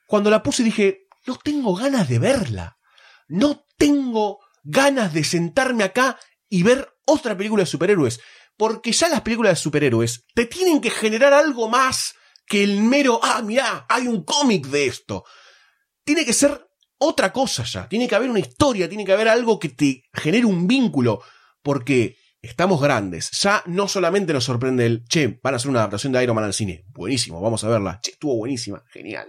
Cuando 0.07 0.29
la 0.29 0.43
puse 0.43 0.63
dije, 0.63 1.07
no 1.25 1.37
tengo 1.37 1.75
ganas 1.75 2.07
de 2.07 2.19
verla. 2.19 2.77
No 3.27 3.65
tengo 3.77 4.39
ganas 4.63 5.13
de 5.13 5.23
sentarme 5.23 5.83
acá 5.83 6.19
y 6.49 6.63
ver 6.63 6.87
otra 7.05 7.35
película 7.35 7.63
de 7.63 7.67
superhéroes. 7.67 8.19
Porque 8.57 8.91
ya 8.91 9.09
las 9.09 9.21
películas 9.21 9.53
de 9.53 9.63
superhéroes 9.63 10.25
te 10.33 10.45
tienen 10.45 10.79
que 10.79 10.89
generar 10.89 11.33
algo 11.33 11.69
más 11.69 12.15
que 12.47 12.63
el 12.63 12.81
mero, 12.81 13.19
ah, 13.23 13.41
mirá, 13.41 13.85
hay 13.89 14.07
un 14.07 14.23
cómic 14.23 14.67
de 14.67 14.85
esto. 14.85 15.23
Tiene 16.03 16.25
que 16.25 16.33
ser 16.33 16.67
otra 16.97 17.33
cosa 17.33 17.63
ya. 17.63 17.89
Tiene 17.89 18.07
que 18.07 18.15
haber 18.15 18.29
una 18.29 18.39
historia, 18.39 18.87
tiene 18.87 19.05
que 19.05 19.13
haber 19.13 19.27
algo 19.27 19.59
que 19.59 19.69
te 19.69 20.03
genere 20.13 20.45
un 20.45 20.67
vínculo. 20.67 21.21
Porque 21.61 22.17
estamos 22.41 22.79
grandes. 22.79 23.31
Ya 23.41 23.63
no 23.65 23.87
solamente 23.87 24.31
nos 24.31 24.43
sorprende 24.43 24.85
el, 24.85 25.05
che, 25.05 25.39
van 25.41 25.55
a 25.55 25.57
hacer 25.57 25.69
una 25.69 25.79
adaptación 25.79 26.13
de 26.13 26.23
Iron 26.23 26.35
Man 26.35 26.45
al 26.45 26.53
cine. 26.53 26.85
Buenísimo, 26.89 27.41
vamos 27.41 27.63
a 27.63 27.69
verla. 27.69 27.99
Che, 28.01 28.11
estuvo 28.11 28.37
buenísima, 28.37 28.83
genial. 28.91 29.27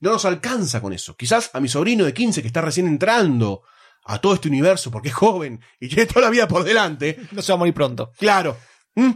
No 0.00 0.12
nos 0.12 0.24
alcanza 0.24 0.80
con 0.80 0.92
eso. 0.92 1.16
Quizás 1.16 1.50
a 1.52 1.60
mi 1.60 1.68
sobrino 1.68 2.04
de 2.04 2.14
15 2.14 2.42
que 2.42 2.48
está 2.48 2.60
recién 2.60 2.86
entrando 2.86 3.62
a 4.04 4.20
todo 4.20 4.34
este 4.34 4.48
universo 4.48 4.90
porque 4.90 5.08
es 5.08 5.14
joven 5.14 5.60
y 5.80 5.88
tiene 5.88 6.06
toda 6.06 6.22
la 6.22 6.30
vida 6.30 6.48
por 6.48 6.64
delante. 6.64 7.18
No 7.32 7.42
se 7.42 7.52
va 7.52 7.56
a 7.56 7.58
morir 7.58 7.74
pronto. 7.74 8.12
Claro. 8.18 8.56
¿Mm? 8.94 9.12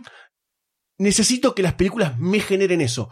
Necesito 0.99 1.55
que 1.55 1.63
las 1.63 1.75
películas 1.75 2.19
me 2.19 2.41
generen 2.41 2.81
eso. 2.81 3.11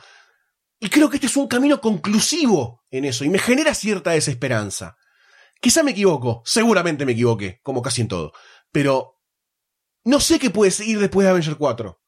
Y 0.78 0.88
creo 0.88 1.10
que 1.10 1.16
este 1.16 1.26
es 1.26 1.36
un 1.36 1.46
camino 1.46 1.80
conclusivo 1.80 2.84
en 2.90 3.04
eso 3.04 3.24
y 3.24 3.28
me 3.28 3.38
genera 3.38 3.74
cierta 3.74 4.12
desesperanza. 4.12 4.96
Quizá 5.60 5.82
me 5.82 5.90
equivoco, 5.90 6.42
seguramente 6.44 7.04
me 7.04 7.12
equivoqué, 7.12 7.60
como 7.62 7.82
casi 7.82 8.00
en 8.00 8.08
todo. 8.08 8.32
Pero 8.72 9.20
no 10.04 10.20
sé 10.20 10.38
qué 10.38 10.48
puede 10.50 10.70
seguir 10.70 10.98
después 10.98 11.24
de 11.24 11.30
Avenger 11.30 11.56
4. 11.56 12.00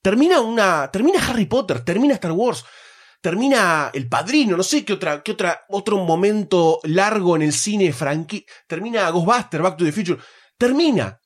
Termina 0.00 0.40
una. 0.40 0.90
Termina 0.90 1.24
Harry 1.26 1.46
Potter, 1.46 1.84
termina 1.84 2.14
Star 2.14 2.32
Wars, 2.32 2.64
termina 3.22 3.90
El 3.94 4.08
Padrino, 4.08 4.56
no 4.56 4.64
sé 4.64 4.84
qué 4.84 4.92
otra, 4.92 5.22
qué 5.22 5.32
otra, 5.32 5.64
otro 5.68 5.96
momento 5.98 6.80
largo 6.82 7.36
en 7.36 7.42
el 7.42 7.52
cine 7.52 7.92
franqui. 7.92 8.44
Termina 8.66 9.08
Ghostbuster, 9.10 9.62
Back 9.62 9.78
to 9.78 9.84
the 9.84 9.92
Future. 9.92 10.20
Termina. 10.58 11.18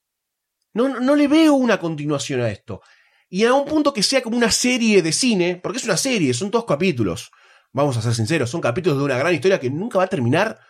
No, 0.75 1.01
no 1.01 1.17
le 1.17 1.27
veo 1.27 1.55
una 1.55 1.81
continuación 1.81 2.43
a 2.43 2.51
esto. 2.51 2.83
Y 3.29 3.45
a 3.45 3.55
un 3.55 3.65
punto 3.65 3.93
que 3.93 4.03
sea 4.03 4.23
como 4.23 4.37
una 4.37 4.51
serie 4.51 5.03
de 5.03 5.11
cine, 5.11 5.59
porque 5.61 5.79
es 5.79 5.85
una 5.85 5.97
serie, 5.97 6.35
son 6.35 6.51
todos 6.51 6.67
capítulos. 6.67 7.31
Vamos 7.73 7.97
a 7.97 8.03
ser 8.03 8.15
sinceros, 8.15 8.51
son 8.51 8.61
capítulos 8.61 8.99
de 8.99 9.05
una 9.05 9.19
gran 9.19 9.35
historia 9.35 9.59
que 9.59 9.71
nunca 9.71 9.99
va 9.99 10.05
a 10.05 10.09
terminar. 10.09 10.61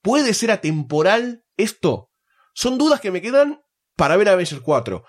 ¿Puede 0.00 0.32
ser 0.34 0.52
atemporal 0.52 1.44
esto? 1.56 2.10
Son 2.54 2.78
dudas 2.78 3.00
que 3.00 3.10
me 3.10 3.20
quedan 3.20 3.60
para 3.96 4.16
ver 4.16 4.28
Avengers 4.28 4.62
4. 4.62 5.04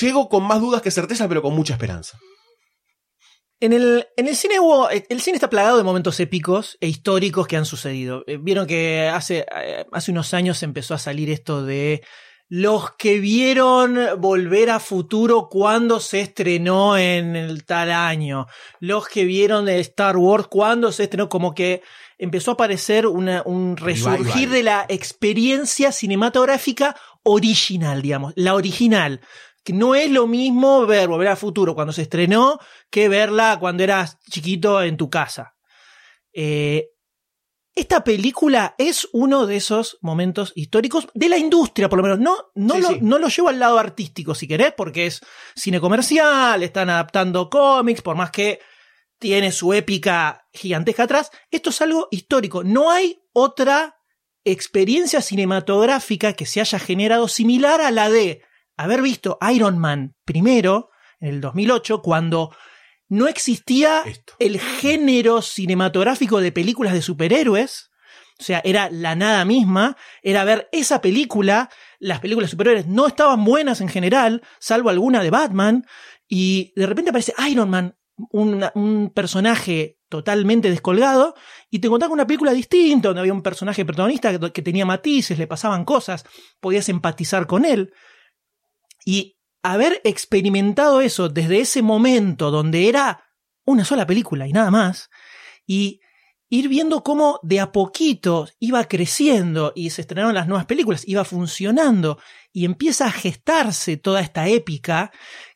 Llego 0.00 0.28
con 0.28 0.42
más 0.42 0.60
dudas 0.60 0.80
que 0.80 0.90
certeza, 0.90 1.28
pero 1.28 1.42
con 1.42 1.54
mucha 1.54 1.74
esperanza. 1.74 2.18
En 3.64 3.72
el, 3.72 4.06
en 4.18 4.28
el 4.28 4.36
cine 4.36 4.60
hubo, 4.60 4.90
el 4.90 5.20
cine 5.22 5.36
está 5.36 5.48
plagado 5.48 5.78
de 5.78 5.84
momentos 5.84 6.20
épicos 6.20 6.76
e 6.82 6.88
históricos 6.88 7.46
que 7.46 7.56
han 7.56 7.64
sucedido. 7.64 8.22
Eh, 8.26 8.36
Vieron 8.38 8.66
que 8.66 9.08
hace, 9.08 9.46
eh, 9.56 9.86
hace 9.90 10.10
unos 10.10 10.34
años 10.34 10.62
empezó 10.62 10.92
a 10.92 10.98
salir 10.98 11.30
esto 11.30 11.64
de 11.64 12.02
los 12.50 12.90
que 12.96 13.20
vieron 13.20 13.98
Volver 14.18 14.68
a 14.68 14.80
Futuro 14.80 15.48
cuando 15.50 15.98
se 15.98 16.20
estrenó 16.20 16.98
en 16.98 17.36
el 17.36 17.64
tal 17.64 17.90
año, 17.90 18.46
los 18.80 19.08
que 19.08 19.24
vieron 19.24 19.66
Star 19.70 20.18
Wars 20.18 20.46
cuando 20.48 20.92
se 20.92 21.04
estrenó, 21.04 21.30
como 21.30 21.54
que 21.54 21.80
empezó 22.18 22.50
a 22.50 22.54
aparecer 22.54 23.06
una- 23.06 23.42
un 23.46 23.78
resurgir 23.78 24.50
de 24.50 24.62
la 24.62 24.84
experiencia 24.90 25.90
cinematográfica 25.90 26.94
original, 27.22 28.02
digamos, 28.02 28.34
la 28.36 28.54
original. 28.54 29.20
Que 29.64 29.72
no 29.72 29.94
es 29.94 30.10
lo 30.10 30.26
mismo 30.26 30.86
ver 30.86 31.08
Volver 31.08 31.28
a 31.28 31.36
Futuro 31.36 31.74
cuando 31.74 31.92
se 31.92 32.02
estrenó 32.02 32.58
que 32.90 33.08
verla 33.08 33.56
cuando 33.58 33.82
eras 33.82 34.18
chiquito 34.30 34.82
en 34.82 34.96
tu 34.96 35.10
casa. 35.10 35.56
Eh, 36.32 36.90
esta 37.74 38.04
película 38.04 38.76
es 38.78 39.08
uno 39.12 39.46
de 39.46 39.56
esos 39.56 39.98
momentos 40.00 40.52
históricos 40.54 41.08
de 41.12 41.28
la 41.28 41.38
industria, 41.38 41.88
por 41.88 41.98
lo 41.98 42.04
menos. 42.04 42.20
No, 42.20 42.36
no, 42.54 42.74
Sí, 42.76 42.80
lo, 42.82 42.88
sí. 42.90 42.98
no 43.00 43.18
lo 43.18 43.28
llevo 43.28 43.48
al 43.48 43.58
lado 43.58 43.78
artístico, 43.78 44.34
si 44.34 44.46
querés, 44.46 44.72
porque 44.76 45.06
es 45.06 45.20
cine 45.56 45.80
comercial, 45.80 46.62
están 46.62 46.88
adaptando 46.90 47.50
cómics, 47.50 48.00
por 48.02 48.14
más 48.14 48.30
que 48.30 48.60
tiene 49.18 49.50
su 49.50 49.72
épica 49.72 50.46
gigantesca 50.52 51.04
atrás. 51.04 51.30
Esto 51.50 51.70
es 51.70 51.80
algo 51.80 52.06
histórico. 52.12 52.62
No 52.62 52.90
hay 52.92 53.22
otra 53.32 53.96
experiencia 54.44 55.20
cinematográfica 55.20 56.34
que 56.34 56.46
se 56.46 56.60
haya 56.60 56.78
generado 56.78 57.26
similar 57.26 57.80
a 57.80 57.90
la 57.90 58.08
de 58.08 58.42
haber 58.76 59.02
visto 59.02 59.38
Iron 59.52 59.78
Man 59.78 60.14
primero, 60.24 60.90
en 61.20 61.28
el 61.28 61.40
2008, 61.40 62.02
cuando 62.02 62.54
no 63.08 63.28
existía 63.28 64.02
Esto. 64.04 64.34
el 64.38 64.58
género 64.58 65.42
cinematográfico 65.42 66.40
de 66.40 66.52
películas 66.52 66.92
de 66.92 67.02
superhéroes. 67.02 67.90
O 68.38 68.42
sea, 68.42 68.60
era 68.64 68.90
la 68.90 69.14
nada 69.14 69.44
misma, 69.44 69.96
era 70.22 70.42
ver 70.42 70.68
esa 70.72 71.00
película, 71.00 71.70
las 72.00 72.18
películas 72.18 72.48
de 72.48 72.52
superhéroes 72.52 72.86
no 72.88 73.06
estaban 73.06 73.44
buenas 73.44 73.80
en 73.80 73.88
general, 73.88 74.42
salvo 74.58 74.90
alguna 74.90 75.22
de 75.22 75.30
Batman, 75.30 75.86
y 76.28 76.72
de 76.74 76.86
repente 76.86 77.10
aparece 77.10 77.32
Iron 77.48 77.70
Man, 77.70 77.96
un, 78.30 78.64
un 78.74 79.12
personaje 79.14 80.00
totalmente 80.08 80.68
descolgado, 80.68 81.36
y 81.70 81.78
te 81.78 81.86
encontrás 81.86 82.08
con 82.08 82.16
una 82.16 82.26
película 82.26 82.52
distinta, 82.52 83.08
donde 83.08 83.20
había 83.20 83.32
un 83.32 83.42
personaje 83.42 83.84
protagonista 83.84 84.36
que, 84.36 84.52
que 84.52 84.62
tenía 84.62 84.84
matices, 84.84 85.38
le 85.38 85.46
pasaban 85.46 85.84
cosas, 85.84 86.24
podías 86.58 86.88
empatizar 86.88 87.46
con 87.46 87.64
él. 87.64 87.92
Y 89.04 89.36
haber 89.62 90.00
experimentado 90.04 91.00
eso 91.00 91.28
desde 91.28 91.60
ese 91.60 91.82
momento 91.82 92.50
donde 92.50 92.88
era 92.88 93.24
una 93.64 93.84
sola 93.84 94.06
película 94.06 94.46
y 94.46 94.52
nada 94.52 94.70
más, 94.70 95.10
y 95.66 96.00
ir 96.50 96.68
viendo 96.68 97.02
cómo 97.02 97.40
de 97.42 97.60
a 97.60 97.72
poquito 97.72 98.46
iba 98.60 98.84
creciendo 98.84 99.72
y 99.74 99.90
se 99.90 100.02
estrenaron 100.02 100.34
las 100.34 100.46
nuevas 100.46 100.66
películas, 100.66 101.08
iba 101.08 101.24
funcionando 101.24 102.18
y 102.52 102.64
empieza 102.64 103.06
a 103.06 103.10
gestarse 103.10 103.96
toda 103.96 104.20
esta 104.20 104.46
épica 104.48 105.10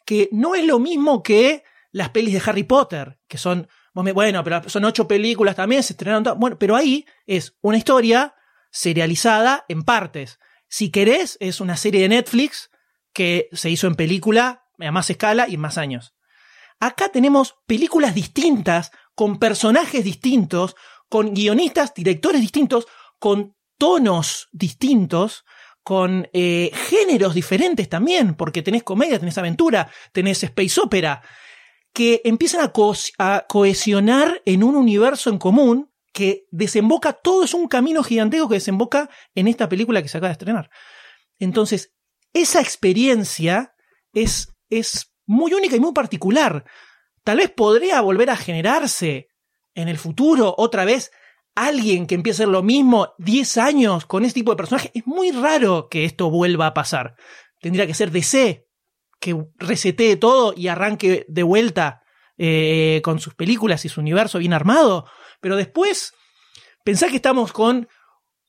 que 0.05 0.29
no 0.33 0.55
es 0.55 0.65
lo 0.65 0.79
mismo 0.79 1.23
que 1.23 1.63
las 1.93 2.11
pelis 2.11 2.35
de 2.35 2.51
Harry 2.51 2.65
Potter, 2.65 3.19
que 3.29 3.39
son, 3.39 3.69
bueno, 3.93 4.43
pero 4.43 4.69
son 4.69 4.85
ocho 4.87 5.07
películas 5.07 5.55
también, 5.55 5.83
se 5.83 5.93
estrenaron 5.93 6.25
todas, 6.25 6.39
bueno, 6.39 6.59
pero 6.59 6.75
ahí 6.75 7.05
es 7.27 7.57
una 7.61 7.77
historia 7.77 8.35
serializada 8.71 9.65
en 9.69 9.83
partes. 9.83 10.39
Si 10.69 10.91
querés, 10.91 11.37
es 11.41 11.61
una 11.61 11.77
serie 11.77 12.03
de 12.03 12.09
Netflix 12.09 12.71
que 13.19 13.49
se 13.51 13.69
hizo 13.69 13.89
en 13.89 13.97
película 13.97 14.69
a 14.79 14.93
más 14.93 15.11
escala 15.11 15.49
y 15.49 15.55
en 15.55 15.61
más 15.61 15.77
años. 15.77 16.15
Acá 16.79 17.09
tenemos 17.09 17.57
películas 17.67 18.15
distintas, 18.15 18.93
con 19.17 19.41
personajes 19.41 20.05
distintos, 20.05 20.77
con 21.09 21.35
guionistas, 21.35 21.93
directores 21.95 22.41
distintos, 22.41 22.87
con 23.19 23.57
tonos 23.77 24.49
distintos, 24.53 25.45
con 25.83 26.29
eh, 26.33 26.71
géneros 26.73 27.35
diferentes 27.35 27.89
también, 27.89 28.37
porque 28.37 28.63
tenés 28.63 28.85
comedia, 28.85 29.19
tenés 29.19 29.37
aventura, 29.37 29.91
tenés 30.13 30.45
space 30.45 30.81
opera, 30.81 31.21
que 31.93 32.21
empiezan 32.23 32.61
a, 32.61 32.73
a 33.19 33.47
cohesionar 33.49 34.43
en 34.45 34.63
un 34.63 34.77
universo 34.77 35.29
en 35.29 35.39
común 35.39 35.91
que 36.13 36.47
desemboca, 36.53 37.15
todo 37.15 37.43
es 37.43 37.53
un 37.53 37.67
camino 37.67 38.05
gigantesco 38.05 38.49
que 38.49 38.55
desemboca 38.55 39.11
en 39.35 39.49
esta 39.49 39.69
película 39.69 40.03
que 40.03 40.09
se 40.09 40.19
acaba 40.19 40.29
de 40.29 40.35
estrenar. 40.35 40.71
Entonces, 41.41 41.98
esa 42.33 42.61
experiencia 42.61 43.75
es, 44.13 44.55
es 44.71 45.13
muy 45.27 45.53
única 45.55 45.77
y 45.77 45.81
muy 45.81 45.93
particular. 45.93 46.65
Tal 47.25 47.39
vez 47.39 47.51
podría 47.51 48.01
volver 48.01 48.31
a 48.31 48.37
generarse 48.37 49.29
en 49.75 49.89
el 49.89 49.99
futuro 49.99 50.55
otra 50.57 50.85
vez 50.85 51.11
alguien 51.55 52.07
que 52.07 52.15
empiece 52.15 52.43
a 52.43 52.45
hacer 52.45 52.53
lo 52.53 52.63
mismo 52.63 53.15
10 53.19 53.59
años 53.59 54.07
con 54.07 54.25
este 54.25 54.41
tipo 54.41 54.53
de 54.53 54.57
personaje. 54.57 54.91
Es 54.95 55.07
muy 55.07 55.33
raro 55.33 55.89
que 55.89 56.05
esto 56.05 56.31
vuelva 56.31 56.69
a 56.69 56.75
pasar. 56.75 57.17
Tendría 57.61 57.87
que 57.87 57.95
ser 57.95 58.11
DC, 58.11 58.67
que 59.21 59.37
resetee 59.57 60.17
todo 60.17 60.55
y 60.57 60.69
arranque 60.69 61.27
de 61.29 61.43
vuelta 61.43 62.03
eh, 62.37 63.01
con 63.03 63.19
sus 63.19 63.35
películas 63.35 63.85
y 63.85 63.89
su 63.89 64.01
universo 64.01 64.39
bien 64.39 64.53
armado. 64.53 65.07
Pero 65.41 65.57
después, 65.57 66.15
pensá 66.85 67.09
que 67.09 67.17
estamos 67.17 67.53
con 67.53 67.89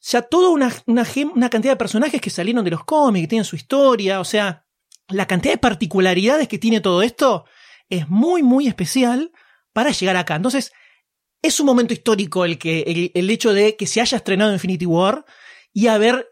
ya 0.02 0.22
toda 0.22 0.50
una, 0.50 0.72
una, 0.86 1.50
cantidad 1.50 1.74
de 1.74 1.78
personajes 1.78 2.22
que 2.22 2.30
salieron 2.30 2.64
de 2.64 2.72
los 2.72 2.84
cómics, 2.86 3.24
que 3.24 3.28
tienen 3.28 3.45
su 3.45 3.56
historia, 3.56 4.20
o 4.20 4.26
sea, 4.26 4.66
la 5.10 5.28
cantidad 5.28 5.54
de 5.54 5.60
particularidades 5.60 6.47
que 6.47 6.58
tiene 6.58 6.82
todo 6.82 7.02
esto 7.02 7.45
es 7.89 8.08
muy, 8.08 8.43
muy 8.43 8.68
especial 8.68 9.32
para 9.74 9.91
llegar 9.91 10.16
acá. 10.16 10.36
Entonces, 10.36 10.72
es 11.41 11.60
un 11.60 11.66
momento 11.66 11.93
histórico 11.93 12.45
el, 12.45 12.58
que, 12.58 13.12
el, 13.14 13.30
hecho 13.30 13.54
de 13.54 13.76
que 13.76 13.88
se 13.88 14.02
haya 14.02 14.18
estrenado 14.18 14.54
Infinity 14.54 14.86
War 14.86 15.26
y 15.74 15.88
haber 15.88 16.28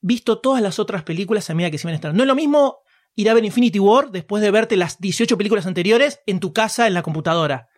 visto 0.00 0.40
todas 0.40 0.62
las 0.62 0.78
otras 0.78 1.02
películas 1.02 1.48
a 1.48 1.54
medida 1.54 1.70
que 1.70 1.78
se 1.78 1.86
iban 1.86 1.92
a 1.92 1.96
estrenar. 1.96 2.16
No 2.16 2.22
es 2.22 2.28
lo 2.28 2.34
mismo 2.34 2.78
ir 3.14 3.30
a 3.30 3.34
ver 3.34 3.44
Infinity 3.44 3.78
War 3.78 4.10
después 4.10 4.42
de 4.42 4.50
verte 4.50 4.76
las 4.76 5.00
18 5.00 5.36
películas 5.36 5.66
anteriores 5.66 6.20
en 6.26 6.40
tu 6.40 6.52
casa, 6.52 6.86
en 6.86 6.94
la 6.94 7.02
computadora, 7.02 7.68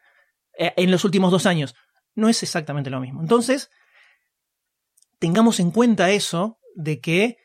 eh, 0.58 0.72
en 0.76 0.90
los 0.90 1.04
últimos 1.04 1.30
dos 1.30 1.46
años. 1.46 1.74
No 2.14 2.28
es 2.28 2.42
exactamente 2.42 2.90
lo 2.90 3.00
mismo. 3.00 3.20
Entonces, 3.20 3.70
tengamos 5.20 5.60
en 5.60 5.70
cuenta 5.70 6.10
eso 6.10 6.58
de 6.74 7.00
que 7.00 7.36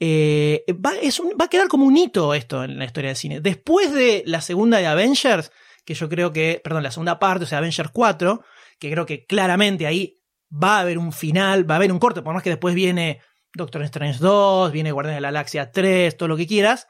eh, 0.00 0.64
va, 0.84 0.92
es 1.00 1.18
un- 1.20 1.32
va 1.40 1.46
a 1.46 1.48
quedar 1.48 1.68
como 1.68 1.86
un 1.86 1.96
hito 1.96 2.34
esto 2.34 2.62
en 2.64 2.78
la 2.78 2.84
historia 2.84 3.08
del 3.10 3.16
cine. 3.16 3.40
Después 3.40 3.92
de 3.92 4.22
la 4.26 4.40
segunda 4.40 4.78
de 4.78 4.86
Avengers, 4.86 5.50
que 5.84 5.94
yo 5.94 6.08
creo 6.08 6.32
que, 6.32 6.60
perdón, 6.62 6.82
la 6.82 6.90
segunda 6.90 7.18
parte, 7.18 7.44
o 7.44 7.46
sea, 7.46 7.58
Avengers 7.58 7.90
4, 7.92 8.42
que 8.78 8.90
creo 8.90 9.06
que 9.06 9.24
claramente 9.24 9.86
ahí 9.86 10.20
va 10.52 10.76
a 10.78 10.80
haber 10.80 10.98
un 10.98 11.12
final, 11.12 11.68
va 11.68 11.74
a 11.74 11.76
haber 11.78 11.92
un 11.92 11.98
corte, 11.98 12.22
por 12.22 12.34
más 12.34 12.42
que 12.42 12.50
después 12.50 12.74
viene 12.74 13.20
Doctor 13.54 13.82
Strange 13.84 14.18
2, 14.18 14.72
viene 14.72 14.92
Guardianes 14.92 15.18
de 15.18 15.22
la 15.22 15.28
Galaxia 15.28 15.70
3, 15.70 16.16
todo 16.16 16.28
lo 16.28 16.36
que 16.36 16.46
quieras. 16.46 16.88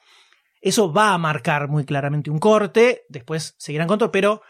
Eso 0.60 0.92
va 0.92 1.12
a 1.12 1.18
marcar 1.18 1.68
muy 1.68 1.84
claramente 1.84 2.30
un 2.30 2.38
corte, 2.38 3.02
después 3.10 3.54
seguirán 3.58 3.86
con 3.86 3.98
todo, 3.98 4.10
pero 4.10 4.40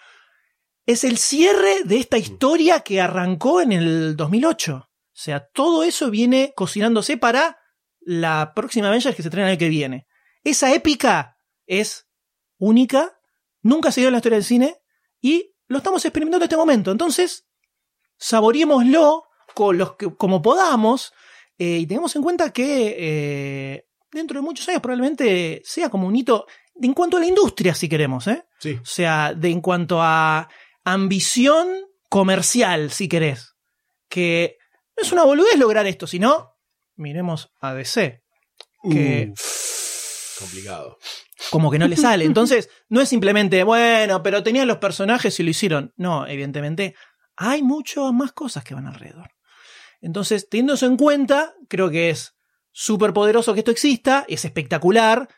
es 0.86 1.02
el 1.02 1.18
cierre 1.18 1.82
de 1.84 1.96
esta 1.98 2.18
historia 2.18 2.80
que 2.80 3.00
arrancó 3.00 3.60
en 3.60 3.72
el 3.72 4.16
2008. 4.16 4.88
O 5.14 5.16
sea, 5.16 5.46
todo 5.54 5.84
eso 5.84 6.10
viene 6.10 6.52
cocinándose 6.56 7.16
para 7.16 7.56
la 8.00 8.52
próxima 8.54 8.88
Avengers 8.88 9.14
que 9.14 9.22
se 9.22 9.28
estrena 9.28 9.46
el 9.46 9.52
año 9.52 9.58
que 9.60 9.68
viene. 9.68 10.08
Esa 10.42 10.74
épica 10.74 11.38
es 11.66 12.08
única, 12.58 13.16
nunca 13.62 13.92
se 13.92 14.00
dio 14.00 14.08
en 14.08 14.12
la 14.14 14.18
historia 14.18 14.38
del 14.38 14.44
cine 14.44 14.76
y 15.20 15.54
lo 15.68 15.78
estamos 15.78 16.04
experimentando 16.04 16.42
en 16.42 16.48
este 16.48 16.56
momento. 16.56 16.90
Entonces, 16.90 17.46
saboreémoslo 18.18 19.22
con 19.54 19.78
los 19.78 19.94
que, 19.94 20.12
como 20.16 20.42
podamos 20.42 21.12
eh, 21.58 21.78
y 21.78 21.86
tengamos 21.86 22.16
en 22.16 22.22
cuenta 22.22 22.52
que 22.52 22.96
eh, 22.98 23.86
dentro 24.10 24.40
de 24.40 24.44
muchos 24.44 24.68
años 24.68 24.82
probablemente 24.82 25.62
sea 25.64 25.90
como 25.90 26.08
un 26.08 26.16
hito 26.16 26.46
en 26.82 26.92
cuanto 26.92 27.18
a 27.18 27.20
la 27.20 27.26
industria, 27.26 27.72
si 27.72 27.88
queremos. 27.88 28.26
¿eh? 28.26 28.44
Sí. 28.58 28.72
O 28.82 28.84
sea, 28.84 29.32
de, 29.32 29.48
en 29.48 29.60
cuanto 29.60 30.02
a 30.02 30.48
ambición 30.82 31.68
comercial, 32.08 32.90
si 32.90 33.08
querés. 33.08 33.54
Que 34.08 34.58
no 34.96 35.02
es 35.02 35.12
una 35.12 35.24
boludez 35.24 35.58
lograr 35.58 35.86
esto, 35.86 36.06
sino 36.06 36.56
miremos 36.96 37.52
a 37.60 37.74
DC. 37.74 38.22
Que 38.90 39.32
Uh, 39.32 40.40
complicado. 40.40 40.98
como 41.50 41.70
que 41.70 41.78
no 41.78 41.88
le 41.88 41.96
sale. 41.96 42.24
Entonces, 42.26 42.68
no 42.88 43.00
es 43.00 43.08
simplemente, 43.08 43.64
bueno, 43.64 44.22
pero 44.22 44.42
tenían 44.42 44.68
los 44.68 44.78
personajes 44.78 45.38
y 45.40 45.42
lo 45.42 45.50
hicieron. 45.50 45.92
No, 45.96 46.26
evidentemente, 46.26 46.94
hay 47.36 47.62
muchas 47.62 48.12
más 48.12 48.32
cosas 48.32 48.64
que 48.64 48.74
van 48.74 48.86
alrededor. 48.86 49.30
Entonces, 50.00 50.48
teniendo 50.48 50.74
eso 50.74 50.86
en 50.86 50.96
cuenta, 50.96 51.54
creo 51.68 51.90
que 51.90 52.10
es 52.10 52.36
súper 52.72 53.12
poderoso 53.12 53.54
que 53.54 53.60
esto 53.60 53.70
exista, 53.70 54.24
es 54.28 54.44
espectacular. 54.44 55.28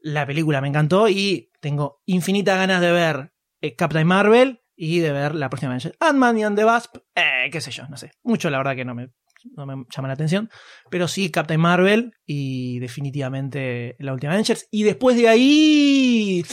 La 0.00 0.26
película 0.26 0.60
me 0.60 0.68
encantó 0.68 1.08
y 1.08 1.50
tengo 1.60 2.00
infinitas 2.04 2.56
ganas 2.58 2.80
de 2.80 2.92
ver 2.92 3.32
eh, 3.60 3.74
Captain 3.74 4.06
Marvel 4.06 4.63
y 4.76 4.98
de 5.00 5.12
ver 5.12 5.34
la 5.34 5.48
próxima 5.48 5.72
Avengers. 5.72 5.96
Ant-Man 6.00 6.38
y 6.38 6.44
and 6.44 6.58
the 6.58 6.64
Wasp, 6.64 6.96
eh, 7.14 7.48
qué 7.50 7.60
sé 7.60 7.70
yo, 7.70 7.86
no 7.88 7.96
sé. 7.96 8.12
Mucho 8.22 8.50
la 8.50 8.58
verdad 8.58 8.74
que 8.74 8.84
no 8.84 8.94
me, 8.94 9.10
no 9.56 9.66
me 9.66 9.84
llama 9.94 10.08
la 10.08 10.14
atención. 10.14 10.50
Pero 10.90 11.08
sí 11.08 11.30
Captain 11.30 11.60
Marvel 11.60 12.14
y 12.26 12.78
definitivamente 12.80 13.96
la 13.98 14.12
última 14.12 14.32
Avengers. 14.32 14.68
Y 14.70 14.82
después 14.82 15.16
de 15.16 15.28
ahí... 15.28 16.44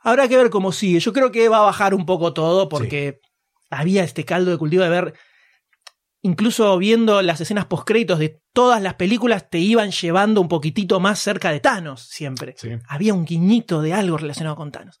Habrá 0.00 0.28
que 0.28 0.36
ver 0.36 0.48
cómo 0.48 0.72
sigue. 0.72 1.00
Yo 1.00 1.12
creo 1.12 1.30
que 1.30 1.48
va 1.48 1.58
a 1.58 1.62
bajar 1.62 1.92
un 1.92 2.06
poco 2.06 2.32
todo 2.32 2.68
porque 2.68 3.20
había 3.70 4.04
este 4.04 4.24
caldo 4.24 4.50
de 4.50 4.58
cultivo 4.58 4.82
de 4.82 4.90
ver... 4.90 5.14
Incluso 6.20 6.76
viendo 6.78 7.22
las 7.22 7.40
escenas 7.40 7.66
postcréditos 7.66 8.18
de 8.18 8.42
todas 8.52 8.82
las 8.82 8.94
películas 8.94 9.48
te 9.48 9.58
iban 9.58 9.92
llevando 9.92 10.40
un 10.40 10.48
poquitito 10.48 10.98
más 10.98 11.20
cerca 11.20 11.52
de 11.52 11.60
Thanos 11.60 12.08
siempre. 12.08 12.54
Sí. 12.58 12.70
Había 12.88 13.14
un 13.14 13.24
guiñito 13.24 13.82
de 13.82 13.92
algo 13.92 14.18
relacionado 14.18 14.56
con 14.56 14.72
Thanos. 14.72 14.98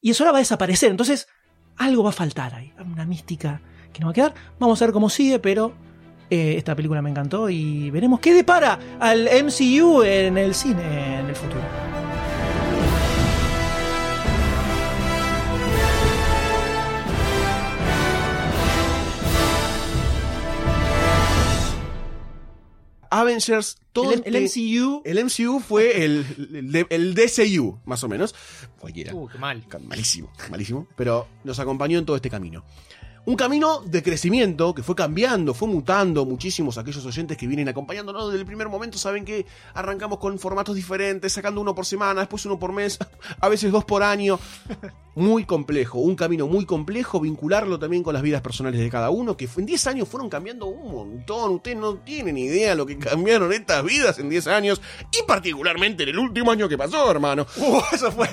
Y 0.00 0.10
eso 0.10 0.24
ahora 0.24 0.32
va 0.32 0.38
a 0.38 0.40
desaparecer. 0.40 0.90
Entonces, 0.90 1.28
algo 1.76 2.02
va 2.02 2.10
a 2.10 2.12
faltar 2.12 2.54
ahí. 2.54 2.72
Una 2.78 3.04
mística 3.04 3.60
que 3.92 4.00
no 4.00 4.06
va 4.06 4.10
a 4.12 4.14
quedar. 4.14 4.34
Vamos 4.58 4.80
a 4.80 4.86
ver 4.86 4.92
cómo 4.92 5.10
sigue, 5.10 5.38
pero 5.38 5.72
eh, 6.30 6.54
esta 6.56 6.74
película 6.74 7.02
me 7.02 7.10
encantó 7.10 7.50
y 7.50 7.90
veremos 7.90 8.20
qué 8.20 8.32
depara 8.32 8.78
al 9.00 9.28
MCU 9.44 10.02
en 10.02 10.38
el 10.38 10.54
cine 10.54 11.20
en 11.20 11.26
el 11.26 11.36
futuro. 11.36 12.09
Avengers, 23.10 23.78
todo 23.92 24.12
El, 24.12 24.22
el 24.24 24.36
este- 24.36 24.60
MCU 24.60 25.02
El 25.04 25.24
MCU 25.24 25.60
fue 25.60 26.04
el, 26.04 26.24
el, 26.54 26.86
el 26.88 27.14
DCU, 27.14 27.80
más 27.84 28.02
o 28.04 28.08
menos. 28.08 28.34
Cualquiera. 28.78 29.14
Uh, 29.14 29.28
qué 29.28 29.38
mal. 29.38 29.64
Malísimo, 29.84 30.32
malísimo. 30.50 30.86
Pero 30.96 31.26
nos 31.44 31.58
acompañó 31.58 31.98
en 31.98 32.06
todo 32.06 32.16
este 32.16 32.30
camino. 32.30 32.64
Un 33.26 33.36
camino 33.36 33.80
de 33.84 34.02
crecimiento 34.02 34.74
que 34.74 34.82
fue 34.82 34.94
cambiando, 34.94 35.52
fue 35.54 35.68
mutando. 35.68 36.24
Muchísimos 36.24 36.78
aquellos 36.78 37.04
oyentes 37.04 37.36
que 37.36 37.46
vienen 37.46 37.68
acompañándonos 37.68 38.28
desde 38.28 38.40
el 38.40 38.46
primer 38.46 38.68
momento 38.68 38.96
saben 38.98 39.24
que 39.24 39.46
arrancamos 39.74 40.18
con 40.18 40.38
formatos 40.38 40.74
diferentes, 40.74 41.32
sacando 41.32 41.60
uno 41.60 41.74
por 41.74 41.84
semana, 41.86 42.20
después 42.20 42.44
uno 42.46 42.58
por 42.58 42.72
mes, 42.72 42.98
a 43.40 43.48
veces 43.48 43.70
dos 43.70 43.84
por 43.84 44.02
año. 44.02 44.38
Muy 45.16 45.44
complejo, 45.44 45.98
un 45.98 46.14
camino 46.14 46.46
muy 46.46 46.64
complejo, 46.64 47.20
vincularlo 47.20 47.78
también 47.80 48.02
con 48.02 48.14
las 48.14 48.22
vidas 48.22 48.40
personales 48.42 48.80
de 48.80 48.88
cada 48.88 49.10
uno, 49.10 49.36
que 49.36 49.48
en 49.56 49.66
10 49.66 49.86
años 49.88 50.08
fueron 50.08 50.30
cambiando 50.30 50.66
un 50.66 50.90
montón. 50.92 51.56
Ustedes 51.56 51.76
no 51.76 51.96
tienen 51.96 52.38
idea 52.38 52.74
lo 52.76 52.86
que 52.86 52.96
cambiaron 52.96 53.52
estas 53.52 53.84
vidas 53.84 54.18
en 54.20 54.30
10 54.30 54.46
años, 54.46 54.80
y 55.12 55.24
particularmente 55.26 56.04
en 56.04 56.10
el 56.10 56.18
último 56.18 56.52
año 56.52 56.68
que 56.68 56.78
pasó, 56.78 57.10
hermano. 57.10 57.46
Uh, 57.60 57.80
eso 57.92 58.10
fue. 58.10 58.28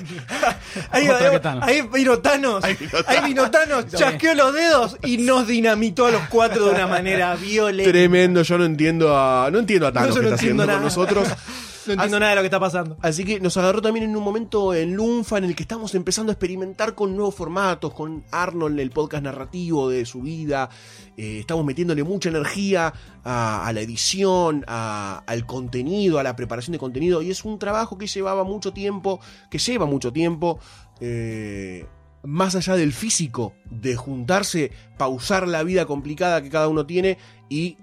Ahí, 0.90 1.06
ahí- 1.06 1.40
ahí 1.60 1.82
vino 1.92 2.18
Thanos. 2.20 2.64
Ahí 2.64 2.74
vino 2.74 2.92
Ahí 3.06 3.24
vino 3.26 3.50
Thanos, 3.50 3.86
chasqueó 3.94 4.34
los 4.34 4.54
dedos 4.54 4.77
y 5.04 5.18
nos 5.18 5.46
dinamitó 5.46 6.06
a 6.06 6.10
los 6.10 6.22
cuatro 6.28 6.66
de 6.66 6.70
una 6.72 6.86
manera 6.86 7.34
violenta. 7.36 7.90
Tremendo, 7.90 8.42
yo 8.42 8.58
no 8.58 8.64
entiendo 8.64 9.16
a. 9.16 9.50
No 9.50 9.58
entiendo 9.58 9.86
a 9.86 9.92
Thanos 9.92 10.16
que 10.16 10.22
no 10.54 10.62
está 10.62 10.72
con 10.74 10.82
nosotros. 10.82 11.28
No 11.86 11.92
entiendo 11.94 12.16
Así- 12.16 12.20
nada 12.20 12.30
de 12.32 12.36
lo 12.36 12.42
que 12.42 12.46
está 12.48 12.60
pasando. 12.60 12.98
Así 13.00 13.24
que 13.24 13.40
nos 13.40 13.56
agarró 13.56 13.80
también 13.80 14.04
en 14.04 14.14
un 14.14 14.22
momento 14.22 14.74
en 14.74 14.94
Lunfa 14.94 15.38
en 15.38 15.44
el 15.44 15.56
que 15.56 15.62
estamos 15.62 15.94
empezando 15.94 16.30
a 16.30 16.34
experimentar 16.34 16.94
con 16.94 17.16
nuevos 17.16 17.34
formatos, 17.34 17.94
con 17.94 18.24
Arnold, 18.30 18.78
el 18.78 18.90
podcast 18.90 19.22
narrativo 19.24 19.88
de 19.88 20.04
su 20.04 20.20
vida. 20.20 20.68
Eh, 21.16 21.38
estamos 21.40 21.64
metiéndole 21.64 22.02
mucha 22.04 22.28
energía 22.28 22.92
a, 23.24 23.66
a 23.66 23.72
la 23.72 23.80
edición, 23.80 24.66
a- 24.68 25.22
al 25.26 25.46
contenido, 25.46 26.18
a 26.18 26.22
la 26.22 26.36
preparación 26.36 26.72
de 26.72 26.78
contenido. 26.78 27.22
Y 27.22 27.30
es 27.30 27.42
un 27.46 27.58
trabajo 27.58 27.96
que 27.96 28.06
llevaba 28.06 28.44
mucho 28.44 28.74
tiempo, 28.74 29.18
que 29.48 29.56
lleva 29.56 29.86
mucho 29.86 30.12
tiempo. 30.12 30.58
eh, 31.00 31.86
más 32.28 32.54
allá 32.54 32.76
del 32.76 32.92
físico, 32.92 33.54
de 33.70 33.96
juntarse, 33.96 34.70
pausar 34.98 35.48
la 35.48 35.62
vida 35.62 35.86
complicada 35.86 36.42
que 36.42 36.50
cada 36.50 36.68
uno 36.68 36.84
tiene 36.84 37.16
y 37.48 37.78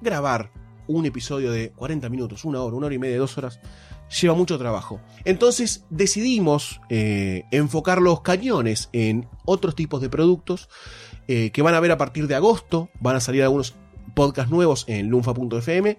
grabar 0.00 0.52
un 0.86 1.04
episodio 1.04 1.50
de 1.50 1.72
40 1.72 2.08
minutos, 2.08 2.44
una 2.44 2.62
hora, 2.62 2.76
una 2.76 2.86
hora 2.86 2.94
y 2.94 3.00
media, 3.00 3.18
dos 3.18 3.36
horas, 3.36 3.58
lleva 4.08 4.36
mucho 4.36 4.56
trabajo. 4.56 5.00
Entonces 5.24 5.84
decidimos 5.90 6.80
eh, 6.90 7.42
enfocar 7.50 8.00
los 8.00 8.20
cañones 8.20 8.88
en 8.92 9.26
otros 9.44 9.74
tipos 9.74 10.00
de 10.00 10.08
productos 10.08 10.68
eh, 11.26 11.50
que 11.50 11.62
van 11.62 11.74
a 11.74 11.80
ver 11.80 11.90
a 11.90 11.98
partir 11.98 12.28
de 12.28 12.36
agosto. 12.36 12.90
Van 13.00 13.16
a 13.16 13.20
salir 13.20 13.42
algunos 13.42 13.74
podcasts 14.14 14.52
nuevos 14.52 14.84
en 14.86 15.08
lunfa.fm 15.08 15.98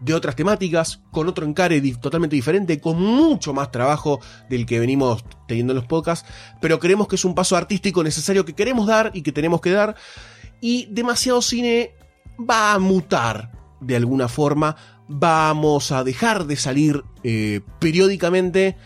de 0.00 0.14
otras 0.14 0.36
temáticas, 0.36 1.00
con 1.10 1.28
otro 1.28 1.46
encare 1.46 1.80
totalmente 1.96 2.36
diferente, 2.36 2.80
con 2.80 3.00
mucho 3.00 3.52
más 3.52 3.70
trabajo 3.70 4.20
del 4.48 4.66
que 4.66 4.80
venimos 4.80 5.24
teniendo 5.48 5.72
en 5.72 5.76
los 5.76 5.86
podcasts, 5.86 6.28
pero 6.60 6.78
creemos 6.78 7.08
que 7.08 7.16
es 7.16 7.24
un 7.24 7.34
paso 7.34 7.56
artístico 7.56 8.02
necesario 8.02 8.44
que 8.44 8.54
queremos 8.54 8.86
dar 8.86 9.10
y 9.14 9.22
que 9.22 9.32
tenemos 9.32 9.60
que 9.60 9.70
dar, 9.70 9.96
y 10.60 10.86
demasiado 10.90 11.42
cine 11.42 11.94
va 12.38 12.74
a 12.74 12.78
mutar 12.78 13.52
de 13.80 13.96
alguna 13.96 14.28
forma, 14.28 14.76
vamos 15.08 15.92
a 15.92 16.04
dejar 16.04 16.46
de 16.46 16.56
salir 16.56 17.04
eh, 17.22 17.60
periódicamente 17.78 18.76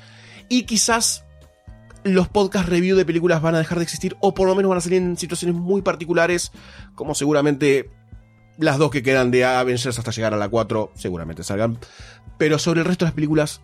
y 0.49 0.65
quizás 0.65 1.25
los 2.05 2.29
podcast 2.29 2.69
review 2.69 2.97
de 2.97 3.05
películas 3.05 3.43
van 3.43 3.55
a 3.55 3.59
dejar 3.59 3.79
de 3.79 3.85
existir 3.85 4.17
o 4.21 4.35
por 4.35 4.49
lo 4.49 4.55
menos 4.55 4.71
van 4.71 4.79
a 4.79 4.81
salir 4.81 5.03
en 5.03 5.17
situaciones 5.17 5.57
muy 5.57 5.83
particulares 5.83 6.53
como 6.95 7.15
seguramente 7.15 7.91
las 8.59 8.79
dos 8.79 8.91
que 8.91 9.03
quedan 9.03 9.31
de 9.31 9.45
Avengers 9.45 9.99
hasta 9.99 10.11
llegar 10.11 10.35
a 10.35 10.37
la 10.37 10.49
4 10.49 10.93
seguramente 10.95 11.43
salgan 11.43 11.79
pero 12.37 12.59
sobre 12.59 12.81
el 12.81 12.87
resto 12.87 13.05
de 13.05 13.09
las 13.09 13.15
películas 13.15 13.61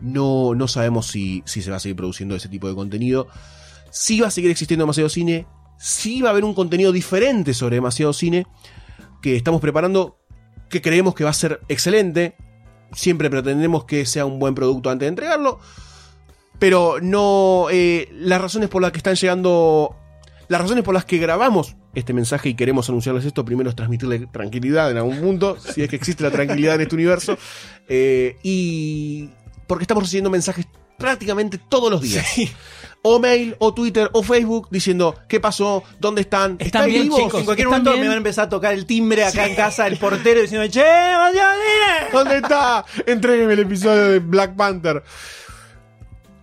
no, 0.00 0.54
no 0.54 0.68
sabemos 0.68 1.06
si, 1.06 1.42
si 1.46 1.62
se 1.62 1.70
va 1.70 1.76
a 1.76 1.80
seguir 1.80 1.96
produciendo 1.96 2.34
ese 2.34 2.48
tipo 2.48 2.68
de 2.68 2.74
contenido 2.74 3.28
si 3.90 4.20
va 4.20 4.28
a 4.28 4.32
seguir 4.32 4.50
existiendo 4.50 4.82
demasiado 4.82 5.08
cine 5.08 5.46
si 5.78 6.22
va 6.22 6.30
a 6.30 6.32
haber 6.32 6.44
un 6.44 6.54
contenido 6.54 6.92
diferente 6.92 7.54
sobre 7.54 7.76
demasiado 7.76 8.12
cine 8.12 8.46
que 9.22 9.36
estamos 9.36 9.60
preparando 9.60 10.18
que 10.68 10.82
creemos 10.82 11.14
que 11.14 11.24
va 11.24 11.30
a 11.30 11.34
ser 11.34 11.60
excelente. 11.68 12.36
Siempre 12.92 13.30
pretendemos 13.30 13.84
que 13.84 14.06
sea 14.06 14.24
un 14.24 14.38
buen 14.38 14.54
producto 14.54 14.90
antes 14.90 15.06
de 15.06 15.10
entregarlo. 15.10 15.60
Pero 16.58 16.96
no. 17.00 17.66
eh, 17.70 18.08
las 18.12 18.40
razones 18.40 18.68
por 18.68 18.82
las 18.82 18.92
que 18.92 18.98
están 18.98 19.14
llegando. 19.14 19.96
Las 20.48 20.60
razones 20.60 20.84
por 20.84 20.94
las 20.94 21.04
que 21.04 21.18
grabamos 21.18 21.76
este 21.98 22.12
mensaje 22.12 22.48
y 22.50 22.54
queremos 22.54 22.88
anunciarles 22.88 23.24
esto, 23.24 23.44
primero 23.44 23.68
es 23.70 23.76
transmitirle 23.76 24.26
tranquilidad 24.26 24.90
en 24.90 24.96
algún 24.98 25.20
punto, 25.20 25.56
si 25.58 25.82
es 25.82 25.88
que 25.88 25.96
existe 25.96 26.22
la 26.22 26.30
tranquilidad 26.30 26.76
en 26.76 26.82
este 26.82 26.94
universo. 26.94 27.36
eh, 27.88 28.36
y. 28.42 29.28
porque 29.66 29.82
estamos 29.84 30.04
recibiendo 30.04 30.30
mensajes 30.30 30.66
prácticamente 30.98 31.58
todos 31.58 31.90
los 31.90 32.00
días. 32.00 32.26
O 33.02 33.20
mail, 33.20 33.54
o 33.60 33.72
Twitter, 33.72 34.10
o 34.12 34.24
Facebook 34.24 34.66
diciendo 34.72 35.14
qué 35.28 35.38
pasó, 35.38 35.84
dónde 36.00 36.22
están, 36.22 36.56
¿Están 36.58 36.66
¿Estáis 36.66 36.92
bien, 36.92 37.02
vivos? 37.04 37.20
chicos? 37.20 37.38
En 37.40 37.44
cualquier 37.44 37.68
¿Están 37.68 37.82
momento 37.84 37.90
bien? 37.92 38.00
me 38.02 38.08
van 38.08 38.14
a 38.14 38.18
empezar 38.18 38.46
a 38.46 38.48
tocar 38.48 38.74
el 38.74 38.86
timbre 38.86 39.24
acá 39.24 39.46
en 39.46 39.54
casa 39.54 39.86
el 39.86 39.96
portero 39.98 40.40
diciendo, 40.42 40.66
che, 40.66 40.80
demasiado 40.82 41.52
cine". 41.54 42.10
¿Dónde 42.12 42.36
está? 42.38 42.84
Entrégueme 43.06 43.52
el 43.52 43.60
episodio 43.60 44.04
de 44.08 44.18
Black 44.18 44.56
Panther. 44.56 45.04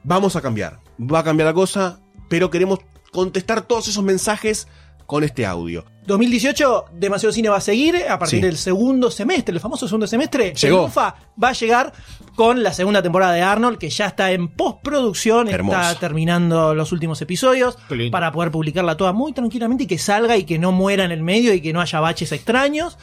Vamos 0.04 0.36
a 0.38 0.42
cambiar. 0.42 0.80
Va 1.00 1.20
a 1.20 1.24
cambiar 1.26 1.48
la 1.48 1.54
cosa, 1.54 2.00
pero 2.30 2.50
queremos 2.50 2.80
contestar 3.12 3.62
todos 3.64 3.88
esos 3.90 4.04
mensajes 4.04 4.68
con 5.06 5.24
este 5.24 5.46
audio. 5.46 5.86
2018, 6.06 6.86
demasiado 6.94 7.34
cine 7.34 7.50
va 7.50 7.58
a 7.58 7.62
seguir 7.62 7.96
a 8.08 8.20
partir 8.20 8.40
Sí. 8.40 8.46
del 8.46 8.58
segundo 8.58 9.10
semestre, 9.10 9.54
el 9.56 9.60
famoso 9.60 9.88
segundo 9.88 10.06
semestre. 10.06 10.54
Llegó. 10.54 10.82
El 10.82 10.86
UFA 10.90 11.16
va 11.44 11.50
a 11.50 11.54
llegar 11.54 11.94
con 12.36 12.62
la 12.62 12.74
segunda 12.74 13.02
temporada 13.02 13.34
de 13.34 13.42
Arnold, 13.42 13.78
que 13.80 13.90
ya 13.90 14.06
está 14.08 14.32
en 14.32 14.48
postproducción, 14.50 15.48
Hermoso. 15.50 15.80
está 15.82 16.00
terminando 16.00 16.76
los 16.76 16.92
últimos 16.92 17.22
episodios 17.22 17.78
para 18.12 18.32
poder 18.32 18.52
publicarla 18.52 18.98
toda 18.98 19.14
muy 19.14 19.34
tranquilamente 19.34 19.86
y 19.86 19.88
que 19.88 19.98
salga 19.98 20.38
y 20.38 20.44
que 20.44 20.60
no 20.60 20.72
muera 20.72 21.06
en 21.06 21.12
el 21.12 21.24
medio 21.24 21.54
y 21.54 21.62
que 21.62 21.74
no 21.74 21.82
haya 21.82 22.00
baches 22.00 22.32
extraños. 22.32 22.98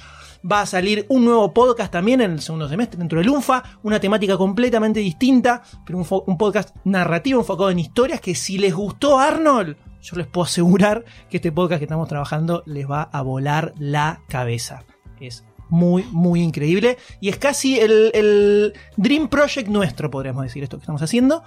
Va 0.50 0.62
a 0.62 0.66
salir 0.66 1.06
un 1.08 1.24
nuevo 1.24 1.52
podcast 1.52 1.92
también 1.92 2.20
en 2.20 2.32
el 2.32 2.40
segundo 2.40 2.68
semestre 2.68 2.98
dentro 2.98 3.18
del 3.18 3.28
UNFA, 3.28 3.62
una 3.82 4.00
temática 4.00 4.36
completamente 4.36 5.00
distinta, 5.00 5.62
pero 5.86 5.98
un, 5.98 6.06
un 6.26 6.36
podcast 6.36 6.74
narrativo 6.84 7.40
enfocado 7.40 7.70
en 7.70 7.78
historias 7.78 8.20
que 8.20 8.34
si 8.34 8.58
les 8.58 8.74
gustó 8.74 9.18
Arnold, 9.18 9.76
yo 10.02 10.16
les 10.16 10.26
puedo 10.26 10.44
asegurar 10.44 11.04
que 11.30 11.36
este 11.36 11.52
podcast 11.52 11.78
que 11.78 11.84
estamos 11.84 12.08
trabajando 12.08 12.64
les 12.66 12.90
va 12.90 13.02
a 13.02 13.22
volar 13.22 13.72
la 13.78 14.20
cabeza. 14.28 14.84
Es 15.20 15.44
muy, 15.68 16.04
muy 16.10 16.42
increíble 16.42 16.98
y 17.20 17.28
es 17.28 17.38
casi 17.38 17.78
el, 17.78 18.10
el 18.12 18.74
Dream 18.96 19.28
Project 19.28 19.68
nuestro, 19.68 20.10
podríamos 20.10 20.42
decir, 20.42 20.62
esto 20.62 20.76
que 20.76 20.82
estamos 20.82 21.02
haciendo. 21.02 21.44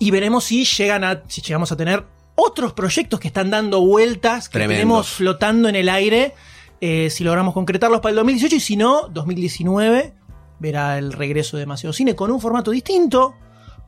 Y 0.00 0.10
veremos 0.10 0.44
si 0.44 0.64
llegan 0.64 1.04
a, 1.04 1.22
si 1.28 1.42
llegamos 1.42 1.70
a 1.70 1.76
tener 1.76 2.04
otros 2.34 2.72
proyectos 2.72 3.20
que 3.20 3.28
están 3.28 3.50
dando 3.50 3.80
vueltas, 3.82 4.48
que 4.48 4.58
tenemos 4.58 5.08
flotando 5.08 5.68
en 5.68 5.76
el 5.76 5.88
aire, 5.88 6.34
eh, 6.86 7.08
si 7.10 7.24
logramos 7.24 7.54
concretarlos 7.54 8.00
para 8.00 8.10
el 8.10 8.16
2018 8.16 8.56
y 8.56 8.60
si 8.60 8.76
no, 8.76 9.08
2019 9.08 10.12
verá 10.58 10.98
el 10.98 11.12
regreso 11.12 11.56
de 11.56 11.62
Demasiado 11.62 11.92
Cine 11.94 12.14
con 12.14 12.30
un 12.30 12.40
formato 12.40 12.70
distinto, 12.70 13.34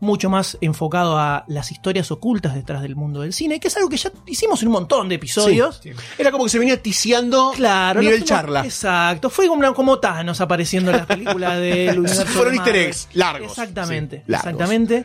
mucho 0.00 0.28
más 0.30 0.56
enfocado 0.60 1.18
a 1.18 1.44
las 1.48 1.72
historias 1.72 2.10
ocultas 2.10 2.54
detrás 2.54 2.82
del 2.82 2.96
mundo 2.96 3.20
del 3.20 3.32
cine, 3.32 3.60
que 3.60 3.68
es 3.68 3.76
algo 3.76 3.88
que 3.88 3.96
ya 3.96 4.10
hicimos 4.26 4.60
en 4.62 4.68
un 4.68 4.72
montón 4.74 5.08
de 5.08 5.14
episodios. 5.16 5.80
Era 6.18 6.30
como 6.30 6.44
que 6.44 6.50
se 6.50 6.58
venía 6.58 6.82
ticiando 6.82 7.52
Claro, 7.54 8.00
nivel 8.00 8.16
fuimos- 8.20 8.28
charla. 8.28 8.64
Exacto, 8.64 9.30
fue 9.30 9.46
como, 9.48 9.72
como 9.74 9.98
Thanos 9.98 10.40
apareciendo 10.40 10.90
en 10.90 10.98
las 10.98 11.06
películas 11.06 11.58
del 11.60 11.98
universo. 11.98 12.26
Fueron 12.26 12.52
de 12.52 12.56
easter 12.58 12.76
eggs 12.76 13.08
largos. 13.14 13.50
Exactamente, 13.50 14.16
Sí, 14.18 14.22
largos. 14.32 14.50
exactamente. 14.52 15.04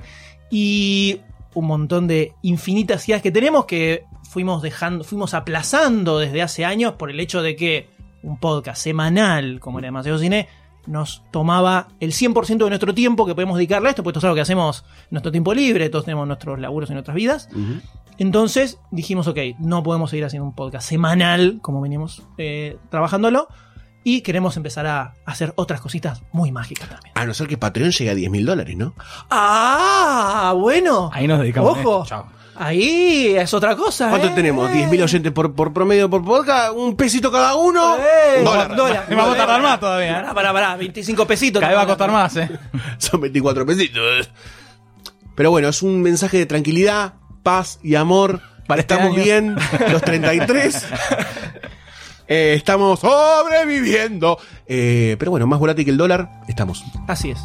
Y 0.50 1.22
un 1.54 1.66
montón 1.68 2.08
de 2.08 2.34
infinitas 2.42 3.08
ideas 3.08 3.22
que 3.22 3.32
tenemos 3.32 3.66
que 3.66 4.06
fuimos 4.32 4.62
dejando, 4.62 5.04
fuimos 5.04 5.34
aplazando 5.34 6.18
desde 6.18 6.42
hace 6.42 6.64
años 6.64 6.94
por 6.94 7.10
el 7.10 7.20
hecho 7.20 7.42
de 7.42 7.58
que 7.58 7.90
un 8.24 8.40
podcast 8.40 8.82
semanal 8.82 9.60
como 9.60 9.80
era 9.80 9.88
Demasiado 9.90 10.18
Cine 10.20 10.48
nos 10.88 11.22
tomaba 11.32 11.90
el 12.00 12.14
100% 12.14 12.64
de 12.64 12.70
nuestro 12.70 12.94
tiempo 12.94 13.26
que 13.26 13.36
podemos 13.36 13.58
dedicarle 13.58 13.90
a 13.90 13.92
esto, 13.92 14.04
pues 14.04 14.14
esto 14.14 14.20
es 14.20 14.24
algo 14.24 14.36
que 14.36 14.42
hacemos 14.42 14.86
nuestro 15.10 15.34
tiempo 15.34 15.54
libre, 15.54 15.90
todos 15.90 16.06
tenemos 16.06 16.26
nuestros 16.28 16.58
laburos 16.62 16.90
en 16.90 16.94
nuestras 16.94 17.16
vidas. 17.16 17.50
Entonces 18.18 18.80
dijimos, 18.90 19.28
ok, 19.28 19.38
no 19.60 19.84
podemos 19.84 20.10
seguir 20.12 20.24
haciendo 20.24 20.46
un 20.46 20.56
podcast 20.56 20.88
semanal 20.88 21.60
como 21.62 21.82
venimos 21.82 22.24
eh, 22.38 22.78
trabajándolo 22.90 23.50
y 24.06 24.22
queremos 24.22 24.56
empezar 24.56 24.88
a 24.88 25.14
hacer 25.26 25.52
otras 25.58 25.82
cositas 25.82 26.24
muy 26.32 26.54
mágicas 26.54 26.88
también. 26.88 27.12
A 27.16 27.26
no 27.26 27.34
ser 27.34 27.50
que 27.50 27.58
Patreon 27.58 27.92
llegue 27.92 28.12
a 28.12 28.16
10 28.16 28.32
mil 28.32 28.46
dólares, 28.46 28.78
¿no? 28.78 28.94
Ah, 29.30 30.54
bueno. 30.58 31.10
Ahí 31.12 31.28
nos 31.28 31.42
dedicamos 31.42 31.78
a 31.78 31.82
Ojo. 31.82 32.04
esto, 32.04 32.06
chao. 32.06 32.41
Ahí 32.56 33.34
es 33.36 33.54
otra 33.54 33.76
cosa. 33.76 34.10
¿Cuánto 34.10 34.28
¿eh? 34.28 34.32
tenemos? 34.36 34.70
¿10 34.70 34.90
mil 34.90 35.02
oyentes 35.02 35.32
por, 35.32 35.54
por 35.54 35.74
promedio 35.74 36.10
por 36.10 36.24
podcast? 36.24 36.74
¿Un 36.76 36.96
pesito 36.96 37.32
cada 37.32 37.56
uno? 37.56 37.98
¡Eh! 37.98 38.40
Un 38.40 38.46
dólar. 38.46 38.76
dólar. 38.76 39.06
Vamos 39.10 39.36
a 39.36 39.38
tardar 39.38 39.62
más 39.62 39.80
todavía. 39.80 40.16
Pará, 40.22 40.34
pará, 40.34 40.54
pará, 40.54 40.76
25 40.76 41.26
pesitos. 41.26 41.60
Cada 41.60 41.72
vez 41.72 41.80
va 41.80 41.84
a 41.84 41.88
costar 41.88 42.12
más, 42.12 42.36
eh. 42.38 42.50
Son 42.98 43.22
24 43.22 43.66
pesitos. 43.66 44.30
Pero 45.36 45.52
bueno, 45.52 45.70
es 45.70 45.82
un 45.82 46.02
mensaje 46.02 46.38
de 46.38 46.46
tranquilidad, 46.46 47.14
paz 47.44 47.80
y 47.84 47.96
amor. 47.96 48.42
Para 48.68 48.82
este 48.82 48.94
Estamos 48.94 49.16
año. 49.16 49.24
bien, 49.24 49.56
los 49.92 50.02
33. 50.02 50.88
Eh, 52.34 52.54
estamos 52.56 53.02
sobreviviendo. 53.02 54.40
Eh, 54.66 55.18
pero 55.20 55.32
bueno, 55.32 55.48
más 55.48 55.60
volátil 55.60 55.84
que 55.84 55.92
el 55.92 55.98
dólar, 55.98 56.30
estamos. 56.48 56.82
Así 57.06 57.32
es. 57.32 57.40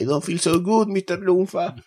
I 0.00 0.04
don't 0.04 0.24
feel 0.24 0.38
so 0.38 0.58
good, 0.58 0.88
Mr. 0.88 1.18
Lunfa. 1.20 1.76